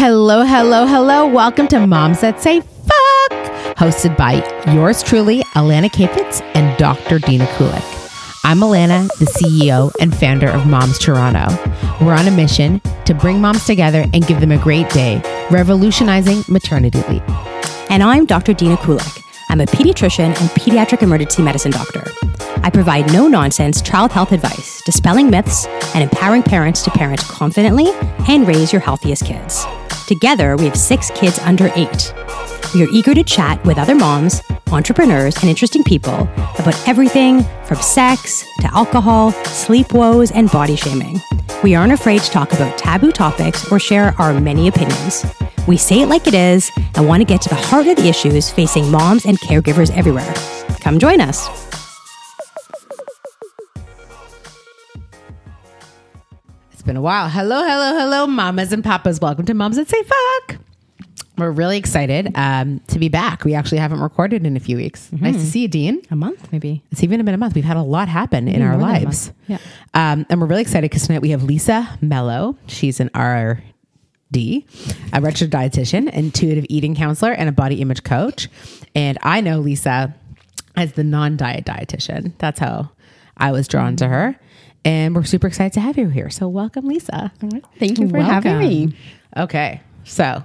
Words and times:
Hello, 0.00 0.44
hello, 0.44 0.86
hello. 0.86 1.26
Welcome 1.26 1.66
to 1.66 1.84
Moms 1.84 2.20
That 2.20 2.40
Say 2.40 2.60
Fuck, 2.60 3.32
hosted 3.76 4.16
by 4.16 4.34
yours 4.72 5.02
truly, 5.02 5.40
Alana 5.56 5.90
Kayfetz 5.90 6.40
and 6.54 6.78
Dr. 6.78 7.18
Dina 7.18 7.46
Kulik. 7.46 7.82
I'm 8.44 8.58
Alana, 8.60 9.08
the 9.18 9.24
CEO 9.24 9.92
and 10.00 10.16
founder 10.16 10.46
of 10.50 10.68
Moms 10.68 11.00
Toronto. 11.00 11.48
We're 12.00 12.14
on 12.14 12.28
a 12.28 12.30
mission 12.30 12.80
to 13.06 13.12
bring 13.12 13.40
moms 13.40 13.66
together 13.66 14.04
and 14.14 14.24
give 14.24 14.38
them 14.38 14.52
a 14.52 14.58
great 14.58 14.88
day, 14.90 15.20
revolutionizing 15.50 16.44
maternity 16.46 17.02
leave. 17.08 17.24
And 17.90 18.04
I'm 18.04 18.24
Dr. 18.24 18.52
Dina 18.52 18.76
Kulik. 18.76 19.24
I'm 19.48 19.60
a 19.60 19.66
pediatrician 19.66 20.26
and 20.26 20.50
pediatric 20.50 21.02
emergency 21.02 21.42
medicine 21.42 21.72
doctor. 21.72 22.04
I 22.62 22.70
provide 22.70 23.12
no 23.12 23.28
nonsense 23.28 23.80
child 23.82 24.12
health 24.12 24.32
advice, 24.32 24.82
dispelling 24.82 25.30
myths, 25.30 25.66
and 25.94 26.02
empowering 26.02 26.42
parents 26.42 26.82
to 26.84 26.90
parent 26.90 27.20
confidently 27.20 27.90
and 28.28 28.46
raise 28.46 28.72
your 28.72 28.80
healthiest 28.80 29.24
kids. 29.24 29.64
Together, 30.06 30.56
we 30.56 30.64
have 30.64 30.76
six 30.76 31.10
kids 31.12 31.38
under 31.40 31.70
eight. 31.76 32.14
We 32.74 32.84
are 32.84 32.88
eager 32.90 33.14
to 33.14 33.22
chat 33.22 33.64
with 33.64 33.78
other 33.78 33.94
moms, 33.94 34.42
entrepreneurs, 34.72 35.36
and 35.36 35.48
interesting 35.48 35.82
people 35.84 36.28
about 36.58 36.76
everything 36.88 37.44
from 37.64 37.78
sex 37.78 38.44
to 38.60 38.74
alcohol, 38.74 39.32
sleep 39.44 39.92
woes, 39.92 40.30
and 40.30 40.50
body 40.50 40.76
shaming. 40.76 41.20
We 41.62 41.74
aren't 41.74 41.92
afraid 41.92 42.20
to 42.22 42.30
talk 42.30 42.52
about 42.52 42.78
taboo 42.78 43.12
topics 43.12 43.70
or 43.72 43.78
share 43.78 44.14
our 44.18 44.38
many 44.38 44.68
opinions. 44.68 45.24
We 45.66 45.76
say 45.76 46.00
it 46.00 46.06
like 46.06 46.26
it 46.26 46.34
is 46.34 46.70
and 46.94 47.06
want 47.06 47.20
to 47.20 47.24
get 47.26 47.42
to 47.42 47.48
the 47.48 47.54
heart 47.54 47.86
of 47.86 47.96
the 47.96 48.08
issues 48.08 48.50
facing 48.50 48.90
moms 48.90 49.26
and 49.26 49.38
caregivers 49.38 49.90
everywhere. 49.90 50.32
Come 50.80 50.98
join 50.98 51.20
us. 51.20 51.68
Been 56.88 56.96
a 56.96 57.02
while. 57.02 57.28
Hello, 57.28 57.62
hello, 57.64 57.98
hello, 57.98 58.26
mamas 58.26 58.72
and 58.72 58.82
papas. 58.82 59.20
Welcome 59.20 59.44
to 59.44 59.52
Moms 59.52 59.76
That 59.76 59.90
Say 59.90 60.02
Fuck. 60.04 60.58
We're 61.36 61.50
really 61.50 61.76
excited 61.76 62.32
um, 62.34 62.80
to 62.86 62.98
be 62.98 63.10
back. 63.10 63.44
We 63.44 63.52
actually 63.52 63.76
haven't 63.76 64.00
recorded 64.00 64.46
in 64.46 64.56
a 64.56 64.60
few 64.60 64.78
weeks. 64.78 65.12
Nice 65.12 65.34
to 65.34 65.44
see 65.44 65.60
you, 65.60 65.68
Dean. 65.68 66.00
A 66.10 66.16
month, 66.16 66.50
maybe. 66.50 66.82
It's 66.90 67.04
even 67.04 67.22
been 67.26 67.34
a 67.34 67.38
month. 67.38 67.54
We've 67.54 67.62
had 67.62 67.76
a 67.76 67.82
lot 67.82 68.08
happen 68.08 68.48
in 68.48 68.62
our 68.62 68.78
more 68.78 68.78
than 68.78 68.88
a 68.88 69.04
lives. 69.04 69.26
month. 69.26 69.38
Yeah. 69.48 69.58
Um, 69.92 70.24
and 70.30 70.40
we're 70.40 70.46
really 70.46 70.62
excited 70.62 70.90
because 70.90 71.06
tonight 71.06 71.20
we 71.20 71.28
have 71.28 71.42
Lisa 71.42 71.98
Mello. 72.00 72.56
She's 72.68 73.00
an 73.00 73.08
RD, 73.08 74.64
a 75.12 75.20
registered 75.20 75.50
dietitian, 75.50 76.10
intuitive 76.10 76.64
eating 76.70 76.94
counselor, 76.94 77.32
and 77.32 77.50
a 77.50 77.52
body 77.52 77.82
image 77.82 78.02
coach. 78.02 78.48
And 78.94 79.18
I 79.22 79.42
know 79.42 79.58
Lisa 79.58 80.14
as 80.74 80.94
the 80.94 81.04
non 81.04 81.36
diet 81.36 81.66
dietitian. 81.66 82.32
That's 82.38 82.58
how 82.58 82.92
I 83.36 83.52
was 83.52 83.68
drawn 83.68 83.96
to 83.96 84.08
her. 84.08 84.40
And 84.84 85.14
we're 85.14 85.24
super 85.24 85.46
excited 85.46 85.74
to 85.74 85.80
have 85.80 85.98
you 85.98 86.08
here. 86.08 86.30
So, 86.30 86.48
welcome, 86.48 86.86
Lisa. 86.86 87.32
Thank 87.78 87.98
you 87.98 88.08
for 88.08 88.20
having 88.20 88.58
me. 88.58 88.96
Okay. 89.36 89.82
So, 90.04 90.42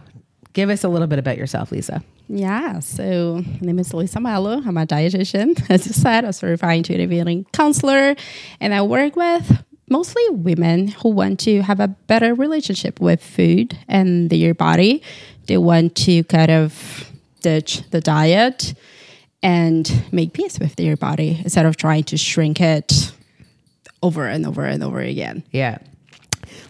give 0.53 0.69
us 0.69 0.83
a 0.83 0.89
little 0.89 1.07
bit 1.07 1.19
about 1.19 1.37
yourself, 1.37 1.71
Lisa. 1.71 2.03
Yeah, 2.29 2.79
so 2.79 3.43
my 3.45 3.59
name 3.61 3.79
is 3.79 3.93
Lisa 3.93 4.19
Malo. 4.19 4.61
I'm 4.65 4.77
a 4.77 4.85
dietitian, 4.85 5.61
as 5.69 5.85
you 5.85 5.93
said, 5.93 6.23
a 6.23 6.33
certified 6.33 6.77
intuitive 6.77 7.11
eating 7.11 7.45
counselor, 7.51 8.15
and 8.59 8.73
I 8.73 8.81
work 8.81 9.15
with 9.15 9.63
mostly 9.89 10.23
women 10.29 10.87
who 10.87 11.09
want 11.09 11.39
to 11.41 11.61
have 11.61 11.79
a 11.79 11.87
better 11.87 12.33
relationship 12.33 12.99
with 12.99 13.21
food 13.21 13.77
and 13.87 14.29
their 14.29 14.53
body. 14.53 15.03
They 15.47 15.57
want 15.57 15.95
to 15.97 16.23
kind 16.23 16.49
of 16.49 17.11
ditch 17.41 17.83
the 17.91 17.99
diet 17.99 18.73
and 19.43 20.05
make 20.13 20.31
peace 20.33 20.57
with 20.57 20.75
their 20.77 20.95
body 20.95 21.41
instead 21.43 21.65
of 21.65 21.75
trying 21.75 22.05
to 22.05 22.17
shrink 22.17 22.61
it 22.61 23.11
over 24.03 24.27
and 24.27 24.45
over 24.45 24.63
and 24.63 24.83
over 24.83 24.99
again. 24.99 25.43
Yeah. 25.51 25.79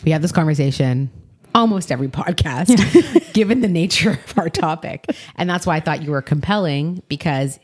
We 0.06 0.12
have 0.12 0.22
this 0.22 0.32
conversation 0.32 1.12
almost 1.56 1.92
every 1.92 2.08
podcast, 2.08 3.34
given 3.34 3.62
the 3.62 3.68
nature 3.68 4.12
of 4.12 4.38
our 4.40 4.50
topic. 4.50 5.06
And 5.36 5.48
that's 5.48 5.68
why 5.68 5.76
I 5.76 5.80
thought 5.82 6.02
you 6.02 6.10
were 6.10 6.22
compelling 6.22 7.04
because 7.10 7.60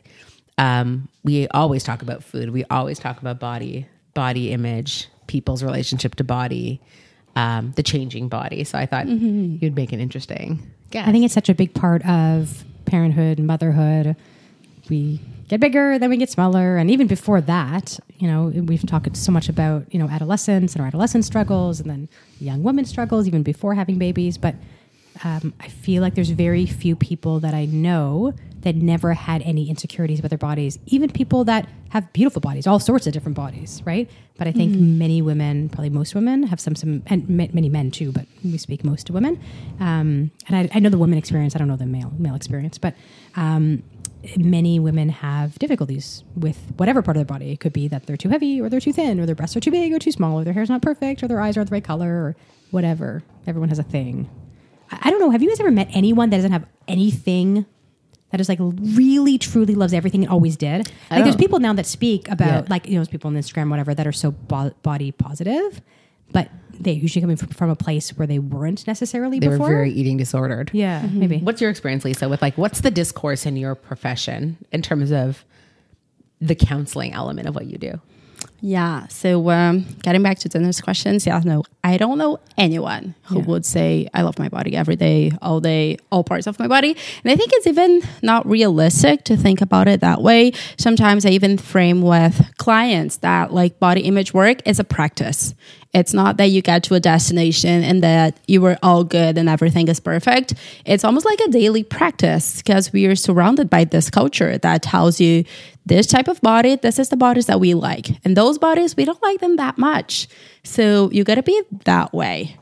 um, 0.58 1.08
we 1.24 1.48
always 1.48 1.82
talk 1.82 2.02
about 2.02 2.22
food. 2.22 2.50
We 2.50 2.64
always 2.70 3.00
talk 3.00 3.20
about 3.20 3.40
body, 3.40 3.88
body 4.14 4.52
image, 4.52 5.08
people's 5.26 5.64
relationship 5.64 6.14
to 6.16 6.24
body, 6.24 6.80
um, 7.34 7.72
the 7.74 7.82
changing 7.82 8.28
body. 8.28 8.62
So 8.62 8.78
I 8.78 8.86
thought 8.86 9.08
you'd 9.08 9.74
make 9.74 9.92
it 9.92 9.98
interesting 9.98 10.70
guess. 10.90 11.08
I 11.08 11.12
think 11.12 11.24
it's 11.24 11.34
such 11.34 11.48
a 11.48 11.54
big 11.54 11.74
part 11.74 12.04
of 12.04 12.64
parenthood 12.84 13.38
and 13.38 13.46
motherhood. 13.46 14.16
We 14.88 15.20
get 15.50 15.58
bigger, 15.58 15.98
then 15.98 16.08
we 16.10 16.16
get 16.16 16.30
smaller, 16.30 16.76
and 16.76 16.90
even 16.92 17.08
before 17.08 17.40
that, 17.40 17.98
you 18.18 18.28
know, 18.28 18.44
we've 18.44 18.86
talked 18.86 19.16
so 19.16 19.32
much 19.32 19.48
about 19.48 19.92
you 19.92 19.98
know 19.98 20.08
adolescence 20.08 20.74
and 20.74 20.80
our 20.80 20.86
adolescent 20.86 21.24
struggles, 21.24 21.80
and 21.80 21.90
then 21.90 22.08
young 22.38 22.62
women 22.62 22.84
struggles 22.84 23.26
even 23.26 23.42
before 23.42 23.74
having 23.74 23.98
babies. 23.98 24.38
But 24.38 24.54
um, 25.24 25.52
I 25.58 25.66
feel 25.66 26.02
like 26.02 26.14
there's 26.14 26.30
very 26.30 26.66
few 26.66 26.94
people 26.94 27.40
that 27.40 27.52
I 27.52 27.64
know 27.64 28.32
that 28.60 28.76
never 28.76 29.12
had 29.12 29.42
any 29.42 29.68
insecurities 29.68 30.20
about 30.20 30.28
their 30.28 30.38
bodies. 30.38 30.78
Even 30.86 31.10
people 31.10 31.44
that 31.44 31.68
have 31.88 32.12
beautiful 32.12 32.40
bodies, 32.40 32.68
all 32.68 32.78
sorts 32.78 33.08
of 33.08 33.12
different 33.12 33.34
bodies, 33.34 33.82
right? 33.84 34.08
But 34.38 34.46
I 34.46 34.52
think 34.52 34.76
many 34.78 35.20
women, 35.20 35.68
probably 35.68 35.90
most 35.90 36.14
women, 36.14 36.44
have 36.44 36.60
some 36.60 36.76
some 36.76 37.02
and 37.06 37.28
ma- 37.28 37.48
many 37.52 37.68
men 37.68 37.90
too. 37.90 38.12
But 38.12 38.26
we 38.44 38.56
speak 38.56 38.84
most 38.84 39.08
to 39.08 39.12
women, 39.12 39.40
um, 39.80 40.30
and 40.46 40.54
I, 40.54 40.70
I 40.76 40.78
know 40.78 40.90
the 40.90 40.98
women 40.98 41.18
experience. 41.18 41.56
I 41.56 41.58
don't 41.58 41.66
know 41.66 41.76
the 41.76 41.86
male 41.86 42.12
male 42.20 42.36
experience, 42.36 42.78
but. 42.78 42.94
Um, 43.34 43.82
many 44.36 44.78
women 44.78 45.08
have 45.08 45.58
difficulties 45.58 46.24
with 46.36 46.58
whatever 46.76 47.02
part 47.02 47.16
of 47.16 47.20
their 47.20 47.24
body. 47.38 47.52
It 47.52 47.60
could 47.60 47.72
be 47.72 47.88
that 47.88 48.06
they're 48.06 48.16
too 48.16 48.28
heavy 48.28 48.60
or 48.60 48.68
they're 48.68 48.80
too 48.80 48.92
thin 48.92 49.18
or 49.20 49.26
their 49.26 49.34
breasts 49.34 49.56
are 49.56 49.60
too 49.60 49.70
big 49.70 49.92
or 49.92 49.98
too 49.98 50.12
small 50.12 50.38
or 50.38 50.44
their 50.44 50.52
hair's 50.52 50.68
not 50.68 50.82
perfect 50.82 51.22
or 51.22 51.28
their 51.28 51.40
eyes 51.40 51.56
aren't 51.56 51.70
the 51.70 51.74
right 51.74 51.84
color 51.84 52.08
or 52.08 52.36
whatever. 52.70 53.22
Everyone 53.46 53.68
has 53.70 53.78
a 53.78 53.82
thing. 53.82 54.28
I, 54.90 54.98
I 55.04 55.10
don't 55.10 55.20
know. 55.20 55.30
Have 55.30 55.42
you 55.42 55.48
guys 55.48 55.60
ever 55.60 55.70
met 55.70 55.88
anyone 55.92 56.30
that 56.30 56.36
doesn't 56.36 56.52
have 56.52 56.66
anything 56.86 57.64
that 58.30 58.40
is 58.40 58.48
like 58.48 58.58
really 58.60 59.38
truly 59.38 59.74
loves 59.74 59.92
everything 59.94 60.22
and 60.22 60.30
always 60.30 60.56
did? 60.56 60.90
Like 61.10 61.24
there's 61.24 61.36
people 61.36 61.58
now 61.58 61.72
that 61.72 61.86
speak 61.86 62.28
about 62.28 62.64
Yeah. 62.64 62.66
like 62.70 62.88
you 62.88 62.98
know 62.98 63.04
people 63.06 63.28
on 63.28 63.34
Instagram 63.34 63.70
whatever 63.70 63.94
that 63.94 64.06
are 64.06 64.12
so 64.12 64.30
bo- 64.32 64.72
body 64.82 65.12
positive, 65.12 65.80
but 66.32 66.48
they 66.72 66.92
usually 66.92 67.20
coming 67.20 67.36
from, 67.36 67.48
from 67.48 67.70
a 67.70 67.76
place 67.76 68.10
where 68.10 68.26
they 68.26 68.38
weren't 68.38 68.86
necessarily 68.86 69.38
they 69.38 69.48
before. 69.48 69.68
were 69.68 69.74
very 69.74 69.92
eating 69.92 70.16
disordered. 70.16 70.70
yeah, 70.72 71.02
mm-hmm. 71.02 71.20
maybe. 71.20 71.38
What's 71.38 71.60
your 71.60 71.70
experience, 71.70 72.04
Lisa, 72.04 72.28
with 72.28 72.42
like 72.42 72.56
what's 72.56 72.80
the 72.80 72.90
discourse 72.90 73.46
in 73.46 73.56
your 73.56 73.74
profession 73.74 74.56
in 74.72 74.82
terms 74.82 75.12
of 75.12 75.44
the 76.40 76.54
counseling 76.54 77.12
element 77.12 77.48
of 77.48 77.54
what 77.54 77.66
you 77.66 77.78
do? 77.78 78.00
Yeah. 78.62 79.06
So 79.08 79.48
um, 79.50 79.86
getting 80.02 80.22
back 80.22 80.38
to 80.40 80.48
Dennis' 80.50 80.80
questions, 80.82 81.26
yeah, 81.26 81.40
no, 81.44 81.64
I 81.82 81.96
don't 81.96 82.18
know 82.18 82.40
anyone 82.58 83.14
who 83.22 83.38
Yeah. 83.38 83.44
would 83.46 83.64
say 83.64 84.08
I 84.12 84.20
love 84.22 84.38
my 84.38 84.50
body 84.50 84.76
every 84.76 84.96
day, 84.96 85.32
all 85.40 85.60
day, 85.60 85.96
all 86.12 86.24
parts 86.24 86.46
of 86.46 86.58
my 86.58 86.68
body. 86.68 86.94
And 87.24 87.32
I 87.32 87.36
think 87.36 87.52
it's 87.54 87.66
even 87.66 88.02
not 88.22 88.46
realistic 88.46 89.24
to 89.24 89.36
think 89.36 89.62
about 89.62 89.88
it 89.88 90.00
that 90.02 90.20
way. 90.20 90.52
Sometimes 90.78 91.24
I 91.24 91.30
even 91.30 91.56
frame 91.56 92.02
with 92.02 92.52
clients 92.58 93.16
that 93.18 93.52
like 93.52 93.78
body 93.80 94.02
image 94.02 94.34
work 94.34 94.58
is 94.66 94.78
a 94.78 94.84
practice. 94.84 95.54
It's 95.94 96.12
not 96.14 96.36
that 96.36 96.50
you 96.50 96.60
get 96.62 96.84
to 96.84 96.94
a 96.94 97.00
destination 97.00 97.82
and 97.82 98.02
that 98.02 98.38
you 98.46 98.60
were 98.60 98.76
all 98.82 99.02
good 99.04 99.38
and 99.38 99.48
everything 99.48 99.88
is 99.88 99.98
perfect. 100.00 100.54
It's 100.84 101.02
almost 101.02 101.24
like 101.24 101.40
a 101.40 101.48
daily 101.48 101.82
practice 101.82 102.58
because 102.58 102.92
we 102.92 103.06
are 103.06 103.16
surrounded 103.16 103.68
by 103.70 103.84
this 103.84 104.08
culture 104.10 104.56
that 104.58 104.82
tells 104.82 105.18
you 105.20 105.44
this 105.90 106.06
type 106.06 106.28
of 106.28 106.40
body, 106.40 106.76
this 106.76 106.98
is 106.98 107.08
the 107.08 107.16
bodies 107.16 107.46
that 107.46 107.58
we 107.58 107.74
like. 107.74 108.08
And 108.24 108.36
those 108.36 108.58
bodies, 108.58 108.96
we 108.96 109.04
don't 109.04 109.22
like 109.22 109.40
them 109.40 109.56
that 109.56 109.76
much. 109.76 110.28
So 110.62 111.10
you 111.10 111.24
got 111.24 111.34
to 111.34 111.42
be 111.42 111.60
that 111.84 112.14
way. 112.14 112.56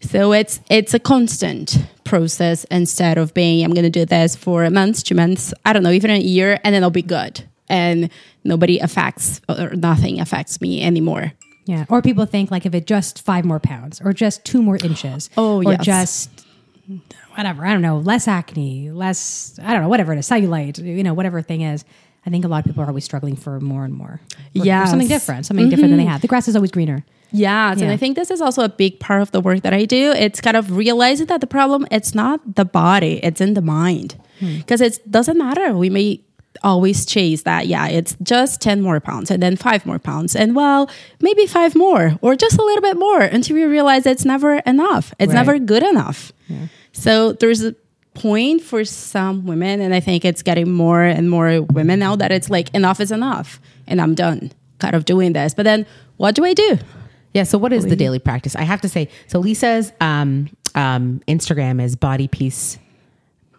So 0.00 0.32
it's 0.32 0.60
it's 0.68 0.92
a 0.92 0.98
constant 0.98 1.78
process 2.02 2.64
instead 2.64 3.16
of 3.16 3.32
being 3.32 3.64
I'm 3.64 3.72
going 3.72 3.84
to 3.84 3.90
do 3.90 4.04
this 4.04 4.36
for 4.36 4.64
a 4.64 4.70
month, 4.70 5.04
two 5.04 5.14
months, 5.14 5.54
I 5.64 5.72
don't 5.72 5.82
know, 5.82 5.92
even 5.92 6.10
a 6.10 6.18
year, 6.18 6.60
and 6.62 6.74
then 6.74 6.82
I'll 6.82 6.90
be 6.90 7.00
good. 7.00 7.44
And 7.68 8.10
nobody 8.42 8.80
affects 8.80 9.40
or 9.48 9.70
nothing 9.76 10.20
affects 10.20 10.60
me 10.60 10.82
anymore. 10.82 11.32
Yeah. 11.64 11.86
Or 11.88 12.02
people 12.02 12.26
think 12.26 12.50
like 12.50 12.66
if 12.66 12.74
it 12.74 12.86
just 12.86 13.24
five 13.24 13.44
more 13.44 13.60
pounds 13.60 14.02
or 14.04 14.12
just 14.12 14.44
two 14.44 14.62
more 14.62 14.76
inches. 14.76 15.30
Oh, 15.38 15.62
or 15.62 15.72
yes. 15.72 15.84
just 15.84 16.46
whatever. 17.36 17.64
I 17.64 17.72
don't 17.72 17.82
know, 17.82 17.98
less 17.98 18.26
acne, 18.28 18.90
less 18.90 19.58
I 19.62 19.72
don't 19.72 19.82
know, 19.82 19.88
whatever 19.88 20.12
it 20.12 20.18
is, 20.18 20.28
cellulite, 20.28 20.84
you 20.84 21.04
know, 21.04 21.14
whatever 21.14 21.40
thing 21.40 21.62
is. 21.62 21.84
I 22.26 22.30
think 22.30 22.44
a 22.44 22.48
lot 22.48 22.58
of 22.60 22.64
people 22.64 22.82
are 22.82 22.86
always 22.88 23.04
struggling 23.04 23.36
for 23.36 23.60
more 23.60 23.84
and 23.84 23.92
more. 23.94 24.20
For- 24.56 24.60
for 24.60 24.64
something 24.64 25.06
Mm-hmm. 25.08 25.08
different, 25.08 25.46
something 25.46 25.68
different 25.68 25.90
than 25.90 25.98
they 25.98 26.04
have. 26.06 26.20
The 26.22 26.28
grass 26.28 26.48
is 26.48 26.56
always 26.56 26.70
greener. 26.70 27.04
Yeah, 27.32 27.72
and 27.72 27.84
I 27.90 27.96
think 27.96 28.14
this 28.16 28.30
is 28.30 28.40
also 28.40 28.62
a 28.62 28.68
big 28.68 29.00
part 29.00 29.20
of 29.20 29.32
the 29.32 29.40
work 29.40 29.62
that 29.62 29.74
I 29.74 29.84
do. 29.86 30.12
It's 30.12 30.40
kind 30.40 30.56
of 30.56 30.76
realizing 30.76 31.26
that 31.26 31.40
the 31.40 31.48
problem 31.48 31.86
it's 31.90 32.14
not 32.14 32.54
the 32.54 32.64
body, 32.64 33.18
it's 33.24 33.40
in 33.40 33.54
the 33.54 33.60
mind. 33.62 34.16
Because 34.40 34.80
it 34.80 35.00
doesn't 35.10 35.36
matter. 35.38 35.74
We 35.74 35.90
may 35.90 36.20
always 36.62 37.04
chase 37.04 37.42
that. 37.42 37.66
Yeah, 37.66 37.88
it's 37.88 38.16
just 38.22 38.60
10 38.60 38.80
more 38.82 39.00
pounds 39.00 39.30
and 39.30 39.42
then 39.42 39.56
5 39.56 39.84
more 39.86 39.98
pounds 39.98 40.36
and 40.36 40.54
well, 40.54 40.88
maybe 41.20 41.46
5 41.46 41.74
more 41.74 42.16
or 42.22 42.36
just 42.36 42.56
a 42.58 42.62
little 42.62 42.82
bit 42.82 42.96
more 42.96 43.20
until 43.22 43.56
we 43.56 43.64
realize 43.64 44.06
it's 44.06 44.24
never 44.24 44.56
enough. 44.64 45.12
It's 45.18 45.28
Right. 45.32 45.34
never 45.34 45.58
good 45.58 45.82
enough. 45.82 46.32
So 46.92 47.32
there's 47.32 47.64
a 47.64 47.74
point 48.14 48.62
for 48.62 48.84
some 48.84 49.44
women 49.44 49.80
and 49.80 49.94
I 49.94 50.00
think 50.00 50.24
it's 50.24 50.42
getting 50.42 50.70
more 50.70 51.02
and 51.02 51.28
more 51.28 51.62
women 51.62 51.98
now 51.98 52.16
that 52.16 52.32
it's 52.32 52.48
like 52.48 52.72
enough 52.74 53.00
is 53.00 53.10
enough 53.10 53.60
and 53.86 54.00
I'm 54.00 54.14
done 54.14 54.52
kind 54.78 54.94
of 54.94 55.04
doing 55.04 55.32
this. 55.32 55.54
But 55.54 55.64
then 55.64 55.86
what 56.16 56.34
do 56.34 56.44
I 56.44 56.54
do? 56.54 56.78
Yeah. 57.32 57.42
So, 57.42 57.58
what 57.58 57.72
is 57.72 57.86
the 57.86 57.96
daily 57.96 58.20
practice? 58.20 58.54
I 58.54 58.62
have 58.62 58.80
to 58.82 58.88
say, 58.88 59.08
so 59.26 59.40
Lisa's 59.40 59.92
um, 60.00 60.48
um, 60.76 61.20
Instagram 61.26 61.82
is 61.82 61.96
bodypeace 61.96 62.78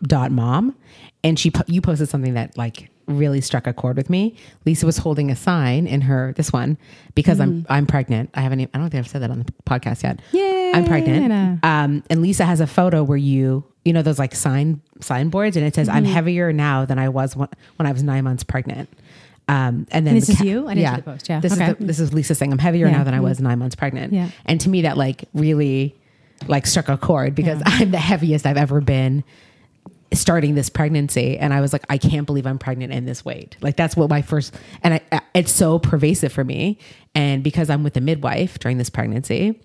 dot 0.03 0.31
mom 0.31 0.75
and 1.23 1.39
she 1.39 1.51
you 1.67 1.81
posted 1.81 2.07
something 2.07 2.35
that 2.35 2.57
like 2.57 2.89
really 3.07 3.41
struck 3.41 3.67
a 3.67 3.73
chord 3.73 3.97
with 3.97 4.09
me 4.09 4.35
lisa 4.65 4.85
was 4.85 4.97
holding 4.97 5.31
a 5.31 5.35
sign 5.35 5.87
in 5.87 6.01
her 6.01 6.33
this 6.37 6.51
one 6.51 6.77
because 7.13 7.39
i'm 7.39 7.65
i'm 7.69 7.85
pregnant 7.85 8.29
i 8.33 8.41
haven't 8.41 8.59
even, 8.59 8.71
i 8.73 8.77
don't 8.77 8.89
think 8.89 9.03
i've 9.03 9.09
said 9.09 9.21
that 9.21 9.31
on 9.31 9.39
the 9.39 9.45
podcast 9.65 10.03
yet 10.03 10.19
Yay, 10.31 10.71
i'm 10.73 10.85
pregnant 10.85 11.63
um 11.63 12.03
and 12.09 12.21
lisa 12.21 12.45
has 12.45 12.59
a 12.59 12.67
photo 12.67 13.03
where 13.03 13.17
you 13.17 13.63
you 13.85 13.93
know 13.93 14.01
those 14.01 14.19
like 14.19 14.35
sign 14.35 14.81
signboards 14.99 15.55
and 15.55 15.65
it 15.65 15.73
says 15.75 15.87
i'm 15.87 16.03
heavier 16.05 16.51
now 16.51 16.83
than 16.85 16.99
i 16.99 17.07
was 17.07 17.35
when, 17.35 17.47
when 17.77 17.85
i 17.87 17.91
was 17.91 18.03
nine 18.03 18.23
months 18.23 18.43
pregnant 18.43 18.89
um 19.47 19.85
and 19.91 20.05
then 20.07 20.15
And 20.15 20.17
this 20.17 20.27
the 20.27 20.33
is 20.33 20.41
you? 20.41 20.67
I 20.67 20.73
didn't 20.73 20.89
see 20.89 20.95
the 20.97 21.01
post. 21.03 21.29
Yeah. 21.29 21.39
this 21.39 21.53
Okay. 21.53 21.71
is 21.71 21.77
the, 21.77 21.85
this 21.85 21.99
is 21.99 22.13
lisa 22.13 22.33
saying 22.35 22.51
i'm 22.51 22.57
heavier 22.59 22.87
Yeah. 22.87 22.97
now 22.97 23.03
than 23.03 23.13
i 23.13 23.19
was 23.19 23.39
nine 23.39 23.59
months 23.59 23.75
pregnant 23.75 24.11
Yeah. 24.11 24.29
and 24.45 24.59
to 24.61 24.69
me 24.69 24.81
that 24.81 24.97
like 24.97 25.25
really 25.33 25.95
like 26.47 26.65
struck 26.67 26.89
a 26.89 26.97
chord 26.97 27.35
because 27.35 27.61
i'm 27.65 27.91
the 27.91 27.97
heaviest 27.99 28.45
i've 28.45 28.57
ever 28.57 28.81
been 28.81 29.23
starting 30.13 30.55
this 30.55 30.69
pregnancy 30.69 31.37
and 31.37 31.53
i 31.53 31.61
was 31.61 31.73
like 31.73 31.83
i 31.89 31.97
can't 31.97 32.25
believe 32.25 32.47
i'm 32.47 32.57
pregnant 32.59 32.91
in 32.93 33.05
this 33.05 33.23
weight 33.25 33.57
like 33.61 33.75
that's 33.75 33.95
what 33.97 34.09
my 34.09 34.21
first 34.21 34.55
and 34.83 34.95
I, 35.11 35.21
it's 35.33 35.51
so 35.51 35.77
pervasive 35.79 36.31
for 36.31 36.43
me 36.43 36.77
and 37.13 37.43
because 37.43 37.69
i'm 37.69 37.83
with 37.83 37.97
a 37.97 38.01
midwife 38.01 38.57
during 38.59 38.77
this 38.77 38.89
pregnancy 38.89 39.59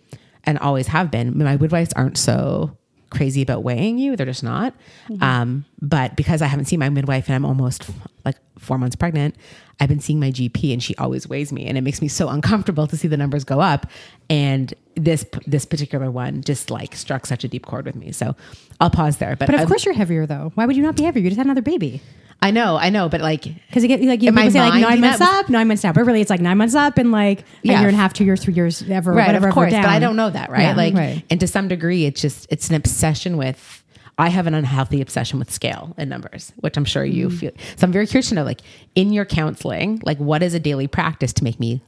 and 0.45 0.59
always 0.59 0.89
have 0.89 1.11
been 1.11 1.39
my 1.39 1.57
midwives 1.57 1.93
aren't 1.95 2.19
so 2.19 2.77
crazy 3.11 3.43
about 3.43 3.63
weighing 3.63 3.99
you 3.99 4.17
they're 4.17 4.27
just 4.27 4.43
not. 4.45 4.75
Um, 5.21 5.65
but 5.83 6.17
because 6.17 6.43
i 6.43 6.47
haven't 6.47 6.67
seen 6.67 6.79
my 6.79 6.89
midwife 6.89 7.27
and 7.29 7.35
i'm 7.35 7.45
almost 7.45 7.91
like 8.25 8.37
four 8.59 8.79
months 8.79 8.97
pregnant 8.97 9.35
i've 9.81 9.89
been 9.89 10.01
seeing 10.01 10.21
my 10.21 10.31
gp 10.31 10.73
and 10.73 10.83
she 10.83 10.95
always 10.97 11.29
weighs 11.29 11.53
me 11.53 11.67
and 11.67 11.77
it 11.77 11.81
makes 11.81 12.01
me 12.03 12.09
so 12.09 12.29
uncomfortable 12.29 12.87
to 12.87 12.97
see 12.97 13.09
the 13.09 13.17
numbers 13.17 13.45
go 13.45 13.61
up 13.61 13.87
and 14.29 14.75
this 14.95 15.25
this 15.47 15.65
particular 15.65 16.11
one 16.11 16.43
just 16.43 16.71
like 16.71 16.95
struck 16.95 17.27
such 17.27 17.43
a 17.45 17.49
deep 17.49 17.65
chord 17.67 17.85
with 17.87 17.95
me 17.97 18.13
so 18.13 18.37
i'll 18.81 18.91
pause 18.91 19.17
there 19.19 19.35
but, 19.37 19.47
But 19.47 19.55
of 19.57 19.61
I- 19.63 19.65
course 19.67 19.85
you're 19.85 19.95
heavier 19.95 20.27
though. 20.27 20.53
Why 20.55 20.67
would 20.67 20.77
you 20.77 20.83
not 20.83 20.97
be 20.97 21.03
heavier? 21.05 21.23
You 21.23 21.31
just 21.31 21.39
had 21.39 21.47
another 21.47 21.63
baby. 21.63 22.01
I 22.43 22.53
know, 22.53 22.77
I 22.77 22.89
know, 22.89 23.11
but 23.11 23.21
like, 23.21 23.43
Because 23.43 23.83
you 23.83 23.89
get 23.89 24.01
like 24.03 24.23
you 24.23 24.33
say 24.51 24.61
like 24.61 24.81
nine 24.81 25.01
months 25.01 25.21
up, 25.21 25.51
nine 25.51 25.69
months 25.69 25.83
down, 25.83 25.93
but 25.93 26.05
really 26.07 26.23
it's 26.23 26.31
like 26.31 26.41
nine 26.41 26.57
months 26.57 26.75
up 26.75 26.97
and 26.97 27.13
like 27.13 27.41
a 27.41 27.45
Yeah. 27.65 27.81
year 27.81 27.89
and 27.89 27.95
a 27.97 28.01
half, 28.01 28.15
two 28.15 28.25
years, 28.25 28.43
three 28.43 28.55
years, 28.55 28.83
ever, 28.89 29.13
right, 29.13 29.27
whatever, 29.27 29.49
of 29.49 29.55
course, 29.55 29.73
but 29.75 29.85
I 29.85 29.99
don't 29.99 30.17
know 30.17 30.31
that, 30.31 30.51
right? 30.51 30.63
Yeah, 30.63 30.75
like, 30.75 30.95
right. 30.95 31.23
and 31.29 31.39
to 31.41 31.47
some 31.47 31.69
degree, 31.69 32.07
it's 32.07 32.21
just 32.23 32.47
it's 32.51 32.69
an 32.71 32.77
obsession 32.77 33.37
with. 33.37 33.85
I 34.21 34.29
have 34.29 34.47
an 34.47 34.55
unhealthy 34.55 35.01
obsession 35.01 35.39
with 35.39 35.51
scale 35.51 35.95
and 35.97 36.09
numbers, 36.11 36.53
which 36.61 36.77
I'm 36.77 36.85
sure 36.85 37.05
Mm. 37.05 37.13
you 37.15 37.31
feel. 37.31 37.51
So 37.77 37.87
I'm 37.87 37.93
very 37.93 38.07
curious 38.07 38.29
to 38.29 38.35
know, 38.35 38.45
like, 38.45 38.61
in 38.95 39.13
your 39.13 39.25
counseling, 39.25 40.01
like, 40.05 40.19
what 40.19 40.43
is 40.43 40.55
a 40.55 40.61
daily 40.61 40.87
practice 40.87 41.33
to 41.35 41.45
make 41.45 41.59
me 41.59 41.83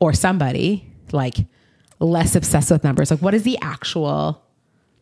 or 0.00 0.12
somebody 0.12 0.84
like 1.12 1.36
less 2.00 2.34
obsessed 2.36 2.70
with 2.70 2.84
numbers? 2.84 3.10
Like, 3.10 3.20
what 3.22 3.34
is 3.34 3.44
the 3.44 3.56
actual 3.62 4.42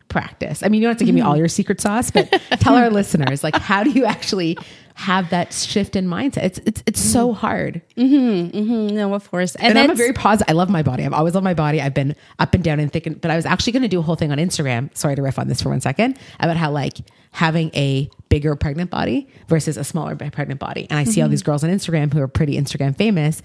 practice? 0.07 0.63
I 0.63 0.67
mean, 0.69 0.81
you 0.81 0.87
don't 0.87 0.91
have 0.91 0.99
to 0.99 1.05
give 1.05 1.15
me 1.15 1.21
Mm-hmm. 1.21 1.29
all 1.29 1.37
your 1.37 1.47
secret 1.47 1.81
sauce, 1.81 2.11
but 2.11 2.29
tell 2.59 2.75
our 2.75 2.89
listeners, 2.99 3.43
like, 3.43 3.55
how 3.55 3.83
do 3.83 3.89
you 3.89 4.05
actually 4.05 4.57
have 4.95 5.29
that 5.29 5.53
shift 5.53 5.95
in 5.95 6.07
mindset? 6.07 6.43
It's 6.43 6.59
it's 6.65 6.83
it's 6.85 6.99
so 6.99 7.29
mm-hmm. 7.29 7.39
hard. 7.39 7.81
Mm-hmm, 7.97 8.57
mm-hmm. 8.57 8.95
No, 8.95 9.13
of 9.13 9.29
course. 9.29 9.55
And, 9.55 9.77
I'm 9.77 9.89
a 9.89 9.95
very 9.95 10.13
positive. 10.13 10.49
I 10.49 10.53
love 10.53 10.69
my 10.69 10.83
body. 10.83 11.05
I've 11.05 11.13
always 11.13 11.33
loved 11.33 11.43
my 11.43 11.53
body. 11.53 11.81
I've 11.81 11.93
been 11.93 12.15
up 12.39 12.53
and 12.53 12.63
down 12.63 12.79
and 12.79 12.91
thick. 12.91 13.05
And, 13.05 13.19
but 13.19 13.29
I 13.29 13.35
was 13.35 13.45
actually 13.45 13.73
going 13.73 13.83
to 13.83 13.89
do 13.89 13.99
a 13.99 14.01
whole 14.01 14.15
thing 14.15 14.31
on 14.31 14.37
Instagram. 14.37 14.95
Sorry 14.97 15.15
to 15.15 15.21
riff 15.21 15.37
on 15.37 15.47
this 15.49 15.61
for 15.61 15.69
one 15.69 15.81
second 15.81 16.17
about 16.39 16.57
how 16.57 16.71
like 16.71 16.97
having 17.31 17.69
a 17.75 18.09
bigger 18.29 18.55
pregnant 18.55 18.89
body 18.89 19.27
versus 19.49 19.75
a 19.75 19.83
smaller 19.83 20.15
pregnant 20.15 20.59
body. 20.59 20.87
And 20.89 20.97
I 20.97 21.03
see 21.03 21.21
all 21.21 21.27
these 21.27 21.43
girls 21.43 21.63
on 21.65 21.69
Instagram 21.69 22.13
who 22.13 22.21
are 22.21 22.29
pretty 22.29 22.57
Instagram 22.57 22.95
famous. 22.95 23.41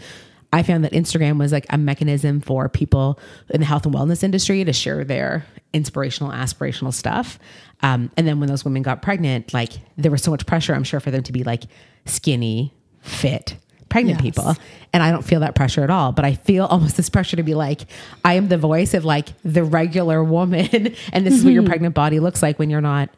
I 0.53 0.63
found 0.63 0.85
that 0.85 0.93
Instagram 0.93 1.39
was 1.39 1.53
like 1.53 1.67
a 1.71 1.79
mechanism 1.79 2.41
for 2.41 2.69
people 2.69 3.19
in 3.51 3.61
the 3.61 3.67
health 3.67 3.87
and 3.87 3.95
wellness 3.95 4.23
industry 4.25 4.65
to 4.65 4.73
share 4.73 5.05
their 5.05 5.45
inspirational, 5.73 6.33
aspirational 6.33 6.93
stuff. 6.93 7.39
Um, 7.83 8.11
and 8.17 8.27
then 8.27 8.41
when 8.41 8.49
those 8.49 8.65
women 8.65 8.83
got 8.83 9.01
pregnant, 9.01 9.55
like 9.55 9.75
there 9.97 10.11
was 10.11 10.23
so 10.23 10.31
much 10.33 10.47
pressure, 10.47 10.75
I'm 10.75 10.83
sure, 10.85 10.99
for 11.01 11.11
them 11.13 11.23
to 11.23 11.33
be 11.33 11.45
like 11.45 11.65
skinny, 12.05 12.75
fit, 13.01 13.57
pregnant 13.89 14.23
Yes. 14.23 14.35
people 14.35 14.57
and 14.93 15.03
I 15.03 15.11
don't 15.11 15.23
feel 15.23 15.41
that 15.41 15.55
pressure 15.55 15.83
at 15.83 15.91
all. 15.91 16.13
But 16.13 16.25
I 16.25 16.35
feel 16.35 16.65
almost 16.71 16.97
this 16.97 17.09
pressure 17.09 17.37
to 17.37 17.43
be 17.43 17.55
like, 17.55 17.83
I 18.25 18.35
am 18.35 18.49
the 18.49 18.59
voice 18.59 18.95
of 18.95 19.05
like 19.05 19.29
the 19.45 19.63
regular 19.65 20.23
woman, 20.25 20.69
and 21.13 21.27
this 21.27 21.35
is 21.35 21.45
what 21.45 21.53
your 21.53 21.63
pregnant 21.65 21.95
body 21.95 22.19
looks 22.21 22.43
like 22.43 22.59
when 22.59 22.71
you're 22.71 22.81
not 22.81 23.09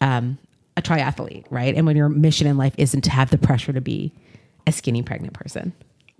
um, 0.00 0.38
a 0.76 0.82
triathlete, 0.82 1.44
right? 1.50 1.74
And 1.74 1.86
when 1.86 1.96
your 1.96 2.08
mission 2.08 2.46
in 2.46 2.56
life 2.56 2.74
isn't 2.78 3.02
to 3.02 3.10
have 3.10 3.30
the 3.30 3.38
pressure 3.38 3.72
to 3.72 3.80
be 3.82 4.12
a 4.66 4.72
skinny 4.72 5.02
pregnant 5.02 5.34
person. 5.34 5.72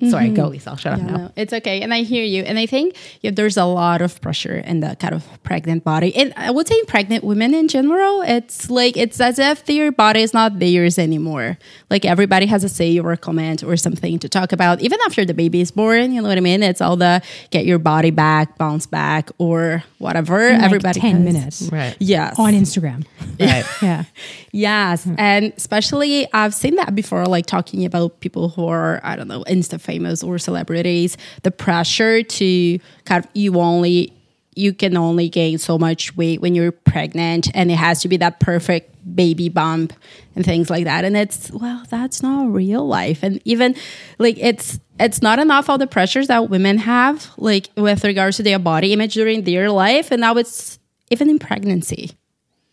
Sorry, 0.09 0.29
go 0.31 0.43
mm-hmm. 0.45 0.53
Lisa. 0.53 0.71
I'll 0.71 0.77
shut 0.77 0.99
Yeah, 0.99 1.05
up 1.05 1.11
now. 1.11 1.17
no, 1.19 1.33
it's 1.37 1.53
okay. 1.53 1.83
And 1.83 1.93
I 1.93 2.03
hear 2.03 2.25
you. 2.25 2.43
And 2.43 2.59
I 2.59 2.67
think 2.67 2.97
yeah, 3.21 3.31
there's 3.33 3.57
a 3.57 3.65
lot 3.67 4.01
of 4.01 4.21
pressure 4.21 4.57
in 4.57 4.81
the 4.81 4.97
kind 4.97 5.15
of 5.15 5.27
pregnant 5.43 5.85
body. 5.85 6.15
And 6.17 6.33
I 6.37 6.51
would 6.51 6.67
say 6.69 6.83
pregnant 6.85 7.23
women 7.25 7.53
in 7.55 7.69
general, 7.69 8.23
it's 8.23 8.71
like 8.71 8.97
it's 8.97 9.21
as 9.21 9.39
if 9.39 9.65
their 9.67 9.93
body 9.93 10.23
is 10.23 10.33
not 10.33 10.59
theirs 10.59 10.99
anymore. 10.99 11.59
Like 11.91 12.05
everybody 12.05 12.47
has 12.47 12.65
a 12.65 12.69
say 12.69 12.99
or 12.99 13.13
a 13.13 13.17
comment 13.17 13.63
or 13.63 13.77
something 13.77 14.19
to 14.21 14.29
talk 14.29 14.53
about. 14.53 14.81
Even 14.81 14.99
after 15.07 15.25
the 15.25 15.35
baby 15.35 15.61
is 15.61 15.71
born, 15.71 16.13
you 16.13 16.23
know 16.23 16.29
what 16.29 16.39
I 16.39 16.41
mean? 16.41 16.63
It's 16.63 16.81
all 16.81 16.97
the 16.97 17.21
get 17.51 17.67
your 17.67 17.79
body 17.79 18.11
back, 18.11 18.57
bounce 18.57 18.87
back, 18.87 19.31
or 19.39 19.83
whatever. 19.99 20.41
In, 20.49 20.55
like, 20.57 20.65
everybody 20.65 21.01
10 21.01 21.17
has- 21.17 21.25
minutes. 21.35 21.63
Right. 21.73 21.97
Yes. 21.99 22.39
On 22.39 22.53
Instagram. 22.55 23.05
Right. 23.41 23.65
Yeah. 23.81 24.05
Yes, 24.53 25.07
and 25.17 25.53
especially 25.57 26.27
I've 26.35 26.55
seen 26.55 26.75
that 26.77 26.95
before, 26.95 27.25
like 27.27 27.47
talking 27.47 27.85
about 27.87 28.21
people 28.21 28.51
who 28.51 28.67
are 28.69 29.01
I 29.03 29.17
don't 29.17 29.29
know 29.29 29.45
Insta 29.45 29.81
famous 29.91 30.23
or 30.23 30.39
celebrities. 30.39 31.17
The 31.43 31.51
pressure 31.51 32.23
to 32.23 32.79
kind 33.05 33.25
of 33.25 33.31
you 33.35 33.59
only 33.59 34.13
you 34.57 34.75
can 34.75 34.97
only 34.97 35.29
gain 35.29 35.59
so 35.59 35.79
much 35.79 36.17
weight 36.17 36.41
when 36.41 36.55
you're 36.55 36.73
pregnant, 36.73 37.49
and 37.55 37.71
it 37.71 37.77
has 37.77 38.03
to 38.03 38.09
be 38.09 38.17
that 38.19 38.41
perfect 38.41 38.95
baby 39.15 39.49
bump 39.49 39.93
and 40.35 40.45
things 40.45 40.69
like 40.69 40.85
that. 40.85 41.05
And 41.05 41.17
it's 41.17 41.51
well, 41.51 41.85
that's 41.89 42.23
not 42.23 42.53
real 42.53 42.87
life, 42.87 43.23
and 43.23 43.41
even 43.45 43.75
like 44.19 44.37
it's 44.39 44.79
it's 44.99 45.23
not 45.23 45.39
enough 45.39 45.71
all 45.71 45.79
the 45.79 45.87
pressures 45.87 46.27
that 46.29 46.51
women 46.51 46.79
have, 46.79 47.31
like 47.37 47.69
with 47.77 48.05
regards 48.05 48.37
to 48.37 48.43
their 48.43 48.59
body 48.59 48.93
image 48.93 49.15
during 49.15 49.45
their 49.45 49.71
life, 49.71 50.11
and 50.11 50.21
now 50.21 50.35
it's 50.37 50.79
even 51.11 51.31
in 51.31 51.39
pregnancy 51.39 52.11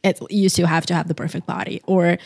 it, 0.03 0.19
you 0.29 0.49
still 0.49 0.67
have 0.67 0.85
to 0.87 0.93
have 0.93 1.07
the 1.07 1.15
perfect 1.15 1.45
body. 1.45 1.81
Or 1.85 2.17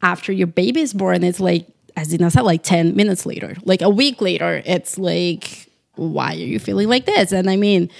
after 0.00 0.32
your 0.32 0.46
baby 0.46 0.80
is 0.80 0.92
born, 0.92 1.24
it's 1.24 1.40
like, 1.40 1.66
as 1.96 2.08
Dina 2.08 2.30
said, 2.30 2.42
like 2.42 2.62
10 2.62 2.96
minutes 2.96 3.26
later, 3.26 3.56
like 3.64 3.82
a 3.82 3.90
week 3.90 4.20
later, 4.20 4.62
it's 4.64 4.98
like, 4.98 5.68
why 5.94 6.32
are 6.32 6.36
you 6.36 6.58
feeling 6.58 6.88
like 6.88 7.04
this? 7.04 7.32
And 7.32 7.50
I 7.50 7.56
mean, 7.56 7.90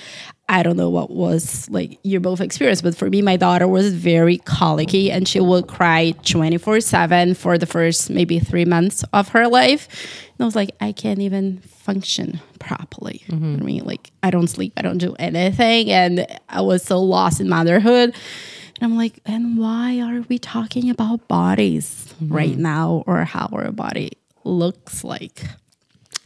I 0.48 0.62
don't 0.62 0.76
know 0.76 0.90
what 0.90 1.10
was 1.10 1.68
like 1.70 1.98
your 2.02 2.20
both 2.20 2.40
experience, 2.40 2.82
but 2.82 2.96
for 2.96 3.08
me, 3.08 3.22
my 3.22 3.36
daughter 3.36 3.66
was 3.68 3.94
very 3.94 4.38
colicky 4.38 5.10
and 5.10 5.26
she 5.26 5.40
would 5.40 5.66
cry 5.66 6.12
24 6.24 6.80
7 6.80 7.34
for 7.34 7.56
the 7.56 7.66
first 7.66 8.10
maybe 8.10 8.38
three 8.38 8.64
months 8.64 9.04
of 9.12 9.28
her 9.28 9.48
life. 9.48 9.88
And 10.32 10.40
I 10.40 10.44
was 10.44 10.56
like, 10.56 10.74
I 10.80 10.92
can't 10.92 11.20
even 11.20 11.58
function 11.60 12.40
properly. 12.58 13.24
I 13.60 13.64
mean, 13.64 13.84
like, 13.84 14.10
I 14.22 14.30
don't 14.30 14.48
sleep, 14.48 14.72
I 14.76 14.82
don't 14.82 14.98
do 14.98 15.14
anything. 15.18 15.90
And 15.90 16.26
I 16.48 16.60
was 16.60 16.82
so 16.82 17.00
lost 17.00 17.40
in 17.40 17.48
motherhood. 17.48 18.14
And 18.82 18.90
I'm 18.90 18.98
like, 18.98 19.20
and 19.24 19.56
why 19.58 20.00
are 20.00 20.22
we 20.22 20.40
talking 20.40 20.90
about 20.90 21.28
bodies 21.28 22.12
right 22.20 22.58
now 22.58 23.04
or 23.06 23.22
how 23.22 23.48
our 23.52 23.70
body 23.70 24.10
looks 24.42 25.04
like? 25.04 25.44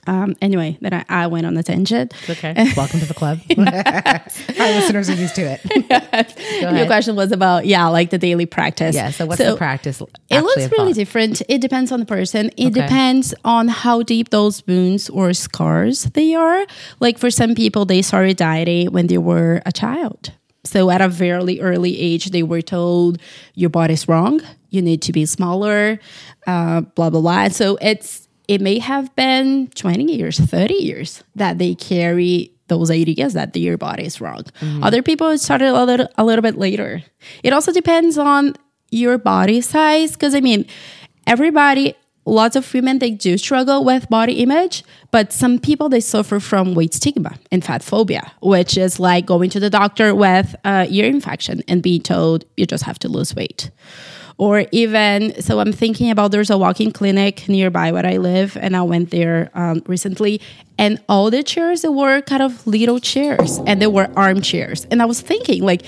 Um, 0.06 0.34
anyway, 0.40 0.78
then 0.80 0.94
I, 0.94 1.04
I 1.06 1.26
went 1.26 1.44
on 1.44 1.54
a 1.58 1.62
tangent. 1.62 2.14
Okay. 2.30 2.54
Welcome 2.76 3.00
to 3.00 3.04
the 3.04 3.12
club. 3.12 3.40
Our 3.58 4.72
listeners 4.72 5.10
are 5.10 5.14
used 5.16 5.34
to 5.34 5.42
it. 5.42 5.60
Go 6.62 6.70
Your 6.74 6.86
question 6.86 7.14
was 7.14 7.30
about, 7.30 7.66
yeah, 7.66 7.88
like 7.88 8.08
the 8.08 8.16
daily 8.16 8.46
practice. 8.46 8.94
Yeah. 8.94 9.10
So 9.10 9.26
what's 9.26 9.36
the 9.36 9.54
practice? 9.58 10.00
It 10.30 10.40
looks 10.40 10.72
really 10.72 10.94
different. 10.94 11.42
It 11.50 11.60
depends 11.60 11.92
on 11.92 12.00
the 12.00 12.06
person. 12.06 12.48
It 12.56 12.68
Okay. 12.68 12.80
depends 12.80 13.34
on 13.44 13.68
how 13.68 14.02
deep 14.02 14.30
those 14.30 14.66
wounds 14.66 15.10
or 15.10 15.34
scars 15.34 16.04
they 16.04 16.34
are. 16.34 16.64
Like 17.00 17.18
for 17.18 17.30
some 17.30 17.54
people, 17.54 17.84
they 17.84 18.00
started 18.00 18.38
dieting 18.38 18.92
when 18.92 19.08
they 19.08 19.18
were 19.18 19.60
a 19.66 19.72
child. 19.72 20.32
So 20.66 20.90
at 20.90 21.00
a 21.00 21.08
very 21.08 21.60
early 21.60 21.98
age, 21.98 22.30
they 22.30 22.42
were 22.42 22.62
told 22.62 23.18
your 23.54 23.70
body's 23.70 24.08
wrong. 24.08 24.40
You 24.70 24.82
need 24.82 25.02
to 25.02 25.12
be 25.12 25.24
smaller. 25.26 25.98
Uh, 26.46 26.82
blah 26.82 27.10
blah 27.10 27.20
blah. 27.20 27.48
So 27.48 27.78
it's 27.80 28.28
it 28.48 28.60
may 28.60 28.78
have 28.78 29.14
been 29.16 29.68
twenty 29.68 30.16
years, 30.16 30.38
thirty 30.38 30.74
years 30.74 31.24
that 31.34 31.58
they 31.58 31.74
carry 31.74 32.52
those 32.68 32.90
ideas 32.90 33.32
that 33.34 33.52
their 33.52 33.78
body 33.78 34.04
is 34.04 34.20
wrong. 34.20 34.42
Other 34.82 35.02
people 35.02 35.38
started 35.38 35.68
a 35.68 35.84
little 35.84 36.08
a 36.18 36.24
little 36.24 36.42
bit 36.42 36.58
later. 36.58 37.02
It 37.42 37.52
also 37.52 37.72
depends 37.72 38.18
on 38.18 38.54
your 38.90 39.18
body 39.18 39.60
size 39.60 40.12
because 40.12 40.34
I 40.34 40.40
mean 40.40 40.66
everybody 41.26 41.94
lots 42.26 42.56
of 42.56 42.74
women 42.74 42.98
they 42.98 43.10
do 43.10 43.38
struggle 43.38 43.84
with 43.84 44.08
body 44.10 44.34
image 44.34 44.84
but 45.10 45.32
some 45.32 45.58
people 45.58 45.88
they 45.88 46.00
suffer 46.00 46.40
from 46.40 46.74
weight 46.74 46.92
stigma 46.92 47.38
and 47.52 47.64
fat 47.64 47.82
phobia 47.82 48.32
which 48.40 48.76
is 48.76 48.98
like 49.00 49.24
going 49.24 49.48
to 49.48 49.60
the 49.60 49.70
doctor 49.70 50.14
with 50.14 50.54
a 50.64 50.86
ear 50.90 51.06
infection 51.06 51.62
and 51.68 51.82
being 51.82 52.02
told 52.02 52.44
you 52.56 52.66
just 52.66 52.84
have 52.84 52.98
to 52.98 53.08
lose 53.08 53.34
weight. 53.34 53.70
Or 54.38 54.66
even 54.70 55.40
so 55.40 55.60
i'm 55.60 55.72
thinking 55.72 56.10
about 56.10 56.30
there's 56.30 56.50
a 56.50 56.58
walking 56.58 56.92
clinic 56.92 57.48
nearby 57.48 57.90
where 57.90 58.04
i 58.04 58.18
live 58.18 58.58
and 58.58 58.76
i 58.76 58.82
went 58.82 59.10
there 59.10 59.50
um, 59.54 59.82
recently 59.86 60.42
and 60.76 61.02
all 61.08 61.30
the 61.30 61.42
chairs 61.42 61.84
were 61.84 62.20
kind 62.20 62.42
of 62.42 62.66
little 62.66 63.00
chairs 63.00 63.58
and 63.66 63.80
they 63.80 63.86
were 63.86 64.10
armchairs. 64.14 64.86
And 64.90 65.00
i 65.00 65.06
was 65.06 65.22
thinking 65.22 65.62
like 65.62 65.82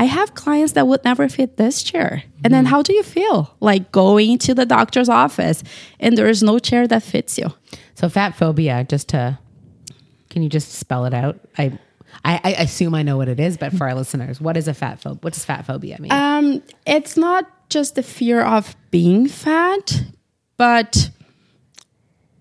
I 0.00 0.04
have 0.04 0.34
clients 0.34 0.72
that 0.72 0.86
would 0.86 1.04
never 1.04 1.28
fit 1.28 1.58
this 1.58 1.82
chair. 1.82 2.22
And 2.42 2.54
then 2.54 2.64
how 2.64 2.80
do 2.80 2.94
you 2.94 3.02
feel? 3.02 3.54
Like 3.60 3.92
going 3.92 4.38
to 4.38 4.54
the 4.54 4.64
doctor's 4.64 5.10
office 5.10 5.62
and 6.00 6.16
there 6.16 6.26
is 6.26 6.42
no 6.42 6.58
chair 6.58 6.88
that 6.88 7.02
fits 7.02 7.36
you. 7.36 7.52
So 7.96 8.08
fat 8.08 8.34
phobia, 8.34 8.82
just 8.84 9.10
to 9.10 9.38
can 10.30 10.42
you 10.42 10.48
just 10.48 10.72
spell 10.72 11.04
it 11.04 11.12
out? 11.12 11.38
I 11.58 11.78
I, 12.24 12.40
I 12.42 12.50
assume 12.62 12.94
I 12.94 13.02
know 13.02 13.18
what 13.18 13.28
it 13.28 13.38
is, 13.38 13.58
but 13.58 13.74
for 13.74 13.86
our 13.86 13.94
listeners, 13.94 14.40
what 14.40 14.56
is 14.56 14.68
a 14.68 14.74
fat 14.74 15.02
phobia? 15.02 15.18
What 15.20 15.34
does 15.34 15.44
fat 15.44 15.66
phobia 15.66 15.98
mean? 16.00 16.10
Um, 16.10 16.62
it's 16.86 17.18
not 17.18 17.68
just 17.68 17.94
the 17.94 18.02
fear 18.02 18.40
of 18.40 18.74
being 18.90 19.28
fat, 19.28 20.02
but 20.56 21.10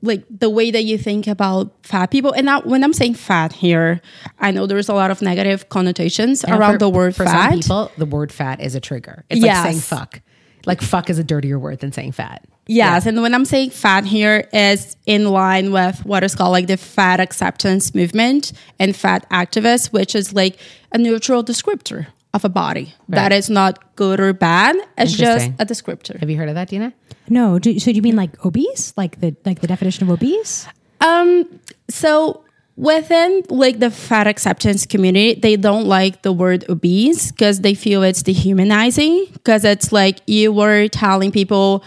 like 0.01 0.23
the 0.29 0.49
way 0.49 0.71
that 0.71 0.83
you 0.83 0.97
think 0.97 1.27
about 1.27 1.71
fat 1.83 2.09
people. 2.11 2.31
And 2.31 2.45
now, 2.45 2.61
when 2.61 2.83
I'm 2.83 2.93
saying 2.93 3.15
fat 3.15 3.51
here, 3.53 4.01
I 4.39 4.51
know 4.51 4.65
there's 4.65 4.89
a 4.89 4.93
lot 4.93 5.11
of 5.11 5.21
negative 5.21 5.69
connotations 5.69 6.43
And 6.43 6.55
around 6.57 6.73
for- 6.73 6.77
the 6.79 6.89
word 6.89 7.15
for 7.15 7.25
fat. 7.25 7.49
some 7.51 7.59
people, 7.59 7.91
the 7.97 8.05
word 8.05 8.31
fat 8.31 8.61
is 8.61 8.75
a 8.75 8.79
trigger. 8.79 9.25
It's 9.29 9.41
Yes. 9.41 9.57
like 9.57 9.71
saying 9.73 9.81
fuck. 9.81 10.21
Like 10.65 10.81
fuck 10.81 11.09
is 11.09 11.19
a 11.19 11.23
dirtier 11.23 11.57
word 11.59 11.79
than 11.79 11.91
saying 11.91 12.13
fat. 12.13 12.45
Yes, 12.67 13.07
and 13.07 13.19
when 13.23 13.33
I'm 13.33 13.45
saying 13.45 13.71
fat 13.71 14.05
here 14.05 14.47
is 14.53 14.95
in 15.07 15.29
line 15.31 15.71
with 15.71 16.05
what 16.05 16.23
is 16.23 16.35
called 16.35 16.51
like 16.51 16.67
the 16.67 16.77
fat 16.77 17.19
acceptance 17.19 17.95
movement 17.95 18.51
and 18.77 18.95
fat 18.95 19.27
activists, 19.31 19.91
which 19.91 20.13
is 20.13 20.33
like 20.33 20.57
a 20.91 20.97
neutral 20.99 21.43
descriptor 21.43 22.07
of 22.33 22.45
a 22.45 22.49
body 22.49 22.93
that 23.09 23.31
Right. 23.31 23.37
is 23.37 23.49
not 23.49 23.95
good 23.95 24.19
or 24.19 24.33
bad. 24.33 24.75
It's 24.97 25.13
just 25.13 25.47
a 25.59 25.65
descriptor. 25.65 26.19
Have 26.19 26.29
you 26.29 26.37
heard 26.37 26.49
of 26.49 26.55
that, 26.55 26.69
Dina? 26.69 26.93
No, 27.27 27.59
do, 27.59 27.77
so 27.79 27.91
do 27.91 27.95
you 27.95 28.01
mean 28.01 28.15
like 28.15 28.43
obese, 28.45 28.93
like 28.97 29.19
the 29.19 29.35
like 29.45 29.61
the 29.61 29.67
definition 29.67 30.03
of 30.03 30.09
obese? 30.11 30.67
Um, 31.01 31.59
so 31.89 32.43
within 32.75 33.43
like 33.49 33.79
the 33.79 33.91
fat 33.91 34.25
acceptance 34.25 34.85
community, 34.85 35.39
they 35.39 35.55
don't 35.57 35.85
like 35.85 36.21
the 36.21 36.31
word 36.31 36.65
obese 36.69 37.31
because 37.31 37.61
they 37.61 37.73
feel 37.73 38.03
it's 38.03 38.23
dehumanizing. 38.23 39.27
Because 39.33 39.65
it's 39.65 39.91
like 39.91 40.19
you 40.27 40.51
were 40.51 40.87
telling 40.87 41.31
people, 41.31 41.83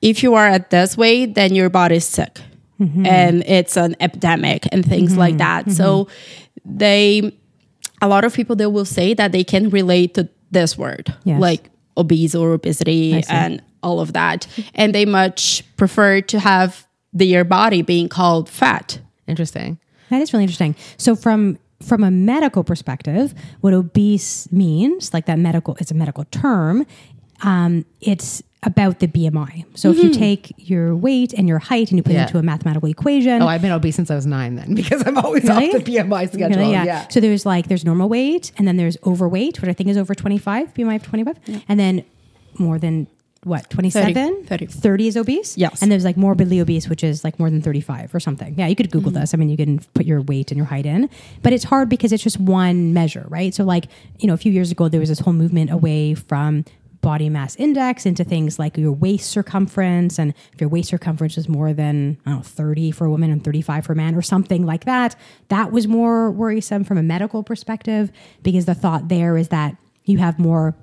if 0.00 0.22
you 0.22 0.34
are 0.34 0.46
at 0.46 0.70
this 0.70 0.96
weight, 0.96 1.34
then 1.34 1.54
your 1.54 1.70
body's 1.70 2.04
sick, 2.04 2.40
mm-hmm. 2.80 3.06
and 3.06 3.42
it's 3.46 3.76
an 3.76 3.96
epidemic 4.00 4.66
and 4.72 4.84
things 4.84 5.16
like 5.16 5.36
mm-hmm. 5.36 5.68
that. 5.68 5.72
So 5.72 6.04
mm-hmm. 6.04 6.78
they, 6.78 7.38
a 8.02 8.08
lot 8.08 8.24
of 8.24 8.34
people 8.34 8.54
they 8.56 8.66
will 8.66 8.84
say 8.84 9.14
that 9.14 9.32
they 9.32 9.44
can 9.44 9.70
relate 9.70 10.12
to 10.14 10.28
this 10.50 10.76
word, 10.76 11.14
Yes. 11.24 11.40
like 11.40 11.70
obese 11.96 12.34
or 12.34 12.52
obesity 12.52 13.22
and 13.28 13.62
all 13.82 14.00
of 14.00 14.12
that, 14.12 14.46
and 14.74 14.94
they 14.94 15.04
much 15.06 15.64
prefer 15.76 16.20
to 16.20 16.38
have 16.38 16.86
their 17.14 17.44
body 17.44 17.80
being 17.82 18.08
called 18.08 18.48
fat. 18.48 18.98
Interesting. 19.26 19.78
That 20.10 20.20
is 20.20 20.32
really 20.32 20.44
interesting. 20.44 20.74
So 20.98 21.16
from 21.16 21.58
from 21.82 22.04
a 22.04 22.10
medical 22.10 22.62
perspective, 22.62 23.34
what 23.60 23.72
obese 23.74 24.50
means, 24.52 25.12
like 25.12 25.26
that 25.26 25.38
medical, 25.38 25.76
it's 25.80 25.90
a 25.90 25.94
medical 25.94 26.24
term. 26.26 26.86
Um, 27.42 27.84
it's 28.00 28.40
about 28.64 29.00
the 29.00 29.08
BMI. 29.08 29.64
So 29.74 29.90
if 29.90 29.98
you 29.98 30.10
take 30.14 30.52
your 30.56 30.94
weight 30.94 31.32
and 31.32 31.48
your 31.48 31.58
height 31.58 31.90
and 31.90 31.98
you 31.98 32.02
put 32.02 32.12
Yeah. 32.12 32.20
it 32.22 32.26
into 32.28 32.38
a 32.38 32.42
mathematical 32.42 32.88
equation, 32.88 33.42
Oh, 33.42 33.48
I've 33.48 33.60
been 33.62 33.72
obese 33.72 33.96
since 33.96 34.10
I 34.10 34.14
was 34.14 34.24
nine 34.26 34.54
then 34.54 34.74
because 34.80 35.02
I'm 35.06 35.18
always 35.18 35.44
Really? 35.44 35.70
off 35.74 35.84
the 35.84 35.96
BMI 35.96 36.28
schedule. 36.32 36.56
Really? 36.58 36.72
Yeah. 36.72 37.08
So 37.08 37.18
there's 37.20 37.44
like 37.44 37.66
there's 37.68 37.84
normal 37.84 38.08
weight, 38.08 38.52
and 38.58 38.68
then 38.68 38.76
there's 38.76 38.96
overweight, 39.04 39.60
which 39.60 39.68
I 39.68 39.72
think 39.72 39.88
is 39.88 39.96
over 39.96 40.14
25 40.14 40.74
BMI 40.74 40.96
of 40.96 41.02
25, 41.02 41.38
and 41.68 41.80
then 41.80 42.04
more 42.58 42.78
than 42.78 43.08
what 43.44 43.68
27 43.70 44.44
30. 44.44 44.66
30 44.66 45.06
is 45.08 45.16
obese 45.16 45.58
Yes. 45.58 45.82
and 45.82 45.90
there's 45.90 46.04
like 46.04 46.16
morbidly 46.16 46.60
obese 46.60 46.88
which 46.88 47.02
is 47.02 47.24
like 47.24 47.40
more 47.40 47.50
than 47.50 47.60
35 47.60 48.14
or 48.14 48.20
something 48.20 48.54
yeah 48.56 48.68
you 48.68 48.76
could 48.76 48.88
google 48.92 49.10
Mm-hmm. 49.10 49.18
this 49.22 49.34
i 49.34 49.36
mean 49.36 49.48
you 49.48 49.56
can 49.56 49.80
put 49.94 50.06
your 50.06 50.20
weight 50.20 50.52
and 50.52 50.56
your 50.58 50.66
height 50.66 50.86
in 50.86 51.10
but 51.42 51.52
it's 51.52 51.64
hard 51.64 51.88
because 51.88 52.12
it's 52.12 52.22
just 52.22 52.38
one 52.38 52.92
measure 52.92 53.26
right 53.30 53.52
so 53.52 53.64
like 53.64 53.86
you 54.20 54.28
know 54.28 54.34
a 54.34 54.36
few 54.36 54.52
years 54.52 54.70
ago 54.70 54.88
there 54.88 55.00
was 55.00 55.08
this 55.08 55.18
whole 55.18 55.32
movement 55.32 55.72
away 55.72 56.14
from 56.14 56.64
body 57.02 57.28
mass 57.28 57.54
index 57.56 58.06
into 58.06 58.24
things 58.24 58.58
like 58.58 58.76
your 58.78 58.92
waist 58.92 59.28
circumference 59.30 60.18
and 60.18 60.32
if 60.54 60.60
your 60.60 60.70
waist 60.70 60.88
circumference 60.88 61.36
is 61.36 61.48
more 61.48 61.72
than 61.74 62.16
I 62.24 62.30
don't 62.30 62.38
know 62.38 62.42
30 62.42 62.90
for 62.92 63.04
a 63.06 63.10
woman 63.10 63.30
and 63.30 63.44
35 63.44 63.84
for 63.84 63.92
a 63.92 63.96
man 63.96 64.14
or 64.14 64.22
something 64.22 64.64
like 64.64 64.84
that 64.86 65.14
that 65.48 65.70
was 65.72 65.86
more 65.86 66.30
worrisome 66.30 66.84
from 66.84 66.96
a 66.98 67.02
medical 67.02 67.42
perspective 67.42 68.10
because 68.42 68.64
the 68.66 68.74
thought 68.74 69.08
there 69.08 69.36
is 69.36 69.48
that 69.48 69.76
you 70.04 70.18
have 70.18 70.38
more 70.38 70.74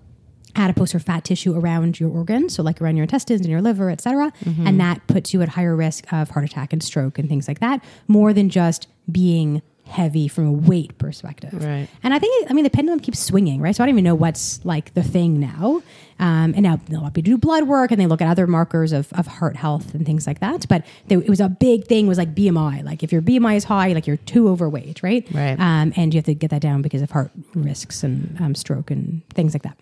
adipose 0.56 0.94
or 0.96 1.00
fat 1.00 1.24
tissue 1.24 1.56
around 1.58 2.00
your 2.00 2.10
organs, 2.10 2.56
so 2.56 2.64
like 2.64 2.82
around 2.82 2.98
your 2.98 3.04
intestines 3.04 3.42
and 3.42 3.50
your 3.52 3.62
liver, 3.62 3.90
et 3.92 4.02
cetera, 4.02 4.32
Mm-hmm. 4.44 4.66
and 4.68 4.80
that 4.80 5.06
puts 5.08 5.32
you 5.34 5.42
at 5.44 5.50
higher 5.50 5.76
risk 5.76 6.12
of 6.12 6.32
heart 6.32 6.44
attack 6.44 6.74
and 6.74 6.82
stroke 6.82 7.20
and 7.20 7.30
things 7.30 7.48
like 7.48 7.60
that, 7.60 7.84
more 8.08 8.34
than 8.34 8.50
just 8.50 8.88
being 9.12 9.62
heavy 9.90 10.28
from 10.28 10.46
a 10.46 10.52
weight 10.52 10.98
perspective. 10.98 11.54
Right. 11.54 11.88
And 12.04 12.14
I 12.14 12.20
think, 12.20 12.50
I 12.50 12.54
mean, 12.54 12.64
the 12.64 12.70
pendulum 12.70 13.00
keeps 13.00 13.20
swinging, 13.20 13.60
right? 13.62 13.76
So 13.76 13.84
I 13.84 13.88
don't 13.88 13.96
even 13.96 14.04
know 14.04 14.16
what's 14.16 14.64
like 14.64 14.94
the 14.94 15.04
thing 15.04 15.40
now. 15.40 15.82
Um, 16.20 16.54
and 16.54 16.62
now 16.62 16.80
they'll 16.88 17.02
people 17.12 17.24
do 17.24 17.38
blood 17.38 17.64
work 17.64 17.92
and 17.92 18.00
they 18.00 18.06
look 18.06 18.22
at 18.22 18.28
other 18.28 18.46
markers 18.46 18.92
of, 18.92 19.12
of 19.14 19.26
heart 19.26 19.56
health 19.56 19.94
and 19.94 20.06
things 20.06 20.28
like 20.28 20.40
that. 20.42 20.68
But 20.68 20.86
there, 21.08 21.20
it 21.20 21.30
was 21.30 21.40
a 21.40 21.50
big 21.50 21.86
thing 21.86 22.08
was 22.08 22.18
like 22.18 22.36
BMI. 22.36 22.84
Like 22.84 23.04
if 23.04 23.12
your 23.12 23.22
BMI 23.22 23.56
is 23.56 23.64
high, 23.64 23.94
like 23.94 24.06
you're 24.06 24.18
too 24.18 24.50
overweight, 24.50 25.02
right? 25.02 25.26
Right. 25.32 25.60
Um, 25.60 25.94
and 25.96 26.14
you 26.14 26.18
have 26.18 26.26
to 26.26 26.34
get 26.34 26.52
that 26.52 26.62
down 26.62 26.82
because 26.82 27.02
of 27.02 27.12
heart 27.12 27.32
risks 27.56 28.04
and 28.04 28.40
um, 28.42 28.54
stroke 28.56 28.92
and 28.92 29.28
things 29.30 29.54
like 29.54 29.64
that. 29.64 29.78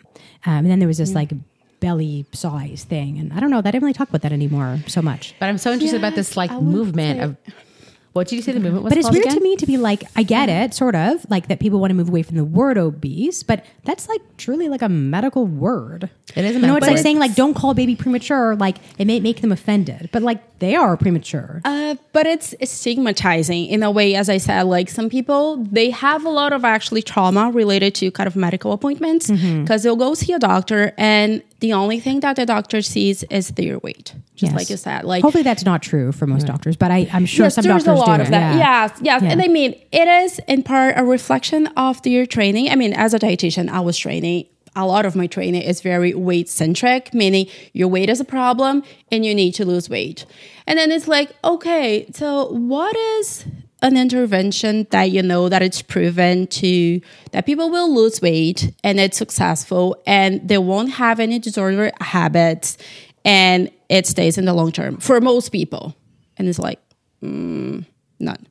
Um, 0.46 0.58
and 0.60 0.68
then 0.68 0.80
there 0.80 0.88
was 0.88 1.00
this 1.00 1.14
like 1.14 1.32
belly 1.80 2.26
size 2.34 2.84
thing. 2.84 3.18
And 3.18 3.34
I 3.34 3.40
don't 3.40 3.50
know, 3.50 3.62
they 3.62 3.72
didn't 3.72 3.84
really 3.84 3.94
talk 3.94 4.10
about 4.10 4.22
that 4.22 4.32
anymore 4.32 4.80
so 4.88 5.02
much. 5.02 5.36
But 5.40 5.48
I'm 5.50 5.58
so 5.58 5.72
interested 5.72 5.98
about 5.98 6.16
this 6.16 6.38
like 6.38 6.52
I 6.52 6.60
movement 6.60 7.20
say- 7.20 7.24
of 7.24 7.38
what 8.18 8.28
did 8.28 8.36
you 8.36 8.42
say 8.42 8.52
the 8.52 8.60
movement 8.60 8.84
was? 8.84 8.92
But 8.92 8.98
it's 8.98 9.10
weird 9.10 9.26
again? 9.26 9.38
to 9.38 9.42
me 9.42 9.56
to 9.56 9.66
be 9.66 9.78
like, 9.78 10.04
I 10.16 10.24
get 10.24 10.50
it, 10.50 10.74
sort 10.74 10.96
of, 10.96 11.26
like 11.30 11.48
that 11.48 11.60
people 11.60 11.80
want 11.80 11.92
to 11.92 11.96
move 11.96 12.10
away 12.10 12.24
from 12.24 12.36
the 12.36 12.44
word 12.44 12.78
obese, 12.78 13.42
but 13.44 13.66
that's 13.86 14.10
like 14.10 14.22
truly 14.38 14.68
like 14.68 14.82
a 14.82 14.90
medical 14.90 15.46
word. 15.48 16.10
It 16.36 16.44
is 16.44 16.56
a 16.56 16.60
medical 16.60 16.62
You 16.62 16.62
know, 16.62 16.74
medical 16.74 16.78
it's 16.78 16.88
like 16.88 16.96
word. 16.98 17.02
saying 17.04 17.20
like, 17.20 17.36
don't 17.36 17.54
call 17.54 17.74
baby 17.74 17.96
premature. 17.96 18.56
Like 18.58 18.78
it 18.98 19.06
may 19.06 19.20
make 19.22 19.40
them 19.42 19.52
offended, 19.54 20.10
but 20.12 20.22
like 20.22 20.60
they 20.60 20.76
are 20.76 20.98
premature. 20.98 21.62
Uh, 21.64 21.96
but 22.14 22.26
it's 22.28 22.54
stigmatizing 22.92 23.68
in 23.68 23.84
a 23.84 23.92
way, 23.92 24.16
as 24.16 24.30
I 24.30 24.38
said, 24.38 24.64
like 24.64 24.90
some 24.90 25.10
people, 25.10 25.58
they 25.58 25.92
have 25.92 26.26
a 26.26 26.30
lot 26.30 26.52
of 26.54 26.66
actually 26.66 27.02
trauma 27.04 27.52
related 27.52 27.94
to 27.96 28.12
kind 28.12 28.28
of 28.28 28.36
medical 28.36 28.72
appointments 28.72 29.30
because 29.30 29.84
they'll 29.84 29.96
go 29.96 30.14
see 30.14 30.34
a 30.34 30.40
doctor 30.40 30.94
and 30.98 31.44
the 31.60 31.74
only 31.74 32.00
thing 32.00 32.20
that 32.20 32.36
the 32.36 32.46
doctor 32.46 32.82
sees 32.82 33.24
is 33.24 33.50
their 33.52 33.80
weight. 33.80 34.14
Just 34.36 34.52
Yes. 34.52 34.60
like 34.60 34.70
you 34.70 34.78
said, 34.78 35.04
like 35.06 35.24
Hopefully 35.24 35.44
that's 35.44 35.66
not 35.66 35.82
true 35.82 36.12
for 36.12 36.28
most 36.28 36.46
doctors, 36.46 36.76
but 36.78 36.92
I, 36.92 37.10
I'm 37.12 37.26
sure 37.26 37.46
yes, 37.48 37.56
some 37.56 37.64
there's 37.64 37.84
doctors 37.84 38.00
a 38.00 38.06
lot 38.06 38.18
do 38.18 38.22
of 38.24 38.28
it. 38.28 38.32
that. 38.32 38.56
Yeah. 38.56 38.60
Yes, 38.88 39.00
yes. 39.02 39.22
Yeah. 39.24 39.32
And 39.32 39.42
I 39.42 39.48
mean, 39.48 39.72
it 39.92 40.08
is 40.08 40.40
in 40.48 40.62
part 40.64 40.94
a 40.98 41.04
reflection 41.04 41.68
of 41.76 42.02
their 42.04 42.26
training. 42.28 42.70
I 42.70 42.76
mean, 42.76 42.94
as 42.94 43.14
a 43.14 43.20
dietitian, 43.20 43.70
I 43.70 43.80
was 43.80 43.98
training. 43.98 44.46
A 44.76 44.86
lot 44.86 45.08
of 45.08 45.16
my 45.16 45.26
training 45.26 45.64
is 45.64 45.82
very 45.82 46.14
weight 46.14 46.48
centric, 46.50 47.12
meaning 47.12 47.48
your 47.74 47.88
weight 47.88 48.10
is 48.10 48.20
a 48.20 48.26
problem 48.26 48.84
and 49.12 49.26
you 49.26 49.34
need 49.34 49.54
to 49.56 49.66
lose 49.66 49.90
weight. 49.90 50.28
And 50.68 50.78
then 50.78 50.92
it's 50.92 51.08
like, 51.08 51.32
okay, 51.44 52.08
so 52.14 52.52
what 52.52 52.96
is 52.96 53.46
an 53.81 53.96
intervention 53.96 54.88
that 54.89 55.12
you 55.12 55.22
know 55.22 55.50
that 55.50 55.62
it's 55.62 55.81
proven 55.81 56.48
to 56.48 57.00
that 57.31 57.46
people 57.46 57.69
will 57.69 57.93
lose 57.93 58.22
weight 58.22 58.74
and 58.84 59.00
it's 59.00 59.17
successful 59.17 60.01
and 60.07 60.48
they 60.48 60.57
won't 60.57 60.91
have 60.93 61.19
any 61.19 61.38
disorder 61.38 61.91
habits 62.01 62.77
and 63.24 63.69
it 63.89 64.07
stays 64.07 64.38
in 64.38 64.46
the 64.46 64.53
long 64.53 64.72
term 64.72 64.98
for 64.98 65.22
most 65.22 65.50
people. 65.50 65.96
And 66.38 66.48
it's 66.48 66.60
like, 66.60 66.79
mm, 67.22 67.86
none. 68.19 68.48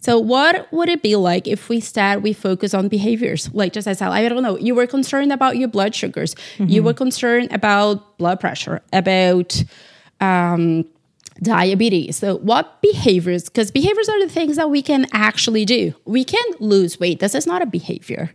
So 0.00 0.18
what 0.18 0.70
would 0.72 0.90
it 0.90 1.02
be 1.02 1.16
like 1.16 1.48
if 1.48 1.70
we 1.70 1.76
instead 1.76 2.22
we 2.22 2.34
focus 2.34 2.74
on 2.74 2.88
behaviors? 2.88 3.52
Like 3.54 3.72
just 3.72 3.88
as 3.88 4.02
I, 4.02 4.10
I 4.10 4.28
don't 4.28 4.42
know, 4.42 4.58
you 4.58 4.74
were 4.74 4.86
concerned 4.86 5.32
about 5.32 5.56
your 5.56 5.68
blood 5.68 5.94
sugars, 5.94 6.34
you 6.58 6.82
were 6.82 6.92
concerned 6.92 7.48
about 7.50 8.18
blood 8.18 8.38
pressure, 8.38 8.82
about 8.92 9.64
um, 10.20 10.84
diabetes. 11.44 12.16
So 12.16 12.38
what 12.38 12.82
behaviors? 12.82 13.44
Because 13.44 13.70
behaviors 13.70 14.08
are 14.08 14.20
the 14.20 14.28
things 14.28 14.56
that 14.56 14.70
we 14.70 14.82
can 14.82 15.06
actually 15.12 15.64
do. 15.64 15.94
We 16.04 16.24
can 16.24 16.44
lose 16.58 16.98
weight. 16.98 17.20
This 17.20 17.34
is 17.34 17.46
not 17.46 17.62
a 17.62 17.66
behavior. 17.66 18.32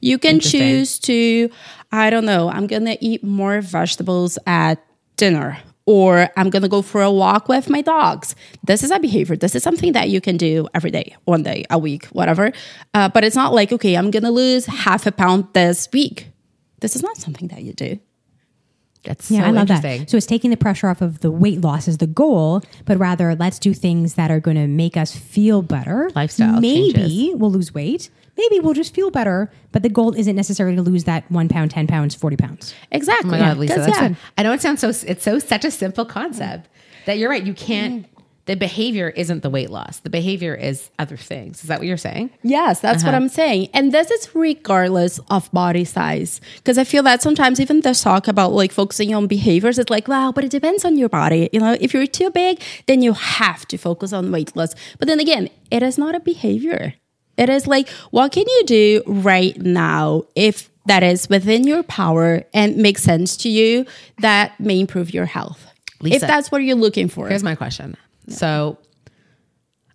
You 0.00 0.18
can 0.18 0.40
choose 0.40 0.98
to, 1.00 1.50
I 1.90 2.10
don't 2.10 2.24
know, 2.26 2.48
I'm 2.48 2.66
gonna 2.66 2.96
eat 3.00 3.24
more 3.24 3.60
vegetables 3.60 4.38
at 4.46 4.84
dinner. 5.16 5.58
Or 5.86 6.28
I'm 6.36 6.50
gonna 6.50 6.68
go 6.68 6.82
for 6.82 7.02
a 7.02 7.10
walk 7.10 7.48
with 7.48 7.68
my 7.68 7.80
dogs. 7.80 8.36
This 8.62 8.84
is 8.84 8.92
a 8.92 9.00
behavior. 9.00 9.36
This 9.36 9.56
is 9.56 9.62
something 9.62 9.92
that 9.92 10.08
you 10.08 10.20
can 10.20 10.36
do 10.36 10.68
every 10.72 10.92
day, 10.92 11.16
one 11.24 11.42
day, 11.42 11.64
a 11.68 11.78
week, 11.78 12.04
whatever. 12.06 12.52
Uh, 12.94 13.08
but 13.08 13.24
it's 13.24 13.34
not 13.34 13.52
like, 13.52 13.72
okay, 13.72 13.96
I'm 13.96 14.12
gonna 14.12 14.30
lose 14.30 14.66
half 14.66 15.06
a 15.06 15.12
pound 15.12 15.48
this 15.52 15.88
week. 15.92 16.28
This 16.80 16.94
is 16.94 17.02
not 17.02 17.16
something 17.16 17.48
that 17.48 17.62
you 17.62 17.72
do. 17.72 17.98
That's 19.04 19.30
Yeah, 19.30 19.40
so 19.40 19.46
I 19.46 19.50
love 19.50 19.62
interesting. 19.70 20.00
that. 20.00 20.10
So 20.10 20.16
it's 20.16 20.26
taking 20.26 20.50
the 20.50 20.56
pressure 20.56 20.88
off 20.88 21.00
of 21.00 21.20
the 21.20 21.30
weight 21.30 21.60
loss 21.62 21.88
as 21.88 21.98
the 21.98 22.06
goal, 22.06 22.62
but 22.84 22.98
rather 22.98 23.34
let's 23.34 23.58
do 23.58 23.72
things 23.72 24.14
that 24.14 24.30
are 24.30 24.40
going 24.40 24.56
to 24.56 24.66
make 24.66 24.96
us 24.96 25.16
feel 25.16 25.62
better. 25.62 26.10
Lifestyle 26.14 26.60
Maybe 26.60 26.92
changes. 26.92 27.38
we'll 27.40 27.50
lose 27.50 27.72
weight. 27.72 28.10
Maybe 28.36 28.60
we'll 28.60 28.74
just 28.74 28.94
feel 28.94 29.10
better. 29.10 29.50
But 29.72 29.82
the 29.82 29.88
goal 29.88 30.14
isn't 30.14 30.36
necessarily 30.36 30.76
to 30.76 30.82
lose 30.82 31.04
that 31.04 31.30
one 31.30 31.48
pound, 31.48 31.70
ten 31.70 31.86
pounds, 31.86 32.14
forty 32.14 32.36
pounds. 32.36 32.74
Exactly. 32.92 33.28
Oh 33.30 33.32
my 33.32 33.38
God, 33.38 33.56
Lisa, 33.58 33.74
'Cause, 33.76 33.86
that's 33.86 34.00
yeah, 34.00 34.08
good. 34.08 34.16
I 34.38 34.42
know 34.42 34.52
it 34.52 34.60
sounds 34.62 34.80
so. 34.80 34.88
It's 35.06 35.22
so 35.22 35.38
such 35.38 35.64
a 35.64 35.70
simple 35.70 36.04
concept 36.04 36.68
that 37.06 37.18
you're 37.18 37.30
right. 37.30 37.42
You 37.44 37.54
can't 37.54 38.02
mm. 38.06 38.19
The 38.46 38.56
behavior 38.56 39.10
isn't 39.10 39.42
the 39.42 39.50
weight 39.50 39.70
loss. 39.70 40.00
The 40.00 40.10
behavior 40.10 40.54
is 40.54 40.90
other 40.98 41.16
things. 41.16 41.62
Is 41.62 41.68
that 41.68 41.78
what 41.78 41.86
you're 41.86 41.96
saying? 41.96 42.30
Yes, 42.42 42.80
that's 42.80 43.04
what 43.04 43.10
uh-huh. 43.10 43.24
I'm 43.24 43.28
saying. 43.28 43.68
And 43.74 43.92
this 43.92 44.10
is 44.10 44.34
regardless 44.34 45.20
of 45.30 45.50
body 45.52 45.84
size. 45.84 46.40
Because 46.56 46.78
I 46.78 46.84
feel 46.84 47.02
that 47.04 47.22
sometimes 47.22 47.60
even 47.60 47.80
the 47.82 47.94
talk 47.94 48.28
about 48.28 48.52
like 48.52 48.72
focusing 48.72 49.14
on 49.14 49.26
behaviors, 49.26 49.78
it's 49.78 49.90
like, 49.90 50.08
wow, 50.08 50.32
but 50.32 50.44
it 50.44 50.50
depends 50.50 50.84
on 50.84 50.96
your 50.96 51.08
body. 51.08 51.48
You 51.52 51.60
know, 51.60 51.76
if 51.80 51.94
you're 51.94 52.06
too 52.06 52.30
big, 52.30 52.60
then 52.86 53.02
you 53.02 53.12
have 53.12 53.66
to 53.68 53.76
focus 53.76 54.12
on 54.12 54.32
weight 54.32 54.56
loss. 54.56 54.74
But 54.98 55.08
then 55.08 55.20
again, 55.20 55.48
it 55.70 55.82
is 55.82 55.98
not 55.98 56.14
a 56.14 56.20
behavior. 56.20 56.94
It 57.36 57.48
is 57.48 57.66
like, 57.66 57.88
what 58.10 58.32
can 58.32 58.44
you 58.46 58.64
do 58.66 59.02
right 59.06 59.56
now 59.58 60.24
if 60.34 60.70
that 60.86 61.02
is 61.02 61.28
within 61.28 61.64
your 61.64 61.82
power 61.82 62.42
and 62.52 62.76
makes 62.76 63.02
sense 63.02 63.36
to 63.38 63.48
you 63.48 63.86
that 64.18 64.58
may 64.58 64.80
improve 64.80 65.14
your 65.14 65.26
health? 65.26 65.66
Lisa, 66.00 66.16
if 66.16 66.22
that's 66.22 66.50
what 66.50 66.62
you're 66.62 66.76
looking 66.76 67.08
for. 67.08 67.28
Here's 67.28 67.42
my 67.42 67.54
question. 67.54 67.96
So 68.30 68.78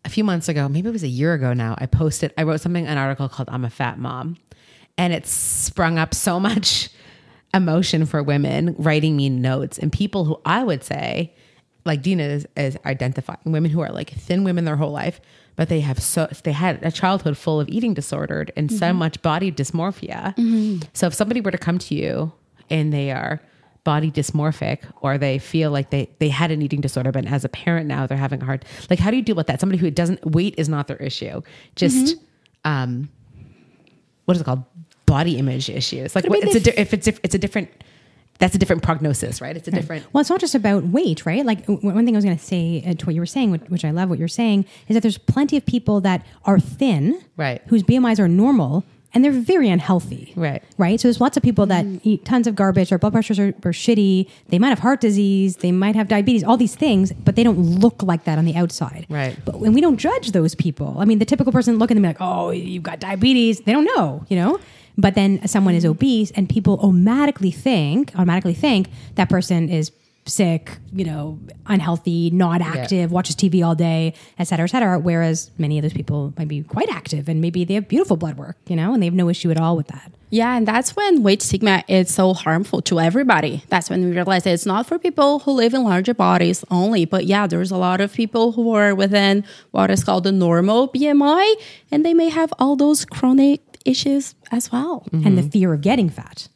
a 0.04 0.10
few 0.10 0.24
months 0.24 0.48
ago, 0.48 0.70
maybe 0.70 0.88
it 0.90 0.92
was 0.92 1.04
a 1.04 1.08
year 1.08 1.34
ago 1.34 1.54
now, 1.54 1.76
I 1.78 1.88
posted, 1.88 2.34
I 2.38 2.44
wrote 2.44 2.62
something, 2.62 2.86
an 2.86 2.98
article 2.98 3.28
called 3.28 3.50
I'm 3.52 3.66
a 3.66 3.70
Fat 3.70 3.98
Mom. 3.98 4.38
And 4.98 5.12
it 5.12 5.26
sprung 5.28 5.98
up 5.98 6.14
so 6.14 6.40
much 6.40 6.90
emotion 7.54 8.06
for 8.06 8.22
women 8.22 8.76
writing 8.78 9.16
me 9.16 9.30
notes 9.30 9.78
and 9.78 9.92
people 9.92 10.26
who 10.26 10.40
I 10.46 10.64
would 10.64 10.84
say, 10.84 11.34
like 11.86 12.02
Dina 12.02 12.24
is, 12.24 12.48
is 12.58 12.78
identifying 12.86 13.40
women 13.46 13.72
who 13.72 13.80
are 13.80 13.92
like 13.92 14.10
thin 14.12 14.44
women 14.44 14.66
their 14.66 14.76
whole 14.76 14.92
life, 14.92 15.22
but 15.56 15.70
they 15.70 15.80
have 15.80 16.02
so 16.02 16.28
they 16.44 16.52
had 16.52 16.84
a 16.84 16.92
childhood 16.92 17.38
full 17.38 17.60
of 17.60 17.70
eating 17.70 17.94
disordered 17.94 18.52
and 18.58 18.72
so 18.72 18.88
mm-hmm. 18.88 18.98
much 18.98 19.22
body 19.22 19.52
dysmorphia. 19.52 20.36
Mm-hmm. 20.36 20.88
So 20.94 21.08
if 21.08 21.14
somebody 21.14 21.42
were 21.42 21.52
to 21.52 21.58
come 21.58 21.78
to 21.80 21.96
you 21.96 22.34
and 22.70 22.92
they 22.92 23.12
are 23.12 23.40
body 23.86 24.12
dysmorphic 24.12 24.80
or 25.02 25.18
they 25.18 25.38
feel 25.40 25.72
like 25.72 25.92
they 25.92 26.10
they 26.20 26.28
had 26.28 26.52
an 26.52 26.62
eating 26.62 26.82
disorder 26.82 27.12
but 27.14 27.26
as 27.26 27.46
a 27.46 27.50
parent 27.50 27.88
now 27.88 28.06
they're 28.06 28.18
having 28.18 28.42
a 28.42 28.46
hard 28.46 28.66
like 28.90 29.00
how 29.00 29.10
do 29.12 29.16
you 29.16 29.24
deal 29.24 29.36
with 29.36 29.48
that? 29.48 29.62
Somebody 29.62 29.80
who 29.80 29.90
doesn't 29.90 30.20
weight 30.26 30.56
is 30.58 30.68
not 30.68 30.88
their 30.88 30.98
issue. 30.98 31.42
Just 31.78 32.18
um 32.66 33.08
what 34.26 34.36
is 34.36 34.42
it 34.42 34.44
called? 34.44 34.64
Body 35.06 35.38
image 35.38 35.70
issues. 35.70 36.16
Like 36.16 36.28
what, 36.28 36.44
it's 36.44 36.56
a 36.56 36.58
if- 36.58 36.64
di- 36.64 36.82
if 36.82 36.94
it's 36.94 37.08
it's 37.08 37.36
a 37.36 37.38
different 37.38 37.70
that's 38.40 38.54
a 38.56 38.58
different 38.58 38.82
prognosis 38.84 39.40
right? 39.40 39.56
It's 39.56 39.68
a 39.68 39.72
different 39.72 40.04
Well, 40.12 40.20
it's 40.20 40.30
not 40.32 40.42
just 40.42 40.56
about 40.56 40.84
weight, 40.86 41.26
right? 41.26 41.46
Like 41.46 41.66
one 41.68 42.06
thing 42.06 42.16
I 42.16 42.18
was 42.18 42.26
going 42.26 42.38
to 42.38 42.44
say 42.44 42.84
uh, 42.86 42.96
to 42.96 43.06
what 43.06 43.16
you 43.16 43.22
were 43.22 43.26
saying, 43.28 43.52
which, 43.52 43.62
which 43.70 43.86
I 43.86 43.92
love 43.92 44.10
what 44.10 44.20
you're 44.20 44.28
saying, 44.28 44.66
is 44.90 44.96
that 44.96 45.02
there's 45.02 45.18
plenty 45.18 45.56
of 45.56 45.66
people 45.66 46.02
that 46.02 46.26
are 46.44 46.60
thin, 46.60 47.22
Right. 47.38 47.62
Whose 47.68 47.84
BMIs 47.84 48.20
are 48.20 48.28
normal 48.28 48.84
and 49.16 49.24
they're 49.24 49.32
very 49.32 49.70
unhealthy, 49.70 50.34
Right. 50.36 50.62
Right. 50.78 51.00
So 51.00 51.08
there's 51.08 51.20
lots 51.22 51.38
of 51.38 51.42
people 51.44 51.66
that 51.68 51.86
Mm. 51.86 52.02
eat 52.04 52.26
tons 52.26 52.46
of 52.46 52.54
garbage. 52.56 52.90
Their 52.90 53.00
blood 53.00 53.14
pressures 53.14 53.40
are, 53.40 53.48
are 53.64 53.72
shitty. 53.72 54.28
They 54.50 54.60
might 54.60 54.70
have 54.70 54.80
heart 54.80 55.02
disease. 55.02 55.56
They 55.58 55.72
might 55.72 55.96
have 55.96 56.08
diabetes. 56.10 56.44
All 56.44 56.58
these 56.58 56.76
things, 56.76 57.12
but 57.24 57.36
they 57.36 57.44
don't 57.44 57.58
look 57.80 58.04
like 58.04 58.26
that 58.26 58.38
on 58.38 58.46
the 58.46 58.56
outside, 58.56 59.08
Right. 59.10 59.36
But 59.46 59.60
when 59.60 59.74
we 59.74 59.82
don't 59.82 59.98
judge 59.98 60.32
those 60.34 60.54
people, 60.54 60.98
I 61.00 61.06
mean, 61.06 61.20
the 61.20 61.26
typical 61.26 61.52
person 61.54 61.80
looking 61.80 61.98
at 61.98 62.02
them 62.02 62.10
like, 62.10 62.18
"Oh, 62.20 62.52
you've 62.52 62.84
got 62.84 63.00
diabetes," 63.00 63.62
they 63.62 63.72
don't 63.72 63.86
know, 63.96 64.26
you 64.30 64.36
know. 64.36 64.60
But 64.98 65.16
then 65.16 65.46
someone 65.48 65.76
is 65.76 65.86
obese, 65.86 66.32
and 66.32 66.48
people 66.48 66.80
automatically 66.82 67.52
think, 67.52 68.12
automatically 68.16 68.54
think 68.54 68.88
that 69.16 69.28
person 69.30 69.70
is 69.70 69.92
sick, 70.28 70.78
you 70.92 71.06
know, 71.06 71.40
unhealthy, 71.68 72.32
not 72.32 72.62
active, 72.62 73.12
watches 73.12 73.36
TV 73.36 73.66
all 73.66 73.76
day, 73.76 74.14
et 74.40 74.46
cetera, 74.46 74.64
et 74.64 74.68
cetera. 74.68 74.98
Whereas 75.00 75.52
many 75.58 75.78
of 75.78 75.84
those 75.84 75.94
people 75.94 76.34
might 76.38 76.48
be 76.48 76.64
quite 76.64 76.90
active 76.90 77.30
and 77.30 77.42
maybe 77.42 77.64
they 77.64 77.76
have 77.76 77.88
beautiful 77.88 78.18
blood 78.18 78.38
work, 78.38 78.58
you 78.68 78.76
know, 78.76 78.94
and 78.94 79.04
they 79.04 79.06
have 79.06 79.14
no 79.14 79.30
issue 79.30 79.52
at 79.52 79.60
all 79.60 79.78
with 79.78 79.88
that. 79.88 80.12
Yeah, 80.32 80.58
and 80.58 80.68
that's 80.68 80.96
when 80.96 81.22
weight 81.22 81.44
stigma 81.44 81.84
is 81.88 82.14
so 82.14 82.34
harmful 82.34 82.82
to 82.84 83.00
everybody. 83.00 83.64
That's 83.70 83.90
when 83.90 84.04
we 84.04 84.12
realize 84.12 84.44
that 84.44 84.54
it's 84.54 84.66
not 84.66 84.88
for 84.88 84.98
people 84.98 85.40
who 85.40 85.52
live 85.52 85.74
in 85.74 85.84
larger 85.84 86.16
bodies 86.16 86.66
only, 86.72 87.06
but 87.06 87.26
yeah, 87.26 87.46
there's 87.46 87.72
a 87.72 87.78
lot 87.78 88.02
of 88.02 88.12
people 88.12 88.54
who 88.54 88.74
are 88.74 88.96
within 88.96 89.46
what 89.72 89.92
is 89.92 90.04
called 90.04 90.24
the 90.24 90.32
normal 90.32 90.90
BMI, 90.90 91.54
and 91.92 92.04
they 92.04 92.16
may 92.16 92.30
have 92.30 92.52
all 92.58 92.76
those 92.76 93.06
chronic 93.06 93.62
issues 93.86 94.34
as 94.52 94.72
well. 94.72 95.08
And 95.14 95.38
the 95.38 95.44
fear 95.44 95.74
of 95.74 95.82
getting 95.82 96.10
fat. 96.10 96.48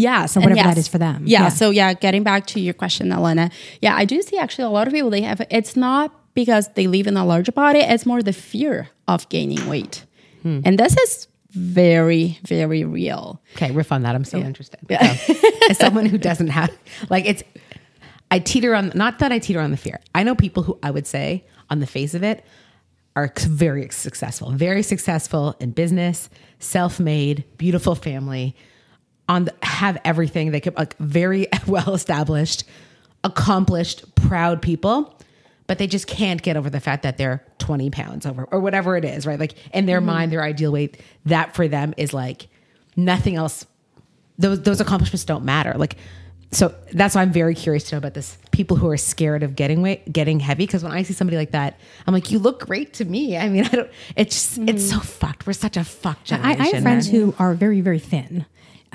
Yes, 0.00 0.32
So 0.32 0.40
whatever 0.40 0.56
that 0.56 0.76
yes. 0.76 0.78
is 0.78 0.88
for 0.88 0.98
them. 0.98 1.24
Yeah, 1.26 1.42
Yeah. 1.42 1.48
So 1.48 1.70
yeah, 1.70 1.92
getting 1.94 2.22
back 2.22 2.46
to 2.48 2.60
your 2.60 2.74
question, 2.74 3.12
Elena. 3.12 3.50
Yeah, 3.80 3.94
I 3.96 4.04
do 4.04 4.20
see 4.22 4.38
actually 4.38 4.64
a 4.64 4.70
lot 4.70 4.86
of 4.86 4.92
people. 4.92 5.10
They 5.10 5.22
have. 5.22 5.42
It's 5.50 5.76
not 5.76 6.12
because 6.34 6.68
they 6.74 6.86
live 6.86 7.06
in 7.06 7.16
a 7.16 7.24
larger 7.24 7.52
body. 7.52 7.80
It's 7.80 8.06
more 8.06 8.22
the 8.22 8.32
fear 8.32 8.88
of 9.08 9.28
gaining 9.28 9.66
weight, 9.68 10.04
hmm. 10.42 10.60
and 10.64 10.78
this 10.78 10.96
is 10.96 11.28
very, 11.50 12.38
very 12.44 12.84
real. 12.84 13.40
Okay, 13.56 13.70
riff 13.72 13.92
on 13.92 14.02
that. 14.02 14.14
I'm 14.14 14.24
so 14.24 14.38
interested. 14.38 14.80
So, 14.88 15.34
as 15.68 15.78
someone 15.78 16.06
who 16.06 16.18
doesn't 16.18 16.48
have 16.48 16.70
like 17.08 17.26
it's 17.26 17.42
I 18.30 18.38
teeter 18.38 18.74
on 18.74 18.92
not 18.94 19.18
that 19.18 19.32
I 19.32 19.38
teeter 19.38 19.60
on 19.60 19.70
the 19.70 19.76
fear. 19.76 20.00
I 20.14 20.22
know 20.22 20.34
people 20.34 20.62
who 20.62 20.78
I 20.82 20.90
would 20.90 21.06
say 21.06 21.44
on 21.68 21.80
the 21.80 21.86
face 21.86 22.14
of 22.14 22.22
it 22.22 22.44
are 23.16 23.32
very 23.36 23.88
successful, 23.90 24.52
very 24.52 24.82
successful 24.82 25.56
in 25.58 25.72
business, 25.72 26.30
self-made, 26.60 27.44
beautiful 27.56 27.94
family, 27.94 28.54
on 29.30 29.44
the, 29.44 29.54
have 29.62 29.96
everything 30.04 30.50
they 30.50 30.60
could 30.60 30.76
like 30.76 30.96
very 30.98 31.46
well 31.66 31.94
established, 31.94 32.64
accomplished, 33.24 34.14
proud 34.14 34.60
people. 34.60 35.16
But 35.66 35.78
they 35.78 35.86
just 35.86 36.08
can't 36.08 36.42
get 36.42 36.56
over 36.56 36.68
the 36.68 36.80
fact 36.80 37.04
that 37.04 37.16
they're 37.16 37.44
20 37.58 37.90
pounds 37.90 38.26
over 38.26 38.42
or 38.50 38.58
whatever 38.58 38.96
it 38.96 39.04
is, 39.04 39.24
right? 39.24 39.38
Like 39.38 39.54
in 39.72 39.86
their 39.86 39.98
mm-hmm. 39.98 40.06
mind, 40.06 40.32
their 40.32 40.42
ideal 40.42 40.72
weight, 40.72 41.00
that 41.26 41.54
for 41.54 41.68
them 41.68 41.94
is 41.96 42.12
like 42.12 42.48
nothing 42.96 43.36
else 43.36 43.64
those 44.36 44.62
those 44.62 44.80
accomplishments 44.80 45.24
don't 45.24 45.44
matter. 45.44 45.74
Like 45.76 45.96
so 46.50 46.74
that's 46.92 47.14
why 47.14 47.22
I'm 47.22 47.30
very 47.30 47.54
curious 47.54 47.84
to 47.84 47.94
know 47.94 47.98
about 47.98 48.14
this 48.14 48.36
people 48.50 48.76
who 48.76 48.88
are 48.90 48.96
scared 48.96 49.44
of 49.44 49.54
getting 49.54 49.80
weight 49.80 50.12
getting 50.12 50.40
heavy 50.40 50.66
because 50.66 50.82
when 50.82 50.90
I 50.90 51.04
see 51.04 51.12
somebody 51.12 51.36
like 51.36 51.52
that, 51.52 51.78
I'm 52.04 52.14
like, 52.14 52.32
you 52.32 52.40
look 52.40 52.66
great 52.66 52.94
to 52.94 53.04
me. 53.04 53.36
I 53.36 53.48
mean, 53.48 53.64
I 53.66 53.68
don't 53.68 53.90
it's 54.16 54.34
just, 54.34 54.68
it's 54.68 54.82
mm. 54.86 54.94
so 54.94 54.98
fucked. 54.98 55.46
We're 55.46 55.52
such 55.52 55.76
a 55.76 55.84
fucked 55.84 56.32
I, 56.32 56.36
generation. 56.36 56.60
I 56.60 56.68
have 56.70 56.82
friends 56.82 57.12
man. 57.12 57.20
who 57.20 57.34
are 57.38 57.54
very, 57.54 57.80
very 57.80 58.00
thin, 58.00 58.46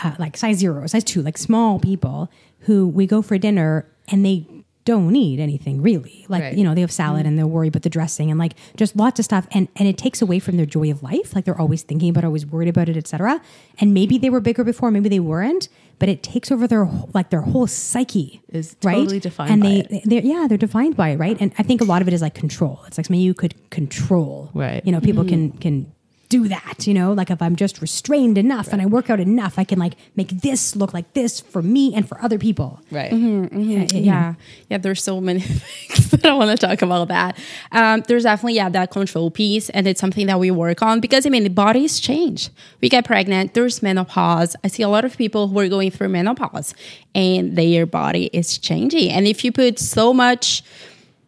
uh, 0.04 0.14
like 0.20 0.38
size 0.38 0.58
zero, 0.58 0.86
size 0.88 1.04
two, 1.04 1.22
like 1.22 1.38
small 1.38 1.80
people 1.80 2.30
who 2.62 2.88
we 2.88 3.06
go 3.08 3.22
for 3.22 3.38
dinner 3.38 3.86
and 4.08 4.26
they 4.26 4.46
don't 4.86 5.16
eat 5.16 5.40
anything 5.40 5.82
really. 5.82 6.26
Like, 6.30 6.44
Right. 6.44 6.58
you 6.58 6.64
know, 6.64 6.76
they 6.76 6.82
have 6.82 6.92
salad 6.92 7.26
and 7.26 7.40
they're 7.40 7.48
worried 7.48 7.70
about 7.70 7.82
the 7.82 7.90
dressing 7.90 8.30
and 8.30 8.40
like 8.40 8.54
just 8.78 8.96
lots 8.96 9.18
of 9.20 9.26
stuff. 9.26 9.48
And, 9.52 9.68
and 9.78 9.88
it 9.88 9.98
takes 9.98 10.22
away 10.22 10.38
from 10.38 10.58
their 10.58 10.66
joy 10.68 10.92
of 10.92 11.02
life. 11.02 11.34
Like 11.34 11.46
they're 11.46 11.60
always 11.60 11.82
thinking 11.82 12.10
about, 12.10 12.24
it, 12.24 12.28
always 12.28 12.46
worried 12.46 12.68
about 12.68 12.88
it, 12.88 12.96
etc. 12.96 13.42
And 13.80 13.96
maybe 13.96 14.20
they 14.20 14.30
were 14.30 14.40
bigger 14.40 14.64
before, 14.64 14.92
maybe 14.92 15.10
they 15.10 15.20
weren't, 15.20 15.70
but 15.98 16.08
it 16.08 16.22
takes 16.22 16.52
over 16.52 16.68
their, 16.68 16.86
whole- 16.86 17.10
like 17.16 17.32
their 17.32 17.42
whole 17.42 17.66
psyche. 17.66 18.44
Is 18.50 18.76
right? 18.84 18.94
totally 18.96 19.20
defined 19.20 19.52
And 19.54 19.64
by 19.64 19.70
they, 19.70 19.98
it. 19.98 20.02
they're, 20.06 20.22
yeah, 20.22 20.46
they're 20.48 20.58
defined 20.58 20.96
by 20.96 21.10
it. 21.10 21.18
Right. 21.18 21.38
And 21.40 21.52
I 21.58 21.64
think 21.64 21.82
a 21.82 21.86
lot 21.86 22.04
of 22.04 22.08
it 22.08 22.14
is 22.14 22.22
like 22.22 22.36
control. 22.36 22.82
It's 22.86 23.00
like 23.00 23.06
something 23.08 23.20
you 23.20 23.34
could 23.34 23.56
control. 23.72 24.52
Right. 24.54 24.86
You 24.86 24.92
know, 24.92 25.02
people 25.02 25.26
can, 25.26 25.52
can, 25.54 25.92
do 26.30 26.48
that, 26.48 26.88
you 26.88 26.94
know, 26.94 27.14
like 27.14 27.30
if 27.30 27.42
I'm 27.42 27.56
just 27.56 27.82
restrained 27.82 28.38
enough 28.38 28.70
and 28.72 28.82
I 28.82 28.86
work 28.86 29.10
out 29.10 29.20
enough, 29.20 29.60
I 29.60 29.64
can 29.64 29.80
like 29.80 29.94
make 30.16 30.30
this 30.30 30.76
look 30.76 30.94
like 30.94 31.14
this 31.14 31.40
for 31.40 31.62
me 31.62 31.94
and 31.94 32.08
for 32.08 32.22
other 32.22 32.38
people. 32.38 32.82
right. 32.92 33.12
Yeah, 33.12 33.18
you 33.18 33.50
know. 33.50 33.88
Yeah, 33.92 34.34
yeah. 34.70 34.78
There's 34.78 35.04
so 35.04 35.22
many 35.22 35.40
things 35.42 36.12
that 36.12 36.26
I 36.26 36.34
want 36.34 36.58
to 36.58 36.68
talk 36.68 36.82
about. 36.82 37.08
That 37.10 37.38
um, 37.72 38.04
there's 38.08 38.24
definitely 38.24 38.56
yeah 38.56 38.70
that 38.70 38.92
control 38.92 39.30
piece, 39.30 39.70
and 39.70 39.88
it's 39.88 40.00
something 40.00 40.28
that 40.28 40.40
we 40.40 40.52
work 40.52 40.82
on 40.82 41.00
because 41.00 41.26
I 41.26 41.30
mean 41.30 41.44
the 41.44 41.50
bodies 41.50 42.00
change. 42.00 42.50
We 42.82 42.90
get 42.90 43.06
pregnant. 43.06 43.54
There's 43.54 43.84
menopause. 43.84 44.56
I 44.64 44.68
see 44.68 44.84
a 44.84 44.90
lot 44.90 45.06
of 45.06 45.18
people 45.18 45.48
who 45.48 45.60
are 45.60 45.70
going 45.70 45.92
through 45.92 46.10
menopause, 46.10 46.74
and 47.14 47.56
their 47.56 47.86
body 47.86 48.30
is 48.34 48.58
changing. 48.58 49.12
And 49.12 49.28
if 49.28 49.44
you 49.44 49.52
put 49.52 49.80
so 49.80 50.14
much 50.14 50.64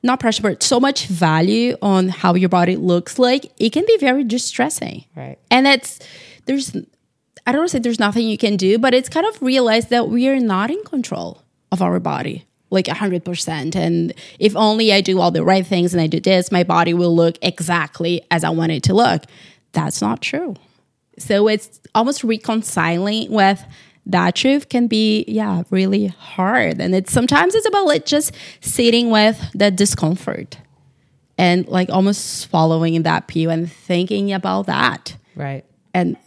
not 0.07 0.19
pressure, 0.19 0.41
but 0.41 0.63
so 0.63 0.79
much 0.79 1.05
value 1.05 1.77
on 1.81 2.09
how 2.09 2.33
your 2.33 2.49
body 2.49 2.75
looks 2.75 3.19
like, 3.19 3.51
it 3.59 3.71
can 3.71 3.85
be 3.85 3.97
very 3.97 4.23
distressing. 4.23 5.05
Right. 5.15 5.37
And 5.51 5.67
it's 5.67 5.99
there's 6.45 6.75
I 7.45 7.51
don't 7.51 7.59
want 7.59 7.69
to 7.69 7.77
say 7.77 7.79
there's 7.79 7.99
nothing 7.99 8.27
you 8.27 8.37
can 8.37 8.57
do, 8.57 8.79
but 8.79 8.93
it's 8.93 9.07
kind 9.07 9.25
of 9.25 9.41
realize 9.41 9.87
that 9.89 10.09
we 10.09 10.27
are 10.27 10.39
not 10.39 10.71
in 10.71 10.83
control 10.83 11.43
of 11.71 11.81
our 11.81 11.99
body 11.99 12.45
like 12.69 12.85
100%. 12.85 13.75
And 13.75 14.13
if 14.39 14.55
only 14.55 14.91
I 14.91 15.01
do 15.01 15.19
all 15.19 15.31
the 15.31 15.43
right 15.43 15.65
things 15.65 15.93
and 15.93 16.01
I 16.01 16.07
do 16.07 16.19
this, 16.19 16.51
my 16.51 16.63
body 16.63 16.93
will 16.93 17.15
look 17.15 17.37
exactly 17.41 18.21
as 18.29 18.43
I 18.43 18.49
want 18.49 18.71
it 18.71 18.83
to 18.83 18.93
look. 18.93 19.23
That's 19.71 20.01
not 20.01 20.21
true. 20.21 20.55
So 21.19 21.47
it's 21.47 21.79
almost 21.95 22.23
reconciling 22.23 23.31
with 23.31 23.63
that 24.09 24.35
truth 24.35 24.69
can 24.69 24.87
be, 24.87 25.25
yeah, 25.27 25.63
really 25.69 26.07
hard. 26.07 26.79
And 26.79 26.95
it's 26.95 27.11
sometimes 27.11 27.53
it's 27.55 27.67
about 27.67 27.85
like 27.85 28.05
just 28.05 28.33
sitting 28.61 29.09
with 29.11 29.37
the 29.53 29.69
discomfort 29.69 30.57
and 31.37 31.67
like 31.67 31.89
almost 31.89 32.39
swallowing 32.39 33.03
that 33.03 33.27
pill 33.27 33.49
and 33.51 33.71
thinking 33.71 34.31
about 34.33 34.65
that 34.67 35.15
Right. 35.35 35.63
and 35.93 36.17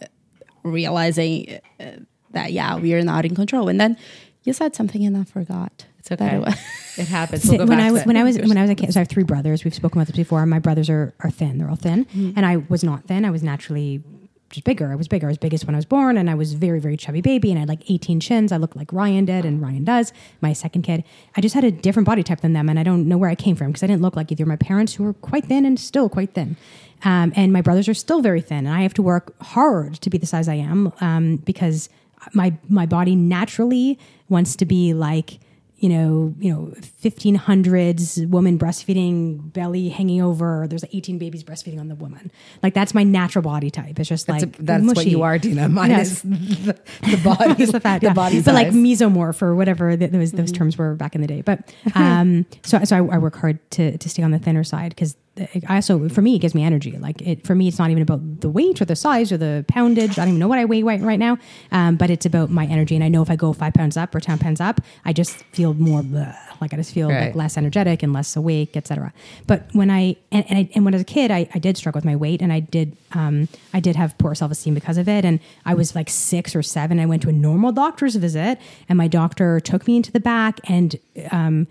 realizing 0.63 1.59
uh, 1.79 1.85
that 2.31 2.51
yeah 2.53 2.75
we 2.77 2.93
are 2.93 3.01
not 3.03 3.25
in 3.25 3.35
control 3.35 3.67
and 3.67 3.79
then 3.81 3.97
you 4.43 4.53
said 4.53 4.75
something 4.75 5.03
and 5.05 5.17
i 5.17 5.23
forgot 5.23 5.85
It's 5.99 6.11
okay. 6.11 6.37
it 6.37 6.55
It 6.97 7.07
happens. 7.19 7.45
We'll 7.47 7.57
go 7.59 7.65
when 7.65 7.77
back 7.77 7.85
I 7.85 7.87
to 7.87 7.93
was 7.93 8.01
it. 8.01 8.07
when 8.07 8.17
I 8.17 8.23
was 8.23 8.37
when 8.37 8.57
I 8.57 8.61
was 8.61 8.69
a 8.71 8.75
kid, 8.75 8.93
so 8.93 8.99
I 8.99 9.01
have 9.01 9.07
three 9.07 9.23
brothers. 9.23 9.63
We've 9.63 9.73
spoken 9.73 9.97
about 9.99 10.07
this 10.07 10.15
before. 10.17 10.45
My 10.45 10.59
brothers 10.59 10.89
are 10.89 11.13
are 11.21 11.29
thin. 11.31 11.57
They're 11.57 11.69
all 11.69 11.75
thin, 11.77 12.03
Mm-hmm. 12.05 12.31
and 12.35 12.45
I 12.45 12.57
was 12.57 12.83
not 12.83 13.05
thin. 13.05 13.23
I 13.23 13.31
was 13.31 13.41
naturally 13.43 14.03
just 14.51 14.63
bigger. 14.63 14.91
I 14.91 14.95
was 14.95 15.07
bigger. 15.07 15.27
I 15.27 15.29
was 15.29 15.37
biggest 15.37 15.65
when 15.65 15.75
I 15.75 15.77
was 15.77 15.85
born, 15.85 16.17
and 16.17 16.29
I 16.29 16.35
was 16.35 16.53
very, 16.53 16.79
very 16.79 16.97
chubby 16.97 17.21
baby, 17.21 17.49
and 17.49 17.57
I 17.57 17.61
had 17.61 17.69
like 17.69 17.89
18 17.89 18.19
chins. 18.19 18.51
I 18.51 18.57
looked 18.57 18.75
like 18.75 18.91
Ryan 18.93 19.25
did, 19.25 19.45
and 19.45 19.61
Ryan 19.61 19.83
does. 19.83 20.13
My 20.41 20.53
second 20.53 20.83
kid, 20.83 21.03
I 21.35 21.41
just 21.41 21.55
had 21.55 21.63
a 21.63 21.71
different 21.71 22.05
body 22.05 22.23
type 22.23 22.41
than 22.41 22.53
them, 22.53 22.69
and 22.69 22.79
I 22.79 22.83
don't 22.83 23.07
know 23.07 23.17
where 23.17 23.29
I 23.29 23.35
came 23.35 23.55
from 23.55 23.67
because 23.67 23.83
I 23.83 23.87
didn't 23.87 24.01
look 24.01 24.15
like 24.15 24.31
either 24.31 24.45
my 24.45 24.55
parents, 24.55 24.93
who 24.93 25.03
were 25.03 25.13
quite 25.13 25.45
thin 25.45 25.65
and 25.65 25.79
still 25.79 26.09
quite 26.09 26.33
thin, 26.33 26.57
um, 27.03 27.33
and 27.35 27.51
my 27.51 27.61
brothers 27.61 27.87
are 27.89 27.93
still 27.93 28.21
very 28.21 28.41
thin, 28.41 28.65
and 28.65 28.75
I 28.75 28.81
have 28.81 28.93
to 28.95 29.01
work 29.01 29.35
hard 29.41 29.95
to 29.95 30.09
be 30.09 30.17
the 30.17 30.27
size 30.27 30.47
I 30.47 30.55
am 30.55 30.91
um, 31.01 31.37
because 31.37 31.89
my 32.33 32.53
my 32.69 32.85
body 32.85 33.15
naturally 33.15 33.97
wants 34.29 34.55
to 34.57 34.65
be 34.65 34.93
like 34.93 35.39
you 35.81 35.89
know, 35.89 36.33
you 36.39 36.53
know, 36.53 36.73
1500s 37.03 38.27
woman 38.29 38.59
breastfeeding, 38.59 39.51
belly 39.51 39.89
hanging 39.89 40.21
over. 40.21 40.67
There's 40.69 40.85
18 40.93 41.17
babies 41.17 41.43
breastfeeding 41.43 41.79
on 41.79 41.87
the 41.87 41.95
woman. 41.95 42.31
Like 42.61 42.75
that's 42.75 42.93
my 42.93 43.03
natural 43.03 43.41
body 43.41 43.71
type. 43.71 43.99
It's 43.99 44.07
just 44.07 44.27
That's, 44.27 44.43
like 44.43 44.59
a- 44.59 44.61
that's 44.61 44.85
what 44.85 45.07
you 45.07 45.23
are, 45.23 45.37
Dina. 45.39 45.67
Mine 45.69 45.89
Yes. 45.89 46.11
is 46.11 46.21
the, 46.21 46.79
the 47.01 47.19
body, 47.23 47.65
the 47.65 47.79
fat, 47.79 48.01
the 48.01 48.07
yeah. 48.07 48.13
body 48.13 48.41
but 48.41 48.53
like 48.53 48.67
mesomorph 48.69 49.41
or 49.41 49.55
whatever 49.55 49.97
th- 49.97 50.11
those 50.11 50.31
those 50.33 50.51
terms 50.51 50.77
were 50.77 50.93
back 50.93 51.15
in 51.15 51.21
the 51.21 51.27
day. 51.27 51.41
But 51.41 51.73
um, 51.95 52.45
so 52.63 52.83
so 52.83 52.95
I, 52.97 53.15
I 53.15 53.17
work 53.17 53.35
hard 53.37 53.57
to 53.71 53.97
to 53.97 54.09
stay 54.09 54.21
on 54.21 54.29
the 54.31 54.39
thinner 54.39 54.63
side 54.63 54.89
because 54.89 55.15
I 55.37 55.75
also 55.75 56.09
for 56.09 56.21
me 56.21 56.35
it 56.35 56.39
gives 56.39 56.53
me 56.53 56.63
energy. 56.63 56.91
Like 56.97 57.21
it 57.21 57.45
for 57.47 57.55
me, 57.55 57.67
it's 57.69 57.79
not 57.79 57.89
even 57.89 58.03
about 58.03 58.41
the 58.41 58.49
weight 58.49 58.81
or 58.81 58.85
the 58.85 58.95
size 58.97 59.31
or 59.31 59.37
the 59.37 59.63
poundage. 59.67 60.11
I 60.19 60.23
don't 60.23 60.29
even 60.29 60.39
know 60.39 60.47
what 60.49 60.59
I 60.59 60.65
weigh 60.65 60.83
right, 60.83 60.99
right 61.01 61.19
now, 61.19 61.37
um, 61.71 61.95
but 61.95 62.09
it's 62.09 62.25
about 62.25 62.49
my 62.49 62.65
energy. 62.65 62.95
And 62.95 63.03
I 63.03 63.07
know 63.07 63.21
if 63.21 63.29
I 63.29 63.37
go 63.37 63.53
five 63.53 63.73
pounds 63.73 63.95
up 63.95 64.13
or 64.13 64.19
ten 64.19 64.37
pounds 64.37 64.59
up, 64.59 64.81
I 65.05 65.13
just 65.13 65.43
feel 65.53 65.73
more 65.73 66.01
bleh, 66.01 66.35
like 66.59 66.73
I 66.73 66.77
just 66.77 66.93
feel 66.93 67.09
Right. 67.09 67.27
like 67.27 67.35
less 67.35 67.57
energetic 67.57 68.03
and 68.03 68.11
less 68.11 68.35
awake, 68.35 68.75
etc. 68.75 69.13
But 69.47 69.69
when 69.73 69.89
I 69.89 70.17
and 70.33 70.45
and, 70.49 70.57
I, 70.59 70.69
and 70.75 70.83
when 70.83 70.93
I 70.93 70.97
was 70.97 71.01
a 71.03 71.05
kid, 71.05 71.31
I, 71.31 71.47
I 71.55 71.59
did 71.59 71.77
struggle 71.77 71.99
with 71.99 72.05
my 72.05 72.15
weight, 72.17 72.41
and 72.41 72.51
I 72.51 72.59
did 72.59 72.97
um, 73.13 73.47
I 73.73 73.79
did 73.79 73.95
have 73.95 74.17
poor 74.17 74.35
self 74.35 74.51
esteem 74.51 74.73
because 74.73 74.97
of 74.97 75.07
it. 75.07 75.23
And 75.23 75.39
I 75.65 75.73
was 75.75 75.95
like 75.95 76.09
six 76.09 76.55
or 76.55 76.61
seven. 76.63 76.99
I 76.99 77.05
went 77.05 77.21
to 77.23 77.29
a 77.29 77.33
normal 77.33 77.71
doctor's 77.71 78.15
visit, 78.17 78.59
and 78.89 78.97
my 78.97 79.07
doctor 79.07 79.61
took 79.61 79.87
me 79.87 79.95
into 79.95 80.11
the 80.11 80.19
back 80.19 80.59
and 80.69 80.97
um, 81.31 81.67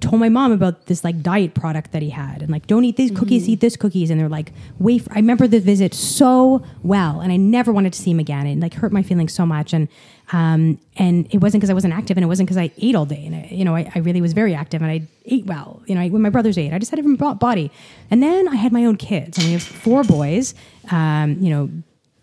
told 0.00 0.20
my 0.20 0.28
mom 0.28 0.50
about 0.50 0.86
this 0.86 1.04
like 1.04 1.22
diet 1.22 1.54
product 1.54 1.92
that 1.92 2.02
he 2.02 2.10
had, 2.10 2.42
and 2.42 2.50
like 2.50 2.66
don't 2.66 2.84
eat 2.84 2.96
these 3.08 3.18
cookies, 3.18 3.48
eat 3.48 3.60
this 3.60 3.76
cookies, 3.76 4.10
and 4.10 4.20
they're 4.20 4.28
like 4.28 4.52
wafer. 4.78 5.10
I 5.12 5.16
remember 5.16 5.46
the 5.46 5.60
visit 5.60 5.94
so 5.94 6.64
well, 6.82 7.20
and 7.20 7.32
I 7.32 7.36
never 7.36 7.72
wanted 7.72 7.92
to 7.92 8.00
see 8.00 8.10
him 8.10 8.20
again. 8.20 8.46
It 8.46 8.58
like 8.60 8.74
hurt 8.74 8.92
my 8.92 9.02
feelings 9.02 9.32
so 9.32 9.46
much, 9.46 9.72
and 9.72 9.88
um, 10.32 10.78
and 10.96 11.26
it 11.32 11.38
wasn't 11.38 11.60
because 11.60 11.70
I 11.70 11.74
wasn't 11.74 11.94
active, 11.94 12.16
and 12.16 12.24
it 12.24 12.28
wasn't 12.28 12.48
because 12.48 12.58
I 12.58 12.70
ate 12.78 12.94
all 12.94 13.06
day, 13.06 13.24
and 13.26 13.34
I, 13.36 13.48
you 13.50 13.64
know 13.64 13.76
I, 13.76 13.90
I 13.94 13.98
really 14.00 14.20
was 14.20 14.32
very 14.32 14.54
active, 14.54 14.82
and 14.82 14.90
I 14.90 15.02
ate 15.26 15.46
well. 15.46 15.82
You 15.86 15.94
know, 15.94 16.00
I, 16.00 16.08
when 16.08 16.22
my 16.22 16.30
brothers 16.30 16.56
ate, 16.58 16.72
I 16.72 16.78
just 16.78 16.90
had 16.90 16.98
a 16.98 17.02
different 17.02 17.38
body, 17.38 17.70
and 18.10 18.22
then 18.22 18.48
I 18.48 18.56
had 18.56 18.72
my 18.72 18.84
own 18.84 18.96
kids, 18.96 19.38
and 19.38 19.46
we 19.46 19.52
have 19.52 19.62
four 19.62 20.04
boys. 20.04 20.54
Um, 20.90 21.36
you 21.40 21.50
know, 21.50 21.70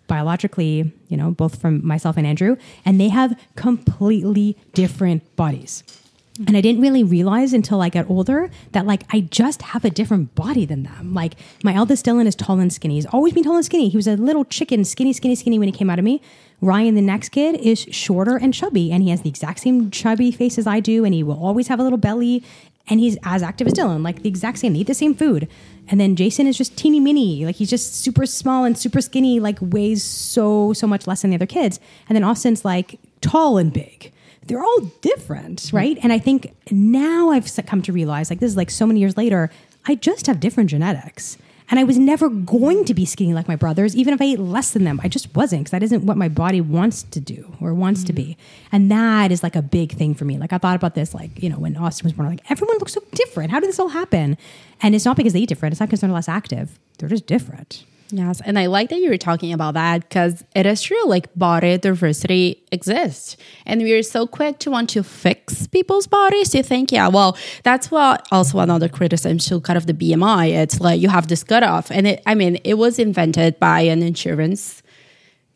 biologically, 0.07 0.91
you 1.07 1.17
know, 1.17 1.31
both 1.31 1.61
from 1.61 1.85
myself 1.85 2.17
and 2.17 2.27
Andrew, 2.27 2.57
and 2.83 2.99
they 2.99 3.07
have 3.07 3.39
completely 3.55 4.57
different 4.73 5.35
bodies. 5.35 5.83
And 6.47 6.55
I 6.55 6.61
didn't 6.61 6.81
really 6.81 7.03
realize 7.03 7.51
until 7.51 7.81
I 7.81 7.89
got 7.89 8.09
older 8.09 8.49
that 8.71 8.85
like 8.85 9.03
I 9.11 9.21
just 9.21 9.61
have 9.61 9.83
a 9.83 9.89
different 9.89 10.33
body 10.33 10.65
than 10.65 10.83
them. 10.83 11.13
Like 11.13 11.35
my 11.63 11.73
eldest 11.73 12.05
Dylan 12.05 12.25
is 12.25 12.35
tall 12.35 12.59
and 12.59 12.71
skinny. 12.71 12.95
He's 12.95 13.05
always 13.05 13.33
been 13.33 13.43
tall 13.43 13.57
and 13.57 13.65
skinny. 13.65 13.89
He 13.89 13.97
was 13.97 14.07
a 14.07 14.15
little 14.15 14.45
chicken, 14.45 14.85
skinny, 14.85 15.11
skinny, 15.11 15.35
skinny 15.35 15.59
when 15.59 15.67
he 15.67 15.71
came 15.73 15.89
out 15.89 15.99
of 15.99 16.05
me. 16.05 16.21
Ryan, 16.61 16.95
the 16.95 17.01
next 17.01 17.29
kid, 17.29 17.55
is 17.55 17.79
shorter 17.91 18.37
and 18.37 18.53
chubby, 18.53 18.91
and 18.91 19.01
he 19.01 19.09
has 19.09 19.23
the 19.23 19.29
exact 19.29 19.59
same 19.59 19.89
chubby 19.89 20.31
face 20.31 20.59
as 20.59 20.67
I 20.67 20.79
do, 20.79 21.03
and 21.03 21.13
he 21.13 21.23
will 21.23 21.43
always 21.43 21.67
have 21.69 21.79
a 21.79 21.83
little 21.83 21.97
belly, 21.97 22.43
and 22.87 22.99
he's 22.99 23.17
as 23.23 23.41
active 23.41 23.65
as 23.65 23.73
Dylan, 23.73 24.03
like 24.03 24.21
the 24.21 24.29
exact 24.29 24.59
same. 24.59 24.73
They 24.73 24.79
eat 24.79 24.87
the 24.87 24.93
same 24.93 25.15
food. 25.15 25.47
And 25.87 25.99
then 25.99 26.15
Jason 26.15 26.45
is 26.45 26.57
just 26.57 26.77
teeny 26.77 26.99
mini, 26.99 27.45
like 27.45 27.55
he's 27.55 27.69
just 27.69 27.95
super 27.95 28.27
small 28.27 28.63
and 28.63 28.77
super 28.77 29.01
skinny, 29.01 29.39
like 29.39 29.57
weighs 29.59 30.03
so 30.03 30.71
so 30.73 30.87
much 30.87 31.07
less 31.07 31.23
than 31.23 31.31
the 31.31 31.35
other 31.35 31.45
kids. 31.47 31.79
And 32.07 32.15
then 32.15 32.23
Austin's 32.23 32.63
like 32.63 32.99
tall 33.21 33.57
and 33.57 33.73
big 33.73 34.11
they're 34.47 34.63
all 34.63 34.81
different, 35.01 35.59
mm-hmm. 35.61 35.77
right? 35.77 35.97
And 36.03 36.11
I 36.11 36.19
think 36.19 36.53
now 36.71 37.29
I've 37.29 37.49
come 37.65 37.81
to 37.83 37.93
realize, 37.93 38.29
like 38.29 38.39
this 38.39 38.51
is 38.51 38.57
like 38.57 38.69
so 38.69 38.85
many 38.85 38.99
years 38.99 39.17
later, 39.17 39.49
I 39.85 39.95
just 39.95 40.27
have 40.27 40.39
different 40.39 40.69
genetics. 40.69 41.37
And 41.69 41.79
I 41.79 41.85
was 41.85 41.97
never 41.97 42.27
going 42.27 42.83
to 42.83 42.93
be 42.93 43.05
skinny 43.05 43.33
like 43.33 43.47
my 43.47 43.55
brothers, 43.55 43.95
even 43.95 44.13
if 44.13 44.21
I 44.21 44.25
ate 44.25 44.39
less 44.39 44.71
than 44.71 44.83
them. 44.83 44.99
I 45.01 45.07
just 45.07 45.33
wasn't 45.33 45.61
because 45.61 45.71
that 45.71 45.83
isn't 45.83 46.03
what 46.03 46.17
my 46.17 46.27
body 46.27 46.59
wants 46.59 47.03
to 47.03 47.21
do 47.21 47.55
or 47.61 47.73
wants 47.73 48.03
to 48.03 48.13
be. 48.13 48.23
Mm-hmm. 48.23 48.75
And 48.75 48.91
that 48.91 49.31
is 49.31 49.41
like 49.41 49.55
a 49.55 49.61
big 49.61 49.93
thing 49.93 50.13
for 50.13 50.25
me. 50.25 50.37
Like 50.37 50.51
I 50.51 50.57
thought 50.57 50.75
about 50.75 50.95
this, 50.95 51.13
like, 51.13 51.41
you 51.41 51.49
know, 51.49 51.57
when 51.57 51.77
Austin 51.77 52.03
was 52.03 52.13
born, 52.13 52.27
like 52.27 52.51
everyone 52.51 52.77
looks 52.79 52.91
so 52.93 53.01
different. 53.13 53.51
How 53.51 53.61
did 53.61 53.69
this 53.69 53.79
all 53.79 53.87
happen? 53.87 54.37
And 54.81 54.93
it's 54.93 55.05
not 55.05 55.15
because 55.15 55.31
they 55.31 55.39
eat 55.39 55.49
different. 55.49 55.71
It's 55.71 55.79
not 55.79 55.87
because 55.87 56.01
they're 56.01 56.09
less 56.09 56.27
active. 56.27 56.77
They're 56.97 57.07
just 57.07 57.25
different. 57.25 57.85
Yes, 58.11 58.41
and 58.43 58.59
I 58.59 58.65
like 58.65 58.89
that 58.89 58.99
you 58.99 59.09
were 59.09 59.17
talking 59.17 59.53
about 59.53 59.75
that 59.75 60.01
because 60.01 60.43
it 60.53 60.65
is 60.65 60.81
true. 60.81 61.05
Like 61.05 61.33
body 61.35 61.77
diversity 61.77 62.63
exists, 62.71 63.37
and 63.65 63.81
we 63.81 63.93
are 63.93 64.03
so 64.03 64.27
quick 64.27 64.59
to 64.59 64.71
want 64.71 64.89
to 64.91 65.03
fix 65.03 65.67
people's 65.67 66.07
bodies. 66.07 66.49
To 66.49 66.61
think, 66.61 66.91
yeah, 66.91 67.07
well, 67.07 67.37
that's 67.63 67.89
what 67.89 68.27
also 68.31 68.59
another 68.59 68.89
criticism 68.89 69.37
to 69.39 69.61
kind 69.61 69.77
of 69.77 69.85
the 69.85 69.93
BMI. 69.93 70.49
It's 70.49 70.81
like 70.81 70.99
you 70.99 71.09
have 71.09 71.27
this 71.27 71.43
cutoff, 71.43 71.89
and 71.89 72.07
it. 72.07 72.21
I 72.25 72.35
mean, 72.35 72.57
it 72.63 72.75
was 72.75 72.99
invented 72.99 73.59
by 73.59 73.81
an 73.81 74.03
insurance 74.03 74.80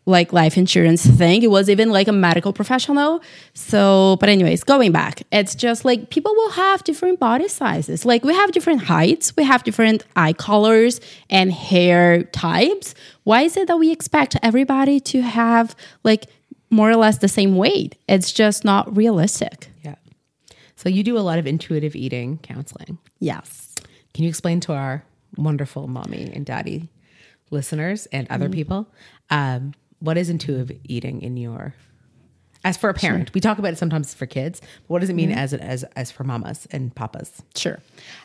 like 0.05 0.31
life 0.31 0.57
insurance 0.57 1.05
thing. 1.05 1.41
It 1.41 1.49
was 1.49 1.69
even 1.69 1.89
like 1.89 2.07
a 2.07 2.11
medical 2.11 2.53
professional. 2.53 3.21
So, 3.53 4.17
but 4.19 4.29
anyways, 4.29 4.63
going 4.63 4.91
back, 4.91 5.23
it's 5.31 5.55
just 5.55 5.83
like 5.83 6.09
people 6.11 6.33
will 6.35 6.51
have 6.51 6.83
different 6.83 7.19
body 7.19 7.47
sizes. 7.47 8.05
Like 8.05 8.23
we 8.23 8.33
have 8.33 8.51
different 8.51 8.83
heights, 8.83 9.35
we 9.35 9.43
have 9.43 9.63
different 9.63 10.05
eye 10.15 10.33
colors 10.33 11.01
and 11.29 11.51
hair 11.51 12.23
types. 12.25 12.93
Why 13.23 13.41
is 13.41 13.57
it 13.57 13.67
that 13.67 13.77
we 13.77 13.91
expect 13.91 14.37
everybody 14.43 14.99
to 15.01 15.21
have 15.21 15.75
like 16.03 16.27
more 16.69 16.89
or 16.89 16.95
less 16.95 17.17
the 17.17 17.27
same 17.27 17.55
weight? 17.57 17.97
It's 18.07 18.31
just 18.31 18.63
not 18.63 18.95
realistic. 18.95 19.69
yeah. 19.83 19.95
So 20.75 20.89
you 20.89 21.03
do 21.03 21.17
a 21.17 21.19
lot 21.19 21.39
of 21.39 21.47
intuitive 21.47 21.95
eating 21.95 22.37
counseling. 22.43 22.99
Yes. 23.19 23.73
Can 24.13 24.23
you 24.23 24.29
explain 24.29 24.59
to 24.61 24.73
our 24.73 25.03
wonderful 25.35 25.87
mommy 25.87 26.31
and 26.33 26.45
daddy 26.45 26.89
listeners 27.49 28.07
and 28.07 28.27
other 28.29 28.49
people 28.49 28.87
um, 29.29 29.73
what 30.05 30.17
is 30.17 30.29
intuitive 30.29 30.71
eating 30.83 31.21
in 31.21 31.35
your 31.37 31.73
as 32.63 32.77
for 32.77 32.89
a 32.89 32.93
parent? 32.93 33.31
We 33.33 33.41
talk 33.41 33.59
about 33.59 33.73
it 33.73 33.77
sometimes 33.77 34.13
for 34.13 34.25
kids, 34.25 34.59
but 34.59 34.89
what 34.89 35.01
does 35.01 35.09
it 35.09 35.13
mean 35.13 35.31
as 35.31 35.53
as 35.53 35.83
as 35.95 36.11
for 36.11 36.23
mamas 36.23 36.67
and 36.71 36.93
papas? 36.95 37.41
Sure. 37.55 37.79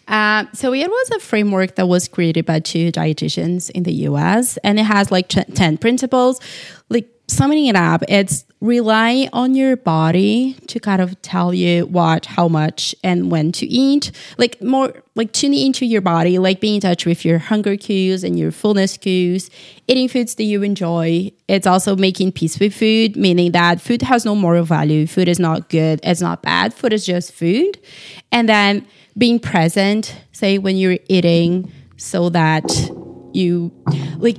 Um, 0.08 0.48
so 0.52 0.72
it 0.72 0.88
was 0.88 1.10
a 1.10 1.20
framework 1.20 1.76
that 1.76 1.88
was 1.88 2.08
created 2.08 2.46
by 2.46 2.60
two 2.60 2.90
dietitians 2.90 3.70
in 3.70 3.82
the 3.82 3.92
US, 4.08 4.56
and 4.58 4.78
it 4.78 4.84
has 4.84 5.10
like 5.10 5.28
t- 5.28 5.44
10 5.44 5.78
principles. 5.78 6.40
Like 6.88 7.08
summing 7.28 7.66
it 7.66 7.76
up, 7.76 8.02
it's 8.08 8.44
rely 8.61 9.27
on 9.33 9.55
your 9.55 9.75
body 9.75 10.55
to 10.66 10.79
kind 10.79 11.01
of 11.01 11.20
tell 11.23 11.55
you 11.55 11.87
what, 11.87 12.27
how 12.27 12.46
much, 12.46 12.94
and 13.03 13.31
when 13.31 13.53
to 13.53 13.66
eat. 13.66 14.12
Like 14.37 14.62
more 14.62 15.03
like 15.14 15.33
tuning 15.33 15.66
into 15.66 15.87
your 15.87 16.03
body, 16.03 16.38
like 16.38 16.61
being 16.61 16.77
in 16.77 16.81
touch 16.81 17.07
with 17.07 17.25
your 17.25 17.38
hunger 17.38 17.77
cues 17.77 18.23
and 18.23 18.38
your 18.38 18.53
fullness 18.53 18.96
cues, 18.99 19.51
eating 19.88 20.09
foods 20.09 20.35
that 20.35 20.44
you 20.44 20.62
enjoy. 20.62 21.33
It's 21.49 21.66
also 21.66 21.96
making 21.96 22.33
peace 22.33 22.61
with 22.61 22.75
food, 22.75 23.16
meaning 23.16 23.53
that 23.53 23.81
food 23.81 24.03
has 24.03 24.25
no 24.25 24.35
moral 24.35 24.64
value. 24.64 25.07
Food 25.07 25.29
is 25.29 25.38
not 25.38 25.70
good, 25.70 26.01
it's 26.03 26.20
not 26.20 26.42
bad. 26.42 26.75
Food 26.75 26.92
is 26.92 27.07
just 27.07 27.33
food. 27.33 27.79
And 28.31 28.49
then 28.49 28.87
being 29.16 29.38
present, 29.38 30.14
say 30.33 30.59
when 30.59 30.77
you're 30.77 30.99
eating, 31.09 31.73
so 31.96 32.31
that 32.31 32.64
you 33.33 33.70
like 34.18 34.38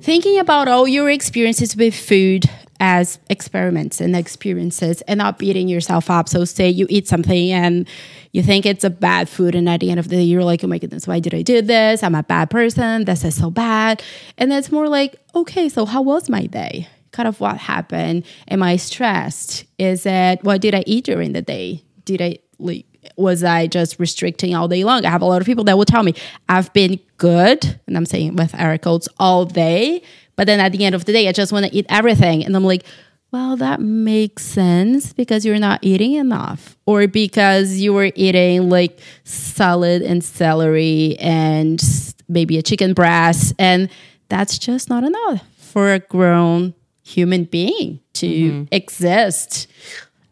thinking 0.00 0.38
about 0.38 0.68
all 0.68 0.86
your 0.86 1.10
experiences 1.10 1.76
with 1.76 1.94
food 1.94 2.48
as 2.80 3.18
experiments 3.30 4.00
and 4.00 4.14
experiences 4.14 5.00
and 5.02 5.18
not 5.18 5.38
beating 5.38 5.68
yourself 5.68 6.10
up. 6.10 6.28
So 6.28 6.44
say 6.44 6.68
you 6.68 6.86
eat 6.88 7.08
something 7.08 7.52
and 7.52 7.88
you 8.32 8.42
think 8.42 8.66
it's 8.66 8.84
a 8.84 8.90
bad 8.90 9.28
food 9.28 9.54
and 9.54 9.68
at 9.68 9.80
the 9.80 9.90
end 9.90 10.00
of 10.00 10.08
the 10.08 10.16
day 10.16 10.22
you're 10.22 10.44
like, 10.44 10.62
oh 10.62 10.66
my 10.66 10.78
goodness, 10.78 11.06
why 11.06 11.20
did 11.20 11.34
I 11.34 11.42
do 11.42 11.62
this? 11.62 12.02
I'm 12.02 12.14
a 12.14 12.22
bad 12.22 12.50
person. 12.50 13.04
This 13.04 13.24
is 13.24 13.34
so 13.34 13.50
bad. 13.50 14.02
And 14.36 14.52
it's 14.52 14.70
more 14.70 14.88
like, 14.88 15.16
okay, 15.34 15.68
so 15.68 15.86
how 15.86 16.02
was 16.02 16.28
my 16.28 16.46
day? 16.46 16.88
Kind 17.12 17.28
of 17.28 17.40
what 17.40 17.56
happened? 17.56 18.26
Am 18.48 18.62
I 18.62 18.76
stressed? 18.76 19.64
Is 19.78 20.04
it 20.04 20.42
what 20.42 20.60
did 20.60 20.74
I 20.74 20.84
eat 20.86 21.04
during 21.04 21.32
the 21.32 21.42
day? 21.42 21.82
Did 22.04 22.20
I 22.20 22.38
like 22.58 22.86
was 23.16 23.44
I 23.44 23.66
just 23.66 23.98
restricting 23.98 24.54
all 24.54 24.68
day 24.68 24.84
long? 24.84 25.04
I 25.04 25.10
have 25.10 25.22
a 25.22 25.26
lot 25.26 25.40
of 25.40 25.46
people 25.46 25.64
that 25.64 25.78
will 25.78 25.84
tell 25.84 26.02
me 26.02 26.14
I've 26.48 26.72
been 26.72 26.98
good, 27.18 27.80
and 27.86 27.96
I'm 27.96 28.06
saying 28.06 28.36
with 28.36 28.54
air 28.54 28.78
all 29.18 29.44
day, 29.44 30.02
but 30.36 30.46
then 30.46 30.60
at 30.60 30.72
the 30.72 30.84
end 30.84 30.94
of 30.94 31.04
the 31.04 31.12
day, 31.12 31.28
I 31.28 31.32
just 31.32 31.52
want 31.52 31.66
to 31.66 31.74
eat 31.74 31.86
everything, 31.88 32.44
and 32.44 32.54
I'm 32.54 32.64
like, 32.64 32.84
well, 33.32 33.56
that 33.56 33.80
makes 33.80 34.44
sense 34.44 35.12
because 35.12 35.44
you're 35.44 35.58
not 35.58 35.80
eating 35.82 36.12
enough, 36.12 36.76
or 36.86 37.06
because 37.06 37.78
you 37.78 37.92
were 37.92 38.12
eating 38.14 38.70
like 38.70 38.98
salad 39.24 40.02
and 40.02 40.22
celery 40.22 41.16
and 41.18 41.82
maybe 42.28 42.58
a 42.58 42.62
chicken 42.62 42.94
breast, 42.94 43.54
and 43.58 43.90
that's 44.28 44.58
just 44.58 44.88
not 44.88 45.04
enough 45.04 45.42
for 45.56 45.92
a 45.92 45.98
grown 45.98 46.74
human 47.02 47.44
being 47.44 48.00
to 48.14 48.26
mm-hmm. 48.26 48.64
exist 48.72 49.68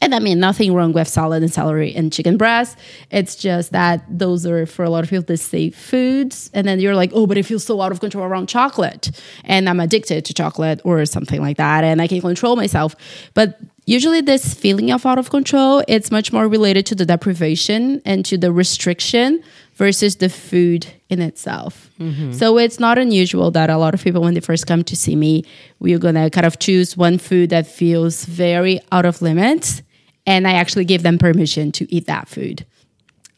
And 0.05 0.15
I 0.15 0.19
mean, 0.19 0.39
nothing 0.39 0.75
wrong 0.75 0.93
with 0.93 1.09
salad 1.09 1.43
and 1.43 1.51
celery 1.51 1.95
and 1.95 2.13
chicken 2.13 2.37
breast. 2.37 2.77
It's 3.11 3.35
just 3.35 3.73
that 3.73 4.05
those 4.07 4.45
are 4.45 4.67
for 4.67 4.85
a 4.85 4.91
lot 4.91 5.03
of 5.03 5.09
people 5.09 5.25
the 5.25 5.39
safe 5.39 5.75
foods. 5.75 6.51
And 6.53 6.69
then 6.69 6.79
you're 6.79 6.95
like, 6.95 7.11
oh, 7.15 7.27
but 7.27 7.39
I 7.39 7.43
feel 7.43 7.59
so 7.59 7.81
out 7.81 7.91
of 7.91 8.01
control 8.01 8.23
around 8.23 8.51
chocolate, 8.51 9.11
and 9.45 9.67
I'm 9.67 9.81
addicted 9.81 10.27
to 10.27 10.35
chocolate 10.35 10.83
or 10.85 11.07
something 11.07 11.41
like 11.41 11.57
that, 11.57 11.85
and 11.85 12.03
I 12.03 12.07
can 12.07 12.21
control 12.21 12.55
myself. 12.55 12.95
But 13.33 13.59
usually 13.87 14.21
this 14.21 14.53
feeling 14.53 14.91
of 14.91 15.07
out 15.07 15.19
of 15.19 15.31
control 15.31 15.83
it's 15.89 16.11
much 16.11 16.33
more 16.33 16.49
related 16.49 16.87
to 16.87 16.95
the 16.95 17.05
deprivation 17.05 18.01
and 18.07 18.25
to 18.25 18.39
the 18.39 18.51
restriction 18.51 19.43
versus 19.75 20.17
the 20.17 20.31
food 20.31 20.87
in 21.11 21.21
itself 21.21 21.91
mm-hmm. 22.01 22.33
so 22.33 22.57
it's 22.57 22.81
not 22.81 22.97
unusual 22.97 23.51
that 23.51 23.69
a 23.69 23.77
lot 23.77 23.93
of 23.93 24.03
people 24.03 24.23
when 24.23 24.33
they 24.33 24.41
first 24.41 24.67
come 24.67 24.83
to 24.83 24.97
see 24.97 25.15
me 25.15 25.45
we're 25.81 25.99
gonna 25.99 26.31
kind 26.31 26.47
of 26.47 26.59
choose 26.59 26.97
one 26.97 27.19
food 27.19 27.51
that 27.51 27.67
feels 27.67 28.25
very 28.25 28.81
out 28.91 29.05
of 29.05 29.21
limits 29.21 29.83
and 30.27 30.47
i 30.47 30.53
actually 30.53 30.85
give 30.85 31.03
them 31.03 31.19
permission 31.19 31.73
to 31.73 31.93
eat 31.93 32.07
that 32.07 32.29
food. 32.29 32.65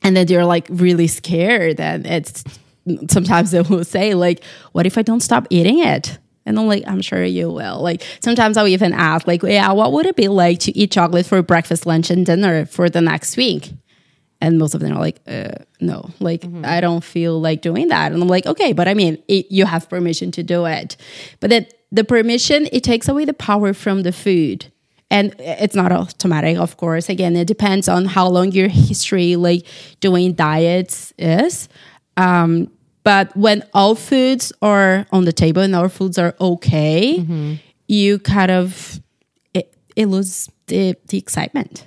And 0.02 0.16
then 0.16 0.26
they're 0.26 0.44
like 0.44 0.66
really 0.70 1.06
scared 1.06 1.80
and 1.80 2.06
it's 2.06 2.44
sometimes 3.08 3.50
they 3.50 3.62
will 3.62 3.84
say 3.84 4.14
like 4.14 4.44
what 4.72 4.86
if 4.86 4.96
i 4.98 5.02
don't 5.02 5.20
stop 5.20 5.46
eating 5.50 5.80
it? 5.80 6.18
And 6.44 6.58
i'm 6.58 6.66
like 6.66 6.84
i'm 6.86 7.02
sure 7.02 7.24
you 7.24 7.50
will. 7.50 7.82
Like 7.82 8.02
sometimes 8.20 8.56
i'll 8.56 8.68
even 8.68 8.92
ask 8.92 9.26
like 9.26 9.42
yeah 9.42 9.72
what 9.72 9.92
would 9.92 10.06
it 10.06 10.16
be 10.16 10.28
like 10.28 10.60
to 10.60 10.76
eat 10.76 10.92
chocolate 10.92 11.26
for 11.26 11.42
breakfast 11.42 11.86
lunch 11.86 12.10
and 12.10 12.24
dinner 12.24 12.66
for 12.66 12.88
the 12.88 13.00
next 13.00 13.36
week? 13.36 13.72
And 14.40 14.58
most 14.58 14.74
of 14.74 14.80
them 14.80 14.92
are 14.92 15.00
like 15.00 15.20
uh, 15.26 15.64
no. 15.80 16.10
Like 16.20 16.44
i 16.64 16.80
don't 16.80 17.02
feel 17.02 17.40
like 17.40 17.62
doing 17.62 17.88
that. 17.88 18.12
And 18.12 18.22
i'm 18.22 18.28
like 18.28 18.46
okay 18.46 18.72
but 18.72 18.86
i 18.86 18.94
mean 18.94 19.20
it, 19.26 19.50
you 19.50 19.66
have 19.66 19.88
permission 19.88 20.30
to 20.32 20.42
do 20.42 20.66
it. 20.66 20.96
But 21.40 21.50
then 21.50 21.66
the 21.90 22.04
permission 22.04 22.68
it 22.70 22.84
takes 22.84 23.08
away 23.08 23.24
the 23.24 23.34
power 23.34 23.72
from 23.72 24.02
the 24.02 24.12
food 24.12 24.70
and 25.10 25.34
it's 25.38 25.74
not 25.74 25.92
automatic 25.92 26.56
of 26.58 26.76
course 26.76 27.08
again 27.08 27.36
it 27.36 27.46
depends 27.46 27.88
on 27.88 28.04
how 28.06 28.26
long 28.28 28.50
your 28.52 28.68
history 28.68 29.36
like 29.36 29.64
doing 30.00 30.32
diets 30.34 31.12
is 31.18 31.68
um, 32.16 32.70
but 33.04 33.34
when 33.36 33.62
all 33.72 33.94
foods 33.94 34.52
are 34.62 35.06
on 35.12 35.24
the 35.24 35.32
table 35.32 35.62
and 35.62 35.74
all 35.76 35.88
foods 35.88 36.18
are 36.18 36.34
okay 36.40 37.58
you 37.88 38.18
kind 38.18 38.50
of 38.50 39.00
it, 39.54 39.72
it 39.94 40.06
loses 40.06 40.48
the, 40.66 40.96
the 41.08 41.18
excitement 41.18 41.86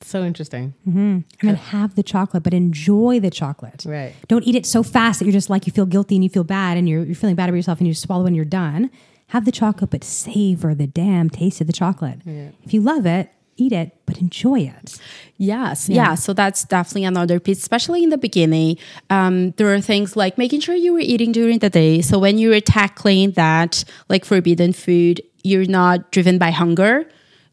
So 0.00 0.22
interesting. 0.24 0.74
and 0.84 1.24
then 1.40 1.54
have 1.56 1.94
the 1.94 2.02
chocolate, 2.02 2.42
but 2.42 2.52
enjoy 2.52 3.20
the 3.20 3.30
chocolate. 3.30 3.84
Right. 3.86 4.12
Don't 4.28 4.44
eat 4.44 4.54
it 4.54 4.66
so 4.66 4.82
fast 4.82 5.18
that 5.18 5.24
you're 5.24 5.32
just 5.40 5.48
like 5.48 5.66
you 5.66 5.72
feel 5.72 5.86
guilty 5.86 6.14
and 6.16 6.22
you 6.24 6.28
feel 6.30 6.44
bad 6.44 6.76
and 6.76 6.86
you're, 6.88 7.04
you're 7.04 7.14
feeling 7.14 7.36
bad 7.36 7.48
about 7.48 7.56
yourself 7.56 7.78
and 7.80 7.88
you 7.88 7.94
swallow 7.94 8.26
and 8.26 8.36
you're 8.36 8.44
done. 8.44 8.90
Have 9.28 9.44
the 9.44 9.52
chocolate, 9.52 9.90
but 9.90 10.04
savor 10.04 10.74
the 10.74 10.86
damn 10.86 11.28
taste 11.30 11.60
of 11.60 11.66
the 11.66 11.72
chocolate. 11.72 12.20
If 12.62 12.72
you 12.74 12.80
love 12.80 13.06
it, 13.06 13.30
eat 13.56 13.72
it, 13.72 13.96
but 14.06 14.18
enjoy 14.18 14.60
it. 14.60 14.98
Yes, 15.36 15.88
yeah. 15.88 16.14
So 16.14 16.32
that's 16.32 16.64
definitely 16.64 17.04
another 17.04 17.40
piece, 17.40 17.58
especially 17.58 18.02
in 18.02 18.10
the 18.10 18.18
beginning. 18.18 18.78
Um, 19.10 19.52
there 19.52 19.72
are 19.72 19.80
things 19.80 20.16
like 20.16 20.38
making 20.38 20.60
sure 20.60 20.74
you 20.74 20.92
were 20.92 21.00
eating 21.00 21.32
during 21.32 21.58
the 21.58 21.70
day. 21.70 22.00
So 22.02 22.18
when 22.18 22.38
you're 22.38 22.60
tackling 22.60 23.32
that, 23.32 23.84
like 24.08 24.24
forbidden 24.24 24.72
food, 24.72 25.22
you're 25.42 25.66
not 25.66 26.10
driven 26.12 26.38
by 26.38 26.50
hunger. 26.50 27.06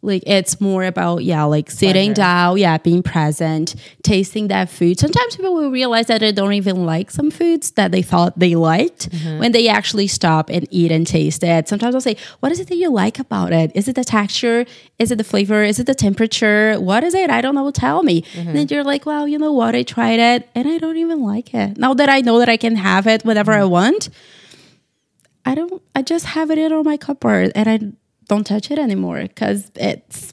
Like 0.04 0.24
it's 0.26 0.60
more 0.60 0.84
about 0.84 1.24
yeah, 1.24 1.44
like 1.44 1.70
sitting 1.70 2.14
down, 2.14 2.58
yeah, 2.58 2.80
being 2.80 3.04
present, 3.04 3.76
tasting 4.02 4.48
that 4.48 4.68
food. 4.68 5.00
Sometimes 5.00 5.36
people 5.36 5.54
will 5.54 5.70
realize 5.70 6.08
that 6.08 6.22
they 6.22 6.32
don't 6.32 6.54
even 6.54 6.88
like 6.88 7.12
some 7.12 7.30
foods 7.30 7.72
that 7.72 7.92
they 7.92 8.02
thought 8.02 8.38
they 8.40 8.56
liked 8.56 9.12
mm-hmm. 9.12 9.38
when 9.38 9.52
they 9.52 9.68
actually 9.68 10.08
stop 10.08 10.50
and 10.50 10.68
eat 10.72 10.92
and 10.92 11.06
taste 11.06 11.44
it. 11.44 11.68
Sometimes 11.68 11.94
I'll 11.94 12.02
say, 12.02 12.18
"What 12.40 12.52
is 12.52 12.60
it 12.60 12.68
that 12.70 12.78
you 12.78 12.90
like 12.90 13.20
about 13.20 13.54
it? 13.54 13.72
Is 13.76 13.88
it 13.88 13.96
the 13.96 14.04
texture? 14.04 14.66
Is 14.98 15.12
it 15.12 15.20
the 15.20 15.24
flavor? 15.24 15.62
Is 15.62 15.80
it 15.80 15.86
the 15.86 15.94
temperature? 15.94 16.80
What 16.80 17.04
is 17.04 17.14
it? 17.14 17.30
I 17.30 17.42
don't 17.42 17.54
know. 17.54 17.70
Tell 17.70 18.02
me." 18.02 18.26
And 18.36 18.48
mm-hmm. 18.48 18.54
then 18.54 18.68
you're 18.72 18.84
like, 18.84 19.06
"Well, 19.06 19.28
you 19.28 19.38
know 19.38 19.54
what? 19.54 19.76
I 19.76 19.84
tried 19.84 20.20
it 20.20 20.50
and 20.56 20.68
I 20.68 20.80
don't 20.80 20.98
even 20.98 21.22
like 21.22 21.54
it. 21.54 21.78
Now 21.78 21.94
that 21.94 22.10
I 22.10 22.22
know 22.22 22.40
that 22.40 22.50
I 22.50 22.58
can 22.58 22.76
have 22.76 23.06
it 23.06 23.24
whenever 23.24 23.52
I 23.52 23.60
mm-hmm. 23.60 23.72
want." 23.72 24.10
I 25.46 25.56
don't. 25.56 25.82
I 25.96 26.02
just 26.02 26.26
have 26.26 26.52
it 26.52 26.58
in 26.58 26.72
on 26.72 26.86
my 26.86 26.98
cupboard, 26.98 27.52
and 27.56 27.68
I 27.68 27.80
don't 28.32 28.46
touch 28.46 28.72
it 28.72 28.80
anymore 28.80 29.22
because 29.24 29.70
it's 29.76 30.32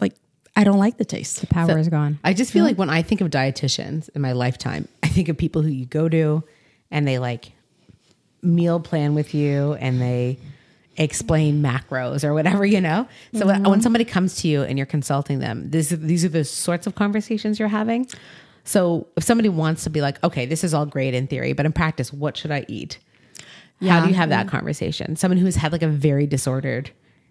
like 0.00 0.14
I 0.54 0.64
don't 0.64 0.78
like 0.78 0.98
the 0.98 1.06
taste. 1.06 1.40
The 1.40 1.46
power 1.46 1.78
is 1.78 1.88
gone. 1.88 2.18
I 2.22 2.34
just 2.34 2.52
feel 2.52 2.62
like 2.62 2.76
when 2.76 2.90
I 2.90 3.00
think 3.00 3.22
of 3.22 3.30
dietitians 3.30 4.10
in 4.14 4.20
my 4.20 4.32
lifetime, 4.32 4.86
I 5.02 5.08
think 5.08 5.30
of 5.30 5.38
people 5.38 5.62
who 5.62 5.70
you 5.70 5.86
go 5.86 6.10
to 6.10 6.44
and 6.90 7.08
they 7.08 7.18
like 7.18 7.52
meal 8.42 8.80
plan 8.80 9.14
with 9.14 9.32
you 9.34 9.72
and 9.80 9.98
they 9.98 10.38
explain 10.98 11.62
macros 11.62 12.22
or 12.22 12.34
whatever, 12.34 12.66
you 12.66 12.82
know? 12.82 13.08
So 13.32 13.46
when- 13.46 13.62
when 13.62 13.62
mm-hmm. 13.62 13.80
somebody 13.80 14.04
comes 14.04 14.34
to 14.42 14.48
you 14.48 14.62
and 14.62 14.78
you're 14.78 14.86
consulting 14.86 15.38
them, 15.38 15.70
this, 15.70 15.88
these 15.88 16.22
are 16.26 16.28
the 16.28 16.44
sorts 16.44 16.86
of 16.86 16.94
conversations 16.94 17.58
you're 17.58 17.68
having. 17.68 18.06
So 18.64 19.06
if 19.16 19.24
somebody 19.24 19.48
wants 19.48 19.84
to 19.84 19.90
be 19.90 20.02
like, 20.02 20.22
okay, 20.22 20.44
this 20.44 20.62
is 20.62 20.74
all 20.74 20.84
great 20.84 21.14
in 21.14 21.28
theory, 21.28 21.54
but 21.54 21.64
in 21.64 21.72
practice, 21.72 22.12
what 22.12 22.36
should 22.36 22.52
I 22.52 22.66
eat? 22.68 22.98
How 23.86 24.02
do 24.02 24.08
you 24.08 24.14
have 24.14 24.30
that 24.30 24.48
conversation? 24.48 25.16
Someone 25.16 25.38
who's 25.38 25.56
had 25.56 25.72
like 25.72 25.82
a 25.82 25.88
very 25.88 26.26
disordered 26.26 26.90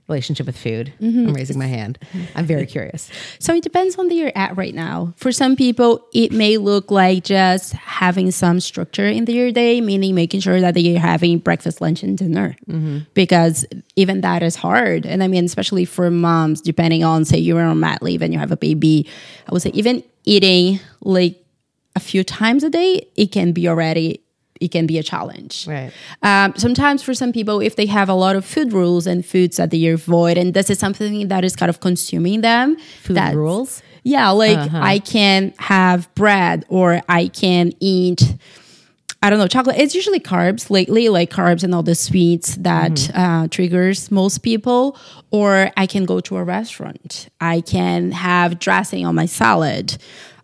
relationship 0.10 0.46
with 0.46 0.58
food. 0.58 0.92
Mm-hmm. 1.00 1.30
I'm 1.30 1.34
raising 1.34 1.58
my 1.58 1.66
hand. 1.66 1.98
Mm-hmm. 2.02 2.38
I'm 2.38 2.46
very 2.46 2.66
curious. 2.66 3.10
So 3.40 3.54
it 3.54 3.64
depends 3.64 3.98
on 3.98 4.08
where 4.08 4.18
you're 4.18 4.32
at 4.36 4.58
right 4.58 4.76
now. 4.76 5.14
For 5.16 5.32
some 5.32 5.56
people, 5.56 6.06
it 6.14 6.34
may 6.34 6.58
look 6.58 6.92
like 6.92 7.24
just 7.24 7.72
having 7.72 8.30
some 8.32 8.60
structure 8.60 9.06
in 9.06 9.24
their 9.24 9.54
day, 9.54 9.80
meaning 9.80 10.14
making 10.14 10.42
sure 10.42 10.60
that 10.60 10.74
they're 10.74 11.00
having 11.00 11.40
breakfast, 11.40 11.80
lunch, 11.80 12.04
and 12.04 12.18
dinner. 12.18 12.58
Mm-hmm. 12.68 13.00
Because 13.14 13.66
even 13.96 14.20
that 14.22 14.44
is 14.44 14.58
hard. 14.58 15.06
And 15.06 15.24
I 15.24 15.30
mean, 15.30 15.46
especially 15.46 15.86
for 15.86 16.12
moms, 16.12 16.60
depending 16.60 17.06
on, 17.06 17.24
say, 17.24 17.38
you're 17.38 17.62
on 17.62 17.80
mat 17.80 18.04
leave 18.04 18.22
and 18.22 18.34
you 18.34 18.40
have 18.40 18.52
a 18.52 18.58
baby, 18.58 19.08
I 19.48 19.54
would 19.54 19.62
say 19.62 19.72
even 19.74 20.04
eating 20.26 20.82
like 21.00 21.40
a 21.96 22.02
few 22.02 22.26
times 22.26 22.64
a 22.66 22.70
day, 22.70 23.08
it 23.16 23.28
can 23.28 23.54
be 23.54 23.70
already. 23.70 24.20
It 24.62 24.70
can 24.72 24.86
be 24.88 24.98
a 24.98 25.04
challenge. 25.04 25.66
Right. 25.68 25.92
Um, 26.22 26.54
sometimes 26.56 27.04
for 27.04 27.14
some 27.14 27.34
people, 27.34 27.60
if 27.60 27.76
they 27.76 27.86
have 27.88 28.08
a 28.08 28.14
lot 28.14 28.36
of 28.36 28.46
food 28.46 28.72
rules 28.74 29.08
and 29.08 29.26
foods 29.26 29.58
that 29.58 29.72
they 29.72 29.86
avoid, 29.88 30.38
and 30.38 30.54
this 30.54 30.70
is 30.70 30.80
something 30.80 31.28
that 31.28 31.44
is 31.44 31.56
kind 31.56 31.70
of 31.70 31.80
consuming 31.80 32.42
them. 32.42 32.78
Food 33.02 33.18
rules? 33.34 33.82
Yeah, 34.04 34.30
like 34.30 34.58
Uh-huh. 34.58 34.80
I 34.82 35.00
can 35.00 35.54
have 35.58 36.14
bread 36.16 36.66
or 36.70 37.02
I 37.10 37.28
can 37.30 37.74
eat. 37.80 38.36
I 39.22 39.30
don't 39.30 39.40
know, 39.40 39.48
chocolate. 39.48 39.78
It's 39.78 39.96
usually 39.96 40.20
carbs 40.20 40.70
lately, 40.70 41.08
like 41.08 41.30
carbs 41.32 41.64
and 41.64 41.74
all 41.74 41.84
the 41.84 41.96
sweets 41.96 42.56
that 42.58 42.92
Mm-hmm. 42.92 43.18
uh, 43.20 43.48
triggers 43.48 44.12
most 44.12 44.40
people. 44.40 44.98
Or 45.32 45.72
I 45.78 45.88
can 45.88 46.04
go 46.06 46.20
to 46.20 46.36
a 46.38 46.44
restaurant. 46.44 47.30
I 47.40 47.62
can 47.62 48.12
have 48.12 48.60
dressing 48.60 49.06
on 49.06 49.16
my 49.16 49.26
salad. 49.26 49.98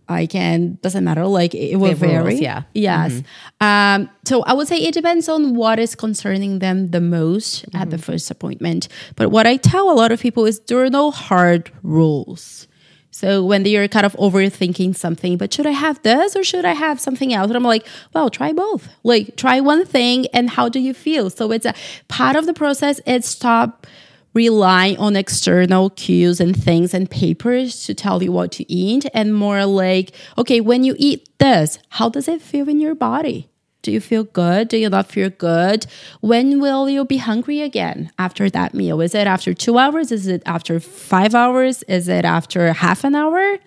I 0.10 0.26
can 0.26 0.80
doesn't 0.82 1.04
matter. 1.04 1.26
Like 1.28 1.54
it 1.54 1.76
will 1.76 1.94
vary. 1.94 2.36
yeah. 2.36 2.64
Yes. 2.74 3.22
Um, 3.62 4.10
so 4.26 4.42
I 4.44 4.54
would 4.54 4.68
say 4.68 4.78
it 4.78 4.94
depends 4.94 5.30
on 5.30 5.56
what 5.56 5.78
is 5.80 5.94
concerning 5.96 6.60
them 6.60 6.88
the 6.88 7.00
most 7.00 7.66
at 7.76 7.92
the 7.92 8.00
first 8.00 8.32
appointment. 8.32 8.88
But 9.16 9.30
what 9.30 9.46
I 9.46 9.58
tell 9.58 9.92
a 9.92 9.94
lot 9.94 10.12
of 10.12 10.20
people 10.20 10.46
is 10.46 10.60
there 10.62 10.84
are 10.84 10.90
no 10.90 11.12
hard 11.12 11.72
rules. 11.84 12.68
So 13.12 13.44
when 13.44 13.64
they 13.64 13.76
are 13.76 13.88
kind 13.88 14.06
of 14.06 14.14
overthinking 14.14 14.96
something, 14.96 15.38
but 15.38 15.54
should 15.54 15.68
I 15.68 15.72
have 15.72 16.02
this 16.04 16.36
or 16.36 16.44
should 16.44 16.64
I 16.64 16.74
have 16.74 17.00
something 17.00 17.34
else? 17.34 17.48
And 17.50 17.58
I'm 17.58 17.64
like, 17.64 17.86
well, 18.14 18.30
try 18.30 18.54
both. 18.54 18.88
Like 19.04 19.36
try 19.36 19.60
one 19.60 19.86
thing 19.86 20.28
and 20.28 20.50
how 20.50 20.70
do 20.70 20.80
you 20.80 20.94
feel? 20.94 21.30
So 21.30 21.52
it's 21.52 21.66
a 21.66 21.74
part 22.08 22.36
of 22.36 22.46
the 22.46 22.54
process. 22.54 23.02
It's 23.06 23.28
stop 23.28 23.86
relying 24.40 24.98
on 24.98 25.18
external 25.18 25.90
cues 25.90 26.40
and 26.40 26.56
things 26.56 26.94
and 26.94 27.12
papers 27.12 27.84
to 27.86 27.94
tell 27.94 28.24
you 28.24 28.32
what 28.32 28.54
to 28.54 28.64
eat 28.72 29.06
and 29.14 29.36
more 29.36 29.66
like, 29.66 30.14
okay, 30.38 30.62
when 30.62 30.86
you 30.86 30.96
eat 30.98 31.28
this, 31.40 31.78
how 31.90 32.08
does 32.08 32.30
it 32.30 32.42
feel 32.42 32.70
in 32.70 32.80
your 32.80 32.96
body? 32.96 33.50
Do 33.82 33.92
you 33.92 34.00
feel 34.00 34.24
good? 34.24 34.70
Do 34.70 34.78
you 34.78 34.90
not 34.90 35.08
feel 35.12 35.30
good? 35.30 35.86
When 36.22 36.62
will 36.62 36.90
you 36.90 37.04
be 37.04 37.18
hungry 37.18 37.62
again 37.62 38.12
after 38.18 38.50
that 38.50 38.74
meal? 38.74 39.02
Is 39.02 39.14
it 39.14 39.28
after 39.28 39.54
two 39.54 39.78
hours? 39.78 40.10
Is 40.10 40.26
it 40.28 40.42
after 40.46 40.80
five 40.80 41.36
hours? 41.36 41.84
Is 41.84 42.08
it 42.08 42.24
after 42.24 42.72
half 42.72 43.04
an 43.04 43.16
hour? 43.16 43.58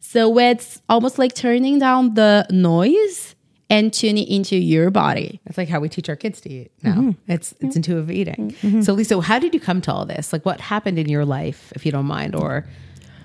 So 0.00 0.38
it's 0.38 0.82
almost 0.86 1.18
like 1.18 1.34
turning 1.34 1.78
down 1.78 2.14
the 2.14 2.46
noise 2.50 3.29
and 3.70 3.92
tuning 3.92 4.26
into 4.26 4.56
your 4.56 4.90
body. 4.90 5.40
That's 5.44 5.56
like 5.56 5.68
how 5.68 5.78
we 5.80 5.88
teach 5.88 6.08
our 6.08 6.16
kids 6.16 6.40
to 6.42 6.50
eat 6.50 6.72
now. 6.82 6.94
Mm-hmm. 6.94 7.32
It's 7.32 7.54
it's 7.60 7.76
intuitive 7.76 8.10
eating. 8.10 8.50
Mm-hmm. 8.60 8.82
So 8.82 8.92
Lisa, 8.92 9.18
how 9.20 9.38
did 9.38 9.54
you 9.54 9.60
come 9.60 9.80
to 9.82 9.92
all 9.92 10.04
this? 10.04 10.32
Like 10.32 10.44
what 10.44 10.60
happened 10.60 10.98
in 10.98 11.08
your 11.08 11.24
life, 11.24 11.72
if 11.76 11.86
you 11.86 11.92
don't 11.92 12.06
mind, 12.06 12.34
or 12.34 12.66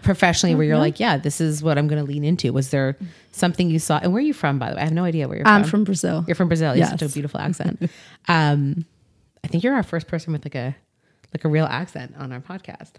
professionally 0.04 0.54
where 0.54 0.64
you're 0.64 0.76
mm-hmm. 0.76 0.82
like, 0.82 1.00
yeah, 1.00 1.18
this 1.18 1.42
is 1.42 1.64
what 1.64 1.80
I'm 1.80 1.88
gonna 1.88 2.04
lean 2.04 2.24
into? 2.24 2.54
Was 2.54 2.70
there 2.70 2.96
something 3.32 3.70
you 3.70 3.80
saw 3.80 4.00
and 4.02 4.14
where 4.14 4.20
are 4.20 4.26
you 4.26 4.34
from, 4.34 4.60
by 4.60 4.70
the 4.70 4.76
way? 4.76 4.82
I 4.84 4.86
have 4.86 4.94
no 4.94 5.04
idea 5.04 5.28
where 5.28 5.38
you're 5.38 5.46
from. 5.46 5.54
I'm 5.54 5.64
from. 5.64 5.72
from 5.72 5.84
Brazil. 5.86 6.24
You're 6.28 6.36
from 6.36 6.48
Brazil. 6.48 6.76
You 6.76 6.84
have 6.84 7.00
such 7.00 7.10
a 7.10 7.14
beautiful 7.14 7.40
accent. 7.42 7.90
um, 8.28 8.86
I 9.44 9.48
think 9.48 9.64
you're 9.64 9.76
our 9.76 9.84
first 9.84 10.08
person 10.08 10.32
with 10.32 10.46
like 10.46 10.56
a 10.56 10.76
like 11.34 11.44
a 11.44 11.50
real 11.50 11.66
accent 11.66 12.16
on 12.18 12.32
our 12.32 12.40
podcast. 12.40 12.94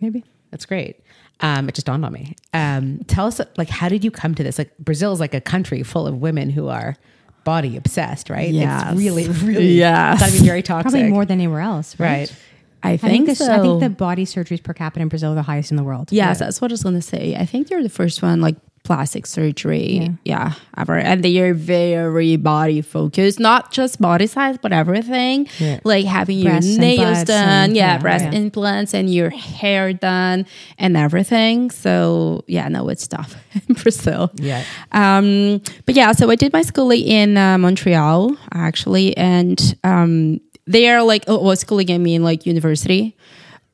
Maybe. 0.00 0.24
That's 0.50 0.66
great. 0.66 1.00
Um, 1.40 1.68
it 1.68 1.74
just 1.74 1.86
dawned 1.86 2.04
on 2.04 2.12
me. 2.12 2.36
Um, 2.54 3.00
tell 3.08 3.26
us, 3.26 3.40
like, 3.56 3.68
how 3.68 3.88
did 3.88 4.04
you 4.04 4.10
come 4.12 4.34
to 4.36 4.42
this? 4.44 4.58
Like, 4.58 4.76
Brazil 4.78 5.12
is 5.12 5.18
like 5.20 5.34
a 5.34 5.40
country 5.40 5.82
full 5.82 6.06
of 6.06 6.18
women 6.20 6.50
who 6.50 6.68
are 6.68 6.96
body 7.44 7.76
obsessed, 7.76 8.30
right? 8.30 8.50
Yeah, 8.50 8.90
It's 8.92 8.98
really, 9.00 9.28
really, 9.28 9.72
Yes. 9.74 10.20
gotta 10.20 10.32
be 10.32 10.38
very 10.46 10.62
toxic. 10.62 10.92
Probably 10.92 11.10
more 11.10 11.24
than 11.24 11.40
anywhere 11.40 11.60
else, 11.60 11.98
right? 11.98 12.08
right? 12.30 12.36
I 12.84 12.90
I 12.92 12.96
think, 12.96 13.12
think, 13.12 13.26
this, 13.26 13.38
so. 13.38 13.52
I 13.52 13.60
think 13.60 13.80
the 13.80 13.90
body 13.90 14.24
surgeries 14.24 14.62
per 14.62 14.72
capita 14.72 15.02
in 15.02 15.08
Brazil 15.08 15.32
are 15.32 15.34
the 15.36 15.42
highest 15.42 15.70
in 15.72 15.76
the 15.76 15.82
world. 15.84 16.10
Yes, 16.12 16.38
that's 16.40 16.60
what 16.60 16.70
I 16.70 16.74
was 16.74 16.82
gonna 16.84 17.02
say. 17.02 17.34
I 17.36 17.44
think 17.46 17.70
you're 17.70 17.82
the 17.82 17.88
first 17.88 18.22
one 18.22 18.40
like 18.40 18.56
plastic 18.84 19.26
surgery, 19.26 20.10
yeah, 20.24 20.54
ever, 20.76 20.98
and 20.98 21.22
they 21.22 21.38
are 21.40 21.54
very 21.54 22.36
body 22.36 22.80
focused, 22.82 23.38
not 23.38 23.70
just 23.70 24.00
body 24.00 24.26
size, 24.26 24.58
but 24.58 24.72
everything. 24.72 25.48
Yeah. 25.58 25.80
Like 25.84 26.04
having 26.06 26.38
your 26.38 26.60
nails 26.60 27.24
done, 27.24 27.48
and- 27.48 27.76
yeah, 27.76 27.94
yeah, 27.94 27.98
breast 27.98 28.24
yeah. 28.24 28.38
implants, 28.38 28.94
and 28.94 29.12
your 29.12 29.30
hair 29.30 29.92
done, 29.92 30.46
and 30.78 30.96
everything. 30.96 31.70
So 31.70 32.44
yeah, 32.48 32.68
no, 32.68 32.88
it's 32.88 33.06
tough 33.06 33.36
in 33.68 33.74
Brazil. 33.74 34.30
Yeah. 34.34 34.64
Um, 34.92 35.62
but 35.86 35.94
yeah, 35.94 36.12
so 36.12 36.30
I 36.30 36.36
did 36.36 36.52
my 36.52 36.62
schooling 36.62 37.02
in 37.02 37.36
uh, 37.36 37.58
Montreal 37.58 38.36
actually, 38.52 39.16
and 39.16 39.76
um, 39.84 40.40
are 40.74 41.02
like, 41.02 41.24
oh, 41.28 41.42
well, 41.42 41.56
schooling 41.56 41.90
I 41.90 41.98
mean 41.98 42.22
like 42.24 42.46
university. 42.46 43.16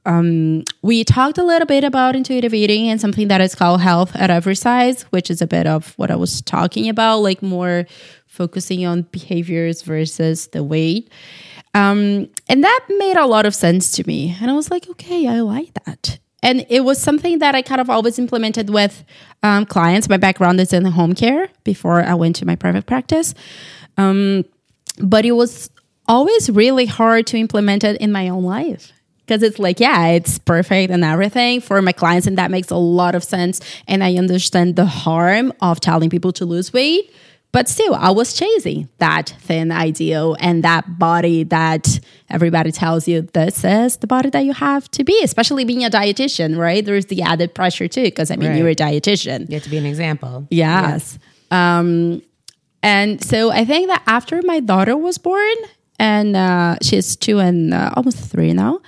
Um, 0.07 0.65
we 0.83 1.05
talked 1.05 1.39
a 1.39 1.45
little 1.45 1.67
bit 1.67 1.85
about 1.85 2.17
intuitive 2.17 2.55
eating 2.55 2.89
and 2.89 3.01
something 3.01 3.29
that 3.29 3.41
is 3.41 3.55
called 3.55 3.81
health 3.81 4.15
at 4.17 4.31
every 4.31 4.57
size, 4.57 5.03
which 5.05 5.31
is 5.31 5.43
a 5.43 5.47
bit 5.47 5.67
of 5.67 5.93
what 5.99 6.11
I 6.11 6.17
was 6.17 6.41
talking 6.41 6.89
about, 6.89 7.19
like 7.19 7.43
more 7.43 7.87
focusing 8.27 8.87
on 8.87 9.03
behaviors 9.03 9.83
versus 9.83 10.47
the 10.49 10.65
weight. 10.65 11.11
Um, 11.75 12.29
and 12.49 12.65
that 12.65 12.87
made 12.97 13.17
a 13.17 13.27
lot 13.27 13.45
of 13.45 13.55
sense 13.55 13.91
to 13.93 14.07
me. 14.07 14.37
And 14.41 14.51
I 14.51 14.55
was 14.55 14.71
like, 14.71 14.89
okay, 14.91 15.27
I 15.27 15.41
like 15.41 15.75
that. 15.85 16.19
And 16.43 16.65
it 16.71 16.81
was 16.85 17.01
something 17.01 17.41
that 17.41 17.55
I 17.55 17.63
kind 17.63 17.81
of 17.81 17.91
always 17.91 18.19
implemented 18.19 18.71
with 18.71 19.05
um, 19.43 19.67
clients. 19.67 20.09
My 20.09 20.17
background 20.17 20.61
is 20.61 20.73
in 20.73 20.85
home 20.85 21.15
care 21.15 21.49
before 21.65 22.03
I 22.03 22.15
went 22.15 22.37
to 22.37 22.47
my 22.47 22.57
private 22.57 22.87
practice. 22.87 23.35
Um, 23.97 24.45
but 25.01 25.25
it 25.25 25.33
was 25.33 25.69
always 26.07 26.49
really 26.49 26.87
hard 26.87 27.27
to 27.29 27.37
implement 27.37 27.85
it 27.85 28.01
in 28.01 28.13
my 28.13 28.29
own 28.29 28.45
life 28.45 28.93
because 29.29 29.43
it's 29.43 29.59
like 29.59 29.79
yeah 29.79 30.07
it's 30.09 30.38
perfect 30.38 30.91
and 30.91 31.05
everything 31.05 31.61
for 31.61 31.83
my 31.83 31.93
clients 31.93 32.27
and 32.27 32.38
that 32.38 32.51
makes 32.51 32.71
a 32.71 32.77
lot 32.77 33.14
of 33.14 33.23
sense 33.23 33.61
and 33.87 34.03
i 34.03 34.14
understand 34.17 34.75
the 34.77 34.87
harm 34.87 35.53
of 35.61 35.79
telling 35.81 36.09
people 36.09 36.33
to 36.33 36.45
lose 36.47 36.73
weight 36.73 37.12
but 37.53 37.69
still 37.69 37.95
i 37.95 38.11
was 38.11 38.33
chasing 38.33 38.88
that 38.99 39.35
thin 39.41 39.71
ideal 39.71 40.37
and 40.41 40.64
that 40.64 40.99
body 40.99 41.43
that 41.45 42.01
everybody 42.31 42.73
tells 42.73 43.07
you 43.07 43.23
this 43.35 43.64
is 43.64 43.97
the 43.99 44.07
body 44.07 44.31
that 44.31 44.45
you 44.45 44.53
have 44.55 44.91
to 44.91 45.05
be 45.05 45.21
especially 45.23 45.64
being 45.64 45.85
a 45.85 45.91
dietitian 45.91 46.57
right 46.59 46.85
there's 46.87 47.07
the 47.07 47.21
added 47.23 47.55
pressure 47.55 47.87
too 47.88 48.05
because 48.05 48.31
i 48.31 48.37
mean 48.37 48.49
Right. 48.51 48.59
you're 48.59 48.69
a 48.69 48.75
dietitian 48.75 49.49
You 49.49 49.55
have 49.57 49.64
to 49.64 49.71
be 49.71 49.77
an 49.79 49.87
example. 49.87 50.47
Yes. 50.51 51.19
Um, 51.51 52.23
and 52.83 53.23
so 53.25 53.51
I 53.51 53.64
think 53.64 53.88
that 53.88 54.03
after 54.07 54.41
my 54.45 54.61
daughter 54.61 54.97
was 54.97 55.19
born, 55.19 55.57
and 55.99 56.37
uh, 56.37 56.77
she's 56.83 57.17
two 57.17 57.41
and 57.41 57.75
uh, 57.75 57.91
almost 57.97 58.19
three 58.19 58.53
now, 58.53 58.81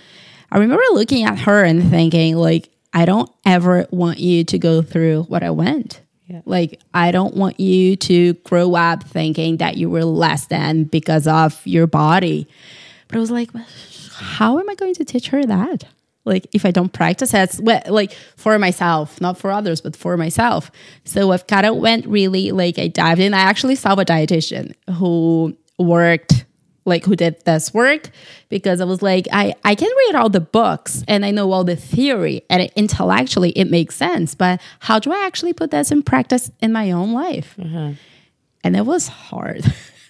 I 0.52 0.58
remember 0.58 0.82
looking 0.92 1.24
at 1.24 1.38
her 1.40 1.64
and 1.64 1.88
thinking, 1.90 2.36
like, 2.36 2.70
I 2.92 3.04
don't 3.04 3.30
ever 3.46 3.86
want 3.90 4.18
you 4.18 4.44
to 4.44 4.58
go 4.58 4.82
through 4.82 5.24
what 5.24 5.42
I 5.42 5.50
went. 5.50 6.00
Yeah. 6.26 6.42
Like, 6.44 6.80
I 6.92 7.10
don't 7.12 7.36
want 7.36 7.60
you 7.60 7.96
to 7.96 8.34
grow 8.34 8.74
up 8.74 9.04
thinking 9.04 9.58
that 9.58 9.76
you 9.76 9.88
were 9.90 10.04
less 10.04 10.46
than 10.46 10.84
because 10.84 11.26
of 11.26 11.60
your 11.66 11.86
body. 11.86 12.48
But 13.08 13.16
I 13.16 13.20
was 13.20 13.30
like, 13.30 13.50
how 14.12 14.58
am 14.58 14.68
I 14.68 14.74
going 14.74 14.94
to 14.94 15.04
teach 15.04 15.28
her 15.28 15.44
that? 15.44 15.84
Like, 16.24 16.46
if 16.52 16.66
I 16.66 16.70
don't 16.70 16.92
practice 16.92 17.32
it, 17.32 17.58
well, 17.60 17.82
like 17.88 18.12
for 18.36 18.58
myself, 18.58 19.20
not 19.20 19.38
for 19.38 19.50
others, 19.50 19.80
but 19.80 19.96
for 19.96 20.16
myself. 20.16 20.70
So 21.04 21.32
I've 21.32 21.46
kind 21.46 21.66
of 21.66 21.76
went 21.76 22.06
really 22.06 22.52
like 22.52 22.78
I 22.78 22.88
dived 22.88 23.20
in. 23.20 23.34
I 23.34 23.40
actually 23.40 23.74
saw 23.74 23.94
a 23.94 24.04
dietitian 24.04 24.74
who 24.94 25.56
worked 25.78 26.44
like 26.84 27.04
who 27.04 27.16
did 27.16 27.44
this 27.44 27.74
work 27.74 28.10
because 28.48 28.80
I 28.80 28.84
was 28.84 29.02
like, 29.02 29.28
I, 29.32 29.54
I 29.64 29.74
can 29.74 29.90
read 30.06 30.14
all 30.14 30.28
the 30.28 30.40
books 30.40 31.04
and 31.06 31.24
I 31.24 31.30
know 31.30 31.52
all 31.52 31.64
the 31.64 31.76
theory 31.76 32.42
and 32.48 32.62
it, 32.62 32.72
intellectually 32.76 33.50
it 33.50 33.70
makes 33.70 33.94
sense, 33.94 34.34
but 34.34 34.60
how 34.80 34.98
do 34.98 35.12
I 35.12 35.24
actually 35.26 35.52
put 35.52 35.70
this 35.70 35.90
in 35.90 36.02
practice 36.02 36.50
in 36.60 36.72
my 36.72 36.90
own 36.90 37.12
life? 37.12 37.54
And 38.62 38.76
it 38.76 38.86
was 38.86 39.08
hard. 39.08 39.64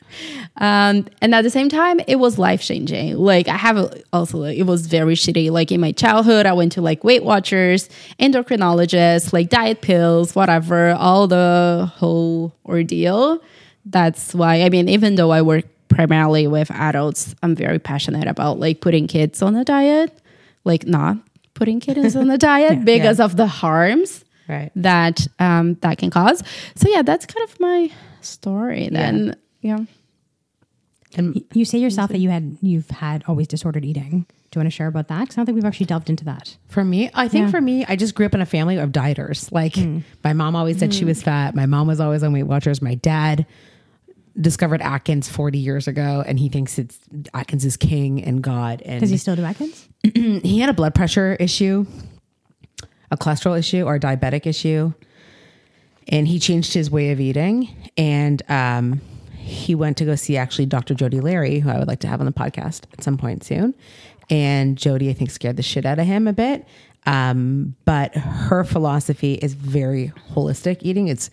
um, 0.56 1.06
and 1.20 1.34
at 1.34 1.42
the 1.42 1.50
same 1.50 1.68
time, 1.68 2.00
it 2.06 2.16
was 2.16 2.38
life 2.38 2.62
changing. 2.62 3.16
Like 3.16 3.48
I 3.48 3.56
have 3.56 3.76
a, 3.76 4.02
also, 4.12 4.42
it 4.44 4.64
was 4.64 4.86
very 4.86 5.14
shitty. 5.14 5.50
Like 5.50 5.70
in 5.70 5.80
my 5.80 5.92
childhood, 5.92 6.46
I 6.46 6.52
went 6.52 6.72
to 6.72 6.82
like 6.82 7.04
Weight 7.04 7.24
Watchers, 7.24 7.88
endocrinologists, 8.18 9.32
like 9.32 9.50
diet 9.50 9.82
pills, 9.82 10.34
whatever, 10.34 10.90
all 10.92 11.26
the 11.26 11.90
whole 11.96 12.52
ordeal. 12.64 13.40
That's 13.84 14.34
why, 14.34 14.62
I 14.62 14.68
mean, 14.68 14.88
even 14.88 15.14
though 15.14 15.30
I 15.30 15.42
work 15.42 15.64
primarily 16.00 16.46
with 16.46 16.70
adults, 16.70 17.34
I'm 17.42 17.54
very 17.54 17.78
passionate 17.78 18.26
about 18.26 18.58
like 18.58 18.80
putting 18.80 19.06
kids 19.06 19.42
on 19.42 19.54
a 19.54 19.64
diet, 19.66 20.10
like 20.64 20.86
not 20.86 21.18
putting 21.52 21.78
kids 21.78 22.16
on 22.16 22.30
a 22.30 22.38
diet 22.50 22.86
because 22.86 23.20
of 23.20 23.36
the 23.36 23.46
harms 23.46 24.24
Right. 24.48 24.72
that 24.76 25.26
um, 25.38 25.74
that 25.82 25.98
can 25.98 26.08
cause. 26.10 26.42
So 26.74 26.88
yeah, 26.88 27.02
that's 27.02 27.26
kind 27.26 27.46
of 27.48 27.60
my 27.60 27.90
story. 28.22 28.88
Then 28.90 29.36
yeah, 29.60 29.80
And 31.18 31.44
You 31.52 31.66
say 31.66 31.76
yourself 31.78 32.10
that 32.12 32.18
you 32.18 32.30
had 32.30 32.56
you've 32.62 32.88
had 32.88 33.22
always 33.28 33.46
disordered 33.46 33.84
eating. 33.84 34.24
Do 34.50 34.58
you 34.58 34.60
want 34.62 34.72
to 34.72 34.76
share 34.76 34.86
about 34.88 35.08
that? 35.08 35.20
Because 35.20 35.36
I 35.36 35.40
don't 35.40 35.46
think 35.46 35.54
we've 35.56 35.64
actually 35.66 35.86
delved 35.86 36.08
into 36.08 36.24
that. 36.24 36.56
For 36.68 36.82
me, 36.82 37.10
I 37.14 37.28
think 37.28 37.44
Yeah. 37.44 37.50
for 37.50 37.60
me, 37.60 37.84
I 37.86 37.94
just 37.94 38.14
grew 38.14 38.24
up 38.26 38.34
in 38.34 38.40
a 38.40 38.46
family 38.46 38.78
of 38.78 38.90
dieters. 38.90 39.52
Like 39.52 39.76
my 40.24 40.32
mom 40.32 40.56
always 40.56 40.78
said 40.78 40.94
she 40.94 41.04
was 41.04 41.22
fat. 41.22 41.54
My 41.54 41.66
mom 41.66 41.86
was 41.86 42.00
always 42.00 42.22
on 42.22 42.32
Weight 42.32 42.44
Watchers. 42.44 42.80
My 42.80 42.94
dad 42.94 43.44
discovered 44.38 44.82
Atkins 44.82 45.28
40 45.28 45.58
years 45.58 45.88
ago 45.88 46.22
and 46.26 46.38
he 46.38 46.48
thinks 46.48 46.78
it's 46.78 46.98
Atkins 47.34 47.64
is 47.64 47.76
king 47.76 48.22
and 48.22 48.42
God. 48.42 48.82
And 48.84 49.00
Does 49.00 49.10
he 49.10 49.16
still 49.16 49.36
do 49.36 49.44
Atkins? 49.44 49.88
he 50.14 50.60
had 50.60 50.70
a 50.70 50.72
blood 50.72 50.94
pressure 50.94 51.34
issue, 51.34 51.86
a 53.10 53.16
cholesterol 53.16 53.58
issue, 53.58 53.84
or 53.84 53.96
a 53.96 54.00
diabetic 54.00 54.46
issue. 54.46 54.92
And 56.08 56.26
he 56.26 56.38
changed 56.38 56.74
his 56.74 56.90
way 56.90 57.12
of 57.12 57.20
eating. 57.20 57.74
And 57.96 58.42
um, 58.48 59.00
he 59.36 59.74
went 59.74 59.96
to 59.98 60.04
go 60.04 60.14
see 60.14 60.36
actually 60.36 60.66
Dr. 60.66 60.94
Jody 60.94 61.20
Larry, 61.20 61.60
who 61.60 61.70
I 61.70 61.78
would 61.78 61.88
like 61.88 62.00
to 62.00 62.08
have 62.08 62.20
on 62.20 62.26
the 62.26 62.32
podcast 62.32 62.82
at 62.92 63.02
some 63.02 63.16
point 63.18 63.44
soon. 63.44 63.74
And 64.28 64.76
Jody, 64.78 65.10
I 65.10 65.12
think, 65.12 65.30
scared 65.30 65.56
the 65.56 65.62
shit 65.62 65.84
out 65.84 65.98
of 65.98 66.06
him 66.06 66.28
a 66.28 66.32
bit. 66.32 66.66
Um, 67.06 67.74
but 67.84 68.14
her 68.14 68.64
philosophy 68.64 69.34
is 69.34 69.54
very 69.54 70.12
holistic 70.32 70.78
eating. 70.82 71.08
It's 71.08 71.30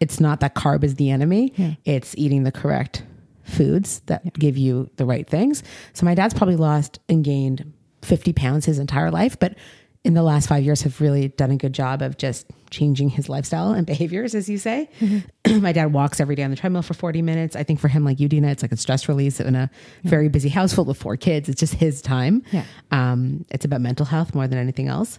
it's 0.00 0.20
not 0.20 0.40
that 0.40 0.54
carb 0.54 0.84
is 0.84 0.96
the 0.96 1.10
enemy. 1.10 1.52
It's 1.84 2.14
eating 2.16 2.42
the 2.44 2.52
correct 2.52 3.02
foods 3.44 4.00
that 4.06 4.32
give 4.34 4.58
you 4.58 4.90
the 4.96 5.06
right 5.06 5.26
things. 5.28 5.62
So 5.92 6.04
my 6.04 6.14
dad's 6.14 6.34
probably 6.34 6.56
lost 6.56 6.98
and 7.08 7.24
gained 7.24 7.72
50 8.02 8.32
pounds 8.32 8.66
his 8.66 8.78
entire 8.78 9.10
life, 9.10 9.38
but 9.38 9.56
in 10.04 10.14
the 10.14 10.22
last 10.22 10.48
five 10.48 10.62
years 10.62 10.82
have 10.82 11.00
really 11.00 11.28
done 11.28 11.50
a 11.50 11.56
good 11.56 11.72
job 11.72 12.00
of 12.00 12.16
just 12.16 12.46
changing 12.70 13.08
his 13.08 13.28
lifestyle 13.28 13.72
and 13.72 13.86
behaviors, 13.86 14.34
as 14.34 14.48
you 14.48 14.58
say. 14.58 14.88
my 15.60 15.72
dad 15.72 15.92
walks 15.92 16.20
every 16.20 16.36
day 16.36 16.44
on 16.44 16.50
the 16.50 16.56
treadmill 16.56 16.82
for 16.82 16.94
40 16.94 17.22
minutes. 17.22 17.56
I 17.56 17.64
think 17.64 17.80
for 17.80 17.88
him, 17.88 18.04
like 18.04 18.20
you, 18.20 18.28
Dina, 18.28 18.48
it's 18.48 18.62
like 18.62 18.72
a 18.72 18.76
stress 18.76 19.08
release 19.08 19.40
in 19.40 19.56
a 19.56 19.68
very 20.04 20.28
busy 20.28 20.48
household 20.48 20.86
with 20.86 20.96
four 20.96 21.16
kids. 21.16 21.48
It's 21.48 21.58
just 21.58 21.74
his 21.74 22.00
time. 22.00 22.44
Yeah. 22.52 22.64
Um, 22.92 23.44
it's 23.50 23.64
about 23.64 23.80
mental 23.80 24.06
health 24.06 24.34
more 24.34 24.46
than 24.46 24.58
anything 24.58 24.86
else. 24.86 25.18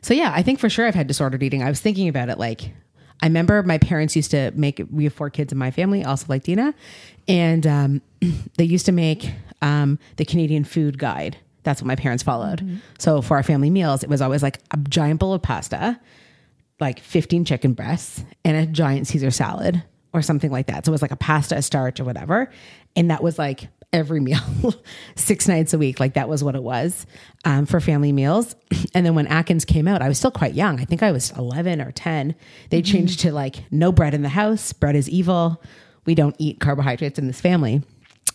So 0.00 0.14
yeah, 0.14 0.32
I 0.34 0.42
think 0.42 0.60
for 0.60 0.70
sure 0.70 0.86
I've 0.86 0.94
had 0.94 1.06
disordered 1.06 1.42
eating. 1.42 1.62
I 1.62 1.68
was 1.68 1.80
thinking 1.80 2.08
about 2.08 2.30
it 2.30 2.38
like 2.38 2.72
I 3.20 3.26
remember 3.26 3.62
my 3.62 3.78
parents 3.78 4.14
used 4.14 4.30
to 4.30 4.52
make 4.54 4.82
we 4.90 5.04
have 5.04 5.12
four 5.12 5.30
kids 5.30 5.52
in 5.52 5.58
my 5.58 5.70
family, 5.70 6.04
also 6.04 6.26
like 6.28 6.44
Dina, 6.44 6.74
and 7.26 7.66
um, 7.66 8.02
they 8.56 8.64
used 8.64 8.86
to 8.86 8.92
make 8.92 9.30
um, 9.62 9.98
the 10.16 10.24
Canadian 10.24 10.64
food 10.64 10.98
guide. 10.98 11.36
That's 11.64 11.82
what 11.82 11.86
my 11.86 11.96
parents 11.96 12.22
followed. 12.22 12.80
So 12.98 13.20
for 13.20 13.36
our 13.36 13.42
family 13.42 13.70
meals, 13.70 14.02
it 14.02 14.08
was 14.08 14.22
always 14.22 14.42
like 14.42 14.58
a 14.70 14.76
giant 14.76 15.20
bowl 15.20 15.34
of 15.34 15.42
pasta, 15.42 16.00
like 16.80 17.00
15 17.00 17.44
chicken 17.44 17.72
breasts, 17.74 18.24
and 18.44 18.56
a 18.56 18.64
giant 18.66 19.06
Caesar 19.08 19.30
salad 19.30 19.82
or 20.14 20.22
something 20.22 20.50
like 20.50 20.68
that. 20.68 20.86
So 20.86 20.90
it 20.90 20.92
was 20.92 21.02
like 21.02 21.10
a 21.10 21.16
pasta, 21.16 21.56
a 21.56 21.62
starch, 21.62 22.00
or 22.00 22.04
whatever. 22.04 22.50
And 22.96 23.10
that 23.10 23.22
was 23.22 23.38
like 23.38 23.68
every 23.92 24.20
meal, 24.20 24.38
six 25.16 25.48
nights 25.48 25.72
a 25.72 25.78
week. 25.78 25.98
Like 26.00 26.14
that 26.14 26.28
was 26.28 26.44
what 26.44 26.54
it 26.54 26.62
was 26.62 27.06
um, 27.44 27.66
for 27.66 27.80
family 27.80 28.12
meals. 28.12 28.54
And 28.94 29.04
then 29.04 29.14
when 29.14 29.26
Atkins 29.26 29.64
came 29.64 29.86
out, 29.86 30.02
I 30.02 30.08
was 30.08 30.18
still 30.18 30.30
quite 30.30 30.54
young. 30.54 30.80
I 30.80 30.84
think 30.84 31.02
I 31.02 31.12
was 31.12 31.30
11 31.32 31.80
or 31.80 31.92
10. 31.92 32.34
They 32.70 32.82
changed 32.82 33.20
to 33.20 33.32
like 33.32 33.64
no 33.70 33.92
bread 33.92 34.14
in 34.14 34.22
the 34.22 34.28
house. 34.30 34.72
Bread 34.72 34.96
is 34.96 35.08
evil. 35.08 35.62
We 36.04 36.14
don't 36.14 36.34
eat 36.38 36.58
carbohydrates 36.58 37.18
in 37.18 37.26
this 37.26 37.40
family. 37.40 37.82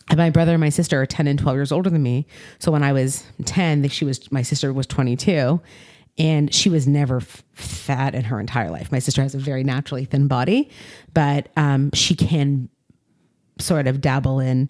And 0.08 0.18
my 0.18 0.30
brother 0.30 0.52
and 0.52 0.60
my 0.60 0.68
sister 0.68 1.00
are 1.00 1.06
10 1.06 1.26
and 1.26 1.38
12 1.38 1.56
years 1.56 1.72
older 1.72 1.90
than 1.90 2.02
me. 2.02 2.26
So 2.58 2.70
when 2.72 2.82
I 2.82 2.92
was 2.92 3.24
10, 3.44 3.88
she 3.88 4.04
was, 4.04 4.30
my 4.30 4.42
sister 4.42 4.72
was 4.72 4.86
22 4.86 5.60
and 6.16 6.54
she 6.54 6.70
was 6.70 6.86
never 6.86 7.16
f- 7.16 7.42
fat 7.52 8.14
in 8.14 8.24
her 8.24 8.38
entire 8.38 8.70
life. 8.70 8.92
My 8.92 9.00
sister 9.00 9.22
has 9.22 9.34
a 9.34 9.38
very 9.38 9.64
naturally 9.64 10.04
thin 10.04 10.28
body, 10.28 10.70
but 11.12 11.48
um, 11.56 11.90
she 11.92 12.14
can 12.14 12.68
sort 13.58 13.86
of 13.86 14.00
dabble 14.00 14.40
in 14.40 14.68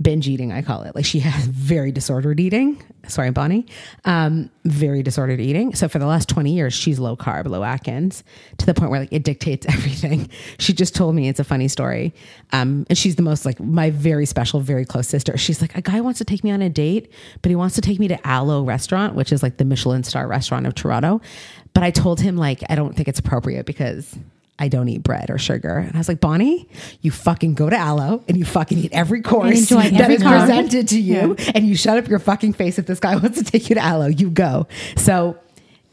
binge 0.00 0.28
eating, 0.28 0.52
I 0.52 0.62
call 0.62 0.82
it. 0.82 0.94
Like 0.94 1.04
she 1.04 1.20
has 1.20 1.46
very 1.46 1.92
disordered 1.92 2.40
eating. 2.40 2.82
Sorry, 3.06 3.30
Bonnie. 3.30 3.66
Um, 4.04 4.50
very 4.64 5.02
disordered 5.02 5.40
eating. 5.40 5.74
So 5.74 5.88
for 5.88 5.98
the 5.98 6.06
last 6.06 6.28
20 6.28 6.52
years, 6.52 6.72
she's 6.72 6.98
low 6.98 7.16
carb, 7.16 7.46
low 7.46 7.62
Atkins 7.62 8.24
to 8.58 8.66
the 8.66 8.74
point 8.74 8.90
where 8.90 9.00
like 9.00 9.12
it 9.12 9.24
dictates 9.24 9.66
everything. 9.68 10.28
She 10.58 10.72
just 10.72 10.94
told 10.94 11.14
me 11.14 11.28
it's 11.28 11.40
a 11.40 11.44
funny 11.44 11.68
story. 11.68 12.14
Um, 12.52 12.86
and 12.88 12.98
she's 12.98 13.16
the 13.16 13.22
most 13.22 13.44
like 13.44 13.60
my 13.60 13.90
very 13.90 14.26
special, 14.26 14.60
very 14.60 14.84
close 14.84 15.08
sister. 15.08 15.36
She's 15.36 15.60
like, 15.60 15.76
a 15.76 15.82
guy 15.82 16.00
wants 16.00 16.18
to 16.18 16.24
take 16.24 16.42
me 16.42 16.50
on 16.50 16.62
a 16.62 16.68
date, 16.68 17.12
but 17.42 17.50
he 17.50 17.56
wants 17.56 17.74
to 17.76 17.80
take 17.80 17.98
me 17.98 18.08
to 18.08 18.18
Alo 18.28 18.62
restaurant, 18.62 19.14
which 19.14 19.32
is 19.32 19.42
like 19.42 19.58
the 19.58 19.64
Michelin 19.64 20.02
star 20.02 20.26
restaurant 20.26 20.66
of 20.66 20.74
Toronto. 20.74 21.20
But 21.72 21.82
I 21.82 21.90
told 21.90 22.20
him 22.20 22.36
like, 22.36 22.62
I 22.68 22.74
don't 22.74 22.94
think 22.94 23.08
it's 23.08 23.18
appropriate 23.18 23.66
because 23.66 24.16
I 24.58 24.68
don't 24.68 24.88
eat 24.88 25.02
bread 25.02 25.30
or 25.30 25.38
sugar. 25.38 25.78
And 25.78 25.94
I 25.94 25.98
was 25.98 26.08
like, 26.08 26.20
Bonnie, 26.20 26.68
you 27.00 27.10
fucking 27.10 27.54
go 27.54 27.68
to 27.68 27.76
Alo 27.76 28.22
and 28.28 28.36
you 28.36 28.44
fucking 28.44 28.78
eat 28.78 28.92
every 28.92 29.20
course 29.20 29.68
that 29.68 29.92
every 29.94 30.14
is 30.14 30.22
carb. 30.22 30.40
presented 30.40 30.88
to 30.88 31.00
you 31.00 31.36
and 31.54 31.66
you 31.66 31.76
shut 31.76 31.98
up 31.98 32.08
your 32.08 32.20
fucking 32.20 32.52
face 32.52 32.78
if 32.78 32.86
this 32.86 33.00
guy 33.00 33.16
wants 33.24 33.38
to 33.38 33.44
take 33.44 33.68
you 33.68 33.74
to 33.74 33.84
Alo, 33.84 34.06
you 34.06 34.30
go. 34.30 34.68
So 34.96 35.38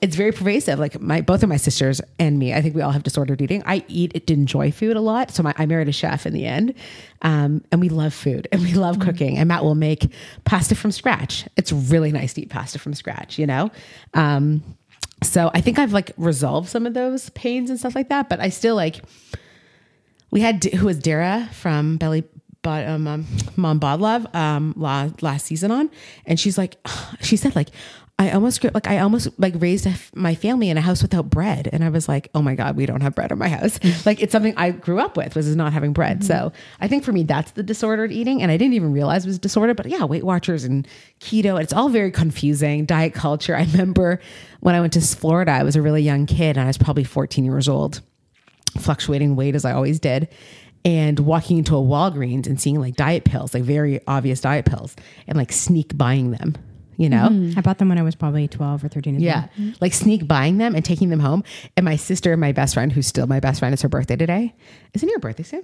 it's 0.01 0.15
very 0.15 0.31
pervasive. 0.31 0.79
Like 0.79 0.99
my 0.99 1.21
both 1.21 1.43
of 1.43 1.49
my 1.49 1.57
sisters 1.57 2.01
and 2.19 2.37
me, 2.37 2.53
I 2.53 2.61
think 2.61 2.75
we 2.75 2.81
all 2.81 2.91
have 2.91 3.03
disordered 3.03 3.41
eating. 3.41 3.61
I 3.65 3.83
eat 3.87 4.27
to 4.27 4.33
enjoy 4.33 4.71
food 4.71 4.95
a 4.95 5.01
lot. 5.01 5.31
So 5.31 5.43
my, 5.43 5.53
I 5.57 5.67
married 5.67 5.87
a 5.87 5.91
chef 5.91 6.25
in 6.25 6.33
the 6.33 6.45
end. 6.45 6.73
Um, 7.21 7.63
and 7.71 7.79
we 7.79 7.89
love 7.89 8.13
food 8.13 8.47
and 8.51 8.61
we 8.61 8.73
love 8.73 8.99
cooking. 8.99 9.37
And 9.37 9.47
Matt 9.47 9.63
will 9.63 9.75
make 9.75 10.11
pasta 10.43 10.75
from 10.75 10.91
scratch. 10.91 11.47
It's 11.55 11.71
really 11.71 12.11
nice 12.11 12.33
to 12.33 12.41
eat 12.41 12.49
pasta 12.49 12.79
from 12.79 12.95
scratch, 12.95 13.37
you 13.37 13.45
know? 13.45 13.69
Um, 14.15 14.63
so 15.23 15.51
I 15.53 15.61
think 15.61 15.79
I've 15.79 15.93
like 15.93 16.11
resolved 16.17 16.69
some 16.69 16.85
of 16.85 16.93
those 16.93 17.29
pains 17.31 17.69
and 17.69 17.79
stuff 17.79 17.95
like 17.95 18.09
that, 18.09 18.29
but 18.29 18.39
I 18.39 18.49
still 18.49 18.75
like 18.75 19.01
we 20.31 20.41
had 20.41 20.63
who 20.63 20.85
was 20.85 20.97
Dara 20.99 21.49
from 21.51 21.97
Belly 21.97 22.23
Bod- 22.61 22.87
um, 22.87 23.07
um, 23.07 23.25
Mom 23.55 23.79
Bod 23.79 23.99
Love 23.99 24.27
um, 24.35 24.73
last 24.77 25.45
season 25.45 25.71
on, 25.71 25.89
and 26.25 26.39
she's 26.39 26.57
like, 26.57 26.77
she 27.21 27.35
said 27.35 27.55
like, 27.55 27.69
I 28.21 28.31
almost 28.31 28.61
grew- 28.61 28.69
like 28.71 28.87
I 28.87 28.99
almost 28.99 29.27
like 29.39 29.55
raised 29.57 29.87
my 30.13 30.35
family 30.35 30.69
in 30.69 30.77
a 30.77 30.81
house 30.81 31.01
without 31.01 31.29
bread, 31.29 31.67
and 31.73 31.83
I 31.83 31.89
was 31.89 32.07
like, 32.07 32.29
oh 32.35 32.41
my 32.41 32.53
god, 32.53 32.75
we 32.75 32.85
don't 32.85 33.01
have 33.01 33.15
bread 33.15 33.31
in 33.31 33.39
my 33.39 33.49
house. 33.49 33.79
Mm. 33.79 34.05
like 34.05 34.21
it's 34.21 34.31
something 34.31 34.53
I 34.57 34.69
grew 34.71 34.99
up 34.99 35.17
with 35.17 35.35
was 35.35 35.55
not 35.55 35.73
having 35.73 35.91
bread. 35.91 36.19
Mm-hmm. 36.19 36.27
So 36.27 36.51
I 36.79 36.87
think 36.87 37.03
for 37.03 37.11
me 37.11 37.23
that's 37.23 37.51
the 37.51 37.63
disordered 37.63 38.11
eating, 38.11 38.43
and 38.43 38.51
I 38.51 38.57
didn't 38.57 38.75
even 38.75 38.93
realize 38.93 39.25
it 39.25 39.27
was 39.27 39.39
disordered. 39.39 39.75
But 39.75 39.87
yeah, 39.87 40.03
Weight 40.03 40.23
Watchers 40.23 40.63
and 40.63 40.87
keto, 41.19 41.59
it's 41.59 41.73
all 41.73 41.89
very 41.89 42.11
confusing. 42.11 42.85
Diet 42.85 43.13
culture. 43.15 43.55
I 43.55 43.63
remember 43.63 44.19
when 44.59 44.75
I 44.75 44.81
went 44.81 44.93
to 44.93 45.01
Florida, 45.01 45.51
I 45.51 45.63
was 45.63 45.75
a 45.75 45.81
really 45.81 46.03
young 46.03 46.27
kid, 46.27 46.57
and 46.57 46.61
I 46.61 46.67
was 46.67 46.77
probably 46.77 47.03
14 47.03 47.43
years 47.43 47.67
old 47.67 48.01
fluctuating 48.79 49.35
weight 49.35 49.55
as 49.55 49.65
I 49.65 49.73
always 49.73 49.99
did. 49.99 50.27
And 50.85 51.19
walking 51.19 51.57
into 51.57 51.75
a 51.75 51.81
Walgreens 51.81 52.47
and 52.47 52.59
seeing 52.59 52.79
like 52.79 52.95
diet 52.95 53.23
pills, 53.23 53.53
like 53.53 53.63
very 53.63 53.99
obvious 54.07 54.41
diet 54.41 54.65
pills, 54.65 54.95
and 55.27 55.37
like 55.37 55.51
sneak 55.51 55.95
buying 55.97 56.31
them, 56.31 56.55
you 56.97 57.09
know? 57.09 57.53
I 57.57 57.61
bought 57.61 57.77
them 57.77 57.89
when 57.89 57.97
I 57.97 58.03
was 58.03 58.15
probably 58.15 58.47
12 58.47 58.83
or 58.83 58.87
13 58.87 59.15
as 59.15 59.21
Yeah. 59.21 59.47
well. 59.57 59.73
Like 59.81 59.93
sneak 59.93 60.27
buying 60.27 60.57
them 60.57 60.75
and 60.75 60.83
taking 60.85 61.09
them 61.09 61.19
home. 61.19 61.43
And 61.75 61.83
my 61.83 61.95
sister, 61.95 62.35
my 62.37 62.51
best 62.51 62.73
friend, 62.73 62.91
who's 62.91 63.07
still 63.07 63.27
my 63.27 63.39
best 63.39 63.59
friend, 63.59 63.73
it's 63.73 63.81
her 63.81 63.89
birthday 63.89 64.15
today. 64.15 64.53
Isn't 64.93 65.09
your 65.09 65.19
birthday 65.19 65.43
soon? 65.43 65.63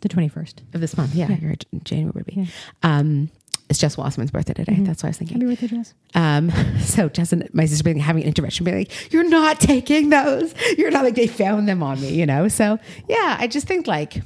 The 0.00 0.08
21st. 0.08 0.74
Of 0.74 0.80
this 0.80 0.96
month. 0.96 1.14
Yeah. 1.14 1.28
You're 1.40 1.52
a 1.52 1.76
January 1.84 2.24
baby. 2.26 2.50
Um, 2.82 3.30
it's 3.70 3.78
Jess 3.78 3.96
Wasserman's 3.96 4.30
birthday 4.32 4.52
today. 4.52 4.76
That's 4.80 5.02
what 5.02 5.06
I 5.06 5.10
was 5.10 5.18
thinking. 5.18 5.40
Happy 5.40 5.46
birthday, 5.54 5.68
Jess. 5.68 5.94
Um, 6.14 6.50
so 6.80 7.08
Jess 7.08 7.32
and 7.32 7.48
my 7.54 7.64
sister 7.64 7.84
being 7.84 7.98
having 8.00 8.22
an 8.22 8.28
intervention, 8.28 8.64
being 8.64 8.76
like, 8.78 9.12
"You're 9.12 9.28
not 9.28 9.60
taking 9.60 10.10
those. 10.10 10.54
You're 10.76 10.90
not 10.90 11.04
like 11.04 11.14
they 11.14 11.26
found 11.28 11.66
them 11.68 11.82
on 11.82 11.98
me," 12.00 12.12
you 12.12 12.26
know. 12.26 12.48
So 12.48 12.78
yeah, 13.08 13.36
I 13.40 13.46
just 13.46 13.66
think 13.66 13.86
like 13.86 14.20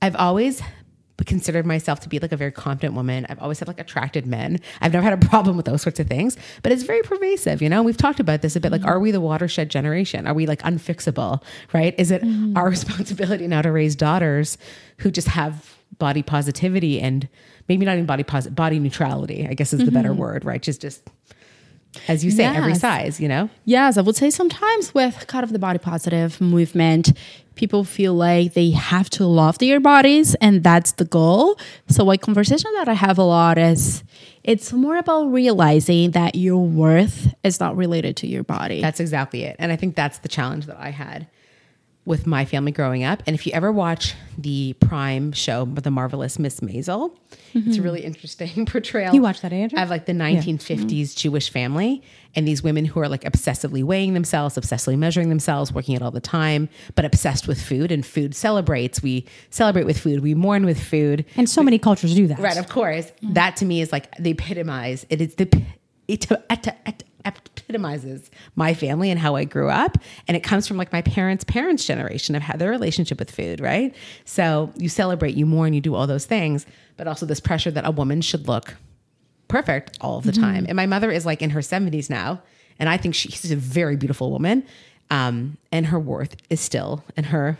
I've 0.00 0.16
always 0.16 0.62
considered 1.26 1.66
myself 1.66 2.00
to 2.00 2.08
be 2.08 2.18
like 2.18 2.32
a 2.32 2.36
very 2.36 2.52
confident 2.52 2.94
woman. 2.94 3.26
I've 3.28 3.38
always 3.40 3.58
had 3.58 3.68
like 3.68 3.80
attracted 3.80 4.26
men. 4.26 4.60
I've 4.80 4.92
never 4.92 5.04
had 5.04 5.12
a 5.12 5.26
problem 5.28 5.56
with 5.56 5.66
those 5.66 5.82
sorts 5.82 6.00
of 6.00 6.06
things, 6.06 6.36
but 6.62 6.72
it's 6.72 6.82
very 6.82 7.02
pervasive. 7.02 7.62
You 7.62 7.68
know, 7.68 7.82
we've 7.82 7.96
talked 7.96 8.20
about 8.20 8.42
this 8.42 8.56
a 8.56 8.60
bit. 8.60 8.72
Like, 8.72 8.82
mm-hmm. 8.82 8.90
are 8.90 9.00
we 9.00 9.10
the 9.10 9.20
watershed 9.20 9.70
generation? 9.70 10.26
Are 10.26 10.34
we 10.34 10.46
like 10.46 10.62
unfixable? 10.62 11.42
Right? 11.72 11.94
Is 11.98 12.10
it 12.10 12.22
mm-hmm. 12.22 12.56
our 12.56 12.68
responsibility 12.70 13.46
now 13.46 13.62
to 13.62 13.72
raise 13.72 13.96
daughters 13.96 14.58
who 14.98 15.10
just 15.10 15.28
have 15.28 15.76
body 15.98 16.22
positivity 16.22 17.00
and 17.00 17.28
maybe 17.68 17.84
not 17.84 17.94
even 17.94 18.06
body 18.06 18.22
posit 18.22 18.54
body 18.54 18.78
neutrality? 18.78 19.46
I 19.48 19.54
guess 19.54 19.72
is 19.72 19.84
the 19.84 19.92
better 19.92 20.10
mm-hmm. 20.10 20.20
word, 20.20 20.44
right? 20.44 20.62
Just 20.62 20.80
just 20.80 21.02
as 22.08 22.24
you 22.24 22.30
say, 22.30 22.44
every 22.44 22.74
size. 22.74 23.20
You 23.20 23.28
know. 23.28 23.50
Yes, 23.64 23.96
I 23.96 24.02
would 24.02 24.16
say 24.16 24.30
sometimes 24.30 24.94
with 24.94 25.26
kind 25.26 25.44
of 25.44 25.52
the 25.52 25.58
body 25.58 25.78
positive 25.78 26.40
movement, 26.40 27.12
people 27.60 27.84
feel 27.84 28.14
like 28.14 28.54
they 28.54 28.70
have 28.70 29.10
to 29.10 29.26
love 29.26 29.58
their 29.58 29.78
bodies 29.78 30.34
and 30.36 30.64
that's 30.64 30.92
the 30.92 31.04
goal. 31.04 31.58
So, 31.88 32.10
a 32.10 32.16
conversation 32.18 32.72
that 32.76 32.88
I 32.88 32.94
have 32.94 33.18
a 33.18 33.22
lot 33.22 33.58
is 33.58 34.02
it's 34.42 34.72
more 34.72 34.96
about 34.96 35.24
realizing 35.26 36.12
that 36.12 36.34
your 36.34 36.64
worth 36.66 37.32
is 37.44 37.60
not 37.60 37.76
related 37.76 38.16
to 38.18 38.26
your 38.26 38.42
body. 38.42 38.80
That's 38.80 38.98
exactly 38.98 39.42
it. 39.42 39.56
And 39.58 39.70
I 39.70 39.76
think 39.76 39.94
that's 39.94 40.18
the 40.18 40.28
challenge 40.28 40.66
that 40.66 40.78
I 40.78 40.88
had 40.90 41.28
with 42.10 42.26
my 42.26 42.44
family 42.44 42.72
growing 42.72 43.04
up. 43.04 43.22
And 43.24 43.34
if 43.34 43.46
you 43.46 43.52
ever 43.52 43.70
watch 43.70 44.16
the 44.36 44.74
Prime 44.80 45.30
show, 45.30 45.64
The 45.64 45.92
Marvelous 45.92 46.40
Miss 46.40 46.58
Maisel, 46.58 47.12
it's 47.30 47.54
a 47.54 47.58
mm-hmm. 47.58 47.82
really 47.82 48.00
interesting 48.00 48.66
portrayal. 48.66 49.14
You 49.14 49.22
watched 49.22 49.42
that, 49.42 49.52
Andrew? 49.52 49.78
Of 49.78 49.90
like 49.90 50.06
the 50.06 50.12
1950s 50.12 51.14
Jewish 51.16 51.50
family 51.50 52.02
and 52.34 52.48
these 52.48 52.64
women 52.64 52.84
who 52.84 52.98
are 52.98 53.08
like 53.08 53.22
obsessively 53.22 53.84
weighing 53.84 54.14
themselves, 54.14 54.56
obsessively 54.56 54.98
measuring 54.98 55.28
themselves, 55.28 55.72
working 55.72 55.94
it 55.94 56.02
all 56.02 56.10
the 56.10 56.20
time, 56.20 56.68
but 56.96 57.04
obsessed 57.04 57.46
with 57.46 57.62
food. 57.62 57.92
And 57.92 58.04
food 58.04 58.34
celebrates. 58.34 59.00
We 59.02 59.24
celebrate 59.50 59.86
with 59.86 59.98
food. 59.98 60.20
We 60.20 60.34
mourn 60.34 60.66
with 60.66 60.82
food. 60.82 61.24
And 61.36 61.48
so 61.48 61.62
many 61.62 61.78
cultures 61.78 62.12
do 62.14 62.26
that. 62.26 62.40
Right, 62.40 62.58
of 62.58 62.68
course. 62.68 63.12
Mm. 63.22 63.34
That 63.34 63.56
to 63.56 63.64
me 63.64 63.80
is 63.80 63.92
like 63.92 64.12
the 64.16 64.30
epitomize. 64.30 65.06
It 65.10 65.20
is 65.20 65.36
the 65.36 65.46
p- 65.46 65.58
it, 65.58 65.64
et, 65.64 65.64
et, 65.64 65.79
epitomizes 67.24 68.30
my 68.56 68.74
family 68.74 69.10
and 69.10 69.20
how 69.20 69.36
I 69.36 69.44
grew 69.44 69.68
up, 69.68 69.98
and 70.26 70.36
it 70.36 70.40
comes 70.40 70.66
from 70.66 70.76
like 70.76 70.92
my 70.92 71.02
parents' 71.02 71.44
parents' 71.44 71.84
generation 71.84 72.34
of 72.34 72.42
how 72.42 72.56
their 72.56 72.70
relationship 72.70 73.18
with 73.18 73.30
food. 73.30 73.60
Right, 73.60 73.94
so 74.24 74.72
you 74.76 74.88
celebrate, 74.88 75.34
you 75.34 75.46
mourn, 75.46 75.72
you 75.72 75.80
do 75.80 75.94
all 75.94 76.06
those 76.06 76.26
things, 76.26 76.66
but 76.96 77.06
also 77.06 77.26
this 77.26 77.40
pressure 77.40 77.70
that 77.70 77.86
a 77.86 77.90
woman 77.90 78.20
should 78.20 78.48
look 78.48 78.74
perfect 79.48 79.98
all 80.00 80.18
of 80.18 80.24
the 80.24 80.32
time. 80.32 80.64
And 80.68 80.76
my 80.76 80.86
mother 80.86 81.10
is 81.10 81.26
like 81.26 81.42
in 81.42 81.50
her 81.50 81.62
seventies 81.62 82.08
now, 82.10 82.42
and 82.78 82.88
I 82.88 82.96
think 82.96 83.14
she's 83.14 83.50
a 83.50 83.56
very 83.56 83.96
beautiful 83.96 84.30
woman, 84.30 84.64
um, 85.10 85.56
and 85.72 85.86
her 85.86 85.98
worth 85.98 86.36
is 86.48 86.60
still 86.60 87.04
in 87.16 87.24
her 87.24 87.58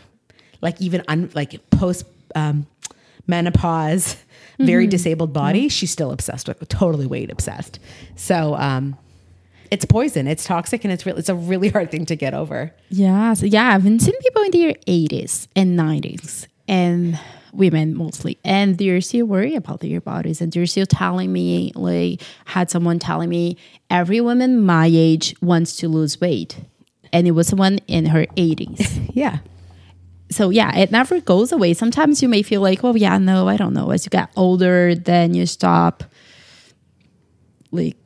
like 0.63 0.81
even 0.81 1.03
un, 1.09 1.31
like 1.35 1.59
post 1.71 2.05
um, 2.35 2.67
menopause, 3.27 4.17
very 4.61 4.87
disabled 4.87 5.33
body. 5.33 5.69
She's 5.69 5.91
still 5.91 6.13
obsessed 6.13 6.49
with 6.49 6.67
totally 6.69 7.07
weight 7.07 7.31
obsessed. 7.31 7.79
So 8.17 8.55
um, 8.57 8.97
it's 9.71 9.85
poison. 9.85 10.27
It's 10.27 10.45
toxic, 10.45 10.85
and 10.85 10.93
it's 10.93 11.07
really 11.07 11.19
it's 11.19 11.29
a 11.29 11.35
really 11.35 11.69
hard 11.69 11.91
thing 11.91 12.07
to 12.07 12.17
get 12.17 12.35
over. 12.35 12.73
Yes, 12.89 13.43
yeah, 13.43 13.75
I've 13.75 13.85
been 13.85 14.01
seeing 14.01 14.19
people 14.21 14.43
in 14.43 14.51
their 14.51 14.73
80s 14.87 15.47
and 15.55 15.79
90s 15.79 16.47
and 16.69 17.19
women 17.53 17.97
mostly, 17.97 18.39
and 18.45 18.79
they're 18.79 19.01
still 19.01 19.27
worried 19.27 19.55
about 19.57 19.81
their 19.81 20.01
bodies, 20.01 20.41
and 20.41 20.53
they're 20.53 20.67
still 20.67 20.87
telling 20.87 21.33
me, 21.33 21.73
like, 21.75 22.23
had 22.47 22.71
someone 22.71 22.99
telling 22.99 23.29
me, 23.29 23.57
every 23.89 24.21
woman 24.21 24.65
my 24.65 24.89
age 24.91 25.35
wants 25.41 25.77
to 25.77 25.89
lose 25.89 26.21
weight, 26.21 26.59
and 27.13 27.27
it 27.27 27.33
was 27.33 27.49
someone 27.49 27.79
in 27.87 28.07
her 28.07 28.27
80s. 28.37 29.11
Yeah. 29.15 29.39
So 30.31 30.51
yeah, 30.51 30.77
it 30.77 30.91
never 30.91 31.21
goes 31.21 31.53
away. 31.53 31.75
Sometimes 31.75 32.23
you 32.23 32.29
may 32.29 32.43
feel 32.43 32.61
like, 32.61 32.83
well, 32.83 32.97
yeah, 32.97 33.19
no, 33.19 33.49
I 33.49 33.57
don't 33.57 33.75
know. 33.75 33.91
As 33.91 34.07
you 34.07 34.11
get 34.11 34.31
older, 34.37 34.95
then 34.95 35.35
you 35.35 35.47
stop 35.47 36.05
like 37.73 37.97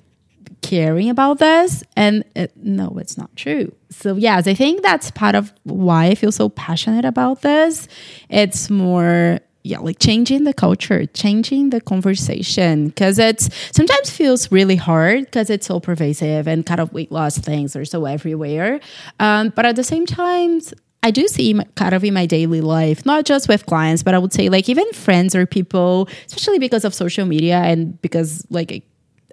caring 0.62 1.11
about 1.11 1.39
this 1.39 1.85
and 1.95 2.25
it, 2.35 2.51
no 2.57 2.97
it's 2.99 3.18
not 3.18 3.35
true 3.37 3.70
so 3.91 4.16
yes 4.16 4.47
i 4.47 4.55
think 4.55 4.83
that's 4.83 5.11
part 5.11 5.35
of 5.35 5.53
why 5.64 6.07
i 6.07 6.14
feel 6.14 6.33
so 6.33 6.49
passionate 6.49 7.05
about 7.05 7.43
this 7.43 7.87
it's 8.31 8.70
more 8.70 9.39
yeah 9.62 9.79
like 9.79 9.99
changing 9.99 10.45
the 10.45 10.55
culture 10.55 11.05
changing 11.07 11.68
the 11.68 11.83
conversation 11.83 12.89
because 12.89 13.18
it's 13.18 13.51
sometimes 13.72 14.09
feels 14.09 14.51
really 14.51 14.77
hard 14.77 15.27
because 15.27 15.51
it's 15.51 15.66
so 15.66 15.79
pervasive 15.79 16.49
and 16.49 16.64
kind 16.64 16.81
of 16.81 16.91
weight 16.95 17.12
loss 17.12 17.37
things 17.37 17.77
are 17.77 17.85
so 17.85 18.07
everywhere 18.07 18.81
um, 19.20 19.53
but 19.55 19.66
at 19.66 19.77
the 19.77 19.85
same 19.85 20.07
time 20.07 20.61
I 21.05 21.11
do 21.11 21.29
see 21.29 21.55
kind 21.75 21.95
of 21.95 22.03
in 22.03 22.15
my 22.15 22.25
daily 22.25 22.63
life, 22.63 23.05
not 23.05 23.27
just 23.27 23.47
with 23.47 23.67
clients, 23.67 24.03
but 24.03 24.15
I 24.15 24.19
would 24.19 24.33
say 24.33 24.49
like 24.49 24.71
even 24.71 24.91
friends 24.95 25.37
or 25.37 25.45
people, 25.45 26.09
especially 26.27 26.59
because 26.59 26.83
of 26.83 26.95
social 26.95 27.27
media 27.27 27.57
and 27.59 28.01
because 28.01 28.47
like 28.49 28.83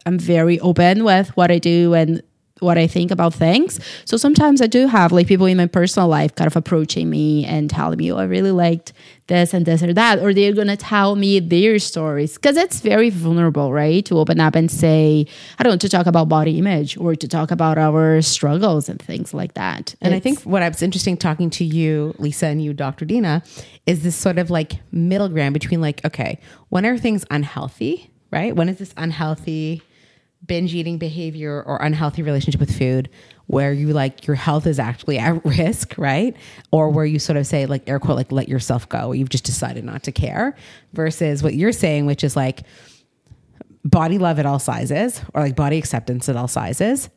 I'm 0.06 0.20
very 0.20 0.60
open 0.60 1.06
with 1.06 1.30
what 1.38 1.50
I 1.50 1.60
do 1.60 1.94
and 1.94 2.22
what 2.62 2.78
I 2.78 2.88
think 2.88 3.12
about 3.12 3.34
things. 3.34 3.80
So 4.06 4.18
sometimes 4.18 4.62
I 4.62 4.68
do 4.68 4.88
have 4.88 5.12
like 5.12 5.28
people 5.28 5.48
in 5.48 5.58
my 5.58 5.66
personal 5.66 6.08
life 6.08 6.36
kind 6.36 6.48
of 6.48 6.56
approaching 6.56 7.10
me 7.10 7.44
and 7.46 7.70
telling 7.70 7.98
me, 7.98 8.12
oh, 8.12 8.18
I 8.18 8.24
really 8.24 8.52
liked 8.52 8.94
this 9.28 9.54
and 9.54 9.66
this 9.66 9.82
or 9.82 9.94
that, 9.94 10.20
or 10.20 10.34
they're 10.34 10.54
gonna 10.54 10.78
tell 10.78 11.16
me 11.16 11.40
their 11.40 11.80
stories 11.80 12.36
because 12.36 12.58
it's 12.58 12.82
very 12.82 13.10
vulnerable, 13.10 13.74
right? 13.74 14.06
To 14.06 14.20
open 14.20 14.40
up 14.40 14.56
and 14.56 14.70
say, 14.70 15.26
I 15.58 15.64
don't 15.64 15.74
know, 15.74 15.78
to 15.78 15.90
talk 15.90 16.06
about 16.06 16.30
body 16.30 16.60
image 16.60 16.98
or 16.98 17.16
to 17.16 17.28
talk 17.28 17.50
about 17.50 17.78
our 17.78 18.22
struggles 18.22 18.90
and 18.90 19.02
things 19.02 19.34
like 19.34 19.54
that. 19.56 19.96
And 20.02 20.14
I 20.14 20.20
think 20.20 20.42
what 20.42 20.62
I 20.62 20.68
was 20.68 20.82
interesting 20.82 21.18
talking 21.18 21.50
to 21.52 21.66
you, 21.66 22.14
Lisa, 22.20 22.48
and 22.48 22.64
you, 22.64 22.74
Dr. 22.74 23.06
Dina, 23.06 23.42
is 23.88 24.04
this 24.04 24.16
sort 24.16 24.38
of 24.38 24.52
like 24.52 24.74
middle 24.92 25.30
ground 25.30 25.54
between 25.54 25.82
like, 25.82 26.04
okay, 26.06 26.40
when 26.70 26.86
are 26.86 26.98
things 26.98 27.26
unhealthy, 27.32 28.12
right? 28.32 28.56
When 28.56 28.70
is 28.70 28.78
this 28.78 28.94
unhealthy 28.98 29.82
binge 30.46 30.74
eating 30.74 30.98
behavior 30.98 31.64
or 31.64 31.78
unhealthy 31.78 32.24
relationship 32.24 32.60
with 32.60 32.76
food 32.76 33.10
where 33.48 33.74
you 33.74 33.92
like 33.94 34.26
your 34.28 34.36
health 34.36 34.66
is 34.66 34.80
actually 34.80 35.20
at 35.20 35.44
risk, 35.46 35.98
right? 35.98 36.36
Or 36.72 36.90
where 36.90 37.06
you 37.06 37.20
sort 37.20 37.38
of 37.38 37.46
say, 37.46 37.66
like, 37.66 37.88
air 37.88 38.00
quote, 38.00 38.16
like, 38.16 38.32
let 38.32 38.48
yourself 38.48 38.88
go, 38.88 39.12
you've 39.12 39.30
just 39.30 39.44
decided 39.44 39.84
not 39.84 40.04
to 40.04 40.12
care 40.12 40.56
versus 40.94 41.44
what 41.44 41.54
you're 41.54 41.74
saying, 41.74 42.06
which 42.06 42.24
is 42.24 42.36
like 42.36 42.64
body 43.84 44.18
love 44.18 44.40
at 44.40 44.46
all 44.46 44.60
sizes 44.60 45.22
or 45.34 45.42
like 45.42 45.56
body 45.56 45.78
acceptance 45.78 46.30
at 46.30 46.36
all 46.36 46.48
sizes. 46.48 47.10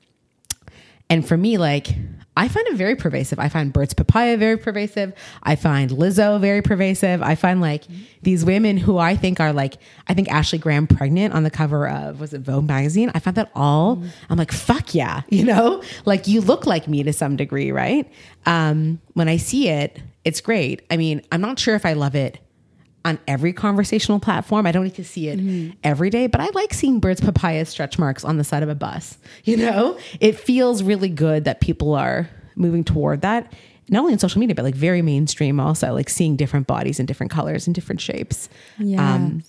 And 1.10 1.26
for 1.26 1.36
me, 1.36 1.58
like, 1.58 1.88
I 2.36 2.48
find 2.48 2.66
it 2.66 2.74
very 2.74 2.96
pervasive. 2.96 3.38
I 3.38 3.48
find 3.48 3.72
Birds 3.72 3.94
Papaya 3.94 4.36
very 4.36 4.56
pervasive. 4.56 5.12
I 5.42 5.54
find 5.54 5.90
Lizzo 5.90 6.40
very 6.40 6.62
pervasive. 6.62 7.22
I 7.22 7.36
find 7.36 7.60
like 7.60 7.84
these 8.22 8.44
women 8.44 8.76
who 8.76 8.98
I 8.98 9.14
think 9.14 9.38
are 9.38 9.52
like, 9.52 9.74
I 10.08 10.14
think 10.14 10.30
Ashley 10.32 10.58
Graham 10.58 10.86
pregnant 10.86 11.32
on 11.32 11.44
the 11.44 11.50
cover 11.50 11.88
of, 11.88 12.20
was 12.20 12.32
it 12.32 12.40
Vogue 12.40 12.66
magazine? 12.66 13.12
I 13.14 13.20
find 13.20 13.36
that 13.36 13.50
all, 13.54 14.02
I'm 14.28 14.36
like, 14.36 14.50
fuck 14.50 14.94
yeah, 14.94 15.22
you 15.28 15.44
know? 15.44 15.82
Like, 16.04 16.26
you 16.26 16.40
look 16.40 16.66
like 16.66 16.88
me 16.88 17.04
to 17.04 17.12
some 17.12 17.36
degree, 17.36 17.70
right? 17.70 18.10
Um, 18.46 19.00
when 19.12 19.28
I 19.28 19.36
see 19.36 19.68
it, 19.68 20.00
it's 20.24 20.40
great. 20.40 20.82
I 20.90 20.96
mean, 20.96 21.22
I'm 21.30 21.40
not 21.40 21.58
sure 21.58 21.74
if 21.74 21.86
I 21.86 21.92
love 21.92 22.14
it 22.14 22.38
on 23.04 23.18
every 23.28 23.52
conversational 23.52 24.18
platform. 24.18 24.66
I 24.66 24.72
don't 24.72 24.84
need 24.84 24.94
to 24.94 25.04
see 25.04 25.28
it 25.28 25.74
every 25.84 26.08
day, 26.10 26.26
but 26.26 26.40
I 26.40 26.48
like 26.54 26.72
seeing 26.72 27.00
birds 27.00 27.20
papaya 27.20 27.64
stretch 27.66 27.98
marks 27.98 28.24
on 28.24 28.38
the 28.38 28.44
side 28.44 28.62
of 28.62 28.68
a 28.68 28.74
bus. 28.74 29.18
You 29.44 29.58
know, 29.58 29.98
it 30.20 30.38
feels 30.38 30.82
really 30.82 31.10
good 31.10 31.44
that 31.44 31.60
people 31.60 31.94
are 31.94 32.28
moving 32.56 32.82
toward 32.82 33.20
that. 33.22 33.52
Not 33.90 34.00
only 34.00 34.14
on 34.14 34.18
social 34.18 34.40
media, 34.40 34.54
but 34.54 34.64
like 34.64 34.74
very 34.74 35.02
mainstream 35.02 35.60
also, 35.60 35.92
like 35.92 36.08
seeing 36.08 36.36
different 36.36 36.66
bodies 36.66 36.98
and 36.98 37.06
different 37.06 37.30
colors 37.30 37.66
and 37.66 37.74
different 37.74 38.00
shapes. 38.00 38.48
Um, 38.78 39.44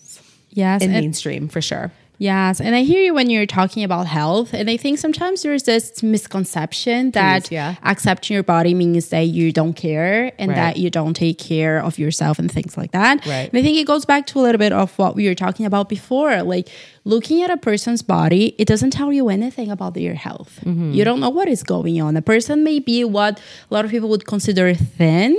yes, 0.49 0.81
in 0.81 0.91
and- 0.91 0.99
mainstream 0.99 1.47
for 1.47 1.61
sure. 1.61 1.91
Yes, 2.17 2.61
and 2.61 2.75
I 2.75 2.83
hear 2.83 3.01
you 3.01 3.13
when 3.13 3.29
you're 3.29 3.45
talking 3.45 3.83
about 3.83 4.07
health, 4.07 4.53
and 4.53 4.69
I 4.69 4.77
think 4.77 4.99
sometimes 4.99 5.43
there's 5.43 5.63
this 5.63 6.01
misconception 6.01 7.11
that 7.11 7.51
yeah. 7.51 7.75
accepting 7.83 8.33
your 8.33 8.43
body 8.43 8.73
means 8.73 9.09
that 9.09 9.23
you 9.27 9.51
don't 9.51 9.73
care 9.73 10.31
and 10.39 10.49
Right. 10.49 10.55
that 10.55 10.77
you 10.77 10.89
don't 10.89 11.13
take 11.13 11.37
care 11.37 11.79
of 11.79 11.97
yourself 11.99 12.39
and 12.39 12.51
things 12.51 12.77
like 12.77 12.91
that. 12.91 13.25
Right. 13.25 13.49
And 13.49 13.57
I 13.57 13.61
think 13.61 13.77
it 13.77 13.85
goes 13.87 14.05
back 14.05 14.27
to 14.27 14.39
a 14.39 14.41
little 14.41 14.59
bit 14.59 14.71
of 14.71 14.97
what 14.97 15.15
we 15.15 15.27
were 15.27 15.35
talking 15.35 15.65
about 15.65 15.89
before, 15.89 16.41
like 16.43 16.69
looking 17.03 17.41
at 17.41 17.49
a 17.49 17.57
person's 17.57 18.01
body, 18.01 18.55
it 18.57 18.67
doesn't 18.67 18.91
tell 18.91 19.11
you 19.11 19.29
anything 19.29 19.69
about 19.71 19.93
their 19.93 20.13
health. 20.15 20.59
Mm-hmm. 20.65 20.93
You 20.93 21.03
don't 21.03 21.19
know 21.19 21.29
what 21.29 21.47
is 21.47 21.63
going 21.63 22.01
on. 22.01 22.15
A 22.17 22.21
person 22.21 22.63
may 22.63 22.79
be 22.79 23.03
what 23.03 23.39
a 23.69 23.73
lot 23.73 23.85
of 23.85 23.91
people 23.91 24.09
would 24.09 24.25
consider 24.25 24.73
thin 24.73 25.37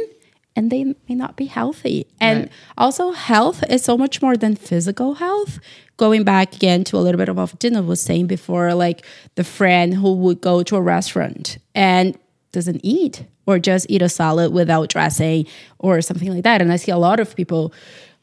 and 0.56 0.70
they 0.70 0.84
may 1.08 1.14
not 1.14 1.36
be 1.36 1.44
healthy. 1.44 2.06
And 2.20 2.40
Right. 2.40 2.50
also, 2.78 3.12
health 3.12 3.62
is 3.68 3.84
so 3.84 3.96
much 3.98 4.22
more 4.22 4.36
than 4.36 4.56
physical 4.56 5.14
health. 5.14 5.60
Going 5.98 6.24
back 6.24 6.54
again 6.56 6.82
to 6.84 6.96
a 6.96 7.00
little 7.00 7.18
bit 7.18 7.28
of 7.28 7.36
what 7.36 7.58
Dina 7.58 7.82
was 7.82 8.00
saying 8.00 8.26
before, 8.26 8.74
like 8.74 9.04
the 9.34 9.44
friend 9.44 9.94
who 9.94 10.14
would 10.14 10.40
go 10.40 10.62
to 10.62 10.76
a 10.76 10.80
restaurant 10.80 11.58
and 11.74 12.16
doesn't 12.52 12.80
eat 12.82 13.24
or 13.46 13.58
just 13.58 13.86
eat 13.88 14.02
a 14.02 14.08
salad 14.08 14.52
without 14.52 14.88
dressing 14.88 15.46
or 15.78 16.00
something 16.02 16.32
like 16.32 16.42
that. 16.44 16.60
And 16.62 16.72
I 16.72 16.76
see 16.76 16.90
a 16.90 16.98
lot 16.98 17.20
of 17.20 17.36
people 17.36 17.72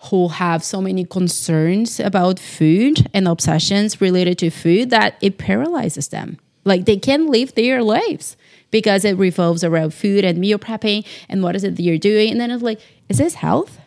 who 0.10 0.28
have 0.28 0.64
so 0.64 0.82
many 0.82 1.06
concerns 1.06 2.00
about 2.00 2.38
food 2.40 3.08
and 3.14 3.28
obsessions 3.28 4.02
related 4.02 4.38
to 4.40 4.50
food 4.50 4.90
that 4.90 5.16
it 5.22 5.38
paralyzes 5.38 6.10
them. 6.10 6.38
Like 6.66 6.86
they 6.86 6.98
can't 6.98 7.30
live 7.30 7.56
their 7.56 7.82
lives 7.84 8.36
because 8.74 9.05
it 9.05 9.15
revolves 9.19 9.63
around 9.63 9.93
food 9.93 10.26
and 10.26 10.39
meal 10.39 10.57
prepping 10.57 11.05
and 11.30 11.43
what 11.43 11.55
is 11.55 11.63
it 11.63 11.76
that 11.76 11.84
you're 11.84 11.99
doing. 11.99 12.32
And 12.32 12.41
then 12.41 12.49
it's 12.49 12.63
like, 12.63 12.82
is 13.07 13.19
this 13.19 13.36
health? 13.36 13.78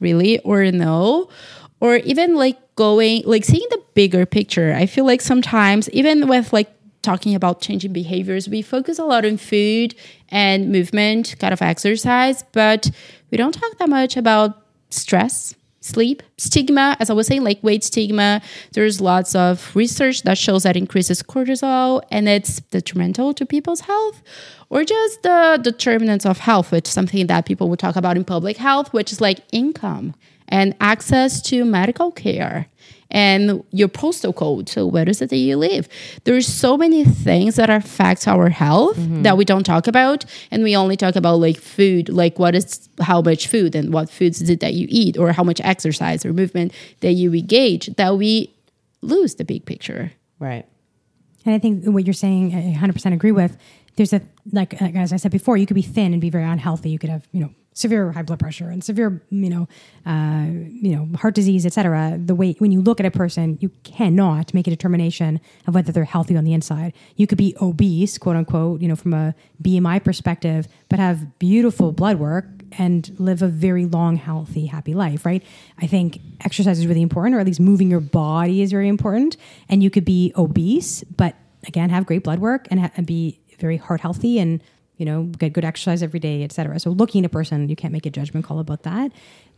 Really? 0.00 0.40
Or 0.40 0.64
no? 0.72 1.28
Or 1.78 1.96
even 1.98 2.34
like 2.34 2.58
going, 2.74 3.22
like 3.24 3.44
seeing 3.44 3.66
the 3.70 3.80
bigger 3.94 4.26
picture. 4.26 4.74
I 4.74 4.86
feel 4.86 5.06
like 5.06 5.20
sometimes, 5.20 5.88
even 5.90 6.26
with 6.26 6.52
like 6.52 6.68
talking 7.02 7.36
about 7.36 7.60
changing 7.60 7.92
behaviors, 7.92 8.48
we 8.48 8.62
focus 8.62 8.98
a 8.98 9.04
lot 9.04 9.24
on 9.24 9.36
food 9.36 9.94
and 10.28 10.72
movement, 10.72 11.36
kind 11.38 11.52
of 11.52 11.62
exercise, 11.62 12.42
but 12.50 12.90
we 13.30 13.38
don't 13.38 13.52
talk 13.52 13.78
that 13.78 13.88
much 13.88 14.16
about 14.16 14.66
stress 14.90 15.54
sleep 15.82 16.22
stigma. 16.38 16.96
As 17.00 17.10
i 17.10 17.12
was 17.12 17.26
saying 17.26 17.44
like 17.44 17.62
weight 17.62 17.84
stigma. 17.84 18.40
There's 18.72 19.00
lots 19.00 19.34
of 19.34 19.74
research 19.74 20.22
that 20.22 20.38
shows 20.38 20.62
that 20.62 20.76
increases 20.76 21.22
cortisol 21.22 22.02
and 22.10 22.28
it's 22.28 22.60
detrimental 22.60 23.34
to 23.34 23.44
people's 23.44 23.80
health 23.82 24.22
or 24.70 24.84
just 24.84 25.22
the 25.22 25.60
determinants 25.62 26.24
of 26.24 26.38
health 26.38 26.72
which 26.72 26.88
is 26.88 26.92
something 26.92 27.26
that 27.26 27.46
people 27.46 27.68
would 27.68 27.78
talk 27.78 27.96
about 27.96 28.16
in 28.16 28.24
public 28.24 28.56
health 28.56 28.92
which 28.92 29.12
is 29.12 29.20
like 29.20 29.40
income 29.52 30.14
and 30.48 30.74
access 30.80 31.40
to 31.42 31.64
medical 31.64 32.10
care 32.10 32.68
and 33.12 33.62
your 33.70 33.86
postal 33.88 34.32
code. 34.32 34.68
So 34.68 34.86
where 34.86 35.08
is 35.08 35.22
it 35.22 35.30
that 35.30 35.36
you 35.36 35.56
live? 35.56 35.88
There's 36.24 36.48
so 36.48 36.76
many 36.76 37.04
things 37.04 37.54
that 37.56 37.70
affect 37.70 38.26
our 38.26 38.48
health 38.48 38.96
mm-hmm. 38.96 39.22
that 39.22 39.36
we 39.36 39.44
don't 39.44 39.64
talk 39.64 39.86
about, 39.86 40.24
and 40.50 40.64
we 40.64 40.74
only 40.74 40.96
talk 40.96 41.14
about 41.14 41.36
like 41.36 41.58
food, 41.58 42.08
like 42.08 42.38
what 42.40 42.56
is 42.56 42.88
how 43.00 43.22
much 43.22 43.46
food 43.46 43.76
and 43.76 43.92
what 43.92 44.10
foods 44.10 44.42
is 44.42 44.50
it 44.50 44.60
that 44.60 44.74
you 44.74 44.86
eat, 44.90 45.16
or 45.16 45.30
how 45.32 45.44
much 45.44 45.60
exercise 45.60 46.26
or 46.26 46.32
movement 46.32 46.72
that 47.00 47.12
you 47.12 47.32
engage. 47.32 47.86
That 47.96 48.16
we 48.16 48.52
lose 49.02 49.36
the 49.36 49.44
big 49.44 49.66
picture. 49.66 50.12
Right. 50.38 50.66
And 51.44 51.54
I 51.54 51.58
think 51.58 51.84
what 51.84 52.06
you're 52.06 52.14
saying, 52.14 52.54
I 52.54 52.78
100% 52.78 53.12
agree 53.12 53.32
with. 53.32 53.56
There's 53.96 54.12
a, 54.12 54.22
like, 54.52 54.80
like, 54.80 54.94
as 54.94 55.12
I 55.12 55.16
said 55.16 55.32
before, 55.32 55.56
you 55.56 55.66
could 55.66 55.74
be 55.74 55.82
thin 55.82 56.12
and 56.12 56.20
be 56.20 56.30
very 56.30 56.44
unhealthy. 56.44 56.88
You 56.88 56.98
could 56.98 57.10
have, 57.10 57.28
you 57.32 57.40
know, 57.40 57.50
severe 57.74 58.12
high 58.12 58.22
blood 58.22 58.38
pressure 58.38 58.68
and 58.68 58.84
severe, 58.84 59.22
you 59.30 59.50
know, 59.50 59.68
uh, 60.06 60.46
you 60.46 60.94
know, 60.94 61.08
heart 61.16 61.34
disease, 61.34 61.64
et 61.64 61.72
cetera. 61.72 62.18
The 62.22 62.34
way, 62.34 62.54
when 62.58 62.72
you 62.72 62.80
look 62.80 63.00
at 63.00 63.06
a 63.06 63.10
person, 63.10 63.58
you 63.60 63.70
cannot 63.82 64.52
make 64.52 64.66
a 64.66 64.70
determination 64.70 65.40
of 65.66 65.74
whether 65.74 65.92
they're 65.92 66.04
healthy 66.04 66.36
on 66.36 66.44
the 66.44 66.52
inside. 66.52 66.92
You 67.16 67.26
could 67.26 67.38
be 67.38 67.56
obese, 67.60 68.18
quote 68.18 68.36
unquote, 68.36 68.80
you 68.80 68.88
know, 68.88 68.96
from 68.96 69.14
a 69.14 69.34
BMI 69.62 70.04
perspective, 70.04 70.68
but 70.88 70.98
have 70.98 71.38
beautiful 71.38 71.92
blood 71.92 72.18
work 72.18 72.46
and 72.78 73.14
live 73.18 73.42
a 73.42 73.48
very 73.48 73.86
long, 73.86 74.16
healthy, 74.16 74.66
happy 74.66 74.94
life, 74.94 75.26
right? 75.26 75.42
I 75.78 75.86
think 75.86 76.20
exercise 76.44 76.78
is 76.78 76.86
really 76.86 77.02
important, 77.02 77.36
or 77.36 77.40
at 77.40 77.46
least 77.46 77.60
moving 77.60 77.90
your 77.90 78.00
body 78.00 78.62
is 78.62 78.70
very 78.70 78.88
important. 78.88 79.36
And 79.68 79.82
you 79.82 79.90
could 79.90 80.04
be 80.04 80.32
obese, 80.36 81.04
but 81.04 81.36
again, 81.66 81.90
have 81.90 82.06
great 82.06 82.24
blood 82.24 82.38
work 82.38 82.66
and, 82.70 82.80
ha- 82.80 82.90
and 82.96 83.06
be 83.06 83.40
very 83.58 83.76
heart 83.76 84.00
healthy 84.00 84.38
and 84.38 84.62
you 85.02 85.06
know 85.10 85.20
get 85.42 85.52
good 85.52 85.66
exercise 85.70 86.00
every 86.08 86.20
day, 86.28 86.36
et 86.46 86.52
cetera. 86.52 86.78
So 86.78 86.90
looking 86.90 87.24
at 87.24 87.26
a 87.26 87.34
person, 87.38 87.68
you 87.68 87.74
can't 87.74 87.92
make 87.92 88.06
a 88.06 88.10
judgment 88.18 88.46
call 88.46 88.58
about 88.60 88.84
that. 88.84 89.10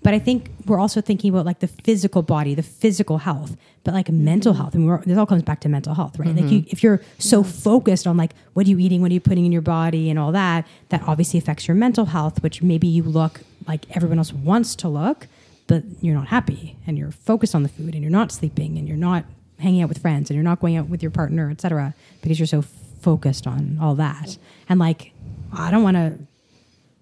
But 0.05 0.13
I 0.15 0.21
think 0.27 0.39
we're 0.69 0.83
also 0.85 1.01
thinking 1.09 1.29
about 1.33 1.45
like 1.51 1.61
the 1.61 1.73
physical 1.87 2.23
body, 2.23 2.55
the 2.55 2.69
physical 2.83 3.19
health, 3.19 3.53
but 3.85 3.93
like 3.99 4.09
mental 4.11 4.53
mm-hmm. 4.53 4.61
health. 4.61 4.75
I 4.75 4.79
mean, 4.79 5.03
this 5.05 5.19
all 5.19 5.31
comes 5.33 5.43
back 5.51 5.61
to 5.65 5.69
mental 5.69 5.95
health, 6.01 6.19
right? 6.19 6.35
Like 6.35 6.47
mm-hmm. 6.47 6.55
you, 6.55 6.65
if 6.75 6.83
you're 6.83 7.01
so 7.19 7.43
focused 7.43 8.07
on 8.07 8.17
like 8.17 8.33
what 8.55 8.67
are 8.67 8.71
you 8.71 8.79
eating, 8.79 9.01
what 9.03 9.11
are 9.11 9.15
you 9.15 9.27
putting 9.31 9.45
in 9.45 9.53
your 9.53 9.67
body, 9.81 10.05
and 10.11 10.19
all 10.19 10.33
that, 10.33 10.67
that 10.89 11.03
obviously 11.07 11.39
affects 11.39 11.69
your 11.69 11.75
mental 11.75 12.07
health. 12.07 12.43
Which 12.43 12.63
maybe 12.63 12.89
you 12.89 13.03
look 13.03 13.43
like 13.67 13.83
everyone 13.97 14.19
else 14.19 14.33
wants 14.33 14.75
to 14.83 14.89
look, 14.89 15.27
but 15.67 15.83
you're 16.01 16.19
not 16.21 16.29
happy, 16.29 16.77
and 16.87 16.97
you're 16.99 17.13
focused 17.31 17.55
on 17.55 17.63
the 17.63 17.73
food, 17.77 17.93
and 17.95 18.03
you're 18.03 18.19
not 18.21 18.33
sleeping, 18.33 18.79
and 18.79 18.89
you're 18.89 19.05
not 19.11 19.25
hanging 19.59 19.83
out 19.83 19.89
with 19.89 20.01
friends, 20.07 20.29
and 20.29 20.35
you're 20.37 20.51
not 20.51 20.61
going 20.61 20.77
out 20.77 20.89
with 20.89 21.03
your 21.03 21.11
partner, 21.11 21.51
et 21.51 21.61
cetera, 21.61 21.95
because 22.21 22.39
you're 22.39 22.47
so 22.47 22.63
focused 23.01 23.47
on 23.47 23.79
all 23.81 23.95
that. 23.95 24.37
And 24.69 24.79
like, 24.79 25.13
I 25.57 25.71
don't 25.71 25.83
want 25.83 25.97
to 25.97 26.19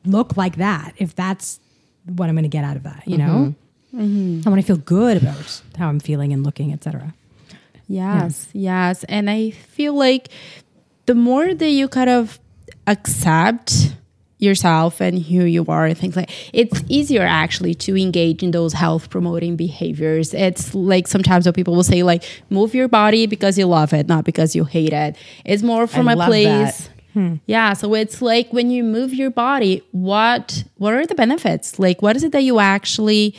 look 0.05 0.37
like 0.37 0.57
that 0.57 0.95
if 0.97 1.15
that's 1.15 1.61
what 2.05 2.29
I'm 2.29 2.35
going 2.35 2.45
to 2.45 2.49
get 2.49 2.65
out 2.65 2.77
of 2.77 2.83
that, 2.85 3.05
you 3.07 3.19
know? 3.19 3.55
Mm-hmm. 3.95 4.01
Mm-hmm. 4.01 4.49
I 4.49 4.51
want 4.51 4.61
to 4.63 4.67
feel 4.67 4.77
good 4.77 5.19
about 5.19 5.63
how 5.77 5.89
I'm 5.89 6.01
feeling 6.01 6.33
and 6.33 6.43
looking, 6.45 6.73
etc. 6.73 7.15
Yes, 7.89 8.49
yes. 8.53 9.05
And 9.05 9.29
I 9.29 9.51
feel 9.51 9.95
like 9.95 10.29
the 11.07 11.15
more 11.15 11.53
that 11.53 11.69
you 11.69 11.89
kind 11.89 12.09
of 12.09 12.41
accept 12.87 13.95
yourself 14.39 15.01
and 15.01 15.21
who 15.23 15.45
you 15.45 15.65
are 15.69 15.87
and 15.87 15.97
things 15.97 16.17
like 16.17 16.29
it's 16.53 16.83
easier 16.89 17.23
actually 17.23 17.75
to 17.75 17.97
engage 17.97 18.43
in 18.43 18.51
those 18.51 18.73
health 18.73 19.09
promoting 19.09 19.55
behaviors 19.55 20.35
it's 20.35 20.75
like 20.75 21.07
sometimes 21.07 21.47
what 21.47 21.55
people 21.55 21.77
will 21.77 21.85
say 21.85 22.03
like 22.03 22.25
move 22.51 22.75
your 22.75 22.89
body 22.89 23.27
because 23.27 23.57
you 23.57 23.67
love 23.67 23.93
it 23.93 24.09
not 24.09 24.25
because 24.25 24.57
you 24.57 24.65
hate 24.65 24.93
it 24.93 25.15
it's 25.45 25.63
more 25.63 25.87
from 25.87 26.09
I 26.09 26.15
a 26.15 26.17
place 26.17 26.79
that. 26.79 26.91
Hmm. 27.13 27.37
yeah 27.47 27.75
so 27.75 27.95
it's 27.95 28.23
like 28.23 28.53
when 28.53 28.71
you 28.71 28.83
move 28.83 29.13
your 29.13 29.31
body 29.31 29.83
what 29.93 30.65
what 30.77 30.95
are 30.95 31.07
the 31.07 31.15
benefits 31.15 31.79
like 31.79 32.01
what 32.01 32.17
is 32.17 32.25
it 32.25 32.33
that 32.33 32.43
you 32.43 32.59
actually 32.59 33.37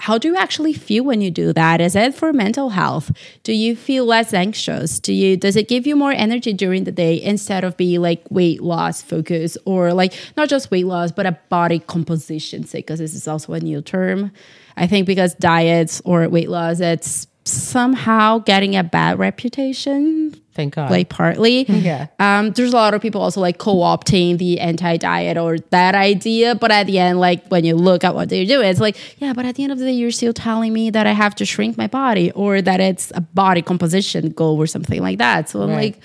how 0.00 0.18
do 0.18 0.28
you 0.28 0.36
actually 0.36 0.72
feel 0.72 1.04
when 1.04 1.20
you 1.20 1.30
do 1.30 1.52
that? 1.52 1.80
Is 1.80 1.96
it 1.96 2.14
for 2.14 2.32
mental 2.32 2.70
health? 2.70 3.10
Do 3.42 3.52
you 3.52 3.74
feel 3.76 4.04
less 4.04 4.32
anxious? 4.32 5.00
Do 5.00 5.12
you 5.12 5.36
does 5.36 5.56
it 5.56 5.68
give 5.68 5.86
you 5.86 5.96
more 5.96 6.12
energy 6.12 6.52
during 6.52 6.84
the 6.84 6.92
day 6.92 7.20
instead 7.20 7.64
of 7.64 7.76
being 7.76 8.00
like 8.00 8.22
weight 8.30 8.62
loss 8.62 9.02
focus 9.02 9.58
or 9.64 9.92
like 9.92 10.14
not 10.36 10.48
just 10.48 10.70
weight 10.70 10.86
loss 10.86 11.12
but 11.12 11.26
a 11.26 11.38
body 11.48 11.80
composition 11.80 12.64
sake? 12.64 12.86
Because 12.86 12.98
this 12.98 13.14
is 13.14 13.26
also 13.28 13.52
a 13.52 13.60
new 13.60 13.82
term. 13.82 14.32
I 14.76 14.86
think 14.86 15.06
because 15.06 15.34
diets 15.34 16.00
or 16.04 16.26
weight 16.28 16.48
loss, 16.48 16.80
it's 16.80 17.26
somehow 17.44 18.38
getting 18.38 18.76
a 18.76 18.84
bad 18.84 19.18
reputation 19.18 20.40
Thank 20.60 20.74
God. 20.74 20.90
like 20.90 21.08
partly. 21.08 21.64
Yeah. 21.90 22.06
Um, 22.18 22.50
there's 22.52 22.72
a 22.72 22.76
lot 22.76 22.92
of 22.94 23.00
people 23.00 23.20
also 23.26 23.40
like 23.40 23.58
co-opting 23.58 24.38
the 24.38 24.60
anti-diet 24.60 25.36
or 25.44 25.58
that 25.76 25.94
idea, 25.94 26.54
but 26.54 26.70
at 26.70 26.86
the 26.86 26.98
end, 26.98 27.18
like 27.28 27.40
when 27.48 27.64
you 27.64 27.74
look 27.88 28.04
at 28.04 28.14
what 28.14 28.28
they're 28.28 28.44
doing, 28.54 28.68
it's 28.72 28.80
like, 28.80 28.96
yeah, 29.22 29.32
but 29.32 29.44
at 29.48 29.54
the 29.56 29.62
end 29.64 29.72
of 29.72 29.78
the 29.78 29.86
day, 29.86 29.92
you're 30.00 30.10
still 30.22 30.32
telling 30.32 30.72
me 30.72 30.90
that 30.90 31.06
I 31.06 31.12
have 31.12 31.34
to 31.40 31.44
shrink 31.52 31.76
my 31.78 31.86
body 31.86 32.30
or 32.32 32.60
that 32.68 32.80
it's 32.80 33.10
a 33.14 33.20
body 33.42 33.62
composition 33.62 34.30
goal 34.30 34.56
or 34.62 34.66
something 34.66 35.00
like 35.08 35.18
that. 35.18 35.48
So 35.48 35.62
I'm 35.62 35.70
Right. 35.70 35.94
like, 35.94 36.00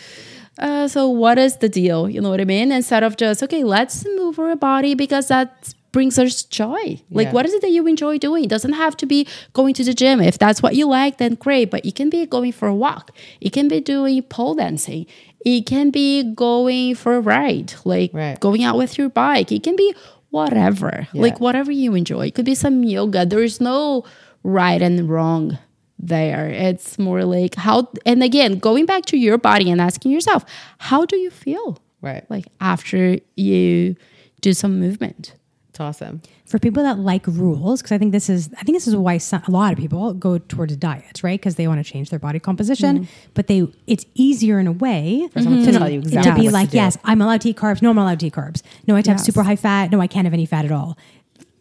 uh, 0.57 0.87
so 0.87 1.09
what 1.09 1.37
is 1.37 1.57
the 1.57 1.67
deal? 1.67 2.09
You 2.09 2.21
know 2.21 2.29
what 2.29 2.39
I 2.39 2.45
mean? 2.45 2.71
Instead 2.71 3.03
of 3.03 3.17
just 3.17 3.43
okay, 3.43 3.63
let's 3.63 4.05
move 4.19 4.39
our 4.39 4.55
body 4.55 4.95
because 4.95 5.27
that 5.27 5.73
brings 5.95 6.15
us 6.19 6.43
joy. 6.61 6.85
Like, 7.19 7.27
Yeah. 7.27 7.31
what 7.35 7.45
is 7.47 7.53
it 7.57 7.61
that 7.65 7.71
you 7.77 7.83
enjoy 7.87 8.17
doing? 8.27 8.43
It 8.43 8.49
doesn't 8.55 8.73
have 8.83 8.95
to 9.01 9.05
be 9.13 9.19
going 9.59 9.73
to 9.79 9.83
the 9.89 9.93
gym. 10.01 10.17
If 10.31 10.37
that's 10.43 10.61
what 10.63 10.73
you 10.79 10.85
like, 10.99 11.13
then 11.21 11.35
great. 11.45 11.67
But 11.73 11.85
it 11.89 11.95
can 11.99 12.09
be 12.15 12.25
going 12.35 12.51
for 12.59 12.67
a 12.67 12.75
walk. 12.85 13.05
It 13.45 13.51
can 13.57 13.67
be 13.73 13.79
doing 13.93 14.21
pole 14.35 14.55
dancing. 14.55 15.05
It 15.53 15.61
can 15.65 15.87
be 15.91 16.09
going 16.47 16.95
for 17.01 17.11
a 17.15 17.21
ride, 17.35 17.69
like 17.93 18.11
Right. 18.13 18.37
going 18.47 18.61
out 18.67 18.77
with 18.81 18.97
your 18.99 19.09
bike. 19.09 19.49
It 19.57 19.63
can 19.63 19.75
be 19.77 19.89
whatever, 20.31 21.07
like 21.13 21.39
whatever 21.39 21.71
you 21.71 21.95
enjoy. 21.95 22.23
It 22.27 22.33
could 22.35 22.45
be 22.53 22.55
some 22.55 22.83
yoga. 22.83 23.25
There's 23.25 23.61
no 23.61 24.03
right 24.43 24.81
and 24.81 25.07
wrong 25.09 25.57
there. 25.97 26.49
It's 26.49 26.99
more 26.99 27.23
like 27.23 27.55
how, 27.55 27.87
and 28.05 28.21
again, 28.21 28.59
going 28.59 28.85
back 28.85 29.05
to 29.11 29.17
your 29.17 29.37
body 29.37 29.71
and 29.71 29.79
asking 29.79 30.11
yourself, 30.11 30.43
how 30.89 31.05
do 31.05 31.15
you 31.25 31.29
feel? 31.31 31.77
right. 32.01 32.25
Like 32.29 32.45
after 32.59 33.17
you 33.35 33.95
do 34.41 34.51
some 34.53 34.79
movement. 34.85 35.33
It's 35.75 35.81
awesome. 35.81 36.21
for 36.45 36.57
people 36.57 36.83
that 36.83 36.99
like 36.99 37.27
rules, 37.27 37.81
because 37.81 37.91
I 37.91 37.97
think 37.97 38.13
this 38.13 38.29
is, 38.29 38.49
I 38.57 38.63
think 38.63 38.77
this 38.77 38.87
is 38.87 38.95
why 38.95 39.17
some, 39.17 39.41
a 39.45 39.51
lot 39.51 39.73
of 39.73 39.77
people 39.77 40.13
go 40.13 40.37
towards 40.37 40.73
diets, 40.77 41.21
right? 41.21 41.37
Because 41.37 41.55
they 41.55 41.67
want 41.67 41.85
to 41.85 41.91
change 41.91 42.11
their 42.11 42.19
body 42.19 42.39
composition, 42.39 42.99
mm-hmm. 42.99 43.29
but 43.33 43.47
they, 43.47 43.67
it's 43.85 44.05
easier 44.13 44.57
in 44.57 44.67
a 44.67 44.71
way 44.71 45.27
someone 45.33 45.65
to 45.65 45.71
tell 45.73 45.89
you 45.89 45.99
exactly 45.99 46.31
to 46.31 46.39
be 46.39 46.49
like, 46.49 46.69
to 46.69 46.77
yes, 46.77 46.97
I'm 47.03 47.21
allowed 47.21 47.41
to 47.41 47.49
eat 47.49 47.57
carbs. 47.57 47.81
No, 47.81 47.89
I'm 47.89 47.97
allowed 47.97 48.21
to 48.21 48.27
eat 48.27 48.33
carbs. 48.33 48.61
No, 48.87 48.93
I 48.93 48.99
have 48.99 49.03
to 49.03 49.11
have 49.11 49.19
super 49.19 49.43
high 49.43 49.57
fat. 49.57 49.91
No, 49.91 49.99
I 49.99 50.07
can't 50.07 50.25
have 50.25 50.33
any 50.33 50.45
fat 50.45 50.63
at 50.63 50.71
all. 50.71 50.97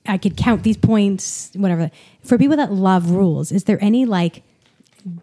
I 0.07 0.17
could 0.17 0.37
count 0.37 0.63
these 0.63 0.77
points, 0.77 1.51
whatever. 1.55 1.91
For 2.23 2.39
people 2.39 2.57
that 2.57 2.71
love 2.71 3.11
rules, 3.11 3.51
is 3.51 3.65
there 3.65 3.83
any 3.83 4.05
like 4.05 4.45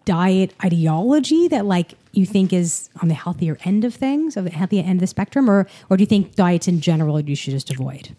diet 0.04 0.52
ideology 0.62 1.48
that 1.48 1.64
like 1.64 1.94
you 2.12 2.26
think 2.26 2.52
is 2.52 2.90
on 3.00 3.08
the 3.08 3.14
healthier 3.14 3.56
end 3.64 3.86
of 3.86 3.94
things, 3.94 4.36
of 4.36 4.44
the 4.44 4.50
healthier 4.50 4.82
end 4.82 4.96
of 4.96 5.00
the 5.00 5.06
spectrum, 5.06 5.48
or 5.48 5.66
or 5.88 5.96
do 5.96 6.02
you 6.02 6.06
think 6.06 6.34
diets 6.34 6.68
in 6.68 6.82
general 6.82 7.18
you 7.20 7.34
should 7.36 7.52
just 7.52 7.70
avoid? 7.70 8.14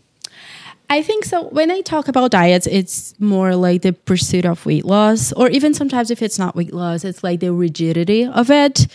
I 0.94 1.02
think 1.02 1.26
so. 1.26 1.46
When 1.50 1.72
I 1.72 1.82
talk 1.82 2.08
about 2.08 2.30
diets, 2.30 2.68
it's 2.68 3.20
more 3.20 3.56
like 3.56 3.82
the 3.82 3.94
pursuit 3.94 4.46
of 4.46 4.64
weight 4.64 4.86
loss, 4.86 5.34
or 5.34 5.50
even 5.50 5.74
sometimes 5.74 6.12
if 6.12 6.22
it's 6.22 6.38
not 6.38 6.56
weight 6.56 6.72
loss, 6.72 7.04
it's 7.04 7.24
like 7.24 7.40
the 7.40 7.52
rigidity 7.52 8.26
of 8.26 8.52
it. 8.52 8.86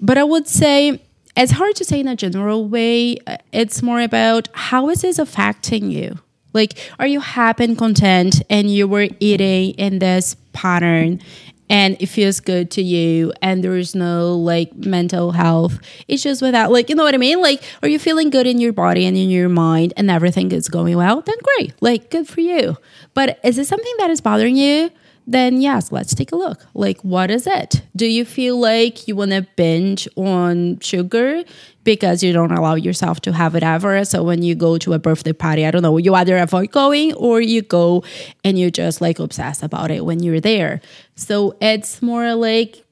But 0.00 0.18
I 0.18 0.22
would 0.22 0.46
say 0.46 1.02
it's 1.36 1.50
hard 1.52 1.74
to 1.76 1.84
say 1.84 1.98
in 1.98 2.06
a 2.06 2.14
general 2.14 2.68
way. 2.68 3.16
Uh, 3.26 3.38
It's 3.52 3.82
more 3.82 4.00
about 4.00 4.48
how 4.52 4.88
is 4.88 5.00
this 5.00 5.18
affecting 5.18 5.90
you? 5.90 6.18
Like, 6.52 6.78
are 7.00 7.08
you 7.08 7.18
happy 7.20 7.64
and 7.64 7.76
content 7.76 8.40
and 8.48 8.72
you 8.72 8.86
were 8.86 9.08
eating 9.18 9.74
in 9.86 9.98
this 9.98 10.36
pattern 10.52 11.20
and 11.68 11.96
it 12.00 12.06
feels 12.06 12.40
good 12.40 12.70
to 12.72 12.82
you 12.82 13.32
and 13.42 13.62
there's 13.62 13.94
no 13.94 14.36
like 14.36 14.74
mental 14.74 15.32
health 15.32 15.78
issues 16.08 16.40
with 16.42 16.52
that? 16.52 16.70
Like, 16.70 16.88
you 16.88 16.94
know 16.94 17.04
what 17.04 17.14
I 17.14 17.18
mean? 17.18 17.40
Like, 17.40 17.62
are 17.82 17.88
you 17.88 17.98
feeling 17.98 18.30
good 18.30 18.46
in 18.46 18.58
your 18.58 18.72
body 18.72 19.04
and 19.06 19.16
in 19.16 19.30
your 19.30 19.48
mind 19.48 19.92
and 19.96 20.10
everything 20.10 20.52
is 20.52 20.68
going 20.68 20.96
well? 20.96 21.20
Then 21.20 21.36
great. 21.42 21.74
Like, 21.80 22.10
good 22.10 22.28
for 22.28 22.40
you. 22.40 22.76
But 23.14 23.38
is 23.42 23.58
it 23.58 23.66
something 23.66 23.94
that 23.98 24.10
is 24.10 24.20
bothering 24.20 24.56
you? 24.56 24.90
Then 25.26 25.60
yes, 25.60 25.90
let's 25.90 26.14
take 26.14 26.30
a 26.30 26.36
look. 26.36 26.64
Like, 26.72 27.00
what 27.02 27.30
is 27.30 27.46
it? 27.46 27.82
Do 27.96 28.06
you 28.06 28.24
feel 28.24 28.58
like 28.58 29.08
you 29.08 29.16
want 29.16 29.32
to 29.32 29.46
binge 29.56 30.06
on 30.16 30.78
sugar 30.78 31.42
because 31.82 32.22
you 32.22 32.32
don't 32.32 32.52
allow 32.52 32.76
yourself 32.76 33.20
to 33.22 33.32
have 33.32 33.56
it 33.56 33.64
ever? 33.64 34.04
So 34.04 34.22
when 34.22 34.42
you 34.42 34.54
go 34.54 34.78
to 34.78 34.92
a 34.92 34.98
birthday 34.98 35.32
party, 35.32 35.66
I 35.66 35.72
don't 35.72 35.82
know, 35.82 35.96
you 35.98 36.14
either 36.14 36.36
avoid 36.36 36.70
going 36.70 37.12
or 37.14 37.40
you 37.40 37.62
go 37.62 38.04
and 38.44 38.56
you 38.56 38.70
just 38.70 39.00
like 39.00 39.18
obsess 39.18 39.62
about 39.62 39.90
it 39.90 40.04
when 40.04 40.22
you're 40.22 40.40
there. 40.40 40.80
So 41.16 41.56
it's 41.60 42.00
more 42.00 42.34
like 42.34 42.84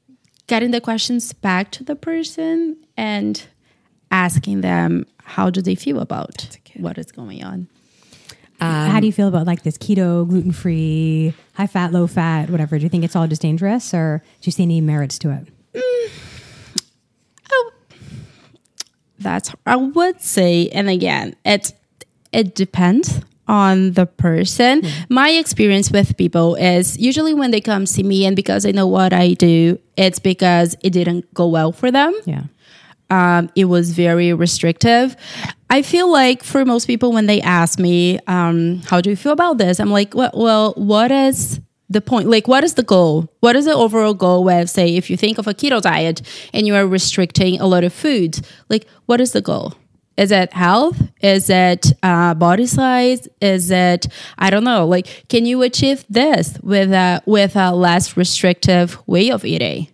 getting 0.49 0.73
the 0.73 0.81
questions 0.81 1.33
back 1.33 1.71
to 1.73 1.85
the 1.85 1.95
person 1.95 2.77
and 2.97 3.43
asking 4.11 4.61
them 4.61 5.07
how 5.23 5.51
do 5.51 5.63
they 5.63 5.75
feel 5.75 6.01
about 6.01 6.59
what 6.77 6.99
is 6.99 7.13
going 7.13 7.45
on. 7.45 7.69
Um, 8.61 8.91
How 8.91 9.01
do 9.01 9.07
you 9.07 9.13
feel 9.13 9.29
about 9.29 9.47
like 9.47 9.63
this 9.63 9.77
keto, 9.77 10.29
gluten 10.29 10.53
free, 10.53 11.35
high 11.55 11.67
fat, 11.67 11.93
low 11.93 12.07
fat, 12.07 12.51
whatever? 12.51 12.79
Do 12.79 12.85
you 12.85 12.89
think 12.89 13.05
it's 13.05 13.17
all 13.17 13.27
just 13.27 13.43
dangerous, 13.43 13.93
or 13.93 14.23
do 14.41 14.49
you 14.49 14.53
see 14.53 14.63
any 14.63 14.81
merits 14.81 15.19
to 15.21 15.31
it? 15.31 15.49
Mm. 15.75 16.11
Oh 17.53 17.71
that's 19.19 19.53
I 19.67 19.77
would 19.77 20.21
say, 20.21 20.69
and 20.69 20.89
again, 20.89 21.35
it 21.45 21.73
it 22.33 22.55
depends 22.55 23.21
on 23.47 23.93
the 23.93 24.07
person. 24.07 24.83
My 25.09 25.31
experience 25.31 25.91
with 25.91 26.17
people 26.17 26.55
is 26.55 26.97
usually 26.99 27.35
when 27.35 27.51
they 27.51 27.61
come 27.61 27.87
see 27.87 28.03
me, 28.03 28.25
and 28.25 28.37
because 28.37 28.65
I 28.67 28.71
know 28.71 28.87
what 28.87 29.13
I 29.13 29.35
do, 29.35 29.79
it's 29.97 30.19
because 30.19 30.77
it 30.83 30.91
didn't 30.91 31.33
go 31.35 31.49
well 31.49 31.73
for 31.73 31.91
them. 31.91 32.15
Yeah. 32.25 32.45
Um, 33.11 33.51
it 33.55 33.67
was 33.67 33.93
very 33.93 34.33
restrictive. 34.33 35.17
I 35.71 35.83
feel 35.83 36.11
like 36.11 36.43
for 36.43 36.65
most 36.65 36.87
people, 36.87 37.13
when 37.13 37.27
they 37.27 37.41
ask 37.41 37.79
me, 37.79 38.19
um, 38.27 38.83
"How 38.87 39.01
do 39.01 39.11
you 39.11 39.17
feel 39.17 39.33
about 39.33 39.59
this?" 39.59 39.79
I'm 39.81 39.91
like, 39.91 40.15
"Well, 40.15 40.31
well 40.35 40.75
what 40.77 41.11
is 41.11 41.61
the 41.91 42.01
point? 42.01 42.29
Like, 42.29 42.49
what 42.49 42.65
is 42.65 42.75
the 42.75 42.83
goal? 42.83 43.29
What 43.41 43.57
is 43.57 43.67
the 43.67 43.75
overall 43.75 44.15
goal? 44.15 44.45
With 44.45 44.71
say, 44.71 44.97
if 44.97 45.11
you 45.11 45.17
think 45.17 45.39
of 45.39 45.47
a 45.47 45.55
keto 45.55 45.81
diet 45.81 46.23
and 46.53 46.67
you 46.67 46.75
are 46.75 46.87
restricting 46.87 47.61
a 47.61 47.67
lot 47.67 47.85
of 47.85 47.93
foods, 47.93 48.43
like, 48.69 48.87
what 49.07 49.21
is 49.21 49.33
the 49.33 49.43
goal?" 49.43 49.75
Is 50.17 50.31
it 50.31 50.53
health? 50.53 51.03
Is 51.21 51.51
it 51.51 51.93
uh, 52.03 52.35
body 52.35 52.67
size? 52.67 53.27
Is 53.41 53.71
it 53.71 54.07
I 54.39 54.51
don't 54.51 54.65
know? 54.65 54.87
Like, 54.87 55.27
can 55.29 55.45
you 55.45 55.63
achieve 55.63 56.05
this 56.09 56.57
with 56.63 56.93
a 56.93 57.21
with 57.27 57.57
a 57.57 57.73
less 57.73 58.17
restrictive 58.17 58.97
way 59.09 59.31
of 59.31 59.45
eating? 59.45 59.89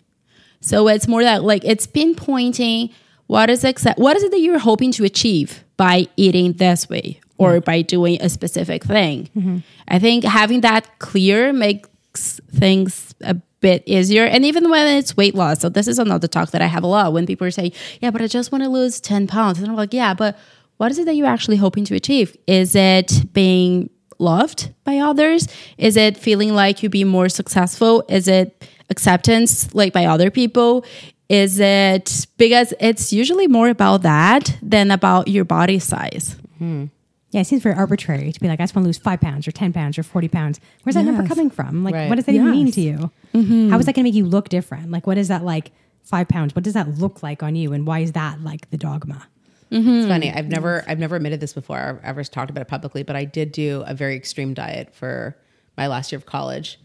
So 0.59 0.87
it's 0.87 1.07
more 1.07 1.23
that 1.23 1.43
like 1.43 1.63
it's 1.65 1.87
pinpointing 1.87 2.93
what 3.31 3.49
is 3.49 3.63
exa- 3.63 3.97
what 3.97 4.17
is 4.17 4.23
it 4.23 4.31
that 4.31 4.41
you're 4.41 4.59
hoping 4.59 4.91
to 4.91 5.05
achieve 5.05 5.63
by 5.77 6.05
eating 6.17 6.51
this 6.53 6.89
way 6.89 7.21
or 7.37 7.61
by 7.61 7.81
doing 7.81 8.21
a 8.21 8.29
specific 8.29 8.83
thing. 8.83 9.29
Mm-hmm. 9.35 9.57
I 9.87 9.99
think 9.99 10.23
having 10.23 10.61
that 10.61 10.99
clear 10.99 11.51
makes 11.51 12.39
things 12.51 13.15
a 13.21 13.35
bit 13.61 13.83
easier. 13.85 14.25
And 14.25 14.43
even 14.45 14.69
when 14.69 14.85
it's 14.97 15.15
weight 15.15 15.33
loss, 15.33 15.61
so 15.61 15.69
this 15.69 15.87
is 15.87 15.97
another 15.97 16.27
talk 16.27 16.51
that 16.51 16.61
I 16.61 16.67
have 16.67 16.83
a 16.83 16.87
lot 16.87 17.13
when 17.13 17.25
people 17.25 17.47
are 17.47 17.51
saying, 17.51 17.71
"Yeah, 18.01 18.11
but 18.11 18.21
I 18.21 18.27
just 18.27 18.51
want 18.51 18.65
to 18.65 18.69
lose 18.69 18.99
ten 18.99 19.27
pounds," 19.27 19.59
and 19.59 19.69
I'm 19.69 19.77
like, 19.77 19.93
"Yeah, 19.93 20.13
but 20.13 20.37
what 20.77 20.91
is 20.91 20.99
it 20.99 21.05
that 21.05 21.15
you're 21.15 21.33
actually 21.35 21.57
hoping 21.57 21.85
to 21.85 21.95
achieve? 21.95 22.35
Is 22.47 22.75
it 22.75 23.33
being 23.33 23.89
loved 24.19 24.73
by 24.83 24.97
others? 24.97 25.47
Is 25.77 25.95
it 25.95 26.17
feeling 26.17 26.53
like 26.53 26.83
you 26.83 26.89
be 26.89 27.05
more 27.05 27.29
successful? 27.29 28.03
Is 28.09 28.27
it 28.27 28.67
acceptance 28.89 29.73
like 29.73 29.93
by 29.93 30.05
other 30.05 30.29
people? 30.29 30.85
Is 31.31 31.59
it 31.61 32.27
because 32.37 32.73
it's 32.79 33.13
usually 33.13 33.47
more 33.47 33.69
about 33.69 34.01
that 34.01 34.57
than 34.61 34.91
about 34.91 35.29
your 35.29 35.45
body 35.45 35.79
size? 35.79 36.35
Hmm. 36.57 36.85
Yeah, 37.29 37.39
it 37.39 37.45
seems 37.45 37.61
very 37.63 37.75
arbitrary 37.75 38.33
to 38.33 38.39
be 38.41 38.49
like, 38.49 38.59
I 38.59 38.63
just 38.63 38.75
want 38.75 38.83
to 38.83 38.87
lose 38.89 38.97
five 38.97 39.21
pounds 39.21 39.47
or 39.47 39.51
10 39.53 39.71
pounds 39.71 39.97
or 39.97 40.03
40 40.03 40.27
pounds. 40.27 40.59
Where's 40.83 40.95
that 40.95 41.05
number 41.05 41.25
coming 41.25 41.49
from? 41.49 41.85
Like, 41.85 41.93
Right. 41.93 42.09
what 42.09 42.15
does 42.15 42.25
that 42.25 42.35
even 42.35 42.51
mean 42.51 42.69
to 42.73 42.81
you? 42.81 43.09
Mm-hmm. 43.33 43.69
How 43.69 43.79
is 43.79 43.85
that 43.85 43.95
going 43.95 44.03
to 44.03 44.09
make 44.09 44.13
you 44.15 44.25
look 44.25 44.49
different? 44.49 44.91
Like, 44.91 45.07
what 45.07 45.17
is 45.17 45.29
that 45.29 45.41
like 45.45 45.71
five 46.03 46.27
pounds? 46.27 46.53
What 46.53 46.65
does 46.65 46.73
that 46.73 46.97
look 46.97 47.23
like 47.23 47.41
on 47.41 47.55
you? 47.55 47.71
And 47.71 47.87
why 47.87 47.99
is 47.99 48.11
that 48.11 48.41
like 48.41 48.69
the 48.69 48.77
dogma? 48.77 49.25
Mm-hmm. 49.71 49.89
It's 49.89 50.07
funny. 50.09 50.33
I've 50.33 50.49
never 50.49 50.83
I've 50.85 50.99
never 50.99 51.15
admitted 51.15 51.39
this 51.39 51.53
before. 51.53 51.77
I've 51.77 52.03
ever 52.03 52.25
talked 52.25 52.49
about 52.49 52.63
it 52.63 52.67
publicly, 52.67 53.03
but 53.03 53.15
I 53.15 53.23
did 53.23 53.53
do 53.53 53.83
a 53.87 53.93
very 53.93 54.17
extreme 54.17 54.53
diet 54.53 54.93
for 54.93 55.37
my 55.77 55.87
last 55.87 56.11
year 56.11 56.17
of 56.17 56.25
college. 56.25 56.77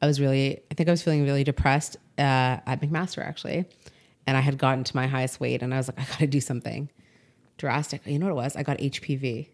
I 0.00 0.06
was 0.08 0.20
really 0.20 0.60
I 0.68 0.74
think 0.74 0.88
I 0.88 0.92
was 0.92 1.02
feeling 1.04 1.22
really 1.22 1.44
depressed 1.44 1.96
uh, 2.18 2.58
at 2.66 2.80
McMaster 2.80 3.24
actually, 3.24 3.66
and 4.26 4.36
I 4.36 4.40
had 4.40 4.58
gotten 4.58 4.84
to 4.84 4.96
my 4.96 5.06
highest 5.06 5.40
weight, 5.40 5.62
and 5.62 5.72
I 5.74 5.76
was 5.78 5.88
like, 5.88 5.98
I 6.00 6.04
got 6.04 6.18
to 6.18 6.26
do 6.26 6.40
something 6.40 6.90
drastic. 7.58 8.06
You 8.06 8.18
know 8.18 8.26
what 8.26 8.32
it 8.32 8.44
was? 8.44 8.56
I 8.56 8.62
got 8.62 8.78
HPV. 8.78 9.48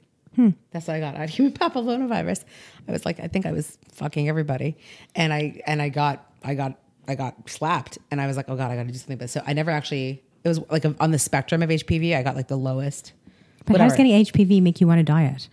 That's 0.70 0.86
what 0.86 0.94
I 0.94 1.00
got. 1.00 1.16
I 1.16 1.20
had 1.20 1.30
human 1.30 1.52
papillomavirus. 1.54 2.44
I 2.86 2.92
was 2.92 3.04
like, 3.04 3.18
I 3.18 3.26
think 3.26 3.44
I 3.44 3.50
was 3.52 3.76
fucking 3.92 4.28
everybody, 4.28 4.76
and 5.16 5.32
I 5.32 5.60
and 5.66 5.82
I 5.82 5.88
got 5.88 6.30
I 6.44 6.54
got 6.54 6.78
I 7.08 7.16
got 7.16 7.50
slapped, 7.50 7.98
and 8.12 8.20
I 8.20 8.28
was 8.28 8.36
like, 8.36 8.46
oh 8.48 8.54
god, 8.56 8.70
I 8.70 8.76
got 8.76 8.86
to 8.86 8.92
do 8.92 8.98
something. 8.98 9.18
But 9.18 9.30
so 9.30 9.42
I 9.46 9.52
never 9.52 9.70
actually. 9.72 10.22
It 10.44 10.48
was 10.48 10.60
like 10.70 10.84
on 11.00 11.10
the 11.10 11.18
spectrum 11.18 11.60
of 11.62 11.68
HPV. 11.70 12.16
I 12.16 12.22
got 12.22 12.36
like 12.36 12.46
the 12.46 12.56
lowest. 12.56 13.12
But 13.66 13.78
does 13.78 13.96
getting 13.96 14.12
HPV 14.24 14.62
make 14.62 14.80
you 14.80 14.86
want 14.86 14.98
to 15.00 15.02
diet? 15.02 15.48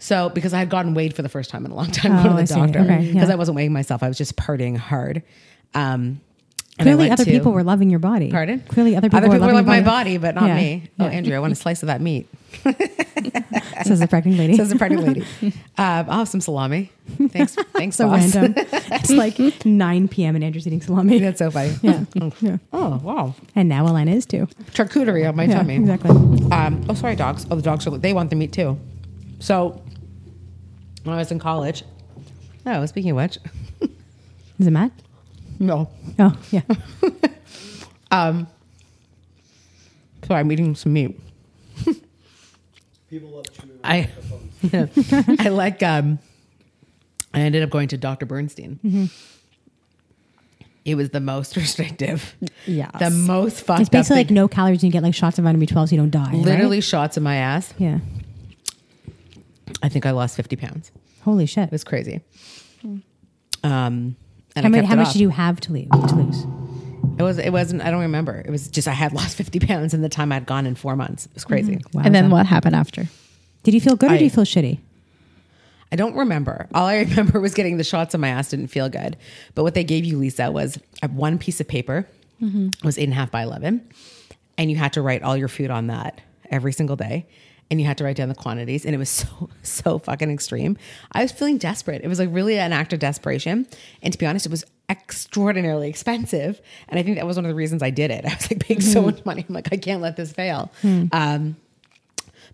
So 0.00 0.28
because 0.30 0.52
I 0.52 0.58
had 0.58 0.68
gotten 0.70 0.94
weighed 0.94 1.14
for 1.14 1.22
the 1.22 1.28
first 1.28 1.48
time 1.48 1.64
in 1.64 1.70
a 1.70 1.74
long 1.76 1.90
time, 1.92 2.16
Oh, 2.16 2.22
going 2.24 2.36
to 2.36 2.42
the 2.42 2.46
see. 2.48 2.54
doctor 2.60 2.80
Okay, 2.80 3.12
because 3.12 3.28
yeah. 3.28 3.32
I 3.32 3.36
wasn't 3.36 3.54
weighing 3.54 3.72
myself. 3.72 4.02
I 4.02 4.08
was 4.08 4.18
just 4.18 4.34
partying 4.36 4.76
hard. 4.76 5.22
Um, 5.74 6.20
and 6.80 6.86
Clearly, 6.86 7.10
other 7.10 7.24
to- 7.24 7.30
people 7.30 7.52
were 7.52 7.62
loving 7.62 7.90
your 7.90 7.98
body. 7.98 8.30
Pardon? 8.30 8.60
Clearly, 8.68 8.96
other 8.96 9.08
people, 9.08 9.18
Other 9.18 9.28
were 9.28 9.38
loving 9.38 9.66
my 9.66 9.80
body, 9.82 10.16
but 10.18 10.34
not 10.34 10.46
Yeah. 10.48 10.56
me. 10.56 10.82
Oh, 10.98 11.04
Yeah. 11.04 11.10
Andrew, 11.10 11.36
I 11.36 11.38
want 11.38 11.52
a 11.52 11.56
slice 11.56 11.82
of 11.82 11.88
that 11.88 12.00
meat. 12.00 12.28
Says 13.84 14.00
the 14.00 14.06
pregnant 14.08 14.38
lady. 14.38 14.56
Says 14.56 14.68
the 14.70 14.76
pregnant 14.76 15.06
lady. 15.06 15.24
Um, 15.78 16.06
I'll 16.10 16.18
have 16.18 16.28
some 16.28 16.40
salami. 16.42 16.92
Thanks. 17.28 17.54
Thanks, 17.72 17.96
so 17.96 18.06
boss. 18.08 18.34
random. 18.34 18.54
it's 18.56 19.10
like 19.10 19.38
9 19.64 20.08
p.m. 20.08 20.34
and 20.34 20.44
Andrew's 20.44 20.66
eating 20.66 20.82
salami. 20.82 21.18
That's 21.18 21.38
so 21.38 21.50
funny. 21.50 21.74
Yeah. 21.80 22.04
yeah. 22.40 22.56
Oh 22.72 23.00
wow, 23.02 23.34
And 23.54 23.68
now 23.68 23.86
Alana 23.86 24.14
is 24.14 24.26
too. 24.26 24.46
charcuterie 24.72 25.26
on 25.26 25.36
my 25.36 25.44
Yeah, 25.44 25.54
tummy. 25.56 25.76
exactly. 25.76 26.10
Um, 26.52 26.84
oh, 26.90 26.94
sorry, 26.94 27.16
dogs. 27.16 27.46
Oh, 27.50 27.56
the 27.56 27.62
dogs 27.62 27.86
are. 27.86 27.96
They 27.96 28.12
want 28.12 28.28
the 28.30 28.36
meat 28.36 28.52
too. 28.52 28.78
So, 29.38 29.80
when 31.04 31.14
I 31.14 31.18
was 31.18 31.30
in 31.30 31.38
college. 31.38 31.82
Oh, 32.66 32.84
speaking 32.86 33.12
of 33.12 33.16
which, 33.16 33.38
Is 34.58 34.66
it 34.66 34.70
Matt? 34.70 34.92
No. 35.60 35.88
Oh, 36.18 36.36
yeah. 36.50 36.62
Um, 38.12 38.48
sorry, 40.26 40.40
I'm 40.40 40.50
eating 40.50 40.74
some 40.74 40.92
meat. 40.92 41.16
People 43.08 43.28
love 43.30 43.44
chewing 43.52 43.70
on 43.70 43.78
I, 43.84 44.08
microphones. 44.72 45.40
I 45.40 45.48
like. 45.50 45.80
Um, 45.84 46.18
I 47.32 47.38
ended 47.42 47.62
up 47.62 47.70
going 47.70 47.86
to 47.88 47.96
Dr. 47.96 48.26
Bernstein. 48.26 49.08
It 50.84 50.96
was 50.96 51.10
the 51.10 51.20
most 51.20 51.56
restrictive, 51.62 52.34
Yes. 52.66 52.90
the 52.98 53.10
most 53.10 53.60
fucked 53.64 53.82
It's 53.82 53.88
basically 53.88 54.14
up 54.14 54.18
like 54.22 54.26
thing. 54.28 54.34
no 54.34 54.48
calories. 54.48 54.82
You 54.82 54.90
get 54.90 55.04
like 55.04 55.14
shots 55.14 55.38
of 55.38 55.44
vitamin 55.44 55.64
B12 55.64 55.90
so 55.90 55.94
you 55.94 56.00
don't 56.00 56.10
die. 56.10 56.24
right? 56.32 56.34
literally 56.34 56.80
shots 56.80 57.16
in 57.16 57.22
my 57.22 57.36
ass. 57.36 57.72
Yeah. 57.78 58.00
I 59.84 59.88
think 59.88 60.04
I 60.04 60.10
lost 60.10 60.34
50 60.34 60.56
pounds. 60.56 60.90
Holy 61.22 61.46
shit. 61.46 61.66
It 61.66 61.72
was 61.72 61.84
crazy. 61.84 62.22
Um, 63.62 64.16
and 64.56 64.64
How, 64.64 64.68
I 64.68 64.70
much, 64.70 64.78
kept 64.80 64.88
how 64.88 64.94
it 64.94 64.96
much 64.96 65.06
off. 65.08 65.12
did 65.12 65.22
you 65.22 65.28
have 65.30 65.60
to, 65.60 65.72
leave, 65.72 65.90
to 65.90 66.14
lose? 66.14 66.44
It 67.18 67.22
was. 67.22 67.38
It 67.38 67.50
wasn't. 67.50 67.82
I 67.82 67.90
don't 67.90 68.00
remember. 68.00 68.42
It 68.44 68.50
was 68.50 68.68
just 68.68 68.88
I 68.88 68.92
had 68.92 69.12
lost 69.20 69.36
50 69.36 69.60
pounds 69.60 69.94
in 69.94 70.02
the 70.02 70.08
time 70.08 70.32
I'd 70.32 70.46
gone 70.46 70.66
in 70.66 70.74
four 70.74 70.96
months. 70.96 71.26
It 71.26 71.34
was 71.34 71.44
mm-hmm. 71.44 71.52
crazy. 71.52 71.80
Wow. 71.92 72.02
and 72.04 72.14
then 72.14 72.30
what 72.30 72.46
happened 72.46 72.76
after? 72.76 73.06
Did 73.62 73.74
you 73.74 73.80
feel 73.80 73.96
good 73.96 74.10
or 74.10 74.14
I- 74.14 74.18
do 74.18 74.24
you 74.24 74.30
feel 74.30 74.44
shitty? 74.44 74.78
I 75.92 75.96
don't 75.96 76.14
remember. 76.14 76.68
All 76.72 76.86
I 76.86 77.00
remember 77.00 77.40
was 77.40 77.52
getting 77.52 77.76
the 77.76 77.84
shots 77.84 78.14
on 78.14 78.20
my 78.20 78.28
ass. 78.28 78.50
Didn't 78.50 78.68
feel 78.68 78.88
good. 78.88 79.16
But 79.54 79.64
what 79.64 79.74
they 79.74 79.84
gave 79.84 80.04
you, 80.04 80.18
Lisa, 80.18 80.50
was 80.50 80.78
a 81.02 81.08
one 81.08 81.36
piece 81.38 81.60
of 81.60 81.68
paper. 81.68 82.08
Mm-hmm. 82.40 82.68
It 82.68 82.84
was 82.84 82.96
eight 82.96 83.04
and 83.04 83.12
a 83.12 83.16
half 83.16 83.30
by 83.30 83.42
eleven, 83.42 83.86
and 84.56 84.70
you 84.70 84.76
had 84.76 84.92
to 84.94 85.02
write 85.02 85.22
all 85.22 85.36
your 85.36 85.48
food 85.48 85.70
on 85.70 85.88
that 85.88 86.20
every 86.50 86.72
single 86.72 86.96
day. 86.96 87.26
And 87.70 87.80
you 87.80 87.86
had 87.86 87.98
to 87.98 88.04
write 88.04 88.16
down 88.16 88.28
the 88.28 88.34
quantities, 88.34 88.84
and 88.84 88.94
it 88.94 88.98
was 88.98 89.08
so 89.10 89.48
so 89.62 89.98
fucking 89.98 90.30
extreme. 90.30 90.76
I 91.12 91.22
was 91.22 91.32
feeling 91.32 91.58
desperate. 91.58 92.02
It 92.02 92.08
was 92.08 92.18
like 92.18 92.28
really 92.32 92.58
an 92.58 92.72
act 92.72 92.92
of 92.92 92.98
desperation, 92.98 93.66
and 94.02 94.12
to 94.12 94.18
be 94.18 94.26
honest, 94.26 94.46
it 94.46 94.50
was 94.50 94.64
extraordinarily 94.88 95.88
expensive. 95.88 96.60
And 96.88 96.98
I 96.98 97.02
think 97.02 97.16
that 97.16 97.26
was 97.26 97.36
one 97.36 97.44
of 97.44 97.48
the 97.48 97.54
reasons 97.54 97.82
I 97.82 97.90
did 97.90 98.10
it. 98.10 98.24
I 98.26 98.34
was 98.34 98.50
like 98.50 98.60
paying 98.60 98.80
so 98.80 99.02
much 99.02 99.24
money. 99.24 99.46
I'm 99.48 99.54
like, 99.54 99.72
I 99.72 99.76
can't 99.76 100.02
let 100.02 100.16
this 100.16 100.32
fail. 100.32 100.70
Um, 101.12 101.56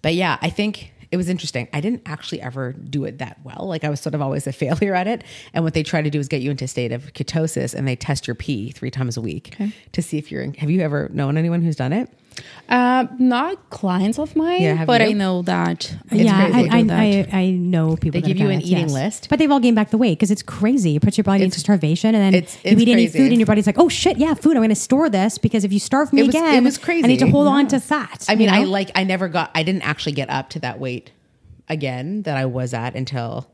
but 0.02 0.14
yeah, 0.14 0.36
I 0.42 0.50
think 0.50 0.92
it 1.10 1.16
was 1.16 1.28
interesting. 1.28 1.68
I 1.72 1.80
didn't 1.80 2.02
actually 2.06 2.42
ever 2.42 2.72
do 2.72 3.04
it 3.04 3.18
that 3.18 3.38
well. 3.44 3.66
Like 3.66 3.84
I 3.84 3.88
was 3.88 4.00
sort 4.00 4.14
of 4.14 4.20
always 4.20 4.46
a 4.46 4.52
failure 4.64 4.94
at 4.94 5.06
it. 5.06 5.24
And 5.54 5.64
what 5.64 5.74
they 5.74 5.82
try 5.82 6.02
to 6.02 6.10
do 6.10 6.18
is 6.18 6.28
get 6.28 6.42
you 6.42 6.50
into 6.50 6.64
a 6.64 6.68
state 6.68 6.92
of 6.92 7.12
ketosis 7.14 7.74
and 7.74 7.88
they 7.88 7.96
test 7.96 8.26
your 8.26 8.34
pee 8.34 8.70
three 8.70 8.90
times 8.90 9.16
a 9.16 9.20
week 9.20 9.54
to 9.92 10.02
see 10.02 10.18
if 10.18 10.30
you're 10.30 10.42
in. 10.42 10.54
Have 10.54 10.70
you 10.70 10.80
ever 10.82 11.08
known 11.12 11.36
anyone 11.38 11.62
who's 11.62 11.76
done 11.76 11.92
it? 11.92 12.10
Uh, 12.68 13.06
not 13.18 13.70
clients 13.70 14.18
of 14.18 14.34
mine, 14.34 14.60
Yeah, 14.60 14.84
but 14.84 15.00
you? 15.00 15.08
I 15.08 15.12
know 15.12 15.42
that. 15.42 15.84
It's 16.10 16.14
yeah, 16.14 16.50
crazy. 16.50 16.70
I, 16.70 16.82
that. 16.82 16.98
I, 16.98 17.28
I, 17.32 17.40
I 17.42 17.50
know 17.50 17.96
people. 17.96 18.10
They 18.12 18.20
that 18.22 18.26
give 18.26 18.38
you 18.38 18.50
an 18.50 18.60
eating 18.60 18.88
yes. 18.88 18.92
list. 18.92 19.28
but 19.30 19.38
they've 19.38 19.50
all 19.50 19.60
gained 19.60 19.76
back 19.76 19.90
the 19.90 19.98
weight 19.98 20.18
because 20.18 20.30
it's 20.30 20.42
crazy. 20.42 20.96
It 20.96 21.02
puts 21.02 21.16
your 21.16 21.24
body 21.24 21.44
into 21.44 21.60
starvation, 21.60 22.14
and 22.14 22.22
then 22.22 22.34
it's- 22.34 22.56
you 22.64 22.72
it's 22.72 22.80
eat 22.82 22.88
any 22.88 23.06
food, 23.06 23.30
and 23.30 23.36
your 23.38 23.46
body's 23.46 23.66
like, 23.66 23.78
"Oh 23.78 23.88
shit, 23.88 24.18
yeah, 24.18 24.34
food. 24.34 24.52
I'm 24.56 24.60
going 24.60 24.68
to 24.70 24.74
store 24.74 25.08
this 25.08 25.38
because 25.38 25.64
if 25.64 25.72
you 25.72 25.78
starve 25.78 26.12
me 26.12 26.20
It 26.22 26.26
was- 26.26 26.34
it 26.34 26.38
again, 26.38 26.64
was 26.64 26.78
I 26.78 26.92
need 27.06 27.18
to 27.18 27.24
crazy. 27.24 27.30
hold 27.30 27.46
on 27.48 27.68
to 27.68 27.80
fat." 27.80 28.26
I 28.28 28.32
you 28.32 28.38
mean, 28.38 28.50
I 28.50 28.64
like, 28.64 28.90
I 28.94 29.04
never 29.04 29.28
got, 29.28 29.50
I 29.54 29.62
didn't 29.62 29.82
actually 29.82 30.12
get 30.12 30.28
up 30.28 30.50
to 30.50 30.58
that 30.60 30.80
weight 30.80 31.12
again 31.68 32.22
that 32.22 32.36
I 32.36 32.46
was 32.46 32.74
at 32.74 32.94
until 32.94 33.48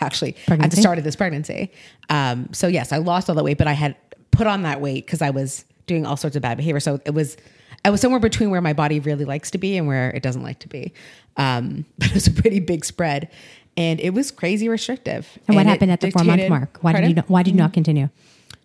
actually 0.00 0.36
at 0.48 0.70
the 0.70 0.76
start 0.76 0.98
of 0.98 1.04
this 1.04 1.16
pregnancy. 1.16 1.70
Um, 2.10 2.48
so 2.52 2.66
yes, 2.66 2.92
I 2.92 2.98
lost 2.98 3.28
all 3.30 3.36
that 3.36 3.44
weight, 3.44 3.58
but 3.58 3.66
I 3.66 3.72
had 3.72 3.96
put 4.30 4.46
on 4.46 4.62
that 4.62 4.80
weight 4.80 5.06
because 5.06 5.22
I 5.22 5.30
was 5.30 5.64
doing 5.86 6.04
all 6.06 6.16
sorts 6.16 6.36
of 6.36 6.42
bad 6.42 6.56
behavior. 6.56 6.80
So 6.80 7.00
it 7.04 7.12
was, 7.14 7.36
I 7.84 7.90
was 7.90 8.00
somewhere 8.00 8.20
between 8.20 8.50
where 8.50 8.60
my 8.62 8.72
body 8.72 8.98
really 9.00 9.24
likes 9.24 9.50
to 9.52 9.58
be 9.58 9.76
and 9.76 9.86
where 9.86 10.10
it 10.10 10.22
doesn't 10.22 10.42
like 10.42 10.58
to 10.60 10.68
be. 10.68 10.92
Um, 11.36 11.84
but 11.98 12.08
it 12.08 12.14
was 12.14 12.26
a 12.26 12.30
pretty 12.32 12.60
big 12.60 12.84
spread 12.84 13.30
and 13.76 14.00
it 14.00 14.10
was 14.14 14.30
crazy 14.30 14.68
restrictive. 14.68 15.38
and 15.48 15.56
what 15.56 15.66
happened 15.66 15.90
at 15.92 16.00
the 16.00 16.10
four 16.10 16.24
month 16.24 16.48
mark? 16.48 16.78
Why 16.80 16.92
did 16.92 17.08
you 17.08 17.14
not, 17.14 17.28
why 17.28 17.42
did 17.42 17.50
you 17.54 17.58
not 17.58 17.72
continue? 17.72 18.08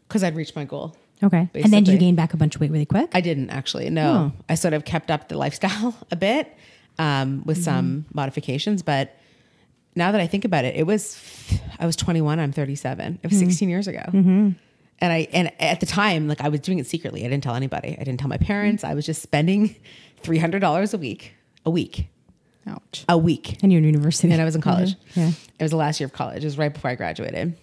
Because 0.07 0.23
I'd 0.23 0.35
reached 0.35 0.55
my 0.55 0.63
goal. 0.65 0.95
Okay, 1.21 1.49
and 1.53 1.63
then 1.65 1.69
did 1.69 1.73
you 1.73 1.81
Basically. 1.81 1.97
gain 1.97 2.15
back 2.15 2.33
a 2.33 2.37
bunch 2.37 2.55
of 2.55 2.61
weight 2.61 2.71
really 2.71 2.85
quick? 2.85 3.09
I 3.13 3.19
didn't 3.19 3.49
actually. 3.49 3.89
No, 3.89 4.31
Oh. 4.33 4.43
I 4.47 4.55
sort 4.55 4.73
of 4.73 4.85
kept 4.85 5.11
up 5.11 5.27
the 5.27 5.37
lifestyle 5.37 5.93
a 6.11 6.15
bit 6.15 6.55
um, 6.97 7.43
with 7.45 7.61
some 7.61 8.05
modifications, 8.13 8.83
but 8.83 9.17
now 9.95 10.13
that 10.13 10.21
I 10.21 10.27
think 10.27 10.45
about 10.45 10.63
it, 10.63 10.75
it 10.77 10.83
was 10.87 11.19
I 11.77 11.85
was 11.85 11.97
21. 11.97 12.39
I'm 12.39 12.53
37. 12.53 13.19
It 13.21 13.29
was 13.29 13.37
16 13.37 13.67
years 13.67 13.87
ago, 13.89 14.53
and 15.01 15.11
I 15.13 15.27
and 15.31 15.51
at 15.61 15.79
the 15.79 15.85
time, 15.85 16.27
like 16.27 16.41
I 16.41 16.49
was 16.49 16.59
doing 16.59 16.79
it 16.79 16.87
secretly. 16.87 17.25
I 17.25 17.29
didn't 17.29 17.43
tell 17.43 17.55
anybody. 17.55 17.95
I 17.99 18.03
didn't 18.03 18.19
tell 18.19 18.29
my 18.29 18.37
parents. 18.37 18.83
I 18.83 18.93
was 18.93 19.05
just 19.05 19.21
spending 19.21 19.75
300 20.21 20.59
dollars 20.59 20.93
a 20.93 20.97
week, 20.97 21.33
a 21.65 21.69
week, 21.69 22.07
Ouch. 22.67 23.05
a 23.07 23.17
week. 23.17 23.57
And 23.63 23.71
you're 23.71 23.79
in 23.79 23.85
university, 23.85 24.31
And 24.31 24.41
I 24.41 24.45
was 24.45 24.55
in 24.55 24.61
college. 24.61 24.95
Yeah. 25.15 25.29
It 25.59 25.63
was 25.63 25.71
the 25.71 25.77
last 25.77 25.99
year 25.99 26.05
of 26.05 26.13
college. 26.13 26.43
It 26.43 26.47
was 26.47 26.57
right 26.57 26.73
before 26.73 26.91
I 26.91 26.95
graduated. 26.95 27.57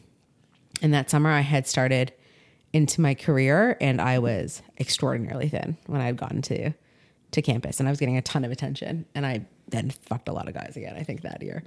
And 0.82 0.94
that 0.94 1.10
summer 1.10 1.30
I 1.30 1.40
had 1.40 1.66
started 1.66 2.12
into 2.72 3.00
my 3.00 3.14
career 3.14 3.76
and 3.80 4.00
I 4.00 4.18
was 4.18 4.60
extraordinarily 4.78 5.48
thin 5.48 5.76
when 5.86 6.00
I 6.00 6.06
had 6.06 6.16
gotten 6.16 6.42
to 6.42 6.72
to 7.32 7.42
campus 7.42 7.80
and 7.80 7.88
I 7.88 7.92
was 7.92 7.98
getting 7.98 8.16
a 8.16 8.22
ton 8.22 8.44
of 8.44 8.52
attention 8.52 9.04
and 9.14 9.26
I 9.26 9.46
then 9.68 9.90
fucked 9.90 10.28
a 10.28 10.32
lot 10.32 10.48
of 10.48 10.54
guys 10.54 10.76
again, 10.76 10.94
I 10.96 11.02
think 11.02 11.22
that 11.22 11.42
year. 11.42 11.64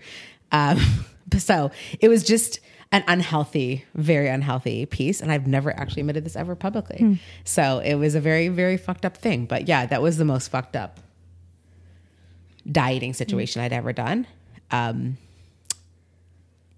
Um, 0.51 0.79
so 1.37 1.71
it 1.99 2.07
was 2.09 2.23
just 2.23 2.59
an 2.91 3.03
unhealthy, 3.07 3.85
very 3.93 4.27
unhealthy 4.27 4.85
piece. 4.85 5.21
And 5.21 5.31
I've 5.31 5.45
never 5.47 5.71
actually 5.79 6.01
admitted 6.01 6.23
this 6.25 6.35
ever 6.35 6.55
publicly. 6.55 7.19
So 7.43 7.79
it 7.79 7.95
was 7.95 8.15
a 8.15 8.19
very, 8.19 8.47
very 8.47 8.77
fucked 8.77 9.05
up 9.05 9.15
thing. 9.17 9.45
But 9.45 9.67
yeah, 9.67 9.85
that 9.85 10.01
was 10.01 10.17
the 10.17 10.25
most 10.25 10.47
fucked 10.49 10.75
up 10.75 10.99
dieting 12.69 13.13
situation 13.13 13.61
I'd 13.61 13.73
ever 13.73 13.93
done. 13.93 14.27
Um, 14.71 15.17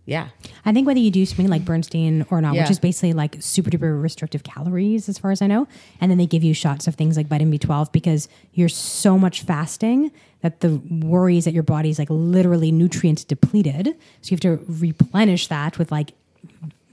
yeah. 0.05 0.29
I 0.65 0.73
think 0.73 0.87
whether 0.87 0.99
you 0.99 1.11
do 1.11 1.25
something 1.25 1.47
like 1.47 1.63
Bernstein 1.63 2.25
or 2.29 2.41
not, 2.41 2.55
Yeah. 2.55 2.63
which 2.63 2.71
is 2.71 2.79
basically 2.79 3.13
like 3.13 3.37
super 3.39 3.69
duper 3.69 4.01
restrictive 4.01 4.43
calories, 4.43 5.07
as 5.07 5.17
far 5.17 5.31
as 5.31 5.41
I 5.41 5.47
know, 5.47 5.67
and 6.01 6.09
then 6.11 6.17
they 6.17 6.25
give 6.25 6.43
you 6.43 6.53
shots 6.53 6.87
of 6.87 6.95
things 6.95 7.15
like 7.15 7.27
vitamin 7.27 7.57
B12 7.57 7.91
because 7.91 8.27
you're 8.53 8.67
so 8.69 9.17
much 9.17 9.43
fasting 9.43 10.11
that 10.41 10.59
the 10.61 10.81
worry 10.89 11.37
is 11.37 11.45
that 11.45 11.53
your 11.53 11.63
body's 11.63 11.99
like 11.99 12.09
literally 12.09 12.71
nutrient 12.71 13.27
depleted. 13.27 13.95
So 14.21 14.31
you 14.31 14.35
have 14.35 14.39
to 14.41 14.63
replenish 14.67 15.47
that 15.47 15.77
with 15.77 15.91
like 15.91 16.13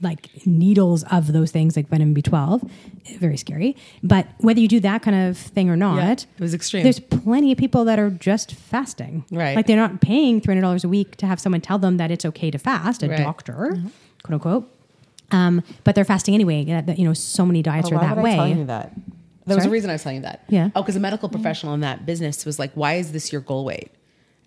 like 0.01 0.29
needles 0.47 1.03
of 1.11 1.33
those 1.33 1.51
things 1.51 1.75
like 1.75 1.89
vitamin 1.89 2.15
B12. 2.15 2.69
Very 3.19 3.35
scary. 3.35 3.75
But 4.01 4.27
whether 4.37 4.61
you 4.61 4.69
do 4.69 4.79
that 4.79 5.01
kind 5.01 5.27
of 5.29 5.37
thing 5.37 5.69
or 5.69 5.75
not, 5.75 5.97
Yeah, 5.97 6.11
it 6.11 6.25
was 6.39 6.53
extreme. 6.53 6.83
There's 6.83 7.01
plenty 7.01 7.51
of 7.51 7.57
people 7.57 7.83
that 7.83 7.99
are 7.99 8.09
just 8.09 8.53
fasting. 8.53 9.25
Right. 9.29 9.57
Like 9.57 9.67
they're 9.67 9.75
not 9.75 9.99
paying 9.99 10.39
$300 10.39 10.85
a 10.85 10.87
week 10.87 11.17
to 11.17 11.25
have 11.27 11.37
someone 11.41 11.59
tell 11.59 11.79
them 11.79 11.97
that 11.97 12.11
it's 12.11 12.23
okay 12.23 12.49
to 12.49 12.57
fast, 12.57 13.03
a 13.03 13.09
Right. 13.09 13.17
doctor, 13.17 13.77
quote 14.23 14.33
unquote. 14.35 14.71
Um, 15.31 15.63
but 15.83 15.95
they're 15.95 16.05
fasting 16.05 16.33
anyway. 16.33 16.63
That, 16.63 16.85
that, 16.85 16.97
you 16.97 17.03
know, 17.03 17.13
so 17.13 17.45
many 17.45 17.61
diets 17.61 17.91
are 17.91 17.99
that 17.99 18.17
way. 18.23 18.65
That? 19.49 19.55
There 19.55 19.57
was 19.57 19.65
a 19.67 19.69
reason 19.71 19.89
I 19.89 19.93
was 19.93 20.03
telling 20.03 20.17
you 20.17 20.21
that. 20.23 20.43
Yeah. 20.49 20.69
Oh, 20.75 20.81
because 20.81 20.95
a 20.95 20.99
medical 20.99 21.29
professional 21.29 21.73
in 21.73 21.81
that 21.81 22.05
business 22.05 22.45
was 22.45 22.57
like, 22.59 22.71
"Why 22.73 22.95
is 22.95 23.11
this 23.11 23.31
your 23.31 23.41
goal 23.41 23.65
weight?" 23.65 23.91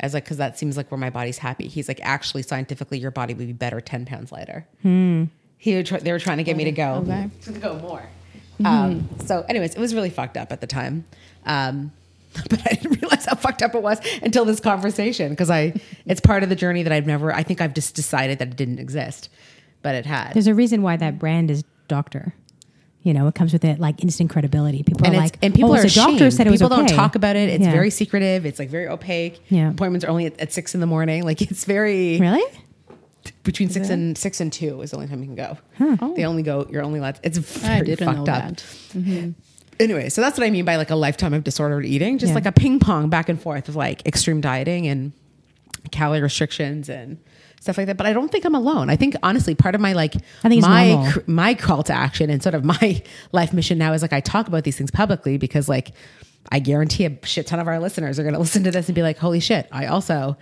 I 0.00 0.06
was 0.06 0.14
like, 0.14 0.24
"Because 0.24 0.38
that 0.38 0.58
seems 0.58 0.76
like 0.76 0.90
where 0.90 0.98
my 0.98 1.10
body's 1.10 1.38
happy." 1.38 1.68
He's 1.68 1.88
like, 1.88 2.00
"Actually, 2.02 2.42
scientifically, 2.42 2.98
your 2.98 3.10
body 3.10 3.34
would 3.34 3.46
be 3.46 3.52
better 3.52 3.80
ten 3.80 4.04
pounds 4.06 4.32
lighter." 4.32 4.66
He 5.58 5.76
would 5.76 5.86
try, 5.86 5.98
they 5.98 6.10
were 6.10 6.18
trying 6.18 6.38
to 6.38 6.42
get 6.44 6.56
me 6.56 6.64
to 6.64 6.72
go 6.72 7.04
Okay. 7.06 7.30
to 7.42 7.52
go 7.52 7.78
more. 7.78 8.02
Um, 8.64 9.08
so, 9.24 9.44
anyways, 9.48 9.74
it 9.74 9.80
was 9.80 9.94
really 9.94 10.10
fucked 10.10 10.36
up 10.36 10.50
at 10.52 10.60
the 10.60 10.66
time. 10.66 11.04
Um, 11.46 11.92
but 12.48 12.60
I 12.66 12.74
didn't 12.74 13.00
realize 13.00 13.26
how 13.26 13.34
fucked 13.34 13.62
up 13.62 13.74
it 13.74 13.82
was 13.82 14.00
until 14.22 14.44
this 14.44 14.58
conversation 14.58 15.30
because 15.30 15.50
I 15.50 15.74
it's 16.06 16.20
part 16.20 16.42
of 16.42 16.48
the 16.48 16.56
journey 16.56 16.82
that 16.82 16.92
I've 16.92 17.06
never. 17.06 17.32
I 17.32 17.42
think 17.42 17.60
I've 17.60 17.74
just 17.74 17.94
decided 17.94 18.38
that 18.38 18.48
it 18.48 18.56
didn't 18.56 18.78
exist, 18.78 19.28
but 19.82 19.94
it 19.94 20.06
had. 20.06 20.32
There's 20.34 20.46
a 20.46 20.54
reason 20.54 20.82
why 20.82 20.96
that 20.96 21.18
brand 21.18 21.50
is 21.50 21.62
doctor. 21.88 22.34
You 23.02 23.12
know, 23.12 23.26
it 23.26 23.34
comes 23.34 23.52
with 23.52 23.64
it 23.64 23.80
like 23.80 24.02
instant 24.02 24.30
credibility. 24.30 24.82
People 24.82 25.04
and 25.06 25.16
are 25.16 25.18
like, 25.18 25.36
and 25.42 25.52
people 25.54 25.72
oh, 25.72 25.76
are 25.76 25.88
so 25.88 26.06
doctor 26.06 26.30
said 26.30 26.46
it 26.46 26.50
was 26.50 26.60
people 26.62 26.76
okay. 26.78 26.86
don't 26.86 26.96
talk 26.96 27.14
about 27.16 27.34
it. 27.34 27.48
It's 27.48 27.64
Yeah. 27.64 27.72
very 27.72 27.90
secretive. 27.90 28.46
It's 28.46 28.58
like 28.58 28.70
very 28.70 28.86
opaque. 28.86 29.40
Yeah. 29.48 29.70
Appointments 29.70 30.04
are 30.04 30.08
only 30.10 30.26
at, 30.26 30.38
at 30.40 30.52
six 30.52 30.74
in 30.74 30.80
the 30.80 30.86
morning. 30.86 31.24
Like 31.24 31.42
it's 31.50 31.64
very 31.64 32.20
Really? 32.20 32.42
between 33.44 33.68
six 33.70 33.88
and 33.88 34.16
six 34.16 34.40
and 34.40 34.52
two 34.52 34.82
is 34.82 34.90
the 34.90 34.96
only 34.96 35.08
time 35.08 35.20
you 35.20 35.26
can 35.26 35.34
go. 35.34 35.58
They 36.14 36.24
oh. 36.24 36.28
only 36.28 36.42
go. 36.42 36.66
You're 36.70 36.82
only 36.82 36.98
allowed. 37.00 37.18
It's 37.22 37.38
very 37.38 37.94
fucked 37.96 38.18
know 38.18 38.22
up. 38.22 38.26
that. 38.26 39.34
Anyway, 39.80 40.08
so 40.08 40.20
that's 40.20 40.38
what 40.38 40.46
I 40.46 40.50
mean 40.50 40.64
by 40.64 40.76
like 40.76 40.90
a 40.90 40.94
lifetime 40.96 41.34
of 41.34 41.42
disordered 41.42 41.84
eating. 41.84 42.18
Just 42.18 42.30
Yeah. 42.30 42.34
like 42.34 42.46
a 42.46 42.52
ping 42.52 42.78
pong 42.78 43.08
back 43.08 43.28
and 43.28 43.40
forth 43.40 43.68
of 43.68 43.74
like 43.74 44.06
extreme 44.06 44.40
dieting 44.40 44.86
and 44.86 45.12
calorie 45.90 46.20
restrictions 46.20 46.88
and 46.88 47.18
stuff 47.60 47.78
like 47.78 47.86
that. 47.86 47.96
But 47.96 48.06
I 48.06 48.12
don't 48.12 48.30
think 48.30 48.44
I'm 48.44 48.54
alone. 48.54 48.90
I 48.90 48.96
think 48.96 49.14
honestly, 49.22 49.54
part 49.54 49.74
of 49.74 49.80
my 49.80 49.92
like 49.92 50.16
I 50.44 50.48
think 50.48 50.62
my 50.62 51.10
cr- 51.12 51.20
my 51.26 51.54
call 51.54 51.82
to 51.84 51.92
action 51.92 52.28
and 52.30 52.42
sort 52.42 52.54
of 52.54 52.64
my 52.64 53.02
life 53.32 53.52
mission 53.52 53.78
now 53.78 53.92
is 53.92 54.02
like 54.02 54.12
I 54.12 54.20
talk 54.20 54.48
about 54.48 54.64
these 54.64 54.76
things 54.76 54.90
publicly 54.90 55.38
because 55.38 55.68
like 55.68 55.92
I 56.50 56.58
guarantee 56.58 57.04
a 57.06 57.26
shit 57.26 57.46
ton 57.46 57.60
of 57.60 57.68
our 57.68 57.78
listeners 57.78 58.18
are 58.18 58.22
going 58.22 58.34
to 58.38 58.40
listen 58.40 58.64
to 58.64 58.70
this 58.70 58.88
and 58.88 58.94
be 58.94 59.02
like, 59.02 59.18
"Holy 59.18 59.40
shit! 59.40 59.68
I 59.72 59.86
also 59.86 60.36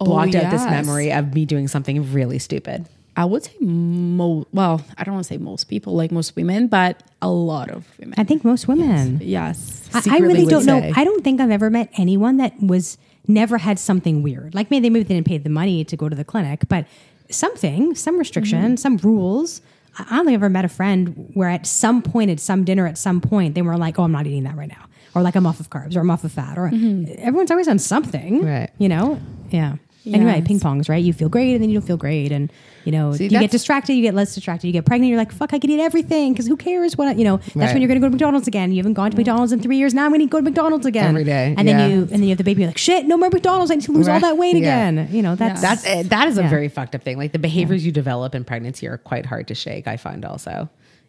oh, 0.00 0.04
blocked 0.04 0.34
out 0.34 0.50
this 0.50 0.64
memory 0.64 1.12
of 1.12 1.34
me 1.34 1.44
doing 1.46 1.68
something 1.68 2.12
really 2.12 2.38
stupid." 2.38 2.86
I 3.16 3.24
would 3.24 3.44
say 3.44 3.52
mo 3.60 4.46
well, 4.52 4.82
I 4.96 5.04
don't 5.04 5.14
want 5.14 5.26
to 5.26 5.34
say 5.34 5.36
most 5.36 5.64
people, 5.64 5.94
like 5.94 6.10
most 6.10 6.36
women, 6.36 6.68
but 6.68 7.02
a 7.20 7.28
lot 7.28 7.70
of 7.70 7.86
women. 7.98 8.14
I 8.16 8.24
think 8.24 8.44
most 8.44 8.66
women. 8.68 9.20
yes. 9.22 9.88
I- 9.92 10.16
I 10.16 10.18
really 10.18 10.46
don't 10.46 10.64
know. 10.64 10.92
I 10.94 11.04
don't 11.04 11.22
think 11.22 11.40
I've 11.40 11.50
ever 11.50 11.68
met 11.70 11.90
anyone 11.96 12.36
that 12.38 12.54
was 12.62 12.96
never 13.28 13.58
had 13.58 13.78
something 13.78 14.22
weird. 14.22 14.54
Like 14.54 14.70
maybe 14.70 14.82
they 14.88 14.90
maybe 14.90 15.04
they 15.04 15.14
didn't 15.14 15.26
pay 15.26 15.38
the 15.38 15.50
money 15.50 15.84
to 15.84 15.96
go 15.96 16.08
to 16.08 16.16
the 16.16 16.24
clinic, 16.24 16.62
but 16.68 16.86
something, 17.30 17.94
some 17.94 18.18
restriction, 18.18 18.62
Mm-hmm. 18.62 18.76
some 18.76 18.96
rules. 18.98 19.60
I 19.98 20.04
I 20.10 20.16
don't 20.16 20.24
think 20.26 20.34
I've 20.34 20.42
ever 20.42 20.48
met 20.50 20.64
a 20.64 20.68
friend 20.68 21.30
where 21.34 21.48
at 21.48 21.66
some 21.66 22.02
point 22.02 22.30
at 22.30 22.40
some 22.40 22.64
dinner 22.64 22.86
at 22.86 22.96
some 22.98 23.20
point 23.20 23.54
they 23.54 23.62
were 23.62 23.76
like, 23.76 23.98
"Oh, 23.98 24.04
I'm 24.04 24.12
not 24.12 24.26
eating 24.26 24.44
that 24.44 24.56
right 24.56 24.68
now," 24.68 24.84
or 25.14 25.22
like 25.22 25.34
I'm 25.36 25.46
off 25.46 25.60
of 25.60 25.68
carbs, 25.70 25.96
or 25.96 26.00
I'm 26.00 26.10
off 26.10 26.24
of 26.24 26.32
fat, 26.32 26.56
or 26.58 26.66
everyone's 26.68 27.50
always 27.50 27.68
on 27.68 27.78
something, 27.78 28.44
Right. 28.44 28.70
You 28.78 28.88
know, 28.88 29.20
yeah. 29.50 29.76
Anyway, 30.06 30.36
Yes. 30.38 30.46
ping 30.46 30.60
pongs, 30.60 30.88
right? 30.88 31.02
You 31.04 31.12
feel 31.12 31.28
great, 31.28 31.52
and 31.54 31.62
then 31.62 31.68
you 31.70 31.78
don't 31.78 31.86
feel 31.86 31.96
great, 31.98 32.32
and 32.32 32.50
you 32.84 32.92
know 32.92 33.12
See, 33.12 33.24
you 33.24 33.30
get 33.30 33.50
distracted, 33.50 33.94
you 33.94 34.02
get 34.02 34.14
less 34.14 34.34
distracted, 34.34 34.66
you 34.66 34.72
get 34.72 34.84
pregnant. 34.86 35.08
You're 35.10 35.18
like, 35.18 35.32
"Fuck, 35.32 35.52
I 35.54 35.58
can 35.58 35.70
eat 35.70 35.80
everything," 35.80 36.32
because 36.32 36.46
who 36.46 36.56
cares 36.56 36.96
what 36.96 37.08
I, 37.08 37.12
you 37.12 37.24
know? 37.24 37.36
That's 37.38 37.56
Right. 37.56 37.72
when 37.72 37.82
you're 37.82 37.88
going 37.88 38.00
to 38.00 38.04
go 38.04 38.06
to 38.08 38.10
McDonald's 38.10 38.48
again. 38.48 38.70
You 38.72 38.78
haven't 38.78 38.94
gone 38.94 39.10
to 39.10 39.16
McDonald's 39.16 39.52
in 39.52 39.60
three 39.60 39.76
years. 39.76 39.92
Now 39.94 40.04
I'm 40.04 40.10
going 40.10 40.20
to 40.20 40.26
go 40.26 40.38
to 40.38 40.44
McDonald's 40.44 40.86
again 40.86 41.06
Every 41.08 41.24
day, 41.24 41.54
And 41.56 41.66
then 41.68 41.78
yeah. 41.78 41.86
you 41.88 42.00
and 42.02 42.08
then 42.10 42.22
you 42.24 42.28
have 42.30 42.38
the 42.38 42.44
baby. 42.44 42.62
You're 42.62 42.70
like, 42.70 42.78
shit, 42.78 43.06
no 43.06 43.16
more 43.16 43.30
McDonald's. 43.30 43.70
I 43.70 43.74
need 43.76 43.84
to 43.84 43.92
lose 43.92 44.08
all 44.08 44.20
that 44.20 44.36
weight 44.38 44.56
Yeah. 44.56 44.88
again. 44.88 45.08
You 45.12 45.22
know, 45.22 45.34
that's 45.34 45.60
That's 45.60 45.86
eh, 45.86 46.02
that 46.04 46.28
is 46.28 46.38
a 46.38 46.42
very 46.44 46.68
fucked 46.68 46.94
up 46.94 47.02
thing. 47.02 47.16
Like 47.18 47.32
the 47.32 47.38
behaviors 47.38 47.84
you 47.84 47.92
develop 47.92 48.34
in 48.34 48.44
pregnancy 48.44 48.86
are 48.88 48.98
quite 48.98 49.26
hard 49.26 49.48
to 49.48 49.54
shake. 49.54 49.86
I 49.86 49.96
find 49.96 50.24
also, 50.24 50.68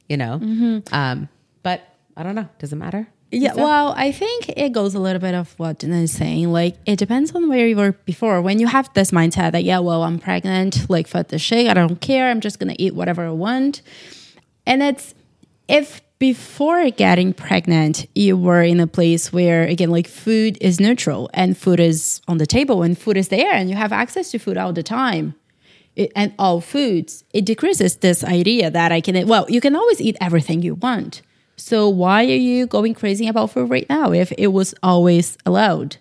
you 0.10 0.18
know. 0.18 0.40
Mm-hmm. 0.42 0.94
Um, 0.94 1.30
but 1.64 1.82
I 2.18 2.24
don't 2.24 2.36
know. 2.36 2.48
Does 2.60 2.74
it 2.74 2.76
matter? 2.78 3.08
Yeah, 3.34 3.54
well, 3.54 3.94
I 3.96 4.12
think 4.12 4.50
it 4.50 4.74
goes 4.74 4.94
a 4.94 5.00
little 5.00 5.22
bit 5.22 5.34
of 5.34 5.58
what 5.58 5.80
Dina 5.80 6.02
is 6.02 6.12
saying. 6.12 6.52
Like, 6.52 6.76
it 6.86 6.98
depends 6.98 7.34
on 7.34 7.48
where 7.48 7.66
you 7.66 7.78
were 7.78 7.94
before. 7.94 8.42
When 8.42 8.60
you 8.60 8.68
have 8.68 8.94
this 8.94 9.12
mindset 9.12 9.54
that, 9.54 9.64
yeah, 9.64 9.80
well, 9.80 10.04
I'm 10.04 10.20
pregnant, 10.20 10.90
like, 10.90 11.08
fuck 11.08 11.30
the 11.30 11.40
shit, 11.40 11.70
I 11.70 11.74
don't 11.74 12.02
care, 12.02 12.30
I'm 12.30 12.42
just 12.42 12.60
gonna 12.60 12.76
eat 12.78 12.94
whatever 12.94 13.26
I 13.26 13.32
want. 13.32 13.82
And 14.66 14.84
it's 14.84 15.14
if 15.70 16.02
before 16.20 16.92
getting 16.92 17.34
pregnant, 17.34 18.06
you 18.14 18.36
were 18.36 18.62
in 18.62 18.82
a 18.82 18.86
place 18.86 19.32
where, 19.32 19.64
again, 19.64 19.90
like, 19.92 20.08
food 20.08 20.58
is 20.60 20.80
neutral 20.80 21.30
and 21.34 21.58
food 21.58 21.80
is 21.80 22.22
on 22.28 22.38
the 22.38 22.46
table 22.46 22.84
and 22.84 22.98
food 22.98 23.16
is 23.16 23.30
there 23.30 23.54
and 23.54 23.70
you 23.70 23.76
have 23.78 23.94
access 23.94 24.30
to 24.32 24.40
food 24.40 24.58
all 24.58 24.74
the 24.74 24.84
time. 24.84 25.36
It, 25.96 26.12
and 26.16 26.34
all 26.38 26.62
foods, 26.62 27.24
it 27.34 27.46
decreases 27.46 27.98
this 27.98 28.24
idea 28.24 28.70
that 28.72 28.92
I 28.92 29.02
can, 29.02 29.28
well, 29.28 29.46
you 29.50 29.60
can 29.60 29.76
always 29.76 30.00
eat 30.00 30.16
everything 30.22 30.62
you 30.62 30.76
want. 30.76 31.22
So 31.62 31.88
why 31.90 32.24
are 32.26 32.44
you 32.50 32.66
going 32.68 32.94
crazy 32.96 33.28
about 33.28 33.52
food 33.52 33.70
right 33.70 33.88
now 33.90 34.12
if 34.12 34.32
it 34.38 34.48
was 34.48 34.74
always 34.82 35.38
allowed? 35.46 35.98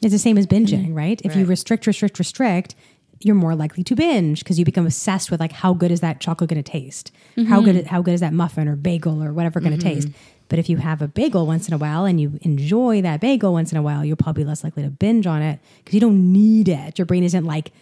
It's 0.00 0.12
the 0.12 0.18
same 0.18 0.38
as 0.38 0.46
binging, 0.46 0.84
Mm-hmm. 0.86 0.94
right? 0.94 1.20
If 1.24 1.34
you 1.36 1.44
restrict, 1.44 1.86
restrict, 1.86 2.18
restrict, 2.18 2.74
you're 3.20 3.34
more 3.36 3.54
likely 3.54 3.84
to 3.84 3.94
binge 3.94 4.40
because 4.40 4.58
you 4.58 4.64
become 4.64 4.86
obsessed 4.86 5.30
with 5.30 5.38
like 5.40 5.52
how 5.52 5.74
good 5.74 5.90
is 5.92 6.00
that 6.00 6.20
chocolate 6.20 6.50
going 6.50 6.62
to 6.62 6.70
taste? 6.70 7.12
How 7.36 7.42
Mm-hmm. 7.60 7.64
good 7.64 7.86
how 7.86 8.02
good 8.02 8.14
is 8.14 8.20
that 8.20 8.32
muffin 8.32 8.66
or 8.68 8.76
bagel 8.76 9.22
or 9.22 9.32
whatever 9.32 9.60
going 9.60 9.76
to 9.78 9.82
taste? 9.82 10.08
But 10.48 10.58
if 10.58 10.68
you 10.68 10.76
have 10.78 11.00
a 11.02 11.08
bagel 11.08 11.46
once 11.46 11.66
in 11.68 11.74
a 11.74 11.78
while 11.78 12.04
and 12.04 12.20
you 12.20 12.38
enjoy 12.42 13.00
that 13.02 13.20
bagel 13.20 13.52
once 13.52 13.72
in 13.72 13.78
a 13.78 13.82
while, 13.82 14.04
you're 14.04 14.16
probably 14.16 14.44
less 14.44 14.62
likely 14.64 14.82
to 14.82 14.90
binge 14.90 15.26
on 15.26 15.40
it 15.40 15.58
because 15.78 15.94
you 15.94 16.00
don't 16.00 16.32
need 16.32 16.68
it. 16.68 16.98
Your 16.98 17.06
brain 17.06 17.24
isn't 17.24 17.44
like 17.44 17.72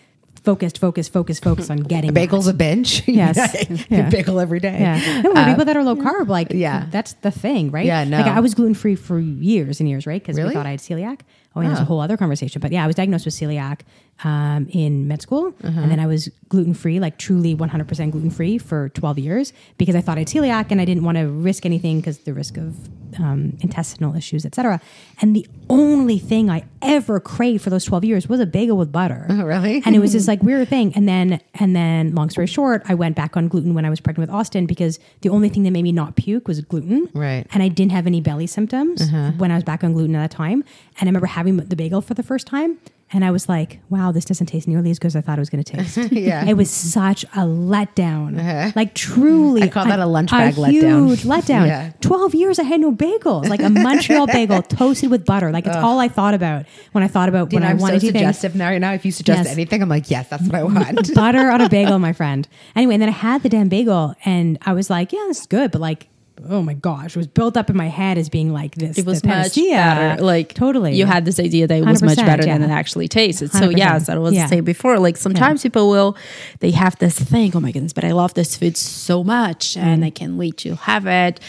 focused, 0.44 0.78
focused, 0.78 1.12
focused, 1.12 1.42
focused 1.44 1.70
on 1.70 1.76
getting 1.92 2.10
A 2.10 2.12
that. 2.12 2.20
bagel's 2.20 2.46
a 2.46 2.54
binge. 2.54 3.06
Yes. 3.06 3.36
Yeah. 3.90 4.08
bagel 4.10 4.40
every 4.40 4.60
day. 4.60 4.78
Yeah. 4.80 5.22
No, 5.22 5.34
for 5.34 5.44
people 5.44 5.64
that 5.64 5.76
are 5.76 5.84
low 5.84 5.96
carb, 5.96 6.28
like, 6.28 6.50
Uh, 6.50 6.56
yeah. 6.56 6.86
that's 6.90 7.12
the 7.14 7.30
thing, 7.30 7.70
right? 7.70 7.84
Yeah, 7.86 8.04
no. 8.04 8.18
Like, 8.18 8.26
I 8.26 8.40
was 8.40 8.54
gluten 8.54 8.74
free 8.74 8.94
for 8.96 9.18
years 9.18 9.80
and 9.80 9.88
years, 9.88 10.06
right? 10.06 10.20
Because 10.22 10.36
Really? 10.36 10.48
we 10.50 10.54
thought 10.54 10.66
I 10.66 10.70
had 10.70 10.80
celiac. 10.80 11.20
Oh, 11.56 11.60
yeah, 11.60 11.70
that's 11.70 11.80
a 11.80 11.84
whole 11.84 12.00
other 12.00 12.16
conversation. 12.16 12.60
But 12.60 12.70
yeah, 12.70 12.84
I 12.84 12.86
was 12.86 12.94
diagnosed 12.94 13.24
with 13.24 13.34
celiac 13.34 13.80
um, 14.22 14.68
in 14.70 15.08
med 15.08 15.22
school. 15.22 15.54
Uh-huh. 15.64 15.80
And 15.80 15.90
then 15.90 15.98
I 15.98 16.06
was 16.06 16.28
gluten 16.48 16.74
free, 16.74 17.00
like 17.00 17.18
truly 17.18 17.56
100% 17.56 18.10
gluten 18.10 18.30
free 18.30 18.58
for 18.58 18.88
12 18.90 19.18
years 19.18 19.52
because 19.78 19.94
I 19.96 20.00
thought 20.00 20.16
I 20.16 20.20
had 20.20 20.28
celiac 20.28 20.70
and 20.70 20.80
I 20.80 20.84
didn't 20.84 21.04
want 21.04 21.18
to 21.18 21.26
risk 21.28 21.66
anything 21.66 22.00
because 22.00 22.18
the 22.18 22.34
risk 22.34 22.56
of 22.56 22.76
um, 23.18 23.56
intestinal 23.60 24.14
issues, 24.14 24.44
et 24.44 24.54
cetera. 24.54 24.80
And 25.20 25.34
the 25.34 25.46
only 25.68 26.18
thing 26.18 26.50
I 26.50 26.64
ever 26.82 27.18
craved 27.18 27.64
for 27.64 27.70
those 27.70 27.84
12 27.84 28.04
years 28.04 28.28
was 28.28 28.40
a 28.40 28.46
bagel 28.46 28.76
with 28.76 28.92
butter. 28.92 29.26
Oh, 29.28 29.42
really? 29.44 29.82
And 29.84 29.96
it 29.96 29.98
was 29.98 30.12
this 30.12 30.28
like 30.28 30.42
weird 30.42 30.68
thing. 30.68 30.92
And 30.94 31.08
then, 31.08 31.40
and 31.54 31.74
then, 31.74 32.14
long 32.14 32.30
story 32.30 32.46
short, 32.46 32.82
I 32.88 32.94
went 32.94 33.16
back 33.16 33.36
on 33.36 33.48
gluten 33.48 33.74
when 33.74 33.84
I 33.84 33.90
was 33.90 34.00
pregnant 34.00 34.28
with 34.28 34.36
Austin 34.36 34.66
because 34.66 34.98
the 35.22 35.28
only 35.28 35.48
thing 35.48 35.64
that 35.64 35.70
made 35.70 35.82
me 35.82 35.92
not 35.92 36.16
puke 36.16 36.46
was 36.46 36.60
gluten. 36.60 37.08
Right. 37.14 37.46
And 37.52 37.62
I 37.62 37.68
didn't 37.68 37.92
have 37.92 38.06
any 38.06 38.20
belly 38.20 38.46
symptoms 38.46 39.10
when 39.38 39.50
I 39.50 39.54
was 39.54 39.64
back 39.64 39.82
on 39.82 39.92
gluten 39.92 40.14
at 40.14 40.30
that 40.30 40.36
time. 40.36 40.64
And 41.00 41.08
I 41.08 41.10
remember 41.10 41.26
having 41.26 41.39
the 41.42 41.76
bagel 41.76 42.00
for 42.00 42.14
the 42.14 42.22
first 42.22 42.46
time. 42.46 42.78
And 43.12 43.24
I 43.24 43.32
was 43.32 43.48
like, 43.48 43.80
wow, 43.90 44.12
this 44.12 44.24
doesn't 44.24 44.46
taste 44.46 44.68
nearly 44.68 44.88
as 44.92 45.00
good 45.00 45.08
as 45.08 45.16
I 45.16 45.20
thought 45.20 45.36
it 45.36 45.40
was 45.40 45.50
going 45.50 45.64
to 45.64 45.76
taste. 45.76 45.96
Yeah. 46.12 46.44
It 46.46 46.54
was 46.56 46.70
such 46.70 47.24
a 47.24 47.38
letdown. 47.38 48.38
Uh-huh. 48.38 48.70
Like, 48.76 48.94
truly. 48.94 49.62
I 49.64 49.68
call 49.68 49.84
that 49.86 49.98
a 49.98 50.06
lunch 50.06 50.30
bag 50.30 50.54
letdown. 50.54 50.70
huge 51.08 51.22
letdown. 51.24 51.66
Yeah. 51.66 51.90
12 52.02 52.34
years 52.36 52.58
I 52.60 52.62
had 52.62 52.80
no 52.80 52.92
bagels, 52.92 53.48
like 53.48 53.60
a 53.62 53.68
Montreal 53.68 54.26
bagel 54.38 54.62
toasted 54.62 55.10
with 55.10 55.24
butter. 55.26 55.50
Like, 55.50 55.66
it's 55.66 55.74
all 55.76 55.98
I 55.98 56.06
thought 56.06 56.34
about 56.34 56.66
when 56.92 57.02
I 57.02 57.08
thought 57.08 57.28
about 57.28 57.52
when 57.52 57.64
I 57.64 57.70
I'm 57.70 57.78
so 57.80 57.82
wanted 57.82 58.00
to 58.02 58.06
eat 58.06 58.12
things 58.12 58.26
suggestive 58.38 58.54
now. 58.54 58.78
Now, 58.78 58.92
if 58.92 59.04
you 59.04 59.10
suggest 59.10 59.38
Yes. 59.44 59.52
anything, 59.54 59.82
I'm 59.82 59.88
like, 59.88 60.08
yes, 60.08 60.28
that's 60.28 60.44
what 60.44 60.54
I 60.54 60.62
want. 60.62 61.12
butter 61.12 61.50
on 61.50 61.60
a 61.62 61.68
bagel, 61.68 61.98
my 61.98 62.12
friend. 62.12 62.46
Anyway, 62.76 62.94
and 62.94 63.02
then 63.02 63.08
I 63.08 63.12
had 63.12 63.42
the 63.42 63.48
damn 63.48 63.68
bagel, 63.68 64.14
and 64.24 64.56
I 64.64 64.72
was 64.72 64.88
like, 64.88 65.12
yeah, 65.12 65.24
this 65.26 65.40
is 65.40 65.46
good, 65.46 65.72
but 65.72 65.80
like, 65.80 66.06
oh 66.48 66.62
my 66.62 66.74
gosh, 66.74 67.10
it 67.14 67.16
was 67.16 67.26
built 67.26 67.56
up 67.56 67.68
in 67.70 67.76
my 67.76 67.88
head 67.88 68.18
as 68.18 68.28
being 68.28 68.52
like 68.52 68.74
this. 68.74 68.98
It 68.98 69.06
was 69.06 69.22
the 69.22 69.28
much 69.28 69.36
panacea. 69.36 69.74
better. 69.74 70.22
Like 70.22 70.54
totally, 70.54 70.94
you 70.96 71.06
had 71.06 71.24
this 71.24 71.38
idea 71.38 71.66
that 71.66 71.78
it 71.78 71.84
was 71.84 72.02
much 72.02 72.18
100%, 72.18 72.26
better 72.26 72.42
than 72.44 72.62
it 72.62 72.70
actually 72.70 73.08
tasted. 73.08 73.52
So 73.52 73.68
100%, 73.68 73.76
yes, 73.78 74.08
I 74.08 74.16
was 74.18 74.34
yeah. 74.34 74.46
saying 74.46 74.64
before. 74.64 74.98
Like 74.98 75.16
sometimes 75.16 75.62
people 75.62 75.88
will, 75.90 76.16
they 76.60 76.70
have 76.70 76.98
this 76.98 77.18
thing. 77.18 77.52
Oh 77.54 77.60
my 77.60 77.72
goodness, 77.72 77.92
but 77.92 78.04
I 78.04 78.12
love 78.12 78.34
this 78.34 78.56
food 78.56 78.76
so 78.76 79.22
much, 79.24 79.74
Mm. 79.74 79.82
and 79.82 80.04
I 80.04 80.10
can't 80.10 80.34
wait 80.36 80.56
to 80.58 80.74
have 80.76 81.06
it. 81.06 81.40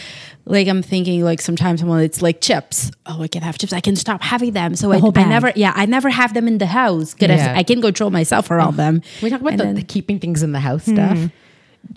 Like 0.44 0.66
I'm 0.66 0.82
thinking, 0.82 1.22
like 1.24 1.40
sometimes 1.40 1.84
when 1.84 2.00
it's 2.02 2.20
like 2.20 2.40
chips. 2.40 2.90
Oh, 3.06 3.22
I 3.22 3.28
can 3.28 3.42
have 3.42 3.58
chips. 3.58 3.72
I 3.72 3.80
can 3.80 3.94
stop 3.96 4.22
having 4.22 4.52
them. 4.52 4.74
So 4.74 4.90
I, 4.90 4.98
whole 4.98 5.12
I 5.16 5.22
never, 5.24 5.52
yeah, 5.54 5.72
I 5.76 5.86
never 5.86 6.10
have 6.10 6.34
them 6.34 6.48
in 6.48 6.58
the 6.58 6.66
house 6.66 7.14
because 7.14 7.30
Yeah. 7.38 7.54
I 7.56 7.62
can 7.62 7.80
control 7.80 8.10
myself 8.10 8.50
around 8.50 8.76
them. 8.76 9.02
we 9.22 9.30
talk 9.30 9.40
about 9.40 9.56
the, 9.56 9.64
then- 9.64 9.74
the 9.76 9.82
keeping 9.82 10.18
things 10.18 10.42
in 10.42 10.50
the 10.52 10.58
house 10.60 10.84
stuff. 10.84 11.30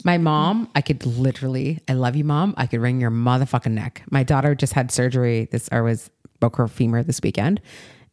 My 0.04 0.18
mom, 0.18 0.70
I 0.76 0.82
could 0.82 1.06
literally, 1.06 1.80
I 1.88 1.94
love 1.94 2.16
you, 2.16 2.24
mom. 2.24 2.54
I 2.58 2.68
could 2.68 2.82
wring 2.82 3.00
your 3.00 3.12
motherfucking 3.12 3.72
neck. 3.72 4.04
My 4.10 4.24
daughter 4.24 4.56
just 4.56 4.74
had 4.74 4.92
surgery 4.92 5.48
this, 5.52 5.70
or 5.72 5.84
was 5.84 6.10
broke 6.40 6.58
her 6.58 6.68
femur 6.68 7.04
this 7.04 7.22
weekend, 7.22 7.62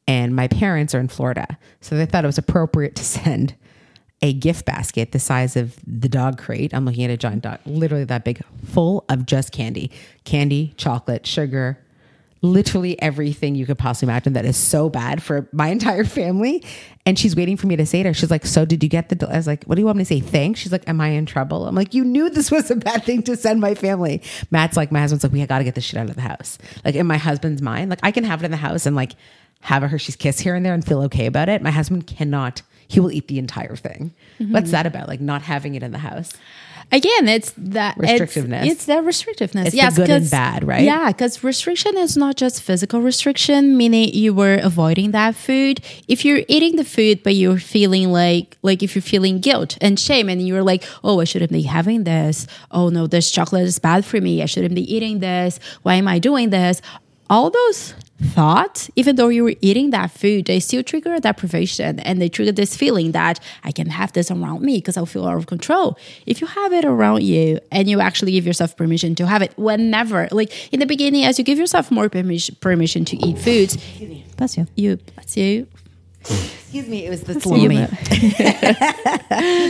and 0.07 0.35
my 0.35 0.49
parents 0.49 0.95
are 0.95 1.01
in 1.01 1.09
Florida, 1.09 1.59
so 1.81 1.97
they 1.97 2.07
thought 2.07 2.25
it 2.25 2.29
was 2.29 2.39
appropriate 2.39 2.97
to 2.97 3.05
send 3.05 3.55
a 4.23 4.33
gift 4.33 4.65
basket 4.65 5.11
the 5.13 5.19
size 5.19 5.57
of 5.57 5.77
the 5.85 6.09
dog 6.09 6.39
crate. 6.39 6.73
I'm 6.73 6.85
looking 6.85 7.05
at 7.05 7.11
a 7.11 7.17
giant 7.17 7.43
dog, 7.43 7.59
literally 7.67 8.05
that 8.05 8.25
big, 8.25 8.41
full 8.65 9.05
of 9.09 9.27
just 9.27 9.51
candy, 9.53 9.91
candy, 10.25 10.75
chocolate, 10.77 11.27
sugar, 11.27 11.79
literally 12.43 13.01
everything 13.01 13.55
you 13.55 13.65
could 13.65 13.79
possibly 13.79 14.13
imagine 14.13 14.33
that 14.33 14.45
is 14.45 14.57
so 14.57 14.91
bad 14.91 15.23
for 15.23 15.49
my 15.53 15.69
entire 15.69 16.05
family. 16.05 16.63
And 17.07 17.19
she's 17.19 17.35
waiting 17.35 17.57
for 17.57 17.67
me 17.69 17.77
to 17.77 17.87
say 17.87 18.03
to 18.03 18.11
her, 18.11 18.15
she's 18.15 18.31
like, 18.31 18.45
So 18.45 18.65
did 18.65 18.83
you 18.83 18.89
get 18.89 19.09
the? 19.09 19.29
I 19.29 19.37
was 19.37 19.47
like, 19.47 19.65
What 19.65 19.77
do 19.77 19.81
you 19.81 19.87
want 19.87 19.99
me 19.99 20.05
to 20.05 20.09
say? 20.09 20.21
Thanks. 20.21 20.61
She's 20.61 20.73
like, 20.73 20.89
Am 20.89 21.01
I 21.01 21.09
in 21.09 21.25
trouble? 21.27 21.67
I'm 21.67 21.75
like, 21.75 21.95
You 21.95 22.05
knew 22.05 22.29
this 22.29 22.51
was 22.51 22.71
a 22.71 22.77
bad 22.77 23.05
thing 23.05 23.23
to 23.25 23.37
send 23.37 23.61
my 23.61 23.75
family. 23.75 24.23
Matt's 24.51 24.77
like, 24.77 24.93
My 24.93 25.01
husband's 25.01 25.25
like, 25.25 25.33
We 25.33 25.47
got 25.47 25.59
to 25.59 25.65
get 25.65 25.75
this 25.75 25.85
shit 25.85 25.99
out 25.99 26.11
of 26.11 26.17
the 26.17 26.23
house. 26.23 26.59
Like 26.85 26.95
in 26.95 27.07
my 27.07 27.17
husband's 27.17 27.63
mind, 27.63 27.91
like 27.91 28.01
I 28.03 28.11
can 28.11 28.25
have 28.25 28.43
it 28.43 28.45
in 28.45 28.51
the 28.51 28.57
house 28.57 28.87
and 28.87 28.95
like 28.95 29.13
have 29.63 29.83
a 29.83 29.89
Hershey's 29.89 30.17
kiss 30.17 30.41
here 30.41 30.55
and 30.55 30.67
there 30.67 30.75
and 30.75 30.85
feel 30.85 31.03
okay 31.03 31.27
about 31.27 31.49
it. 31.49 31.63
My 31.63 31.71
husband 31.71 32.07
cannot. 32.07 32.63
He 32.93 33.01
will 33.01 33.11
eat 33.11 33.27
the 33.27 33.39
entire 33.39 33.75
thing. 33.75 34.13
Mm-hmm. 34.39 34.53
What's 34.53 34.71
that 34.71 34.85
about? 34.85 35.09
Like 35.09 35.21
not 35.21 35.41
having 35.41 35.75
it 35.75 35.83
in 35.83 35.93
the 35.93 35.99
house? 35.99 36.35
Again, 36.93 37.27
it's 37.27 37.55
that 37.57 37.97
Restrictiveness. 37.97 38.67
It's, 38.67 38.85
that 38.85 39.03
restrictiveness. 39.03 39.67
It's 39.69 39.75
yes, 39.75 39.97
good 39.97 40.11
and 40.11 40.31
bad, 40.31 40.63
right? 40.63 40.83
Yeah, 40.83 41.11
because 41.11 41.43
restriction 41.43 41.97
is 41.97 42.19
not 42.19 42.37
just 42.37 42.61
physical 42.61 43.01
restriction, 43.01 43.79
meaning 43.79 44.13
you 44.13 44.35
were 44.35 44.57
avoiding 44.57 45.13
that 45.13 45.35
food. 45.35 45.81
If 46.07 46.23
you're 46.27 46.43
eating 46.49 46.77
the 46.77 46.85
food, 46.85 47.23
but 47.23 47.35
you're 47.35 47.59
feeling 47.59 48.13
like, 48.13 48.59
like 48.61 48.83
if 48.83 48.95
you're 48.95 49.01
feeling 49.01 49.41
guilt 49.41 49.79
and 49.81 49.99
shame, 49.99 50.29
and 50.29 50.47
you're 50.47 50.63
like, 50.63 50.85
oh, 51.03 51.21
I 51.21 51.25
shouldn't 51.25 51.51
be 51.51 51.63
having 51.63 52.05
this. 52.05 52.47
Oh 52.71 52.91
no, 52.91 53.07
this 53.07 53.31
chocolate 53.31 53.63
is 53.63 53.79
bad 53.79 54.05
for 54.05 54.21
me. 54.21 54.43
I 54.43 54.47
shouldn't 54.47 54.75
be 54.75 54.95
eating 54.95 55.21
this. 55.21 55.61
Why 55.85 55.95
am 55.95 56.07
I 56.07 56.19
doing 56.19 56.51
this? 56.51 56.83
All 57.31 57.49
those 57.49 57.95
thoughts, 58.23 58.91
even 58.97 59.17
though 59.17 59.29
you 59.29 59.45
were 59.45 59.55
eating 59.61 59.91
that 59.91 60.11
food, 60.11 60.47
they 60.47 60.61
still 60.61 60.83
trigger 60.83 61.19
deprivation 61.19 62.01
and 62.01 62.21
they 62.21 62.29
trigger 62.29 62.53
this 62.53 62.77
feeling 62.77 63.13
that 63.13 63.41
I 63.65 63.73
can 63.73 63.89
have 63.89 64.13
this 64.13 64.31
around 64.31 64.63
me 64.63 64.79
because 64.79 64.97
I'll 64.97 65.07
feel 65.07 65.27
out 65.27 65.37
of 65.37 65.47
control. 65.47 65.99
If 66.27 66.41
you 66.41 66.47
have 66.47 66.73
it 66.73 66.85
around 66.85 67.23
you 67.23 67.59
and 67.71 67.89
you 67.91 68.01
actually 68.01 68.33
give 68.33 68.47
yourself 68.47 68.77
permission 68.77 69.15
to 69.17 69.27
have 69.27 69.43
it 69.43 69.53
whenever, 69.57 70.29
like 70.31 70.73
in 70.73 70.81
the 70.81 70.87
beginning, 70.87 71.25
as 71.25 71.39
you 71.39 71.45
give 71.45 71.59
yourself 71.59 71.91
more 71.91 72.09
permission, 72.09 72.57
permission 72.61 73.05
to 73.07 73.17
eat 73.17 73.39
foods, 73.39 73.77
Bless 74.37 74.57
you. 74.57 74.67
you, 74.77 74.97
bless 75.15 75.37
you, 75.37 75.67
Excuse 76.73 76.89
me, 76.89 77.05
it 77.05 77.11
was 77.11 77.21
the 77.21 77.39
salami. 77.39 77.87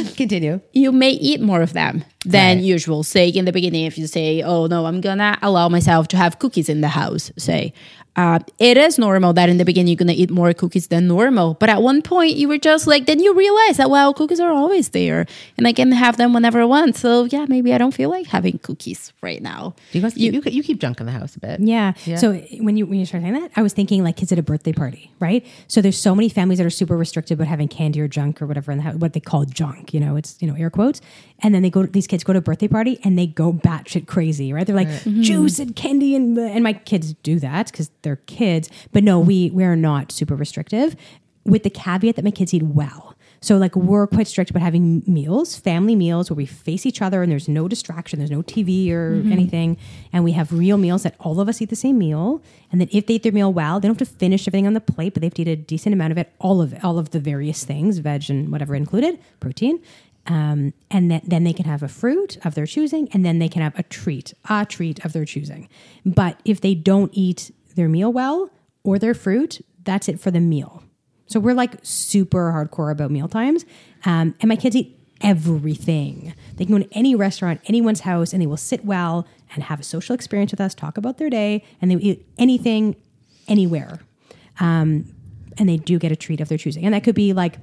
Continue. 0.16 0.61
you 0.72 0.92
may 0.92 1.11
eat 1.11 1.40
more 1.40 1.61
of 1.61 1.72
them 1.72 2.05
than 2.24 2.59
Right. 2.59 2.64
usual. 2.64 3.03
Say 3.03 3.28
in 3.28 3.44
the 3.44 3.50
beginning, 3.53 3.86
if 3.86 3.98
you 3.98 4.07
say, 4.07 4.40
"Oh 4.42 4.66
no, 4.66 4.86
I'm 4.86 5.00
gonna 5.00 5.36
allow 5.42 5.68
myself 5.68 6.07
to 6.09 6.16
have 6.16 6.38
cookies 6.38 6.68
in 6.68 6.80
the 6.80 6.88
house," 6.88 7.32
say. 7.36 7.72
Uh, 8.14 8.38
it 8.59 8.76
is 8.76 8.98
normal 8.98 9.32
that 9.32 9.48
in 9.48 9.57
the 9.57 9.64
beginning 9.64 9.88
you're 9.88 9.96
gonna 9.96 10.12
eat 10.12 10.30
more 10.30 10.53
cookies 10.53 10.88
than 10.88 11.09
normal, 11.09 11.55
but 11.55 11.70
at 11.70 11.80
one 11.80 12.03
point 12.03 12.36
you 12.36 12.46
were 12.46 12.59
just 12.59 12.86
like, 12.86 13.07
then 13.07 13.18
you 13.18 13.32
realize 13.32 13.78
that 13.78 13.88
well, 13.88 14.12
cookies 14.12 14.38
are 14.38 14.53
always 14.53 14.90
there, 14.90 15.24
and 15.57 15.66
I 15.66 15.72
can 15.72 15.90
have 15.92 16.18
them 16.18 16.34
whenever 16.34 16.61
I 16.61 16.66
want. 16.66 16.94
So 16.96 17.24
yeah, 17.24 17.46
maybe 17.48 17.72
I 17.72 17.78
don't 17.78 17.94
feel 17.94 18.11
like 18.11 18.26
having 18.26 18.59
cookies 18.59 19.14
right 19.22 19.40
now. 19.40 19.74
Do 19.92 19.98
you 19.98 20.03
guys 20.03 20.16
you, 20.16 20.42
you, 20.44 20.62
keep 20.62 20.78
junk 20.78 21.00
in 21.00 21.07
the 21.07 21.12
house 21.12 21.36
a 21.36 21.40
bit? 21.40 21.61
Yeah. 21.61 21.94
So 22.16 22.34
when 22.61 22.76
you 22.76 22.84
when 22.84 22.98
you 22.98 23.07
started 23.07 23.24
saying 23.24 23.40
that, 23.40 23.50
I 23.57 23.62
was 23.62 23.72
thinking 23.72 24.05
like 24.05 24.16
kids 24.16 24.30
at 24.30 24.38
a 24.38 24.42
birthday 24.42 24.72
party, 24.74 25.11
right? 25.18 25.46
So 25.66 25.80
there's 25.80 25.98
so 25.98 26.14
many 26.14 26.28
families 26.28 26.59
that 26.59 26.66
are 26.66 26.70
super 26.70 26.91
restricted 26.97 27.38
about 27.38 27.49
having 27.49 27.68
candy 27.68 28.01
or 28.01 28.09
junk 28.09 28.40
or 28.40 28.47
whatever 28.47 28.72
in 28.72 28.78
the 28.78 28.84
house, 28.84 28.95
what 28.97 29.12
they 29.12 29.20
call 29.20 29.45
junk. 29.45 29.93
You 29.93 30.01
know, 30.01 30.16
it's 30.16 30.36
you 30.40 30.49
know 30.49 30.55
air 30.55 30.70
quotes. 30.70 31.01
And 31.40 31.55
then 31.55 31.62
they 31.62 31.70
go. 31.70 31.86
These 31.86 32.07
kids 32.07 32.24
go 32.24 32.32
to 32.32 32.38
a 32.38 32.43
birthday 32.43 32.68
party 32.68 32.99
and 33.05 33.18
they 33.18 33.26
go 33.26 33.53
batshit 33.53 34.07
crazy, 34.07 34.53
right? 34.53 34.66
They're 34.66 34.76
like 34.76 34.88
mm-hmm. 34.88 35.22
juice 35.22 35.59
and 35.59 35.74
candy 35.74 36.14
and 36.14 36.38
and 36.38 36.62
my 36.62 36.72
kids 36.72 37.14
do 37.22 37.38
that 37.40 37.70
because 37.70 37.90
they're 38.03 38.16
kids. 38.16 38.68
But 38.93 39.05
no, 39.05 39.20
we 39.20 39.51
we 39.51 39.64
are 39.64 39.76
not 39.76 40.12
super 40.12 40.34
restrictive, 40.34 40.97
with 41.45 41.62
the 41.62 41.70
caveat 41.70 42.16
that 42.16 42.24
my 42.24 42.30
kids 42.30 42.55
eat 42.55 42.62
well. 42.62 43.11
So 43.43 43.59
like 43.59 43.74
we're 43.74 44.07
quite 44.07 44.28
strict 44.28 44.51
about 44.51 44.62
having 44.62 45.03
meals, 45.05 45.57
family 45.57 45.97
meals 45.97 46.30
where 46.30 46.36
we 46.36 46.47
face 46.47 46.86
each 46.86 47.03
other 47.03 47.22
and 47.22 47.30
there's 47.30 47.49
no 47.49 47.66
distraction, 47.66 48.20
there's 48.20 48.30
no 48.30 48.43
TV 48.43 48.93
or 48.93 49.14
anything, 49.32 49.76
and 50.12 50.22
we 50.22 50.30
have 50.32 50.53
real 50.53 50.78
meals 50.78 51.03
that 51.03 51.16
all 51.18 51.40
of 51.40 51.49
us 51.49 51.61
eat 51.61 51.68
the 51.68 51.76
same 51.76 51.99
meal. 51.99 52.40
And 52.70 52.80
then 52.80 52.88
if 52.93 53.07
they 53.07 53.14
eat 53.14 53.24
their 53.24 53.32
meal 53.32 53.53
well, 53.53 53.80
they 53.80 53.88
don't 53.88 53.99
have 53.99 54.09
to 54.09 54.14
finish 54.14 54.47
everything 54.47 54.68
on 54.68 54.74
the 54.74 54.80
plate, 54.80 55.12
but 55.12 55.22
they 55.22 55.26
have 55.26 55.34
to 55.34 55.43
eat 55.43 55.49
a 55.49 55.57
decent 55.57 55.93
amount 55.93 56.12
of 56.12 56.18
it, 56.18 56.32
all 56.38 56.62
of 56.62 56.72
it, 56.72 56.84
all 56.84 57.01
of 57.01 57.11
the 57.11 57.18
various 57.18 57.64
things, 57.64 57.99
veg 57.99 58.30
and 58.30 58.53
whatever 58.53 58.76
included, 58.76 59.18
protein. 59.40 59.82
Um, 60.28 60.72
and 60.88 61.11
then, 61.11 61.20
then 61.24 61.43
they 61.43 61.53
can 61.53 61.64
have 61.64 61.82
a 61.82 61.88
fruit 61.88 62.38
of 62.45 62.55
their 62.55 62.66
choosing, 62.66 63.09
and 63.12 63.24
then 63.24 63.40
they 63.40 63.49
can 63.49 63.61
have 63.62 63.76
a 63.76 63.82
treat, 63.82 64.34
a 64.49 64.64
treat 64.64 65.05
of 65.05 65.12
their 65.12 65.24
choosing. 65.24 65.68
But 66.07 66.38
if 66.45 66.61
they 66.61 66.76
don't 66.76 67.11
eat 67.12 67.51
their 67.74 67.88
meal 67.88 68.12
well 68.12 68.51
or 68.84 69.01
their 69.01 69.14
fruit, 69.14 69.64
that's 69.82 70.09
it 70.09 70.20
for 70.20 70.30
the 70.30 70.38
meal. 70.38 70.84
So 71.27 71.41
we're 71.41 71.55
like 71.55 71.77
super 71.83 72.53
hardcore 72.53 72.93
about 72.93 73.11
meal 73.11 73.29
times. 73.29 73.64
Um, 74.05 74.35
and 74.41 74.49
my 74.49 74.57
kids 74.57 74.77
eat 74.77 74.99
everything. 75.20 76.35
They 76.57 76.64
can 76.64 76.79
go 76.79 76.85
to 76.85 76.93
any 76.93 77.14
restaurant, 77.14 77.61
anyone's 77.66 78.01
house, 78.01 78.33
and 78.33 78.43
they 78.43 78.47
will 78.47 78.57
sit 78.57 78.85
well 78.85 79.27
and 79.55 79.64
have 79.64 79.81
a 79.81 79.85
social 79.85 80.14
experience 80.14 80.51
with 80.51 80.61
us, 80.61 80.75
talk 80.75 80.97
about 80.99 81.18
their 81.18 81.31
day, 81.31 81.64
and 81.81 81.91
they 81.91 81.97
eat 81.97 82.27
anything, 82.39 82.97
anywhere. 83.49 84.01
Um, 84.61 85.14
and 85.59 85.68
they 85.68 85.77
do 85.77 85.99
get 85.99 86.12
a 86.12 86.16
treat 86.16 86.41
of 86.41 86.49
their 86.49 86.59
choosing. 86.59 86.85
And 86.85 86.95
that 86.95 87.05
could 87.05 87.14
be 87.14 87.33
like, 87.33 87.59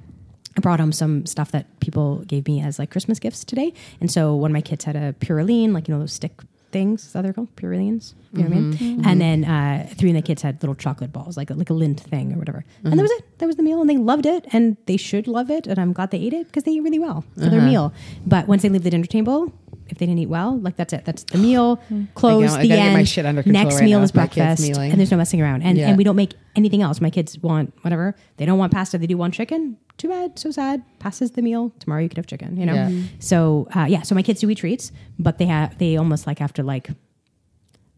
I 0.57 0.61
brought 0.61 0.79
home 0.79 0.91
some 0.91 1.25
stuff 1.25 1.51
that 1.51 1.79
people 1.79 2.19
gave 2.25 2.47
me 2.47 2.61
as 2.61 2.79
like 2.79 2.91
Christmas 2.91 3.19
gifts 3.19 3.43
today. 3.43 3.73
And 4.01 4.11
so 4.11 4.35
one 4.35 4.51
of 4.51 4.53
my 4.53 4.61
kids 4.61 4.85
had 4.85 4.95
a 4.95 5.13
Pirouline, 5.13 5.73
like, 5.73 5.87
you 5.87 5.93
know, 5.93 5.99
those 5.99 6.13
stick 6.13 6.33
things, 6.71 7.05
is 7.05 7.13
that 7.13 7.23
they're 7.23 7.33
called? 7.33 7.55
Piroulines? 7.55 8.13
You 8.33 8.43
know 8.43 8.49
what 8.49 8.57
I 8.57 8.59
mean? 8.59 8.73
Mm-hmm. 8.73 8.85
Mm-hmm. 8.85 9.07
And 9.07 9.21
then 9.21 9.45
uh, 9.45 9.87
three 9.95 10.09
of 10.09 10.15
the 10.15 10.21
kids 10.21 10.41
had 10.41 10.61
little 10.61 10.75
chocolate 10.75 11.11
balls, 11.11 11.35
like 11.35 11.49
a, 11.49 11.53
like 11.53 11.69
a 11.69 11.73
Lindt 11.73 11.99
thing 11.99 12.33
or 12.33 12.37
whatever. 12.37 12.63
And 12.83 12.93
that 12.93 12.95
mm-hmm. 12.95 13.01
was 13.01 13.11
it. 13.11 13.39
That 13.39 13.47
was 13.47 13.55
the 13.55 13.63
meal. 13.63 13.81
And 13.81 13.89
they 13.89 13.97
loved 13.97 14.25
it. 14.25 14.45
And 14.51 14.77
they 14.85 14.97
should 14.97 15.27
love 15.27 15.49
it. 15.49 15.67
And 15.67 15.79
I'm 15.79 15.93
glad 15.93 16.11
they 16.11 16.19
ate 16.19 16.33
it 16.33 16.47
because 16.47 16.63
they 16.63 16.71
eat 16.71 16.81
really 16.81 16.99
well 16.99 17.23
for 17.33 17.49
their 17.49 17.59
uh-huh. 17.59 17.67
meal. 17.67 17.93
But 18.25 18.47
once 18.47 18.61
they 18.61 18.69
leave 18.69 18.83
the 18.83 18.89
dinner 18.89 19.05
table, 19.05 19.51
if 19.91 19.97
they 19.97 20.05
didn't 20.05 20.19
eat 20.19 20.29
well, 20.29 20.57
like 20.59 20.75
that's 20.75 20.93
it. 20.93 21.05
That's 21.05 21.23
the 21.23 21.37
meal, 21.37 21.77
close, 22.15 22.55
the 22.57 22.71
end. 22.71 22.93
my 22.93 23.03
shit 23.03 23.25
under 23.25 23.43
control 23.43 23.63
Next 23.63 23.75
right 23.75 23.83
meal 23.85 23.99
now 23.99 24.03
is 24.03 24.13
my 24.15 24.27
kids 24.27 24.35
breakfast. 24.35 24.67
mealing. 24.69 24.91
And 24.91 24.99
there's 24.99 25.11
no 25.11 25.17
messing 25.17 25.41
around. 25.41 25.63
And, 25.63 25.77
Yeah. 25.77 25.89
and 25.89 25.97
we 25.97 26.03
don't 26.03 26.15
make 26.15 26.33
anything 26.55 26.81
else. 26.81 26.99
My 27.01 27.09
kids 27.09 27.37
want 27.39 27.73
whatever. 27.81 28.15
They 28.37 28.45
don't 28.45 28.57
want 28.59 28.71
pasta. 28.73 28.97
They 28.97 29.07
do 29.07 29.17
want 29.17 29.33
chicken. 29.33 29.77
Too 29.97 30.07
bad. 30.09 30.39
So 30.39 30.51
sad. 30.51 30.81
Passes 30.99 31.31
the 31.31 31.41
meal. 31.41 31.73
Tomorrow 31.79 32.01
you 32.03 32.09
could 32.09 32.17
have 32.17 32.27
chicken, 32.27 32.57
you 32.57 32.65
know? 32.65 32.73
Yeah. 32.73 32.89
Mhm. 32.89 33.03
So, 33.19 33.67
uh, 33.75 33.85
yeah. 33.89 34.01
So 34.03 34.15
my 34.15 34.21
kids 34.23 34.39
do 34.41 34.49
eat 34.49 34.57
treats, 34.59 34.91
but 35.17 35.37
they 35.39 35.45
have, 35.45 35.77
they 35.77 35.97
almost 35.97 36.25
like 36.27 36.39
have 36.39 36.53
to 36.53 36.63
like, 36.63 36.89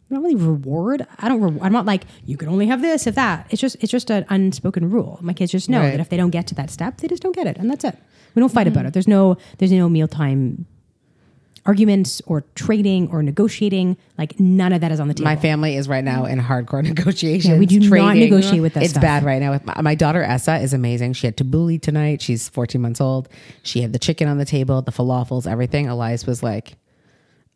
not 0.10 0.22
really 0.24 0.36
reward. 0.36 1.08
I 1.20 1.30
don't. 1.30 1.40
Re- 1.42 1.60
I'm 1.62 1.72
not 1.72 1.86
like 1.86 2.04
you 2.26 2.36
can 2.36 2.50
only 2.50 2.68
have 2.68 2.82
this 2.82 3.08
if 3.08 3.16
that. 3.16 3.48
It's 3.50 3.62
just 3.62 3.78
it's 3.80 3.90
just 3.94 4.10
an 4.12 4.26
unspoken 4.30 4.90
rule. 4.90 5.18
My 5.22 5.32
kids 5.32 5.54
just 5.54 5.70
know 5.70 5.80
Right. 5.80 5.92
that 5.92 6.02
if 6.02 6.10
they 6.10 6.18
don't 6.18 6.32
get 6.32 6.48
to 6.48 6.56
that 6.56 6.70
step, 6.70 6.98
they 6.98 7.08
just 7.08 7.24
don't 7.24 7.34
get 7.34 7.48
it, 7.48 7.56
and 7.58 7.70
that's 7.72 7.86
it. 7.86 7.98
We 8.36 8.42
don't 8.42 8.52
fight 8.52 8.68
about 8.68 8.86
it. 8.86 8.92
There's 8.92 9.08
no 9.08 9.38
there's 9.60 9.72
no 9.72 9.88
mealtime 9.88 10.66
arguments 11.66 12.22
or 12.26 12.44
trading 12.56 13.10
or 13.12 13.22
negotiating. 13.22 13.98
Like 14.18 14.40
none 14.40 14.74
of 14.74 14.82
that 14.82 14.92
is 14.92 15.00
on 15.00 15.08
the 15.08 15.14
table. 15.14 15.26
My 15.30 15.36
family 15.36 15.76
is 15.76 15.88
right 15.88 16.04
now 16.04 16.26
in 16.26 16.40
hardcore 16.40 16.84
negotiations. 16.84 17.46
Yeah, 17.54 17.60
we 17.60 17.66
do 17.66 17.80
not 17.90 18.16
negotiate 18.18 18.62
with 18.62 18.74
that 18.74 18.84
It's 18.84 18.92
stuff. 18.92 19.02
bad 19.02 19.24
right 19.24 19.40
now. 19.42 19.52
With 19.52 19.66
my, 19.66 19.82
my 19.82 19.96
daughter 19.96 20.24
Essa 20.24 20.58
is 20.60 20.74
amazing. 20.74 21.14
She 21.14 21.28
had 21.28 21.38
tabbouleh 21.38 21.82
tonight. 21.82 22.22
She's 22.22 22.50
14 22.50 22.82
months 22.82 23.00
old. 23.02 23.30
She 23.64 23.82
had 23.82 23.94
the 23.94 24.00
chicken 24.00 24.28
on 24.28 24.38
the 24.38 24.46
table, 24.46 24.82
the 24.82 24.92
falafels, 24.92 25.46
everything. 25.46 25.88
Elias 25.88 26.26
was 26.26 26.42
like, 26.42 26.78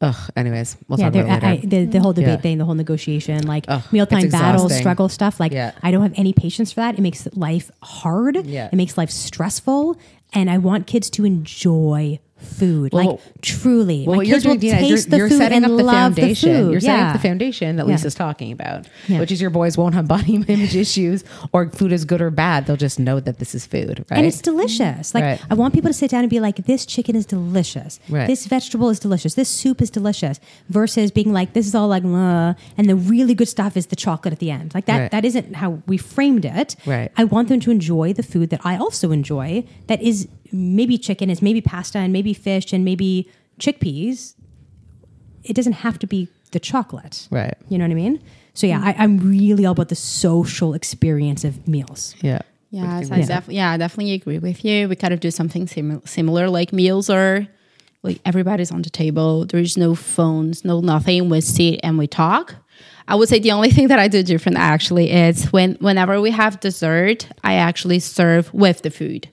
ugh. 0.01 0.15
Anyways, 0.35 0.77
we'll 0.87 0.99
yeah, 0.99 1.09
talk 1.09 1.15
about 1.23 1.43
it 1.43 1.45
later. 1.45 1.63
I, 1.63 1.65
the, 1.65 1.85
the 1.85 1.99
whole 1.99 2.13
debate 2.13 2.29
Yeah. 2.29 2.37
thing, 2.37 2.57
the 2.57 2.65
whole 2.65 2.75
negotiation, 2.75 3.47
like 3.47 3.65
Ugh, 3.67 3.81
mealtime 3.91 4.29
battles, 4.29 4.75
struggle 4.75 5.09
stuff. 5.09 5.39
Like 5.39 5.51
Yeah. 5.51 5.71
I 5.81 5.91
don't 5.91 6.03
have 6.03 6.13
any 6.15 6.33
patience 6.33 6.71
for 6.71 6.81
that. 6.81 6.95
It 6.97 7.01
makes 7.01 7.27
life 7.35 7.71
hard. 7.81 8.45
Yeah. 8.45 8.69
It 8.71 8.75
makes 8.75 8.97
life 8.97 9.09
stressful, 9.09 9.97
and 10.33 10.49
I 10.49 10.57
want 10.57 10.85
kids 10.87 11.09
to 11.11 11.25
enjoy 11.25 12.19
food, 12.45 12.93
Well, 12.93 13.05
like 13.05 13.41
truly. 13.41 14.05
well, 14.07 14.17
My 14.17 14.25
kids 14.25 14.45
will 14.45 14.55
Dina, 14.55 14.77
taste 14.79 14.89
you're, 15.07 15.11
the 15.11 15.17
you're 15.17 15.29
food 15.29 15.37
setting 15.37 15.55
and 15.57 15.65
up 15.65 15.77
the 15.77 15.83
love 15.83 15.95
foundation. 16.15 16.53
The 16.53 16.59
food. 16.59 16.71
You're 16.71 16.79
setting 16.81 16.99
yeah. 16.99 17.07
up 17.07 17.13
the 17.13 17.27
foundation 17.27 17.75
that 17.77 17.85
Yeah. 17.87 17.91
Lisa's 17.93 18.15
talking 18.15 18.51
about, 18.51 18.87
Yeah. 19.07 19.19
which 19.19 19.31
is 19.31 19.41
your 19.41 19.49
boys 19.49 19.77
won't 19.77 19.95
have 19.95 20.07
body 20.07 20.35
image 20.47 20.75
issues 20.75 21.23
or 21.53 21.69
food 21.69 21.91
is 21.91 22.05
good 22.05 22.21
or 22.21 22.29
bad. 22.31 22.65
They'll 22.65 22.77
just 22.77 22.99
know 22.99 23.19
that 23.19 23.39
this 23.39 23.55
is 23.55 23.65
food, 23.65 24.05
right? 24.09 24.17
And 24.17 24.25
it's 24.25 24.41
delicious. 24.41 25.13
Like 25.13 25.23
Right. 25.23 25.41
I 25.49 25.53
want 25.55 25.73
people 25.73 25.89
to 25.89 25.93
sit 25.93 26.11
down 26.11 26.21
and 26.21 26.29
be 26.29 26.39
like, 26.39 26.65
"This 26.65 26.85
chicken 26.85 27.15
is 27.15 27.25
delicious. 27.25 27.99
Right. 28.09 28.27
This 28.27 28.45
vegetable 28.45 28.89
is 28.89 28.99
delicious. 28.99 29.33
This 29.35 29.49
soup 29.49 29.81
is 29.81 29.89
delicious." 29.89 30.39
Versus 30.69 31.11
being 31.11 31.33
like, 31.33 31.53
"This 31.53 31.67
is 31.67 31.75
all 31.75 31.87
like," 31.87 32.03
and 32.03 32.55
the 32.89 32.95
really 32.95 33.33
good 33.33 33.47
stuff 33.47 33.75
is 33.77 33.87
the 33.87 33.95
chocolate 33.95 34.31
at 34.33 34.39
the 34.39 34.51
end. 34.51 34.73
Like 34.73 34.85
that. 34.85 34.99
Right. 34.99 35.11
That 35.11 35.25
isn't 35.25 35.55
how 35.55 35.81
we 35.87 35.97
framed 35.97 36.45
it. 36.45 36.75
Right. 36.85 37.11
I 37.17 37.23
want 37.23 37.49
them 37.49 37.59
to 37.61 37.71
enjoy 37.71 38.13
the 38.13 38.23
food 38.23 38.49
that 38.51 38.61
I 38.63 38.77
also 38.77 39.11
enjoy. 39.11 39.63
That 39.87 40.01
is 40.01 40.27
maybe 40.51 40.97
chicken, 40.97 41.29
is 41.29 41.41
maybe 41.41 41.61
pasta, 41.61 41.97
and 41.99 42.11
maybe 42.13 42.33
fish, 42.33 42.73
and 42.73 42.83
maybe 42.85 43.29
chickpeas. 43.59 44.33
It 45.43 45.55
doesn't 45.55 45.73
have 45.73 45.99
to 45.99 46.07
be 46.07 46.27
the 46.51 46.59
chocolate. 46.59 47.27
Right. 47.31 47.55
You 47.69 47.77
know 47.77 47.85
what 47.85 47.91
I 47.91 47.95
mean? 47.95 48.21
So 48.53 48.67
yeah, 48.67 48.81
I, 48.83 48.95
I'm 48.97 49.17
really 49.19 49.65
all 49.65 49.73
about 49.73 49.89
the 49.89 49.95
social 49.95 50.73
experience 50.73 51.43
of 51.43 51.67
meals. 51.67 52.15
yeah. 52.21 52.41
Yeah, 52.71 53.01
so 53.01 53.13
I 53.13 53.17
think? 53.17 53.27
def- 53.27 53.47
yeah, 53.47 53.71
I 53.71 53.77
definitely 53.77 54.13
agree 54.13 54.39
with 54.39 54.65
you. 54.65 54.89
We 54.89 54.97
kind 54.97 55.13
of 55.13 55.21
do 55.21 55.31
something 55.31 55.65
sim- 55.65 56.01
similar. 56.05 56.49
Like 56.49 56.73
meals 56.73 57.09
are 57.09 57.47
like 58.03 58.19
everybody's 58.25 58.69
on 58.69 58.81
the 58.81 58.89
table. 58.89 59.45
There's 59.45 59.77
no 59.77 59.95
phones, 59.95 60.65
no 60.65 60.81
nothing. 60.81 61.29
We 61.29 61.39
sit 61.39 61.79
and 61.83 61.97
we 61.97 62.07
talk. 62.07 62.55
I 63.07 63.15
would 63.15 63.29
say 63.29 63.39
the 63.39 63.51
only 63.51 63.69
thing 63.69 63.87
that 63.87 63.99
I 63.99 64.09
do 64.09 64.23
different 64.23 64.57
actually 64.57 65.11
is 65.11 65.53
when 65.53 65.75
whenever 65.75 66.19
we 66.19 66.31
have 66.31 66.59
dessert, 66.59 67.29
I 67.45 67.53
actually 67.53 67.99
serve 67.99 68.53
with 68.53 68.81
the 68.81 68.89
food. 68.91 69.29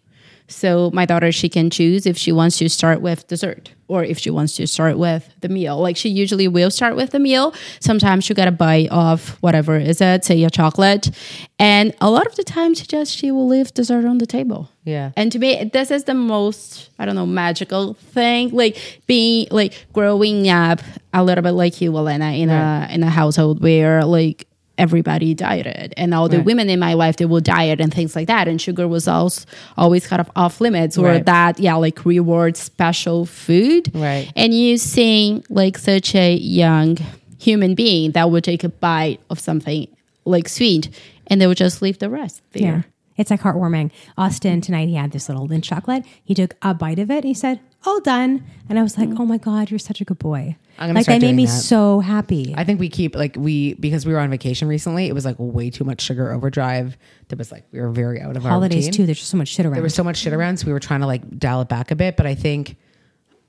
So 0.54 0.90
my 0.92 1.06
daughter, 1.06 1.32
she 1.32 1.48
can 1.48 1.70
choose 1.70 2.06
if 2.06 2.16
she 2.16 2.32
wants 2.32 2.58
to 2.58 2.68
start 2.68 3.00
with 3.00 3.26
dessert 3.26 3.72
or 3.88 4.02
if 4.04 4.18
she 4.18 4.30
wants 4.30 4.56
to 4.56 4.66
start 4.66 4.96
with 4.96 5.28
the 5.40 5.48
meal. 5.48 5.78
Like 5.78 5.96
she 5.96 6.08
usually 6.08 6.48
will 6.48 6.70
start 6.70 6.96
with 6.96 7.10
the 7.10 7.18
meal. 7.18 7.54
Sometimes 7.80 8.24
she 8.24 8.32
get 8.32 8.48
a 8.48 8.52
bite 8.52 8.88
of 8.90 9.36
whatever 9.42 9.76
is 9.76 10.00
it, 10.00 10.24
say 10.24 10.42
a 10.44 10.50
chocolate, 10.50 11.10
and 11.58 11.94
a 12.00 12.10
lot 12.10 12.26
of 12.26 12.34
the 12.36 12.44
time 12.44 12.74
she 12.74 12.86
just 12.86 13.14
she 13.14 13.30
will 13.30 13.46
leave 13.46 13.74
dessert 13.74 14.06
on 14.06 14.18
the 14.18 14.26
table. 14.26 14.70
Yeah. 14.84 15.12
And 15.16 15.30
to 15.32 15.38
me, 15.38 15.70
this 15.72 15.90
is 15.90 16.04
the 16.04 16.14
most 16.14 16.90
I 16.98 17.04
don't 17.04 17.16
know 17.16 17.26
magical 17.26 17.94
thing. 17.94 18.50
Like 18.50 18.78
being 19.06 19.48
like 19.50 19.74
growing 19.92 20.48
up 20.48 20.80
a 21.12 21.22
little 21.22 21.42
bit 21.42 21.52
like 21.52 21.80
you, 21.80 21.94
Elena, 21.96 22.32
in 22.32 22.48
a 22.48 22.88
in 22.90 23.02
a 23.02 23.10
household 23.10 23.62
where 23.62 24.04
like 24.04 24.46
everybody 24.78 25.34
dieted 25.34 25.92
and 25.96 26.14
all 26.14 26.28
the 26.28 26.38
Right. 26.38 26.46
women 26.46 26.70
in 26.70 26.80
my 26.80 26.94
life 26.94 27.16
they 27.18 27.26
will 27.26 27.40
diet 27.40 27.80
and 27.80 27.92
things 27.92 28.16
like 28.16 28.26
that 28.28 28.48
and 28.48 28.60
sugar 28.60 28.88
was 28.88 29.06
also 29.06 29.46
always 29.76 30.06
kind 30.06 30.20
of 30.20 30.30
off 30.34 30.60
limits 30.60 30.96
or 30.96 31.06
Right. 31.06 31.26
that 31.26 31.60
yeah 31.60 31.74
like 31.74 32.04
reward 32.06 32.56
special 32.56 33.26
food 33.26 33.90
Right. 33.94 34.32
and 34.34 34.54
you 34.54 34.78
seeing 34.78 35.44
like 35.50 35.76
such 35.78 36.14
a 36.14 36.34
young 36.36 36.96
human 37.38 37.74
being 37.74 38.12
that 38.12 38.30
would 38.30 38.44
take 38.44 38.64
a 38.64 38.68
bite 38.70 39.20
of 39.28 39.38
something 39.38 39.88
like 40.24 40.48
sweet 40.48 40.88
and 41.26 41.40
they 41.40 41.46
would 41.46 41.58
just 41.58 41.82
leave 41.82 41.98
the 41.98 42.08
rest 42.10 42.40
there 42.52 42.62
Yeah. 42.62 42.82
It's 43.18 43.30
like 43.30 43.42
heartwarming. 43.42 43.90
Austin 44.16 44.62
tonight 44.62 44.88
he 44.88 44.94
had 44.94 45.12
this 45.12 45.28
little 45.28 45.46
Lindt 45.46 45.64
chocolate. 45.64 46.02
He 46.24 46.34
took 46.34 46.56
a 46.62 46.72
bite 46.72 46.98
of 46.98 47.10
it 47.10 47.16
and 47.16 47.24
he 47.24 47.34
said, 47.34 47.60
All 47.84 48.00
done. 48.00 48.42
And 48.70 48.78
I 48.78 48.82
was 48.82 48.96
like, 48.96 49.10
mm. 49.10 49.20
Oh 49.20 49.26
my 49.26 49.36
God, 49.36 49.70
you're 49.70 49.78
such 49.78 50.00
a 50.00 50.04
good 50.04 50.18
boy. 50.18 50.56
I'm 50.82 50.88
gonna 50.88 50.98
Like 50.98 51.06
that 51.06 51.22
made 51.22 51.36
me 51.36 51.46
that. 51.46 51.52
so 51.52 52.00
happy. 52.00 52.54
I 52.56 52.64
think 52.64 52.80
we 52.80 52.88
keep 52.88 53.14
like 53.14 53.36
we 53.38 53.74
because 53.74 54.04
we 54.04 54.12
were 54.12 54.18
on 54.18 54.30
vacation 54.30 54.66
recently. 54.66 55.06
It 55.06 55.14
was 55.14 55.24
like 55.24 55.36
way 55.38 55.70
too 55.70 55.84
much 55.84 56.00
sugar 56.00 56.32
overdrive. 56.32 56.98
There 57.28 57.36
was 57.38 57.52
like 57.52 57.64
we 57.70 57.80
were 57.80 57.90
very 57.90 58.20
out 58.20 58.36
of 58.36 58.44
our 58.44 58.50
Holidays 58.50 58.90
too, 58.90 59.06
there's 59.06 59.18
just 59.18 59.30
so 59.30 59.36
much 59.36 59.48
shit 59.48 59.64
around. 59.64 59.74
There 59.74 59.82
was 59.82 59.94
so 59.94 60.02
much 60.02 60.16
shit 60.16 60.32
around, 60.32 60.58
so 60.58 60.66
we 60.66 60.72
were 60.72 60.80
trying 60.80 61.00
to 61.00 61.06
like 61.06 61.38
dial 61.38 61.60
it 61.60 61.68
back 61.68 61.92
a 61.92 61.94
bit. 61.94 62.16
But 62.16 62.26
I 62.26 62.34
think, 62.34 62.76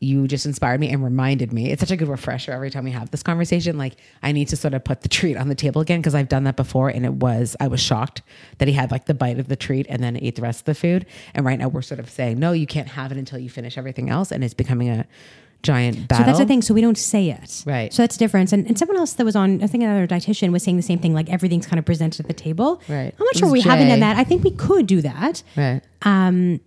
you 0.03 0.27
just 0.27 0.45
inspired 0.45 0.79
me 0.79 0.89
and 0.89 1.03
reminded 1.03 1.53
me. 1.53 1.71
It's 1.71 1.79
such 1.79 1.91
a 1.91 1.95
good 1.95 2.09
refresher 2.09 2.51
every 2.51 2.69
time 2.69 2.83
we 2.83 2.91
have 2.91 3.09
this 3.09 3.23
conversation. 3.23 3.77
Like 3.77 3.95
I 4.21 4.31
need 4.31 4.49
to 4.49 4.57
sort 4.57 4.73
of 4.73 4.83
put 4.83 5.01
the 5.01 5.09
treat 5.09 5.37
on 5.37 5.47
the 5.47 5.55
table 5.55 5.81
again 5.81 6.01
because 6.01 6.13
I've 6.13 6.29
done 6.29 6.43
that 6.43 6.55
before 6.55 6.89
and 6.89 7.05
it 7.05 7.13
was 7.13 7.55
I 7.59 7.67
was 7.67 7.79
shocked 7.79 8.21
that 8.57 8.67
he 8.67 8.73
had 8.73 8.91
like 8.91 9.05
the 9.05 9.13
bite 9.13 9.39
of 9.39 9.47
the 9.47 9.55
treat 9.55 9.85
and 9.89 10.03
then 10.03 10.17
ate 10.21 10.35
the 10.35 10.41
rest 10.41 10.61
of 10.61 10.65
the 10.65 10.75
food. 10.75 11.05
And 11.33 11.45
right 11.45 11.57
now 11.57 11.69
we're 11.69 11.81
sort 11.81 11.99
of 11.99 12.09
saying 12.09 12.37
no, 12.37 12.51
you 12.51 12.67
can't 12.67 12.89
have 12.89 13.11
it 13.11 13.17
until 13.17 13.39
you 13.39 13.49
finish 13.49 13.77
everything 13.77 14.09
else, 14.09 14.31
and 14.31 14.43
it's 14.43 14.53
becoming 14.53 14.89
a 14.89 15.07
giant 15.63 16.07
battle. 16.07 16.23
So 16.23 16.27
that's 16.27 16.39
the 16.39 16.45
thing. 16.45 16.61
So 16.61 16.73
we 16.73 16.81
don't 16.81 16.97
say 16.97 17.29
it. 17.29 17.63
Right. 17.65 17.91
So 17.91 18.03
that's 18.03 18.17
the 18.17 18.23
difference. 18.23 18.53
And, 18.53 18.67
and 18.67 18.77
someone 18.77 18.97
else 18.97 19.13
that 19.13 19.25
was 19.25 19.35
on, 19.35 19.63
I 19.63 19.67
think 19.67 19.83
another 19.83 20.05
dietitian 20.05 20.51
was 20.51 20.61
saying 20.61 20.77
the 20.77 20.83
same 20.83 20.99
thing, 20.99 21.13
like 21.13 21.29
everything's 21.29 21.65
kind 21.65 21.79
of 21.79 21.85
presented 21.85 22.19
at 22.19 22.27
the 22.27 22.33
table. 22.33 22.81
Right. 22.87 23.15
I'm 23.17 23.25
not 23.25 23.35
sure 23.37 23.49
we 23.49 23.61
haven't 23.61 23.87
done 23.87 24.01
that. 24.01 24.17
I 24.17 24.23
think 24.23 24.43
we 24.43 24.51
could 24.51 24.85
do 24.85 25.01
that. 25.01 25.41
Right. 25.55 25.81
Um, 26.03 26.59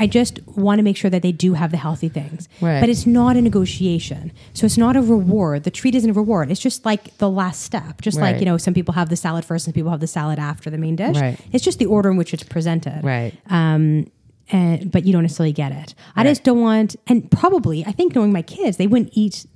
I 0.00 0.06
just 0.06 0.38
want 0.46 0.78
to 0.78 0.84
make 0.84 0.96
sure 0.96 1.10
that 1.10 1.22
they 1.22 1.32
do 1.32 1.54
have 1.54 1.72
the 1.72 1.76
healthy 1.76 2.08
things. 2.08 2.48
Right. 2.60 2.78
But 2.78 2.88
it's 2.88 3.04
not 3.04 3.36
a 3.36 3.40
negotiation. 3.40 4.30
So 4.54 4.64
it's 4.64 4.78
not 4.78 4.94
a 4.94 5.02
reward. 5.02 5.64
The 5.64 5.72
treat 5.72 5.96
isn't 5.96 6.08
a 6.08 6.12
reward. 6.12 6.52
It's 6.52 6.60
just 6.60 6.84
like 6.84 7.18
the 7.18 7.28
last 7.28 7.62
step. 7.62 8.00
Just 8.00 8.20
like, 8.20 8.38
you 8.38 8.44
know, 8.44 8.56
some 8.58 8.74
people 8.74 8.94
have 8.94 9.08
the 9.08 9.16
salad 9.16 9.44
first 9.44 9.66
and 9.66 9.74
people 9.74 9.90
have 9.90 9.98
the 9.98 10.06
salad 10.06 10.38
after 10.38 10.70
the 10.70 10.78
main 10.78 10.94
dish. 10.94 11.16
Right. 11.16 11.36
It's 11.52 11.64
just 11.64 11.80
the 11.80 11.86
order 11.86 12.08
in 12.08 12.16
which 12.16 12.32
it's 12.32 12.44
presented. 12.44 13.00
Right. 13.02 13.34
Um, 13.50 14.06
and, 14.50 14.90
but 14.90 15.04
you 15.04 15.12
don't 15.12 15.22
necessarily 15.22 15.52
get 15.52 15.72
it. 15.72 15.94
I 16.16 16.24
just 16.24 16.44
don't 16.44 16.60
want, 16.60 16.96
and 17.06 17.30
probably, 17.30 17.84
I 17.84 17.92
think 17.92 18.14
knowing 18.14 18.32
my 18.32 18.42
kids, 18.42 18.76
they 18.76 18.86
wouldn't 18.86 19.10
eat 19.12 19.46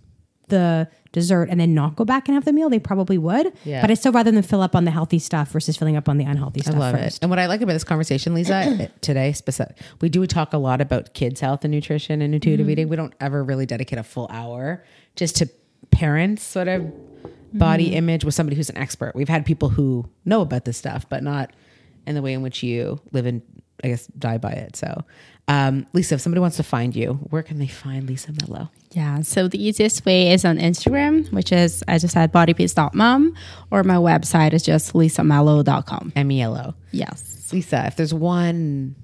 the 0.49 0.88
dessert 1.12 1.49
and 1.51 1.61
then 1.61 1.74
not 1.74 1.97
go 1.97 2.05
back 2.05 2.28
and 2.28 2.34
have 2.34 2.45
the 2.45 2.53
meal. 2.53 2.68
They 2.68 2.78
probably 2.78 3.18
would. 3.18 3.53
Yeah. 3.64 3.80
But 3.80 3.90
I 3.90 3.95
still 3.95 4.12
rather 4.12 4.30
than 4.30 4.43
fill 4.43 4.62
up 4.62 4.74
on 4.74 4.84
the 4.84 4.90
healthy 4.90 5.18
stuff 5.18 5.51
versus 5.51 5.76
filling 5.76 5.97
up 5.97 6.09
on 6.09 6.18
the 6.18 6.24
unhealthy 6.24 6.61
I 6.61 6.64
stuff 6.64 6.76
love 6.76 6.95
first. 6.95 7.18
it. 7.18 7.22
And 7.22 7.30
what 7.30 7.38
I 7.38 7.47
like 7.47 7.61
about 7.61 7.72
this 7.74 7.84
conversation, 7.84 8.34
Lisa, 8.34 8.90
today, 9.01 9.32
specific, 9.32 9.78
we 10.01 10.09
do 10.09 10.26
talk 10.26 10.53
a 10.53 10.59
lot 10.59 10.80
about 10.80 11.14
kids' 11.14 11.40
health 11.40 11.64
and 11.64 11.72
nutrition 11.72 12.22
and 12.22 12.34
intuitive 12.34 12.64
mm-hmm. 12.64 12.72
eating. 12.72 12.88
We 12.88 12.97
don't 12.97 13.14
ever 13.20 13.43
really 13.45 13.66
dedicate 13.66 13.99
a 13.99 14.03
full 14.03 14.28
hour 14.30 14.84
just 15.16 15.36
to 15.36 15.49
parents' 15.90 16.43
sort 16.43 16.68
of 16.68 16.93
body 17.53 17.86
mm-hmm. 17.86 17.97
image 17.97 18.24
with 18.24 18.34
somebody 18.34 18.57
who's 18.57 18.70
an 18.70 18.78
expert. 18.78 19.14
We've 19.14 19.28
had 19.28 19.45
people 19.45 19.68
who 19.68 20.09
know 20.24 20.40
about 20.40 20.64
this 20.64 20.78
stuff, 20.78 21.09
but 21.09 21.22
not 21.22 21.53
in 22.07 22.14
the 22.14 22.22
way 22.22 22.32
in 22.32 22.43
which 22.43 22.62
you 22.62 23.01
live 23.12 23.26
and, 23.26 23.43
I 23.82 23.88
guess, 23.88 24.06
die 24.06 24.38
by 24.38 24.52
it. 24.52 24.76
So, 24.76 25.04
um, 25.48 25.86
Lisa, 25.92 26.14
if 26.14 26.20
somebody 26.20 26.40
wants 26.40 26.56
to 26.58 26.62
find 26.62 26.94
you, 26.94 27.14
where 27.30 27.42
can 27.42 27.58
they 27.58 27.66
find 27.66 28.08
Lisa 28.08 28.32
Mello? 28.32 28.70
Yeah, 28.92 29.22
so 29.22 29.48
the 29.48 29.62
easiest 29.62 30.04
way 30.04 30.32
is 30.32 30.44
on 30.44 30.58
Instagram, 30.58 31.30
which 31.32 31.52
is, 31.52 31.82
I 31.88 31.98
just 31.98 32.14
said, 32.14 32.32
bodypiece.mom, 32.32 33.36
or 33.70 33.82
my 33.82 33.96
website 33.96 34.52
is 34.52 34.62
just 34.62 34.92
lisamello.com. 34.92 36.12
M 36.14 36.30
E 36.30 36.42
L 36.42 36.56
O. 36.56 36.74
Yes. 36.92 37.50
Lisa, 37.52 37.86
if 37.86 37.96
there's 37.96 38.14
one 38.14 38.94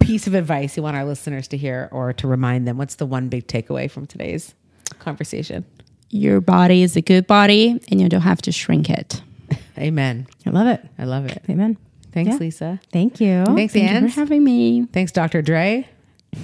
piece 0.00 0.26
of 0.26 0.34
advice 0.34 0.76
you 0.76 0.82
want 0.82 0.96
our 0.96 1.04
listeners 1.04 1.48
to 1.48 1.56
hear 1.56 1.88
or 1.92 2.12
to 2.14 2.26
remind 2.26 2.66
them, 2.66 2.76
what's 2.76 2.96
the 2.96 3.06
one 3.06 3.28
big 3.28 3.46
takeaway 3.46 3.90
from 3.90 4.06
today's 4.06 4.54
conversation? 4.98 5.64
Your 6.10 6.40
body 6.40 6.82
is 6.82 6.96
a 6.96 7.02
good 7.02 7.26
body, 7.26 7.80
and 7.90 8.00
you 8.00 8.08
don't 8.08 8.22
have 8.22 8.42
to 8.42 8.52
shrink 8.52 8.90
it. 8.90 9.22
Amen. 9.78 10.26
I 10.46 10.50
love 10.50 10.66
it. 10.66 10.84
I 10.98 11.04
love 11.04 11.26
it. 11.26 11.42
Amen. 11.48 11.76
Thanks, 12.24 12.34
Yeah. 12.34 12.38
Lisa. 12.40 12.80
Thank 12.92 13.20
you. 13.20 13.44
Thanks, 13.46 13.72
Thank 13.72 13.90
Anne. 13.90 14.08
for 14.08 14.20
having 14.20 14.44
me. 14.44 14.86
Thanks, 14.92 15.12
Dr. 15.12 15.42
Dre. 15.42 15.86
You 16.34 16.40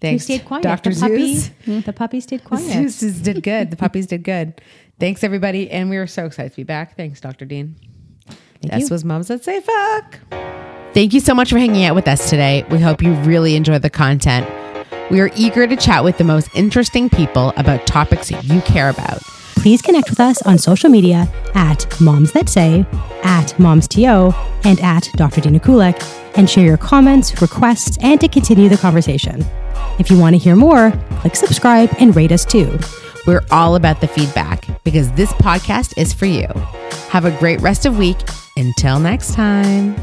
Thanks, 0.00 0.24
stayed 0.24 0.44
quiet. 0.44 0.62
Dr. 0.62 0.94
The 0.94 1.00
puppy, 1.00 1.34
Zeus. 1.34 1.50
Hmm, 1.64 1.80
the 1.80 1.92
puppy 1.92 2.20
stayed 2.20 2.44
quiet. 2.44 2.90
Zeus 2.90 3.16
did 3.16 3.42
good. 3.42 3.70
The 3.70 3.76
puppies 3.76 4.06
did 4.06 4.22
good. 4.22 4.60
Thanks, 5.00 5.22
everybody. 5.24 5.70
And 5.70 5.90
we 5.90 5.96
were 5.98 6.06
so 6.06 6.24
excited 6.26 6.50
to 6.52 6.56
be 6.56 6.62
back. 6.64 6.96
Thanks, 6.96 7.20
Dr. 7.20 7.44
Dean. 7.44 7.76
Thank 8.60 8.72
this 8.74 8.90
you. 8.90 8.94
was 8.94 9.04
Moms 9.04 9.28
That 9.28 9.44
Say 9.44 9.60
Fuck. 9.60 10.18
Thank 10.94 11.12
you 11.14 11.20
so 11.20 11.34
much 11.34 11.50
for 11.50 11.58
hanging 11.58 11.84
out 11.84 11.94
with 11.94 12.08
us 12.08 12.28
today. 12.30 12.64
We 12.70 12.80
hope 12.80 13.02
you 13.02 13.12
really 13.22 13.54
enjoyed 13.56 13.82
the 13.82 13.90
content. 13.90 14.46
We 15.10 15.20
are 15.20 15.30
eager 15.36 15.66
to 15.66 15.76
chat 15.76 16.02
with 16.04 16.18
the 16.18 16.24
most 16.24 16.48
interesting 16.54 17.08
people 17.10 17.52
about 17.56 17.86
topics 17.86 18.30
you 18.30 18.60
care 18.62 18.88
about. 18.90 19.20
Please 19.58 19.82
connect 19.82 20.08
with 20.08 20.20
us 20.20 20.40
on 20.42 20.56
social 20.56 20.88
media 20.88 21.28
at 21.54 21.84
Moms 22.00 22.32
That 22.32 22.48
Say, 22.48 22.86
at 23.24 23.48
MomsTO, 23.58 24.32
and 24.64 24.80
at 24.80 25.10
Dr. 25.14 25.40
Dina 25.40 25.58
Kulik, 25.58 26.00
and 26.36 26.48
share 26.48 26.64
your 26.64 26.76
comments, 26.76 27.42
requests, 27.42 27.98
and 28.00 28.20
to 28.20 28.28
continue 28.28 28.68
the 28.68 28.76
conversation. 28.76 29.44
If 29.98 30.10
you 30.10 30.18
want 30.18 30.34
to 30.34 30.38
hear 30.38 30.54
more, 30.54 30.92
click 31.20 31.34
subscribe 31.34 31.92
and 31.98 32.14
rate 32.14 32.30
us 32.30 32.44
too. 32.44 32.78
We're 33.26 33.44
all 33.50 33.74
about 33.74 34.00
the 34.00 34.08
feedback 34.08 34.64
because 34.84 35.10
this 35.12 35.32
podcast 35.34 35.98
is 35.98 36.12
for 36.12 36.26
you. 36.26 36.46
Have 37.10 37.24
a 37.24 37.36
great 37.38 37.60
rest 37.60 37.84
of 37.84 37.98
week. 37.98 38.16
Until 38.56 38.98
next 39.00 39.34
time. 39.34 40.02